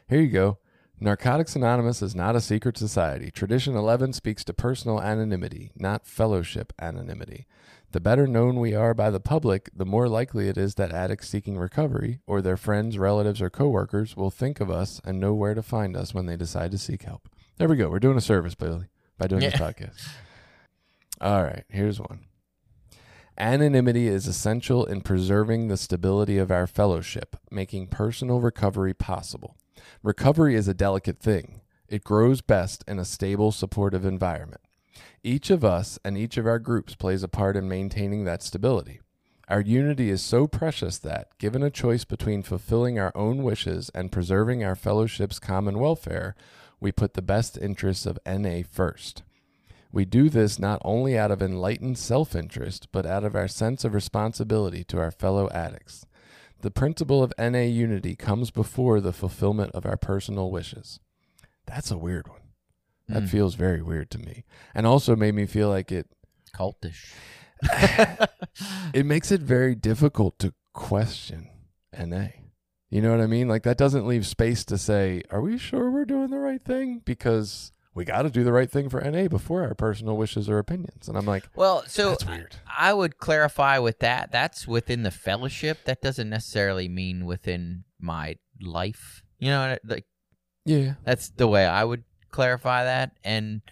Here 0.08 0.20
you 0.20 0.28
go. 0.30 0.58
Narcotics 0.98 1.56
Anonymous 1.56 2.00
is 2.00 2.14
not 2.14 2.36
a 2.36 2.40
secret 2.40 2.78
society. 2.78 3.30
Tradition 3.30 3.76
11 3.76 4.12
speaks 4.14 4.44
to 4.44 4.54
personal 4.54 5.00
anonymity, 5.00 5.70
not 5.76 6.06
fellowship 6.06 6.72
anonymity. 6.80 7.46
The 7.92 8.00
better 8.00 8.26
known 8.26 8.58
we 8.60 8.74
are 8.74 8.94
by 8.94 9.10
the 9.10 9.20
public, 9.20 9.68
the 9.74 9.84
more 9.84 10.08
likely 10.08 10.48
it 10.48 10.56
is 10.56 10.74
that 10.76 10.92
addicts 10.92 11.28
seeking 11.28 11.58
recovery, 11.58 12.20
or 12.26 12.40
their 12.40 12.56
friends, 12.56 12.98
relatives, 12.98 13.42
or 13.42 13.50
coworkers, 13.50 14.16
will 14.16 14.30
think 14.30 14.58
of 14.60 14.70
us 14.70 15.00
and 15.04 15.20
know 15.20 15.34
where 15.34 15.54
to 15.54 15.62
find 15.62 15.96
us 15.96 16.14
when 16.14 16.26
they 16.26 16.36
decide 16.36 16.70
to 16.72 16.78
seek 16.78 17.02
help. 17.02 17.28
There 17.58 17.68
we 17.68 17.76
go. 17.76 17.90
We're 17.90 18.00
doing 18.00 18.16
a 18.18 18.22
service, 18.22 18.54
Billy, 18.54 18.86
by 19.18 19.26
doing 19.26 19.42
this 19.42 19.60
podcast. 19.60 20.08
All 21.20 21.42
right, 21.42 21.64
here's 21.68 22.00
one. 22.00 22.24
Anonymity 23.38 24.08
is 24.08 24.26
essential 24.26 24.86
in 24.86 25.02
preserving 25.02 25.68
the 25.68 25.76
stability 25.76 26.38
of 26.38 26.50
our 26.50 26.66
fellowship, 26.66 27.36
making 27.50 27.88
personal 27.88 28.40
recovery 28.40 28.94
possible. 28.94 29.58
Recovery 30.02 30.54
is 30.54 30.68
a 30.68 30.74
delicate 30.74 31.18
thing. 31.18 31.60
It 31.86 32.02
grows 32.02 32.40
best 32.40 32.82
in 32.88 32.98
a 32.98 33.04
stable, 33.04 33.52
supportive 33.52 34.06
environment. 34.06 34.62
Each 35.22 35.50
of 35.50 35.66
us 35.66 35.98
and 36.02 36.16
each 36.16 36.38
of 36.38 36.46
our 36.46 36.58
groups 36.58 36.94
plays 36.94 37.22
a 37.22 37.28
part 37.28 37.56
in 37.56 37.68
maintaining 37.68 38.24
that 38.24 38.42
stability. 38.42 39.00
Our 39.48 39.60
unity 39.60 40.08
is 40.08 40.22
so 40.22 40.46
precious 40.46 40.96
that, 40.98 41.28
given 41.38 41.62
a 41.62 41.70
choice 41.70 42.04
between 42.04 42.42
fulfilling 42.42 42.98
our 42.98 43.12
own 43.14 43.42
wishes 43.42 43.90
and 43.94 44.10
preserving 44.10 44.64
our 44.64 44.74
fellowship's 44.74 45.38
common 45.38 45.78
welfare, 45.78 46.34
we 46.80 46.90
put 46.90 47.12
the 47.12 47.22
best 47.22 47.58
interests 47.58 48.06
of 48.06 48.18
NA 48.26 48.62
first. 48.68 49.24
We 49.92 50.04
do 50.04 50.28
this 50.28 50.58
not 50.58 50.80
only 50.84 51.16
out 51.18 51.30
of 51.30 51.40
enlightened 51.42 51.98
self 51.98 52.34
interest, 52.34 52.88
but 52.92 53.06
out 53.06 53.24
of 53.24 53.34
our 53.34 53.48
sense 53.48 53.84
of 53.84 53.94
responsibility 53.94 54.84
to 54.84 54.98
our 54.98 55.10
fellow 55.10 55.48
addicts. 55.50 56.06
The 56.60 56.70
principle 56.70 57.22
of 57.22 57.32
NA 57.38 57.62
unity 57.68 58.16
comes 58.16 58.50
before 58.50 59.00
the 59.00 59.12
fulfillment 59.12 59.72
of 59.72 59.86
our 59.86 59.96
personal 59.96 60.50
wishes. 60.50 61.00
That's 61.66 61.90
a 61.90 61.98
weird 61.98 62.28
one. 62.28 62.40
That 63.08 63.24
Mm. 63.24 63.28
feels 63.28 63.54
very 63.54 63.82
weird 63.82 64.10
to 64.12 64.18
me. 64.18 64.44
And 64.74 64.86
also 64.86 65.14
made 65.16 65.34
me 65.34 65.46
feel 65.46 65.68
like 65.68 65.92
it 65.92 66.08
Cultish. 66.54 67.12
it 68.94 69.06
makes 69.06 69.30
it 69.30 69.40
very 69.40 69.74
difficult 69.74 70.38
to 70.40 70.54
question 70.72 71.48
NA. 71.96 72.28
You 72.90 73.02
know 73.02 73.10
what 73.10 73.20
I 73.20 73.26
mean? 73.26 73.48
Like 73.48 73.62
that 73.64 73.78
doesn't 73.78 74.06
leave 74.06 74.26
space 74.26 74.64
to 74.66 74.78
say, 74.78 75.22
"Are 75.30 75.40
we 75.40 75.58
sure 75.58 75.90
we're 75.90 76.04
doing 76.04 76.30
the 76.30 76.38
right 76.38 76.64
thing?" 76.64 77.02
Because 77.04 77.72
we 77.96 78.04
got 78.04 78.22
to 78.22 78.30
do 78.30 78.44
the 78.44 78.52
right 78.52 78.70
thing 78.70 78.90
for 78.90 79.00
NA 79.00 79.26
before 79.26 79.64
our 79.64 79.74
personal 79.74 80.18
wishes 80.18 80.50
or 80.50 80.58
opinions. 80.58 81.08
And 81.08 81.16
I'm 81.16 81.24
like, 81.24 81.48
Well, 81.56 81.82
so 81.88 82.10
that's 82.10 82.26
weird. 82.26 82.54
I 82.78 82.92
would 82.92 83.16
clarify 83.16 83.78
with 83.78 84.00
that. 84.00 84.30
That's 84.30 84.68
within 84.68 85.02
the 85.02 85.10
fellowship. 85.10 85.78
That 85.86 86.02
doesn't 86.02 86.28
necessarily 86.28 86.88
mean 86.88 87.24
within 87.24 87.84
my 87.98 88.36
life. 88.60 89.22
You 89.38 89.48
know, 89.48 89.76
like 89.82 90.04
Yeah. 90.66 90.94
that's 91.04 91.30
the 91.30 91.48
way 91.48 91.66
I 91.66 91.84
would 91.84 92.04
clarify 92.30 92.84
that. 92.84 93.12
And 93.24 93.62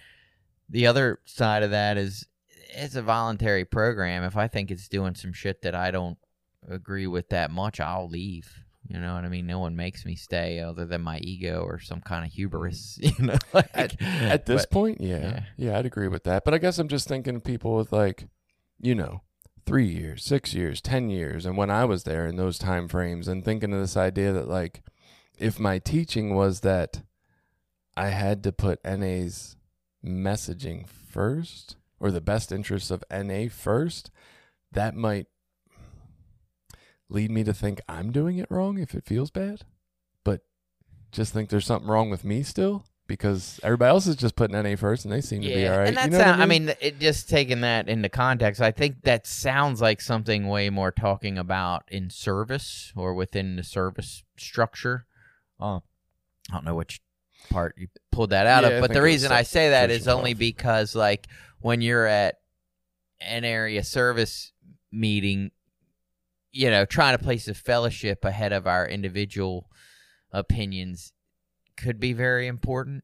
the 0.70 0.86
other 0.86 1.20
side 1.26 1.62
of 1.62 1.70
that 1.72 1.98
is 1.98 2.26
it's 2.70 2.96
a 2.96 3.02
voluntary 3.02 3.66
program. 3.66 4.24
If 4.24 4.38
I 4.38 4.48
think 4.48 4.70
it's 4.70 4.88
doing 4.88 5.14
some 5.14 5.34
shit 5.34 5.60
that 5.62 5.74
I 5.74 5.90
don't 5.90 6.16
agree 6.66 7.06
with 7.06 7.28
that 7.28 7.50
much, 7.50 7.78
I'll 7.78 8.08
leave. 8.08 8.63
You 8.86 9.00
know 9.00 9.14
what 9.14 9.24
I 9.24 9.28
mean? 9.28 9.46
No 9.46 9.60
one 9.60 9.76
makes 9.76 10.04
me 10.04 10.14
stay 10.14 10.60
other 10.60 10.84
than 10.84 11.00
my 11.00 11.18
ego 11.18 11.62
or 11.62 11.80
some 11.80 12.00
kind 12.02 12.24
of 12.26 12.32
hubris. 12.32 12.98
You 13.02 13.12
know, 13.26 13.38
like, 13.52 13.70
At, 13.74 14.00
at 14.02 14.46
this 14.46 14.62
but- 14.66 14.70
point, 14.70 15.00
yeah, 15.00 15.16
yeah. 15.18 15.40
yeah, 15.56 15.78
I'd 15.78 15.86
agree 15.86 16.08
with 16.08 16.24
that. 16.24 16.44
But 16.44 16.52
I 16.54 16.58
guess 16.58 16.78
I'm 16.78 16.88
just 16.88 17.08
thinking 17.08 17.34
of 17.36 17.44
people 17.44 17.76
with 17.76 17.92
like, 17.92 18.26
you 18.80 18.94
know, 18.94 19.22
three 19.66 19.86
years, 19.86 20.22
six 20.24 20.52
years, 20.52 20.82
ten 20.82 21.08
years, 21.08 21.46
and 21.46 21.56
when 21.56 21.70
I 21.70 21.86
was 21.86 22.02
there 22.04 22.26
in 22.26 22.36
those 22.36 22.58
time 22.58 22.86
frames, 22.88 23.26
and 23.28 23.42
thinking 23.44 23.72
of 23.72 23.80
this 23.80 23.96
idea 23.96 24.32
that 24.32 24.48
like, 24.48 24.82
if 25.38 25.58
my 25.58 25.78
teaching 25.78 26.34
was 26.34 26.60
that 26.60 27.02
I 27.96 28.08
had 28.10 28.42
to 28.44 28.52
put 28.52 28.84
NA's 28.84 29.56
messaging 30.04 30.86
first 30.86 31.76
or 31.98 32.10
the 32.10 32.20
best 32.20 32.52
interests 32.52 32.90
of 32.90 33.02
NA 33.10 33.46
first, 33.50 34.10
that 34.72 34.94
might 34.94 35.26
lead 37.08 37.30
me 37.30 37.44
to 37.44 37.54
think 37.54 37.80
I'm 37.88 38.10
doing 38.12 38.38
it 38.38 38.46
wrong 38.50 38.78
if 38.78 38.94
it 38.94 39.04
feels 39.04 39.30
bad, 39.30 39.62
but 40.24 40.40
just 41.12 41.32
think 41.32 41.48
there's 41.50 41.66
something 41.66 41.88
wrong 41.88 42.10
with 42.10 42.24
me 42.24 42.42
still 42.42 42.84
because 43.06 43.60
everybody 43.62 43.90
else 43.90 44.06
is 44.06 44.16
just 44.16 44.34
putting 44.34 44.60
NA 44.60 44.76
first 44.76 45.04
and 45.04 45.12
they 45.12 45.20
seem 45.20 45.42
to 45.42 45.48
be 45.48 45.68
all 45.68 45.76
right. 45.78 45.88
And 45.88 45.96
that's 45.96 46.06
you 46.06 46.18
know 46.18 46.24
what 46.30 46.40
I 46.40 46.46
mean, 46.46 46.72
it 46.80 46.98
just 46.98 47.28
taking 47.28 47.60
that 47.60 47.88
into 47.88 48.08
context, 48.08 48.60
I 48.60 48.70
think 48.70 49.02
that 49.02 49.26
sounds 49.26 49.80
like 49.80 50.00
something 50.00 50.48
way 50.48 50.70
more 50.70 50.90
talking 50.90 51.36
about 51.36 51.84
in 51.88 52.08
service 52.10 52.92
or 52.96 53.14
within 53.14 53.56
the 53.56 53.62
service 53.62 54.22
structure. 54.38 55.06
Uh, 55.60 55.76
I 56.50 56.52
don't 56.52 56.64
know 56.64 56.74
which 56.74 57.00
part 57.50 57.74
you 57.76 57.88
pulled 58.10 58.30
that 58.30 58.46
out 58.46 58.64
Yeah, 58.64 58.70
of, 58.70 58.80
but 58.80 58.92
the 58.92 59.02
reason 59.02 59.32
I 59.32 59.42
say 59.42 59.70
that 59.70 59.90
is 59.90 60.08
only 60.08 60.32
12. 60.32 60.38
because, 60.38 60.94
like, 60.94 61.26
when 61.60 61.80
you're 61.82 62.06
at 62.06 62.36
an 63.20 63.44
area 63.44 63.82
service 63.84 64.52
meeting, 64.90 65.50
you 66.54 66.70
know, 66.70 66.84
trying 66.84 67.18
to 67.18 67.22
place 67.22 67.48
a 67.48 67.54
fellowship 67.54 68.24
ahead 68.24 68.52
of 68.52 68.64
our 68.64 68.86
individual 68.86 69.68
opinions 70.30 71.12
could 71.76 71.98
be 71.98 72.12
very 72.12 72.46
important, 72.46 73.02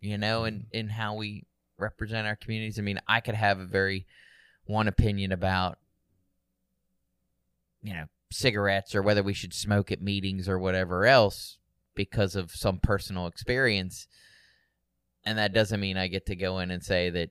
you 0.00 0.16
know, 0.16 0.44
in, 0.44 0.54
mm-hmm. 0.54 0.66
in 0.72 0.88
how 0.90 1.14
we 1.14 1.44
represent 1.76 2.28
our 2.28 2.36
communities. 2.36 2.78
I 2.78 2.82
mean, 2.82 3.00
I 3.08 3.18
could 3.18 3.34
have 3.34 3.58
a 3.58 3.66
very 3.66 4.06
one 4.66 4.86
opinion 4.86 5.32
about, 5.32 5.76
you 7.82 7.94
know, 7.94 8.04
cigarettes 8.30 8.94
or 8.94 9.02
whether 9.02 9.24
we 9.24 9.34
should 9.34 9.54
smoke 9.54 9.90
at 9.90 10.00
meetings 10.00 10.48
or 10.48 10.56
whatever 10.60 11.04
else 11.04 11.58
because 11.96 12.36
of 12.36 12.52
some 12.52 12.78
personal 12.78 13.26
experience. 13.26 14.06
And 15.24 15.36
that 15.36 15.52
doesn't 15.52 15.80
mean 15.80 15.96
I 15.96 16.06
get 16.06 16.26
to 16.26 16.36
go 16.36 16.60
in 16.60 16.70
and 16.70 16.82
say 16.82 17.10
that 17.10 17.30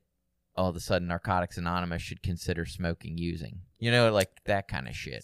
all 0.58 0.70
of 0.70 0.76
a 0.76 0.82
sudden 0.82 1.08
Narcotics 1.08 1.58
Anonymous 1.58 2.02
should 2.02 2.22
consider 2.22 2.66
smoking 2.66 3.18
using. 3.18 3.62
You 3.80 3.92
know, 3.92 4.12
like 4.12 4.30
that 4.44 4.68
kind 4.68 4.90
of 4.90 4.96
shit. 4.96 5.24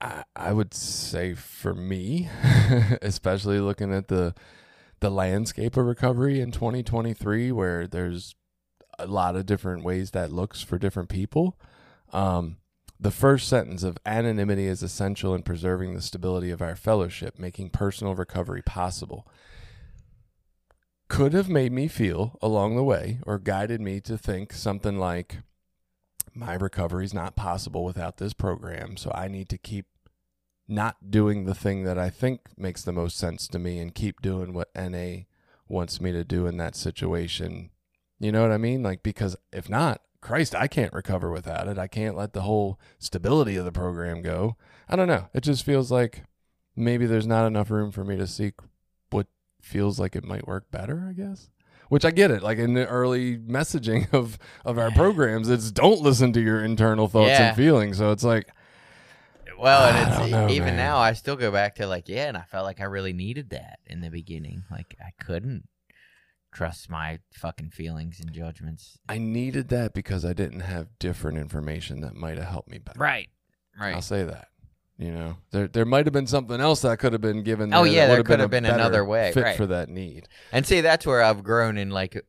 I, 0.00 0.52
would 0.52 0.74
say 0.74 1.34
for 1.34 1.74
me, 1.74 2.28
especially 3.02 3.60
looking 3.60 3.92
at 3.92 4.08
the 4.08 4.34
the 5.00 5.10
landscape 5.10 5.76
of 5.76 5.84
recovery 5.84 6.40
in 6.40 6.50
2023, 6.50 7.52
where 7.52 7.86
there's 7.86 8.34
a 8.98 9.06
lot 9.06 9.36
of 9.36 9.44
different 9.44 9.84
ways 9.84 10.12
that 10.12 10.32
looks 10.32 10.62
for 10.62 10.78
different 10.78 11.10
people. 11.10 11.58
Um, 12.12 12.56
the 12.98 13.10
first 13.10 13.48
sentence 13.48 13.82
of 13.82 13.98
anonymity 14.06 14.66
is 14.66 14.82
essential 14.82 15.34
in 15.34 15.42
preserving 15.42 15.94
the 15.94 16.00
stability 16.00 16.50
of 16.50 16.62
our 16.62 16.76
fellowship, 16.76 17.38
making 17.38 17.70
personal 17.70 18.14
recovery 18.14 18.62
possible. 18.62 19.28
Could 21.08 21.34
have 21.34 21.48
made 21.48 21.72
me 21.72 21.88
feel 21.88 22.38
along 22.40 22.74
the 22.74 22.82
way 22.82 23.20
or 23.26 23.38
guided 23.38 23.80
me 23.80 24.00
to 24.00 24.16
think 24.16 24.52
something 24.52 24.98
like, 24.98 25.38
my 26.36 26.54
recovery 26.54 27.04
is 27.04 27.14
not 27.14 27.34
possible 27.34 27.84
without 27.84 28.18
this 28.18 28.34
program, 28.34 28.96
so 28.96 29.10
I 29.14 29.28
need 29.28 29.48
to 29.48 29.58
keep 29.58 29.86
not 30.68 31.10
doing 31.10 31.44
the 31.44 31.54
thing 31.54 31.84
that 31.84 31.98
I 31.98 32.10
think 32.10 32.40
makes 32.56 32.82
the 32.82 32.92
most 32.92 33.16
sense 33.16 33.48
to 33.48 33.58
me 33.58 33.78
and 33.78 33.94
keep 33.94 34.20
doing 34.20 34.52
what 34.52 34.74
NA 34.76 35.22
wants 35.68 36.00
me 36.00 36.12
to 36.12 36.24
do 36.24 36.46
in 36.46 36.56
that 36.58 36.76
situation. 36.76 37.70
You 38.18 38.32
know 38.32 38.42
what 38.42 38.52
I 38.52 38.58
mean? 38.58 38.82
Like, 38.82 39.02
because 39.02 39.36
if 39.52 39.68
not, 39.68 40.02
Christ, 40.20 40.54
I 40.54 40.66
can't 40.66 40.92
recover 40.92 41.30
without 41.30 41.68
it. 41.68 41.78
I 41.78 41.86
can't 41.86 42.16
let 42.16 42.32
the 42.32 42.42
whole 42.42 42.80
stability 42.98 43.56
of 43.56 43.64
the 43.64 43.72
program 43.72 44.22
go. 44.22 44.56
I 44.88 44.96
don't 44.96 45.08
know. 45.08 45.28
It 45.32 45.42
just 45.42 45.64
feels 45.64 45.90
like 45.90 46.24
maybe 46.74 47.06
there's 47.06 47.26
not 47.26 47.46
enough 47.46 47.70
room 47.70 47.92
for 47.92 48.04
me 48.04 48.16
to 48.16 48.26
seek 48.26 48.54
what 49.10 49.28
feels 49.62 50.00
like 50.00 50.16
it 50.16 50.24
might 50.24 50.46
work 50.46 50.70
better, 50.70 51.06
I 51.08 51.12
guess. 51.12 51.50
Which 51.88 52.04
I 52.04 52.10
get 52.10 52.30
it. 52.30 52.42
Like 52.42 52.58
in 52.58 52.74
the 52.74 52.86
early 52.86 53.36
messaging 53.38 54.12
of 54.14 54.38
of 54.64 54.78
our 54.78 54.90
programs, 54.90 55.48
it's 55.48 55.70
don't 55.70 56.00
listen 56.00 56.32
to 56.32 56.40
your 56.40 56.64
internal 56.64 57.08
thoughts 57.08 57.30
Yeah. 57.30 57.48
and 57.48 57.56
feelings. 57.56 57.98
So 57.98 58.10
it's 58.12 58.24
like 58.24 58.48
Well, 59.58 59.88
and 59.88 60.22
it's 60.22 60.30
know, 60.30 60.48
even 60.50 60.68
man. 60.68 60.76
now 60.76 60.98
I 60.98 61.12
still 61.14 61.36
go 61.36 61.50
back 61.50 61.76
to 61.76 61.86
like, 61.86 62.08
yeah, 62.08 62.28
and 62.28 62.36
I 62.36 62.42
felt 62.42 62.64
like 62.64 62.80
I 62.80 62.84
really 62.84 63.12
needed 63.12 63.50
that 63.50 63.78
in 63.86 64.00
the 64.00 64.10
beginning. 64.10 64.64
Like 64.70 64.96
I 65.00 65.10
couldn't 65.22 65.68
trust 66.52 66.88
my 66.90 67.18
fucking 67.34 67.70
feelings 67.70 68.18
and 68.20 68.32
judgments. 68.32 68.98
I 69.08 69.18
needed 69.18 69.68
that 69.68 69.92
because 69.94 70.24
I 70.24 70.32
didn't 70.32 70.60
have 70.60 70.88
different 70.98 71.38
information 71.38 72.00
that 72.00 72.14
might 72.14 72.38
have 72.38 72.48
helped 72.48 72.70
me 72.70 72.78
better. 72.78 72.98
Right. 72.98 73.28
Right. 73.78 73.94
I'll 73.94 74.02
say 74.02 74.24
that. 74.24 74.48
You 74.98 75.12
know, 75.12 75.36
there 75.50 75.68
there 75.68 75.84
might 75.84 76.06
have 76.06 76.14
been 76.14 76.26
something 76.26 76.58
else 76.58 76.80
that 76.80 76.98
could 76.98 77.12
have 77.12 77.20
been 77.20 77.42
given. 77.42 77.74
Oh, 77.74 77.82
yeah, 77.84 78.06
that 78.06 78.14
there 78.14 78.22
could 78.24 78.40
have 78.40 78.48
a 78.48 78.50
been 78.50 78.64
another 78.64 79.04
way, 79.04 79.30
fit 79.32 79.42
right. 79.44 79.56
for 79.56 79.66
that 79.66 79.90
need. 79.90 80.26
And 80.52 80.66
see, 80.66 80.80
that's 80.80 81.04
where 81.06 81.22
I've 81.22 81.42
grown 81.44 81.76
in 81.76 81.90
like 81.90 82.24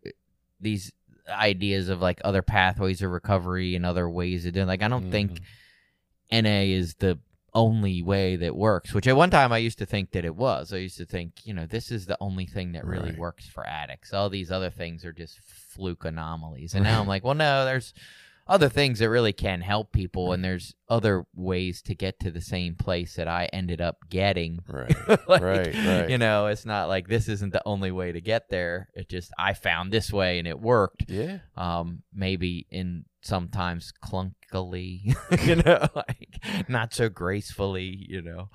these 0.60 0.92
ideas 1.30 1.88
of 1.88 2.02
like 2.02 2.20
other 2.26 2.42
pathways 2.42 3.02
of 3.02 3.12
recovery 3.12 3.76
and 3.76 3.86
other 3.86 4.10
ways 4.10 4.46
of 4.46 4.54
doing. 4.54 4.68
Like 4.68 4.82
I 4.84 4.88
don't 4.90 5.12
think 5.12 5.32
Mm-hmm. 5.32 6.44
NA 6.44 6.76
is 6.76 6.96
the 6.96 7.18
only 7.54 8.02
way 8.02 8.36
that 8.36 8.54
works. 8.54 8.94
Which 8.94 9.08
at 9.08 9.16
one 9.16 9.30
time 9.30 9.54
I 9.54 9.60
used 9.60 9.78
to 9.78 9.86
think 9.86 10.12
that 10.12 10.26
it 10.26 10.36
was. 10.36 10.74
I 10.74 10.78
used 10.78 10.98
to 10.98 11.06
think, 11.06 11.46
you 11.46 11.54
know, 11.54 11.66
this 11.66 11.90
is 11.90 12.06
the 12.06 12.18
only 12.20 12.46
thing 12.46 12.74
that 12.74 12.86
really 12.86 13.12
Right. 13.12 13.18
works 13.18 13.48
for 13.48 13.66
addicts. 13.66 14.14
All 14.14 14.30
these 14.30 14.52
other 14.52 14.70
things 14.70 15.06
are 15.06 15.14
just 15.14 15.40
fluke 15.40 16.04
anomalies. 16.04 16.74
And 16.74 16.84
now 16.84 17.00
I'm 17.00 17.08
like, 17.08 17.24
well, 17.24 17.34
no, 17.34 17.64
there's 17.64 17.94
other 18.50 18.70
things 18.70 19.00
that 19.00 19.10
really 19.10 19.34
can 19.34 19.62
help 19.62 19.92
people, 19.92 20.32
and 20.32 20.44
there's 20.44 20.74
other 20.90 21.26
ways 21.36 21.82
to 21.84 21.96
get 21.96 22.20
to 22.22 22.32
the 22.32 22.42
same 22.42 22.76
place 22.76 23.16
that 23.16 23.28
I 23.28 23.46
ended 23.54 23.82
up 23.82 23.98
getting. 24.10 24.60
Right, 24.68 24.96
Like, 25.28 25.42
right, 25.42 25.74
right. 25.76 26.10
You 26.10 26.18
know, 26.18 26.48
it's 26.48 26.66
not 26.66 26.88
like 26.88 27.08
this 27.08 27.28
isn't 27.28 27.54
the 27.54 27.62
only 27.66 27.92
way 27.92 28.12
to 28.12 28.22
get 28.22 28.50
there. 28.50 28.90
It 28.94 29.10
just 29.10 29.32
I 29.38 29.54
found 29.54 29.92
this 29.92 30.12
way 30.14 30.40
and 30.40 30.48
it 30.48 30.60
worked. 30.60 31.06
yeah, 31.10 31.40
Um, 31.56 32.04
maybe 32.14 32.68
in 32.72 33.06
sometimes 33.22 33.92
clunkily, 34.04 35.16
you 35.46 35.56
know, 35.58 35.88
like 35.96 36.40
not 36.68 36.94
so 36.94 37.10
gracefully, 37.10 38.06
you 38.10 38.22
know, 38.22 38.50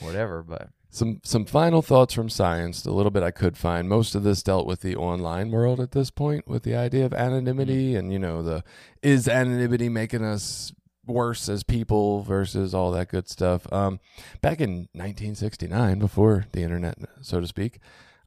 whatever. 0.00 0.42
But 0.42 0.68
some 0.92 1.20
some 1.24 1.46
final 1.46 1.80
thoughts 1.80 2.12
from 2.12 2.28
science. 2.28 2.84
A 2.84 2.92
little 2.92 3.10
bit 3.10 3.22
I 3.22 3.30
could 3.30 3.56
find. 3.56 3.88
Most 3.88 4.14
of 4.14 4.24
this 4.24 4.42
dealt 4.42 4.66
with 4.66 4.82
the 4.82 4.94
online 4.94 5.50
world 5.50 5.80
at 5.80 5.92
this 5.92 6.10
point, 6.10 6.46
with 6.46 6.64
the 6.64 6.76
idea 6.76 7.06
of 7.06 7.14
anonymity 7.14 7.96
and 7.96 8.12
you 8.12 8.18
know 8.18 8.42
the 8.42 8.62
is 9.02 9.26
anonymity 9.26 9.88
making 9.88 10.22
us 10.22 10.72
worse 11.06 11.48
as 11.48 11.62
people 11.64 12.20
versus 12.22 12.74
all 12.74 12.92
that 12.92 13.08
good 13.08 13.26
stuff. 13.26 13.70
Um, 13.72 14.00
back 14.42 14.60
in 14.60 14.88
1969, 14.92 15.98
before 15.98 16.44
the 16.52 16.62
internet, 16.62 16.98
so 17.22 17.40
to 17.40 17.46
speak, 17.46 17.80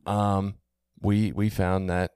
um, 0.07 0.55
we 0.99 1.31
we 1.31 1.49
found 1.49 1.87
that 1.91 2.13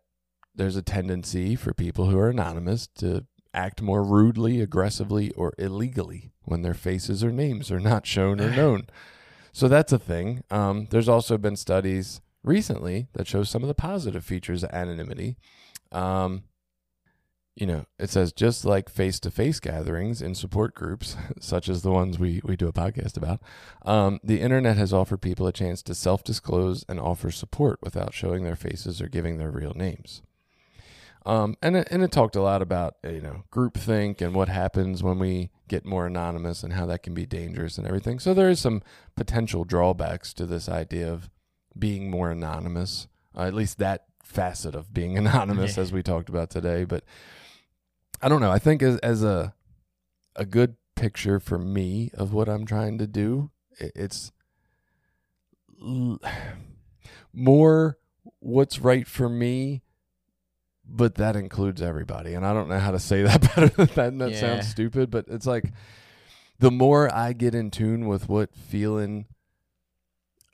there's 0.55 0.75
a 0.75 0.81
tendency 0.81 1.55
for 1.55 1.75
people 1.75 2.07
who 2.07 2.17
are 2.17 2.29
anonymous 2.29 2.87
to 2.87 3.27
act 3.53 3.83
more 3.83 4.03
rudely, 4.03 4.61
aggressively, 4.61 5.31
or 5.33 5.53
illegally 5.59 6.31
when 6.41 6.63
their 6.63 6.73
faces 6.73 7.23
or 7.23 7.31
names 7.31 7.69
are 7.69 7.79
not 7.79 8.07
shown 8.07 8.41
or 8.41 8.49
known. 8.55 8.87
So 9.51 9.67
that's 9.67 9.93
a 9.93 9.99
thing. 9.99 10.43
Um, 10.49 10.87
there's 10.89 11.09
also 11.09 11.37
been 11.37 11.55
studies 11.55 12.21
recently 12.43 13.07
that 13.13 13.27
show 13.27 13.43
some 13.43 13.63
of 13.63 13.67
the 13.67 13.73
positive 13.73 14.23
features 14.23 14.63
of 14.63 14.71
anonymity. 14.71 15.37
Um, 15.91 16.43
you 17.55 17.67
know, 17.67 17.85
it 17.97 18.09
says 18.09 18.31
just 18.31 18.63
like 18.63 18.89
face 18.89 19.19
to 19.19 19.29
face 19.29 19.59
gatherings 19.59 20.21
in 20.21 20.33
support 20.33 20.73
groups, 20.73 21.17
such 21.41 21.67
as 21.67 21.81
the 21.81 21.91
ones 21.91 22.17
we, 22.17 22.41
we 22.43 22.55
do 22.55 22.69
a 22.69 22.73
podcast 22.73 23.17
about, 23.17 23.41
um, 23.85 24.19
the 24.23 24.39
internet 24.39 24.77
has 24.77 24.93
offered 24.93 25.21
people 25.21 25.45
a 25.45 25.51
chance 25.51 25.83
to 25.83 25.93
self 25.93 26.23
disclose 26.23 26.85
and 26.87 26.99
offer 26.99 27.31
support 27.31 27.79
without 27.81 28.13
showing 28.13 28.43
their 28.43 28.55
faces 28.55 29.01
or 29.01 29.09
giving 29.09 29.37
their 29.37 29.51
real 29.51 29.73
names. 29.75 30.21
Um, 31.25 31.57
and 31.61 31.75
it, 31.75 31.87
and 31.91 32.01
it 32.01 32.11
talked 32.11 32.35
a 32.35 32.41
lot 32.41 32.61
about 32.61 32.95
uh, 33.05 33.09
you 33.09 33.21
know 33.21 33.43
groupthink 33.51 34.21
and 34.21 34.33
what 34.33 34.47
happens 34.49 35.03
when 35.03 35.19
we 35.19 35.51
get 35.67 35.85
more 35.85 36.07
anonymous 36.07 36.63
and 36.63 36.73
how 36.73 36.85
that 36.87 37.03
can 37.03 37.13
be 37.13 37.25
dangerous 37.25 37.77
and 37.77 37.85
everything. 37.85 38.19
So 38.19 38.33
there 38.33 38.49
is 38.49 38.59
some 38.59 38.81
potential 39.15 39.63
drawbacks 39.65 40.33
to 40.35 40.45
this 40.45 40.67
idea 40.69 41.11
of 41.11 41.29
being 41.77 42.09
more 42.09 42.31
anonymous, 42.31 43.07
uh, 43.37 43.41
at 43.41 43.53
least 43.53 43.77
that 43.79 44.05
facet 44.23 44.75
of 44.75 44.93
being 44.93 45.17
anonymous, 45.23 45.75
Yeah. 45.77 45.83
as 45.83 45.91
we 45.91 46.01
talked 46.01 46.29
about 46.29 46.49
today. 46.49 46.83
But 46.85 47.03
I 48.21 48.29
don't 48.29 48.41
know. 48.41 48.51
I 48.51 48.59
think 48.59 48.81
as 48.81 48.97
as 48.99 49.21
a 49.23 49.53
a 50.35 50.45
good 50.45 50.75
picture 50.95 51.39
for 51.39 51.57
me 51.59 52.11
of 52.13 52.33
what 52.33 52.47
I'm 52.49 52.65
trying 52.65 52.97
to 52.97 53.07
do, 53.07 53.51
it's 53.77 54.31
more 57.33 57.97
what's 58.39 58.79
right 58.79 59.07
for 59.07 59.29
me 59.29 59.81
but 60.91 61.15
that 61.15 61.35
includes 61.35 61.81
everybody. 61.81 62.33
And 62.33 62.45
i 62.45 62.53
don't 62.53 62.67
know 62.69 62.79
how 62.79 62.91
to 62.91 62.99
say 62.99 63.21
that 63.29 63.41
better 63.41 63.67
than 63.69 63.87
that 63.95 64.07
and 64.13 64.21
that 64.21 64.31
Yeah. 64.33 64.39
sounds 64.39 64.67
stupid 64.67 65.09
but 65.11 65.25
it's 65.27 65.45
like 65.45 65.71
the 66.59 66.71
more 66.71 67.13
i 67.13 67.33
get 67.33 67.55
in 67.55 67.71
tune 67.71 68.07
with 68.07 68.27
what 68.27 68.53
feeling 68.55 69.25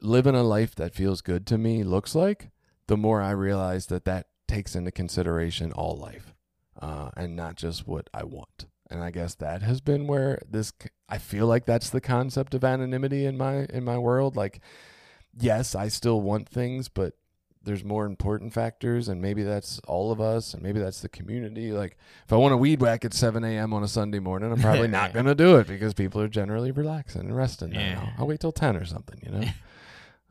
living 0.01 0.35
a 0.35 0.43
life 0.43 0.75
that 0.75 0.93
feels 0.93 1.21
good 1.21 1.45
to 1.47 1.57
me 1.57 1.83
looks 1.83 2.13
like 2.15 2.49
the 2.87 2.97
more 2.97 3.21
i 3.21 3.31
realize 3.31 3.87
that 3.87 4.05
that 4.05 4.27
takes 4.47 4.75
into 4.75 4.91
consideration 4.91 5.71
all 5.71 5.97
life 5.97 6.33
uh, 6.79 7.09
and 7.17 7.35
not 7.35 7.55
just 7.55 7.87
what 7.87 8.09
i 8.13 8.23
want. 8.23 8.65
And 8.91 9.01
i 9.03 9.09
guess 9.09 9.33
that 9.35 9.63
has 9.63 9.81
been 9.81 10.05
where 10.05 10.39
this 10.47 10.71
I 11.09 11.17
feel 11.17 11.47
like 11.47 11.65
that's 11.65 11.89
the 11.89 12.01
concept 12.01 12.53
of 12.53 12.63
anonymity 12.63 13.25
in 13.25 13.37
my 13.37 13.65
in 13.65 13.83
my 13.83 13.97
world. 13.97 14.35
Like 14.35 14.59
yes 15.37 15.73
i 15.75 15.87
still 15.87 16.21
want 16.21 16.47
things 16.47 16.87
but 16.87 17.13
there's 17.65 17.83
more 17.83 18.05
important 18.05 18.53
factors 18.53 19.07
and 19.09 19.21
maybe 19.21 19.43
that's 19.43 19.79
all 19.87 20.11
of 20.11 20.21
us 20.21 20.53
and 20.53 20.63
maybe 20.63 20.79
that's 20.79 21.01
the 21.01 21.09
community 21.09 21.71
like 21.71 21.97
if 22.25 22.31
i 22.31 22.35
want 22.35 22.51
to 22.53 22.57
weed 22.57 22.79
whack 22.81 23.03
at 23.03 23.13
7 23.13 23.43
a.m 23.43 23.73
on 23.73 23.83
a 23.83 23.87
sunday 23.87 24.19
morning 24.19 24.51
i'm 24.51 24.59
probably 24.61 24.87
not 24.87 25.13
going 25.13 25.25
to 25.25 25.35
do 25.35 25.57
it 25.57 25.67
because 25.67 25.93
people 25.93 26.21
are 26.21 26.27
generally 26.27 26.71
relaxing 26.71 27.21
and 27.21 27.35
resting 27.35 27.73
Yeah. 27.73 27.95
now 27.95 28.09
i'll 28.17 28.27
wait 28.27 28.39
till 28.39 28.51
10 28.51 28.77
or 28.77 28.85
something 28.85 29.19
you 29.23 29.31
know 29.31 29.47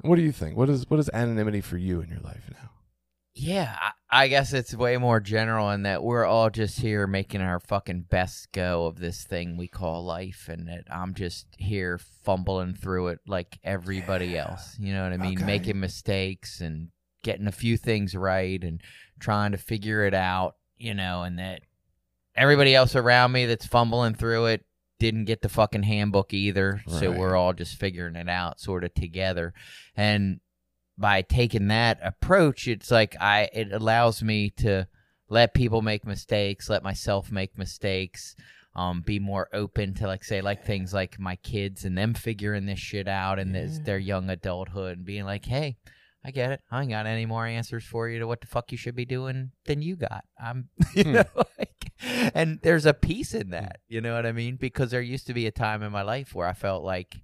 what 0.01 0.17
do 0.17 0.23
you 0.23 0.33
think 0.33 0.57
what 0.57 0.69
is 0.71 0.89
what 0.89 0.99
is 1.01 1.11
anonymity 1.13 1.61
for 1.61 1.77
you 1.77 2.01
in 2.01 2.09
your 2.09 2.21
life 2.21 2.45
now 2.51 2.71
yeah, 3.37 3.77
I, 3.81 4.25
I 4.27 4.29
guess 4.29 4.53
it's 4.53 4.77
way 4.77 4.97
more 4.97 5.19
general 5.19 5.69
in 5.71 5.83
that 5.83 6.05
we're 6.05 6.25
all 6.25 6.51
just 6.51 6.79
here 6.79 7.09
making 7.09 7.41
our 7.41 7.59
fucking 7.59 8.03
best 8.03 8.53
go 8.53 8.87
of 8.87 9.01
this 9.01 9.25
thing 9.25 9.57
we 9.57 9.67
call 9.67 10.05
life, 10.05 10.47
and 10.49 10.69
that 10.69 10.85
I'm 10.89 11.15
just 11.15 11.49
here 11.59 11.99
fumbling 12.23 12.75
through 12.75 13.09
it 13.09 13.19
like 13.27 13.59
everybody 13.65 14.27
Yeah. 14.27 14.51
else. 14.51 14.77
You 14.79 14.93
know 14.95 15.03
what 15.03 15.13
I 15.13 15.17
mean? 15.17 15.39
Okay. 15.39 15.47
Making 15.47 15.81
mistakes 15.81 16.61
and 16.61 16.91
getting 17.25 17.49
a 17.49 17.53
few 17.53 17.77
things 17.77 18.15
right 18.15 18.63
and 18.63 18.81
trying 19.19 19.51
to 19.51 19.59
figure 19.59 20.05
it 20.05 20.15
out. 20.15 20.55
You 20.79 20.95
know, 20.95 21.23
and 21.23 21.39
that 21.41 21.63
everybody 22.37 22.75
else 22.75 22.95
around 22.95 23.33
me 23.33 23.47
that's 23.47 23.67
fumbling 23.67 24.15
through 24.15 24.47
it 24.47 24.65
didn't 24.99 25.25
get 25.25 25.43
the 25.43 25.49
fucking 25.49 25.83
handbook 25.83 26.33
either, 26.33 26.83
so 26.87 27.11
we're 27.19 27.37
all 27.37 27.53
just 27.53 27.77
figuring 27.79 28.17
it 28.17 28.29
out 28.29 28.61
sort 28.61 28.85
of 28.85 28.95
together. 28.95 29.53
And 29.97 30.41
by 30.97 31.23
taking 31.23 31.69
that 31.69 31.99
approach, 32.03 32.69
it's 32.69 32.91
like 32.91 33.17
I 33.21 33.49
it 33.53 33.73
allows 33.73 34.23
me 34.23 34.51
to 34.59 34.87
let 35.29 35.55
people 35.55 35.83
make 35.83 36.07
mistakes, 36.07 36.69
let 36.71 36.83
myself 36.85 37.31
make 37.33 37.59
mistakes, 37.59 38.37
um, 38.77 39.01
be 39.01 39.19
more 39.19 39.49
open 39.53 39.95
to 39.95 40.07
like 40.07 40.25
say 40.25 40.41
like 40.41 40.65
things 40.65 40.93
like 40.93 41.19
my 41.19 41.37
kids 41.37 41.85
and 41.85 41.97
them 41.97 42.15
figuring 42.15 42.67
this 42.67 42.79
shit 42.79 43.09
out 43.09 43.39
and 43.39 43.55
this, 43.55 43.79
their 43.85 43.99
young 43.99 44.31
adulthood 44.31 44.99
and 44.99 45.07
being 45.07 45.25
like, 45.25 45.45
hey, 45.45 45.77
I 46.25 46.31
get 46.31 46.53
it. 46.53 46.61
I 46.71 46.81
ain't 46.81 46.91
got 46.91 47.07
any 47.07 47.27
more 47.27 47.47
answers 47.47 47.85
for 47.85 48.09
you 48.09 48.19
to 48.19 48.27
what 48.27 48.41
the 48.41 48.47
fuck 48.47 48.73
you 48.73 48.79
should 48.79 48.97
be 48.97 49.05
doing 49.05 49.51
than 49.67 49.83
you 49.83 49.97
got. 49.97 50.25
I'm, 50.43 50.71
you 50.95 51.05
know, 51.05 51.25
like, 51.59 51.93
and 52.35 52.61
there's 52.63 52.87
a 52.87 52.95
piece 52.95 53.35
in 53.35 53.51
that. 53.51 53.81
You 53.89 54.01
know 54.01 54.15
what 54.15 54.27
I 54.27 54.33
mean? 54.33 54.57
Because 54.57 54.91
there 54.91 55.03
used 55.03 55.27
to 55.27 55.35
be 55.35 55.47
a 55.47 55.53
time 55.53 55.83
in 55.83 55.93
my 55.93 56.03
life 56.03 56.35
where 56.35 56.49
I 56.49 56.55
felt 56.55 56.83
like, 56.83 57.17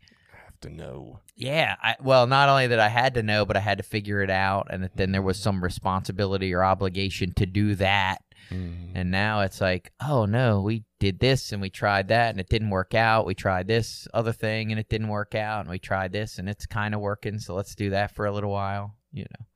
to 0.63 0.71
know. 0.71 1.21
yeah, 1.37 1.77
I, 1.83 1.97
well, 2.03 2.27
not 2.27 2.49
only 2.49 2.67
that 2.69 2.81
I 2.81 2.89
had 2.89 3.15
to 3.15 3.23
know, 3.23 3.45
but 3.45 3.57
I 3.57 3.61
had 3.61 3.79
to 3.79 3.85
figure 3.85 4.23
it 4.23 4.31
out, 4.31 4.67
and 4.71 4.83
that 4.83 4.97
then 4.97 5.13
there 5.13 5.23
was 5.23 5.39
some 5.39 5.63
responsibility 5.65 6.53
or 6.53 6.63
obligation 6.65 7.33
to 7.37 7.47
do 7.47 7.75
that. 7.77 8.23
Mhm. 8.51 8.93
And 8.95 9.11
now 9.11 9.41
it's 9.43 9.61
like, 9.61 9.93
oh 10.01 10.25
no, 10.27 10.61
we 10.61 10.85
did 10.99 11.21
this 11.21 11.53
and 11.53 11.63
we 11.63 11.71
tried 11.71 12.09
that 12.09 12.31
and 12.31 12.41
it 12.41 12.49
didn't 12.49 12.71
work 12.71 12.95
out. 12.95 13.25
We 13.25 13.35
tried 13.35 13.69
this 13.69 14.09
other 14.13 14.33
thing 14.33 14.73
and 14.73 14.81
it 14.81 14.89
didn't 14.89 15.09
work 15.09 15.35
out, 15.35 15.61
and 15.61 15.71
we 15.71 15.79
tried 15.79 16.13
this 16.13 16.39
and 16.39 16.49
it's 16.49 16.67
kind 16.67 16.95
of 16.95 17.01
working. 17.01 17.39
So 17.39 17.55
let's 17.55 17.75
do 17.75 17.91
that 17.91 18.15
for 18.15 18.27
a 18.27 18.33
little 18.33 18.51
while. 18.51 18.97
You 19.13 19.25
know. 19.25 19.47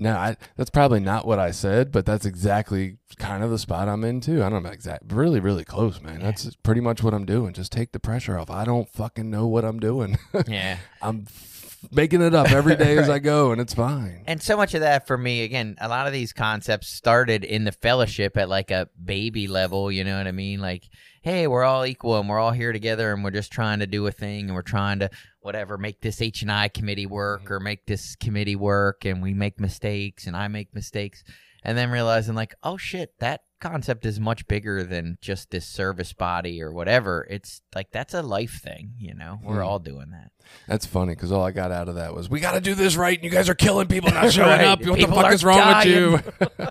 No, 0.00 0.16
I, 0.16 0.36
that's 0.56 0.70
probably 0.70 0.98
not 1.00 1.26
what 1.26 1.38
I 1.38 1.50
said, 1.50 1.92
but 1.92 2.06
that's 2.06 2.24
exactly 2.24 2.96
kind 3.18 3.44
of 3.44 3.50
the 3.50 3.58
spot 3.58 3.86
I'm 3.86 4.02
in 4.02 4.20
too. 4.22 4.42
I 4.42 4.48
don't 4.48 4.62
know 4.62 4.70
exact, 4.70 5.12
really, 5.12 5.40
really 5.40 5.64
close, 5.64 6.00
man. 6.00 6.20
That's 6.20 6.56
pretty 6.62 6.80
much 6.80 7.02
what 7.02 7.12
I'm 7.12 7.26
doing. 7.26 7.52
Just 7.52 7.70
take 7.70 7.92
the 7.92 8.00
pressure 8.00 8.38
off. 8.38 8.50
I 8.50 8.64
don't 8.64 8.88
fucking 8.88 9.28
know 9.30 9.46
what 9.46 9.64
I'm 9.64 9.78
doing. 9.78 10.18
Yeah. 10.48 10.78
I'm 11.02 11.26
f- 11.28 11.88
making 11.92 12.22
it 12.22 12.34
up 12.34 12.50
every 12.50 12.76
day 12.76 12.96
as 13.02 13.10
I 13.10 13.18
go, 13.18 13.52
and 13.52 13.60
it's 13.60 13.74
fine. 13.74 14.24
And 14.26 14.42
so 14.42 14.56
much 14.56 14.72
of 14.74 14.80
that 14.80 15.06
for 15.06 15.18
me, 15.18 15.42
again, 15.44 15.76
a 15.80 15.88
lot 15.88 16.06
of 16.06 16.12
these 16.14 16.32
concepts 16.32 16.88
started 16.88 17.44
in 17.44 17.64
the 17.64 17.72
fellowship 17.72 18.36
at 18.38 18.48
like 18.48 18.70
a 18.70 18.88
baby 19.04 19.48
level, 19.48 19.92
you 19.92 20.02
know 20.02 20.16
what 20.16 20.26
I 20.26 20.32
mean? 20.32 20.60
Like, 20.60 20.88
hey, 21.22 21.46
we're 21.46 21.64
all 21.64 21.84
equal 21.84 22.18
and 22.18 22.28
we're 22.28 22.38
all 22.38 22.52
here 22.52 22.72
together 22.72 23.12
and 23.12 23.22
we're 23.22 23.30
just 23.30 23.52
trying 23.52 23.80
to 23.80 23.86
do 23.86 24.06
a 24.06 24.10
thing 24.12 24.46
and 24.46 24.54
we're 24.54 24.62
trying 24.62 24.98
to 25.00 25.10
whatever 25.40 25.76
make 25.78 26.00
this 26.00 26.20
H 26.22 26.42
and 26.42 26.50
I 26.52 26.68
committee 26.68 27.06
work 27.06 27.50
or 27.50 27.60
make 27.60 27.86
this 27.86 28.16
committee 28.16 28.56
work 28.56 29.04
and 29.04 29.22
we 29.22 29.34
make 29.34 29.60
mistakes 29.60 30.26
and 30.26 30.36
I 30.36 30.48
make 30.48 30.74
mistakes. 30.74 31.22
And 31.62 31.76
then 31.76 31.90
realizing 31.90 32.34
like, 32.34 32.54
oh 32.62 32.78
shit, 32.78 33.12
that 33.18 33.42
concept 33.60 34.06
is 34.06 34.18
much 34.18 34.48
bigger 34.48 34.82
than 34.82 35.18
just 35.20 35.50
this 35.50 35.66
service 35.66 36.14
body 36.14 36.62
or 36.62 36.72
whatever. 36.72 37.26
It's 37.28 37.60
like 37.74 37.90
that's 37.92 38.14
a 38.14 38.22
life 38.22 38.62
thing, 38.64 38.94
you 38.98 39.12
know. 39.14 39.38
We're 39.44 39.56
Hmm. 39.60 39.66
all 39.68 39.78
doing 39.78 40.10
that. 40.12 40.30
That's 40.66 40.86
funny 40.86 41.14
because 41.14 41.30
all 41.30 41.44
I 41.44 41.50
got 41.50 41.70
out 41.70 41.90
of 41.90 41.96
that 41.96 42.14
was 42.14 42.30
we 42.30 42.40
got 42.40 42.52
to 42.52 42.62
do 42.62 42.74
this 42.74 42.96
right, 42.96 43.14
and 43.18 43.22
you 43.24 43.30
guys 43.30 43.50
are 43.50 43.54
killing 43.54 43.88
people 43.88 44.10
not 44.10 44.32
showing 44.32 44.48
Right. 44.48 44.64
up. 44.64 44.78
What 44.86 44.98
People 44.98 45.16
the 45.16 45.22
fuck 45.22 45.32
is 45.34 45.44
wrong 45.44 45.76
with 45.76 45.84
you? 45.86 46.18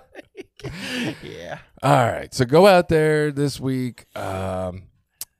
yeah. 1.22 1.58
All 1.82 2.06
right, 2.12 2.32
so 2.34 2.44
go 2.44 2.66
out 2.66 2.88
there 2.88 3.30
this 3.32 3.58
week, 3.60 4.06
um, 4.16 4.84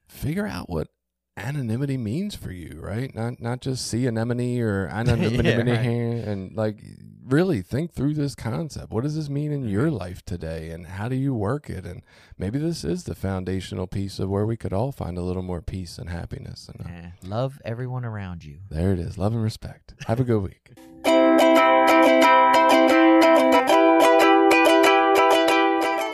figure 0.08 0.46
out 0.46 0.68
what 0.70 0.88
anonymity 1.36 1.96
means 1.96 2.34
for 2.34 2.52
you, 2.52 2.78
right? 2.82 3.14
Not 3.14 3.40
not 3.40 3.60
just 3.60 3.86
see 3.86 4.06
anemone 4.06 4.60
or 4.60 4.86
anonymity, 4.88 5.48
Yeah, 5.48 5.56
right. 5.58 6.28
and 6.28 6.54
like 6.56 6.82
really 7.24 7.62
think 7.62 7.92
through 7.92 8.14
this 8.14 8.34
concept. 8.34 8.92
What 8.92 9.04
does 9.04 9.14
this 9.16 9.28
mean 9.28 9.52
in 9.52 9.68
your 9.68 9.90
life 9.90 10.24
today, 10.24 10.70
and 10.70 10.86
how 10.86 11.08
do 11.08 11.16
you 11.16 11.34
work 11.34 11.70
it? 11.70 11.86
And 11.86 12.02
maybe 12.38 12.58
this 12.58 12.84
is 12.84 13.04
the 13.04 13.14
foundational 13.14 13.86
piece 13.86 14.18
of 14.18 14.28
where 14.28 14.46
we 14.46 14.56
could 14.56 14.72
all 14.72 14.92
find 14.92 15.16
a 15.16 15.22
little 15.22 15.42
more 15.42 15.62
peace 15.62 15.98
and 15.98 16.10
happiness. 16.10 16.68
And 16.68 16.86
uh, 16.86 16.90
Yeah. 16.90 17.10
Love 17.22 17.60
everyone 17.64 18.04
around 18.04 18.44
you. 18.44 18.58
there 18.70 18.92
it 18.92 18.98
is, 18.98 19.16
love 19.16 19.32
and 19.32 19.42
respect. 19.42 19.94
Have 20.06 20.20
a 20.20 20.24
good 20.24 20.42
week. 20.42 20.70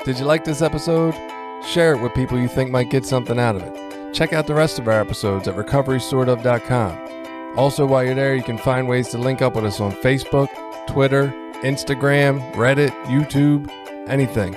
Did 0.07 0.19
you 0.20 0.24
like 0.24 0.45
this 0.45 0.62
episode? 0.62 1.15
Share 1.66 1.95
it 1.95 2.01
with 2.01 2.15
people 2.15 2.39
you 2.39 2.47
think 2.47 2.70
might 2.70 2.91
get 2.91 3.05
something 3.05 3.41
out 3.41 3.57
of 3.57 3.65
it. 3.65 4.15
Check 4.15 4.33
out 4.33 4.47
the 4.47 4.55
rest 4.55 4.78
of 4.78 4.87
our 4.87 5.01
episodes 5.01 5.49
at 5.49 5.57
recoverysortof.com. 5.57 7.59
Also, 7.59 7.85
while 7.85 8.05
you're 8.05 8.15
there, 8.15 8.37
you 8.37 8.45
can 8.45 8.57
find 8.57 8.87
ways 8.87 9.09
to 9.09 9.19
link 9.19 9.43
up 9.43 9.57
with 9.57 9.65
us 9.65 9.81
on 9.81 9.91
Facebook, 9.91 10.47
Twitter, 10.87 11.35
Instagram, 11.65 12.53
Reddit, 12.53 12.93
YouTube, 13.07 13.69
anything. 14.09 14.53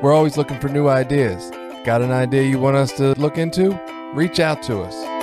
We're 0.00 0.14
always 0.14 0.36
looking 0.36 0.60
for 0.60 0.68
new 0.68 0.86
ideas. 0.86 1.50
Got 1.84 2.02
an 2.02 2.12
idea 2.12 2.44
you 2.44 2.60
want 2.60 2.76
us 2.76 2.92
to 2.92 3.20
look 3.20 3.38
into? 3.38 3.76
Reach 4.14 4.38
out 4.38 4.62
to 4.62 4.82
us. 4.82 5.19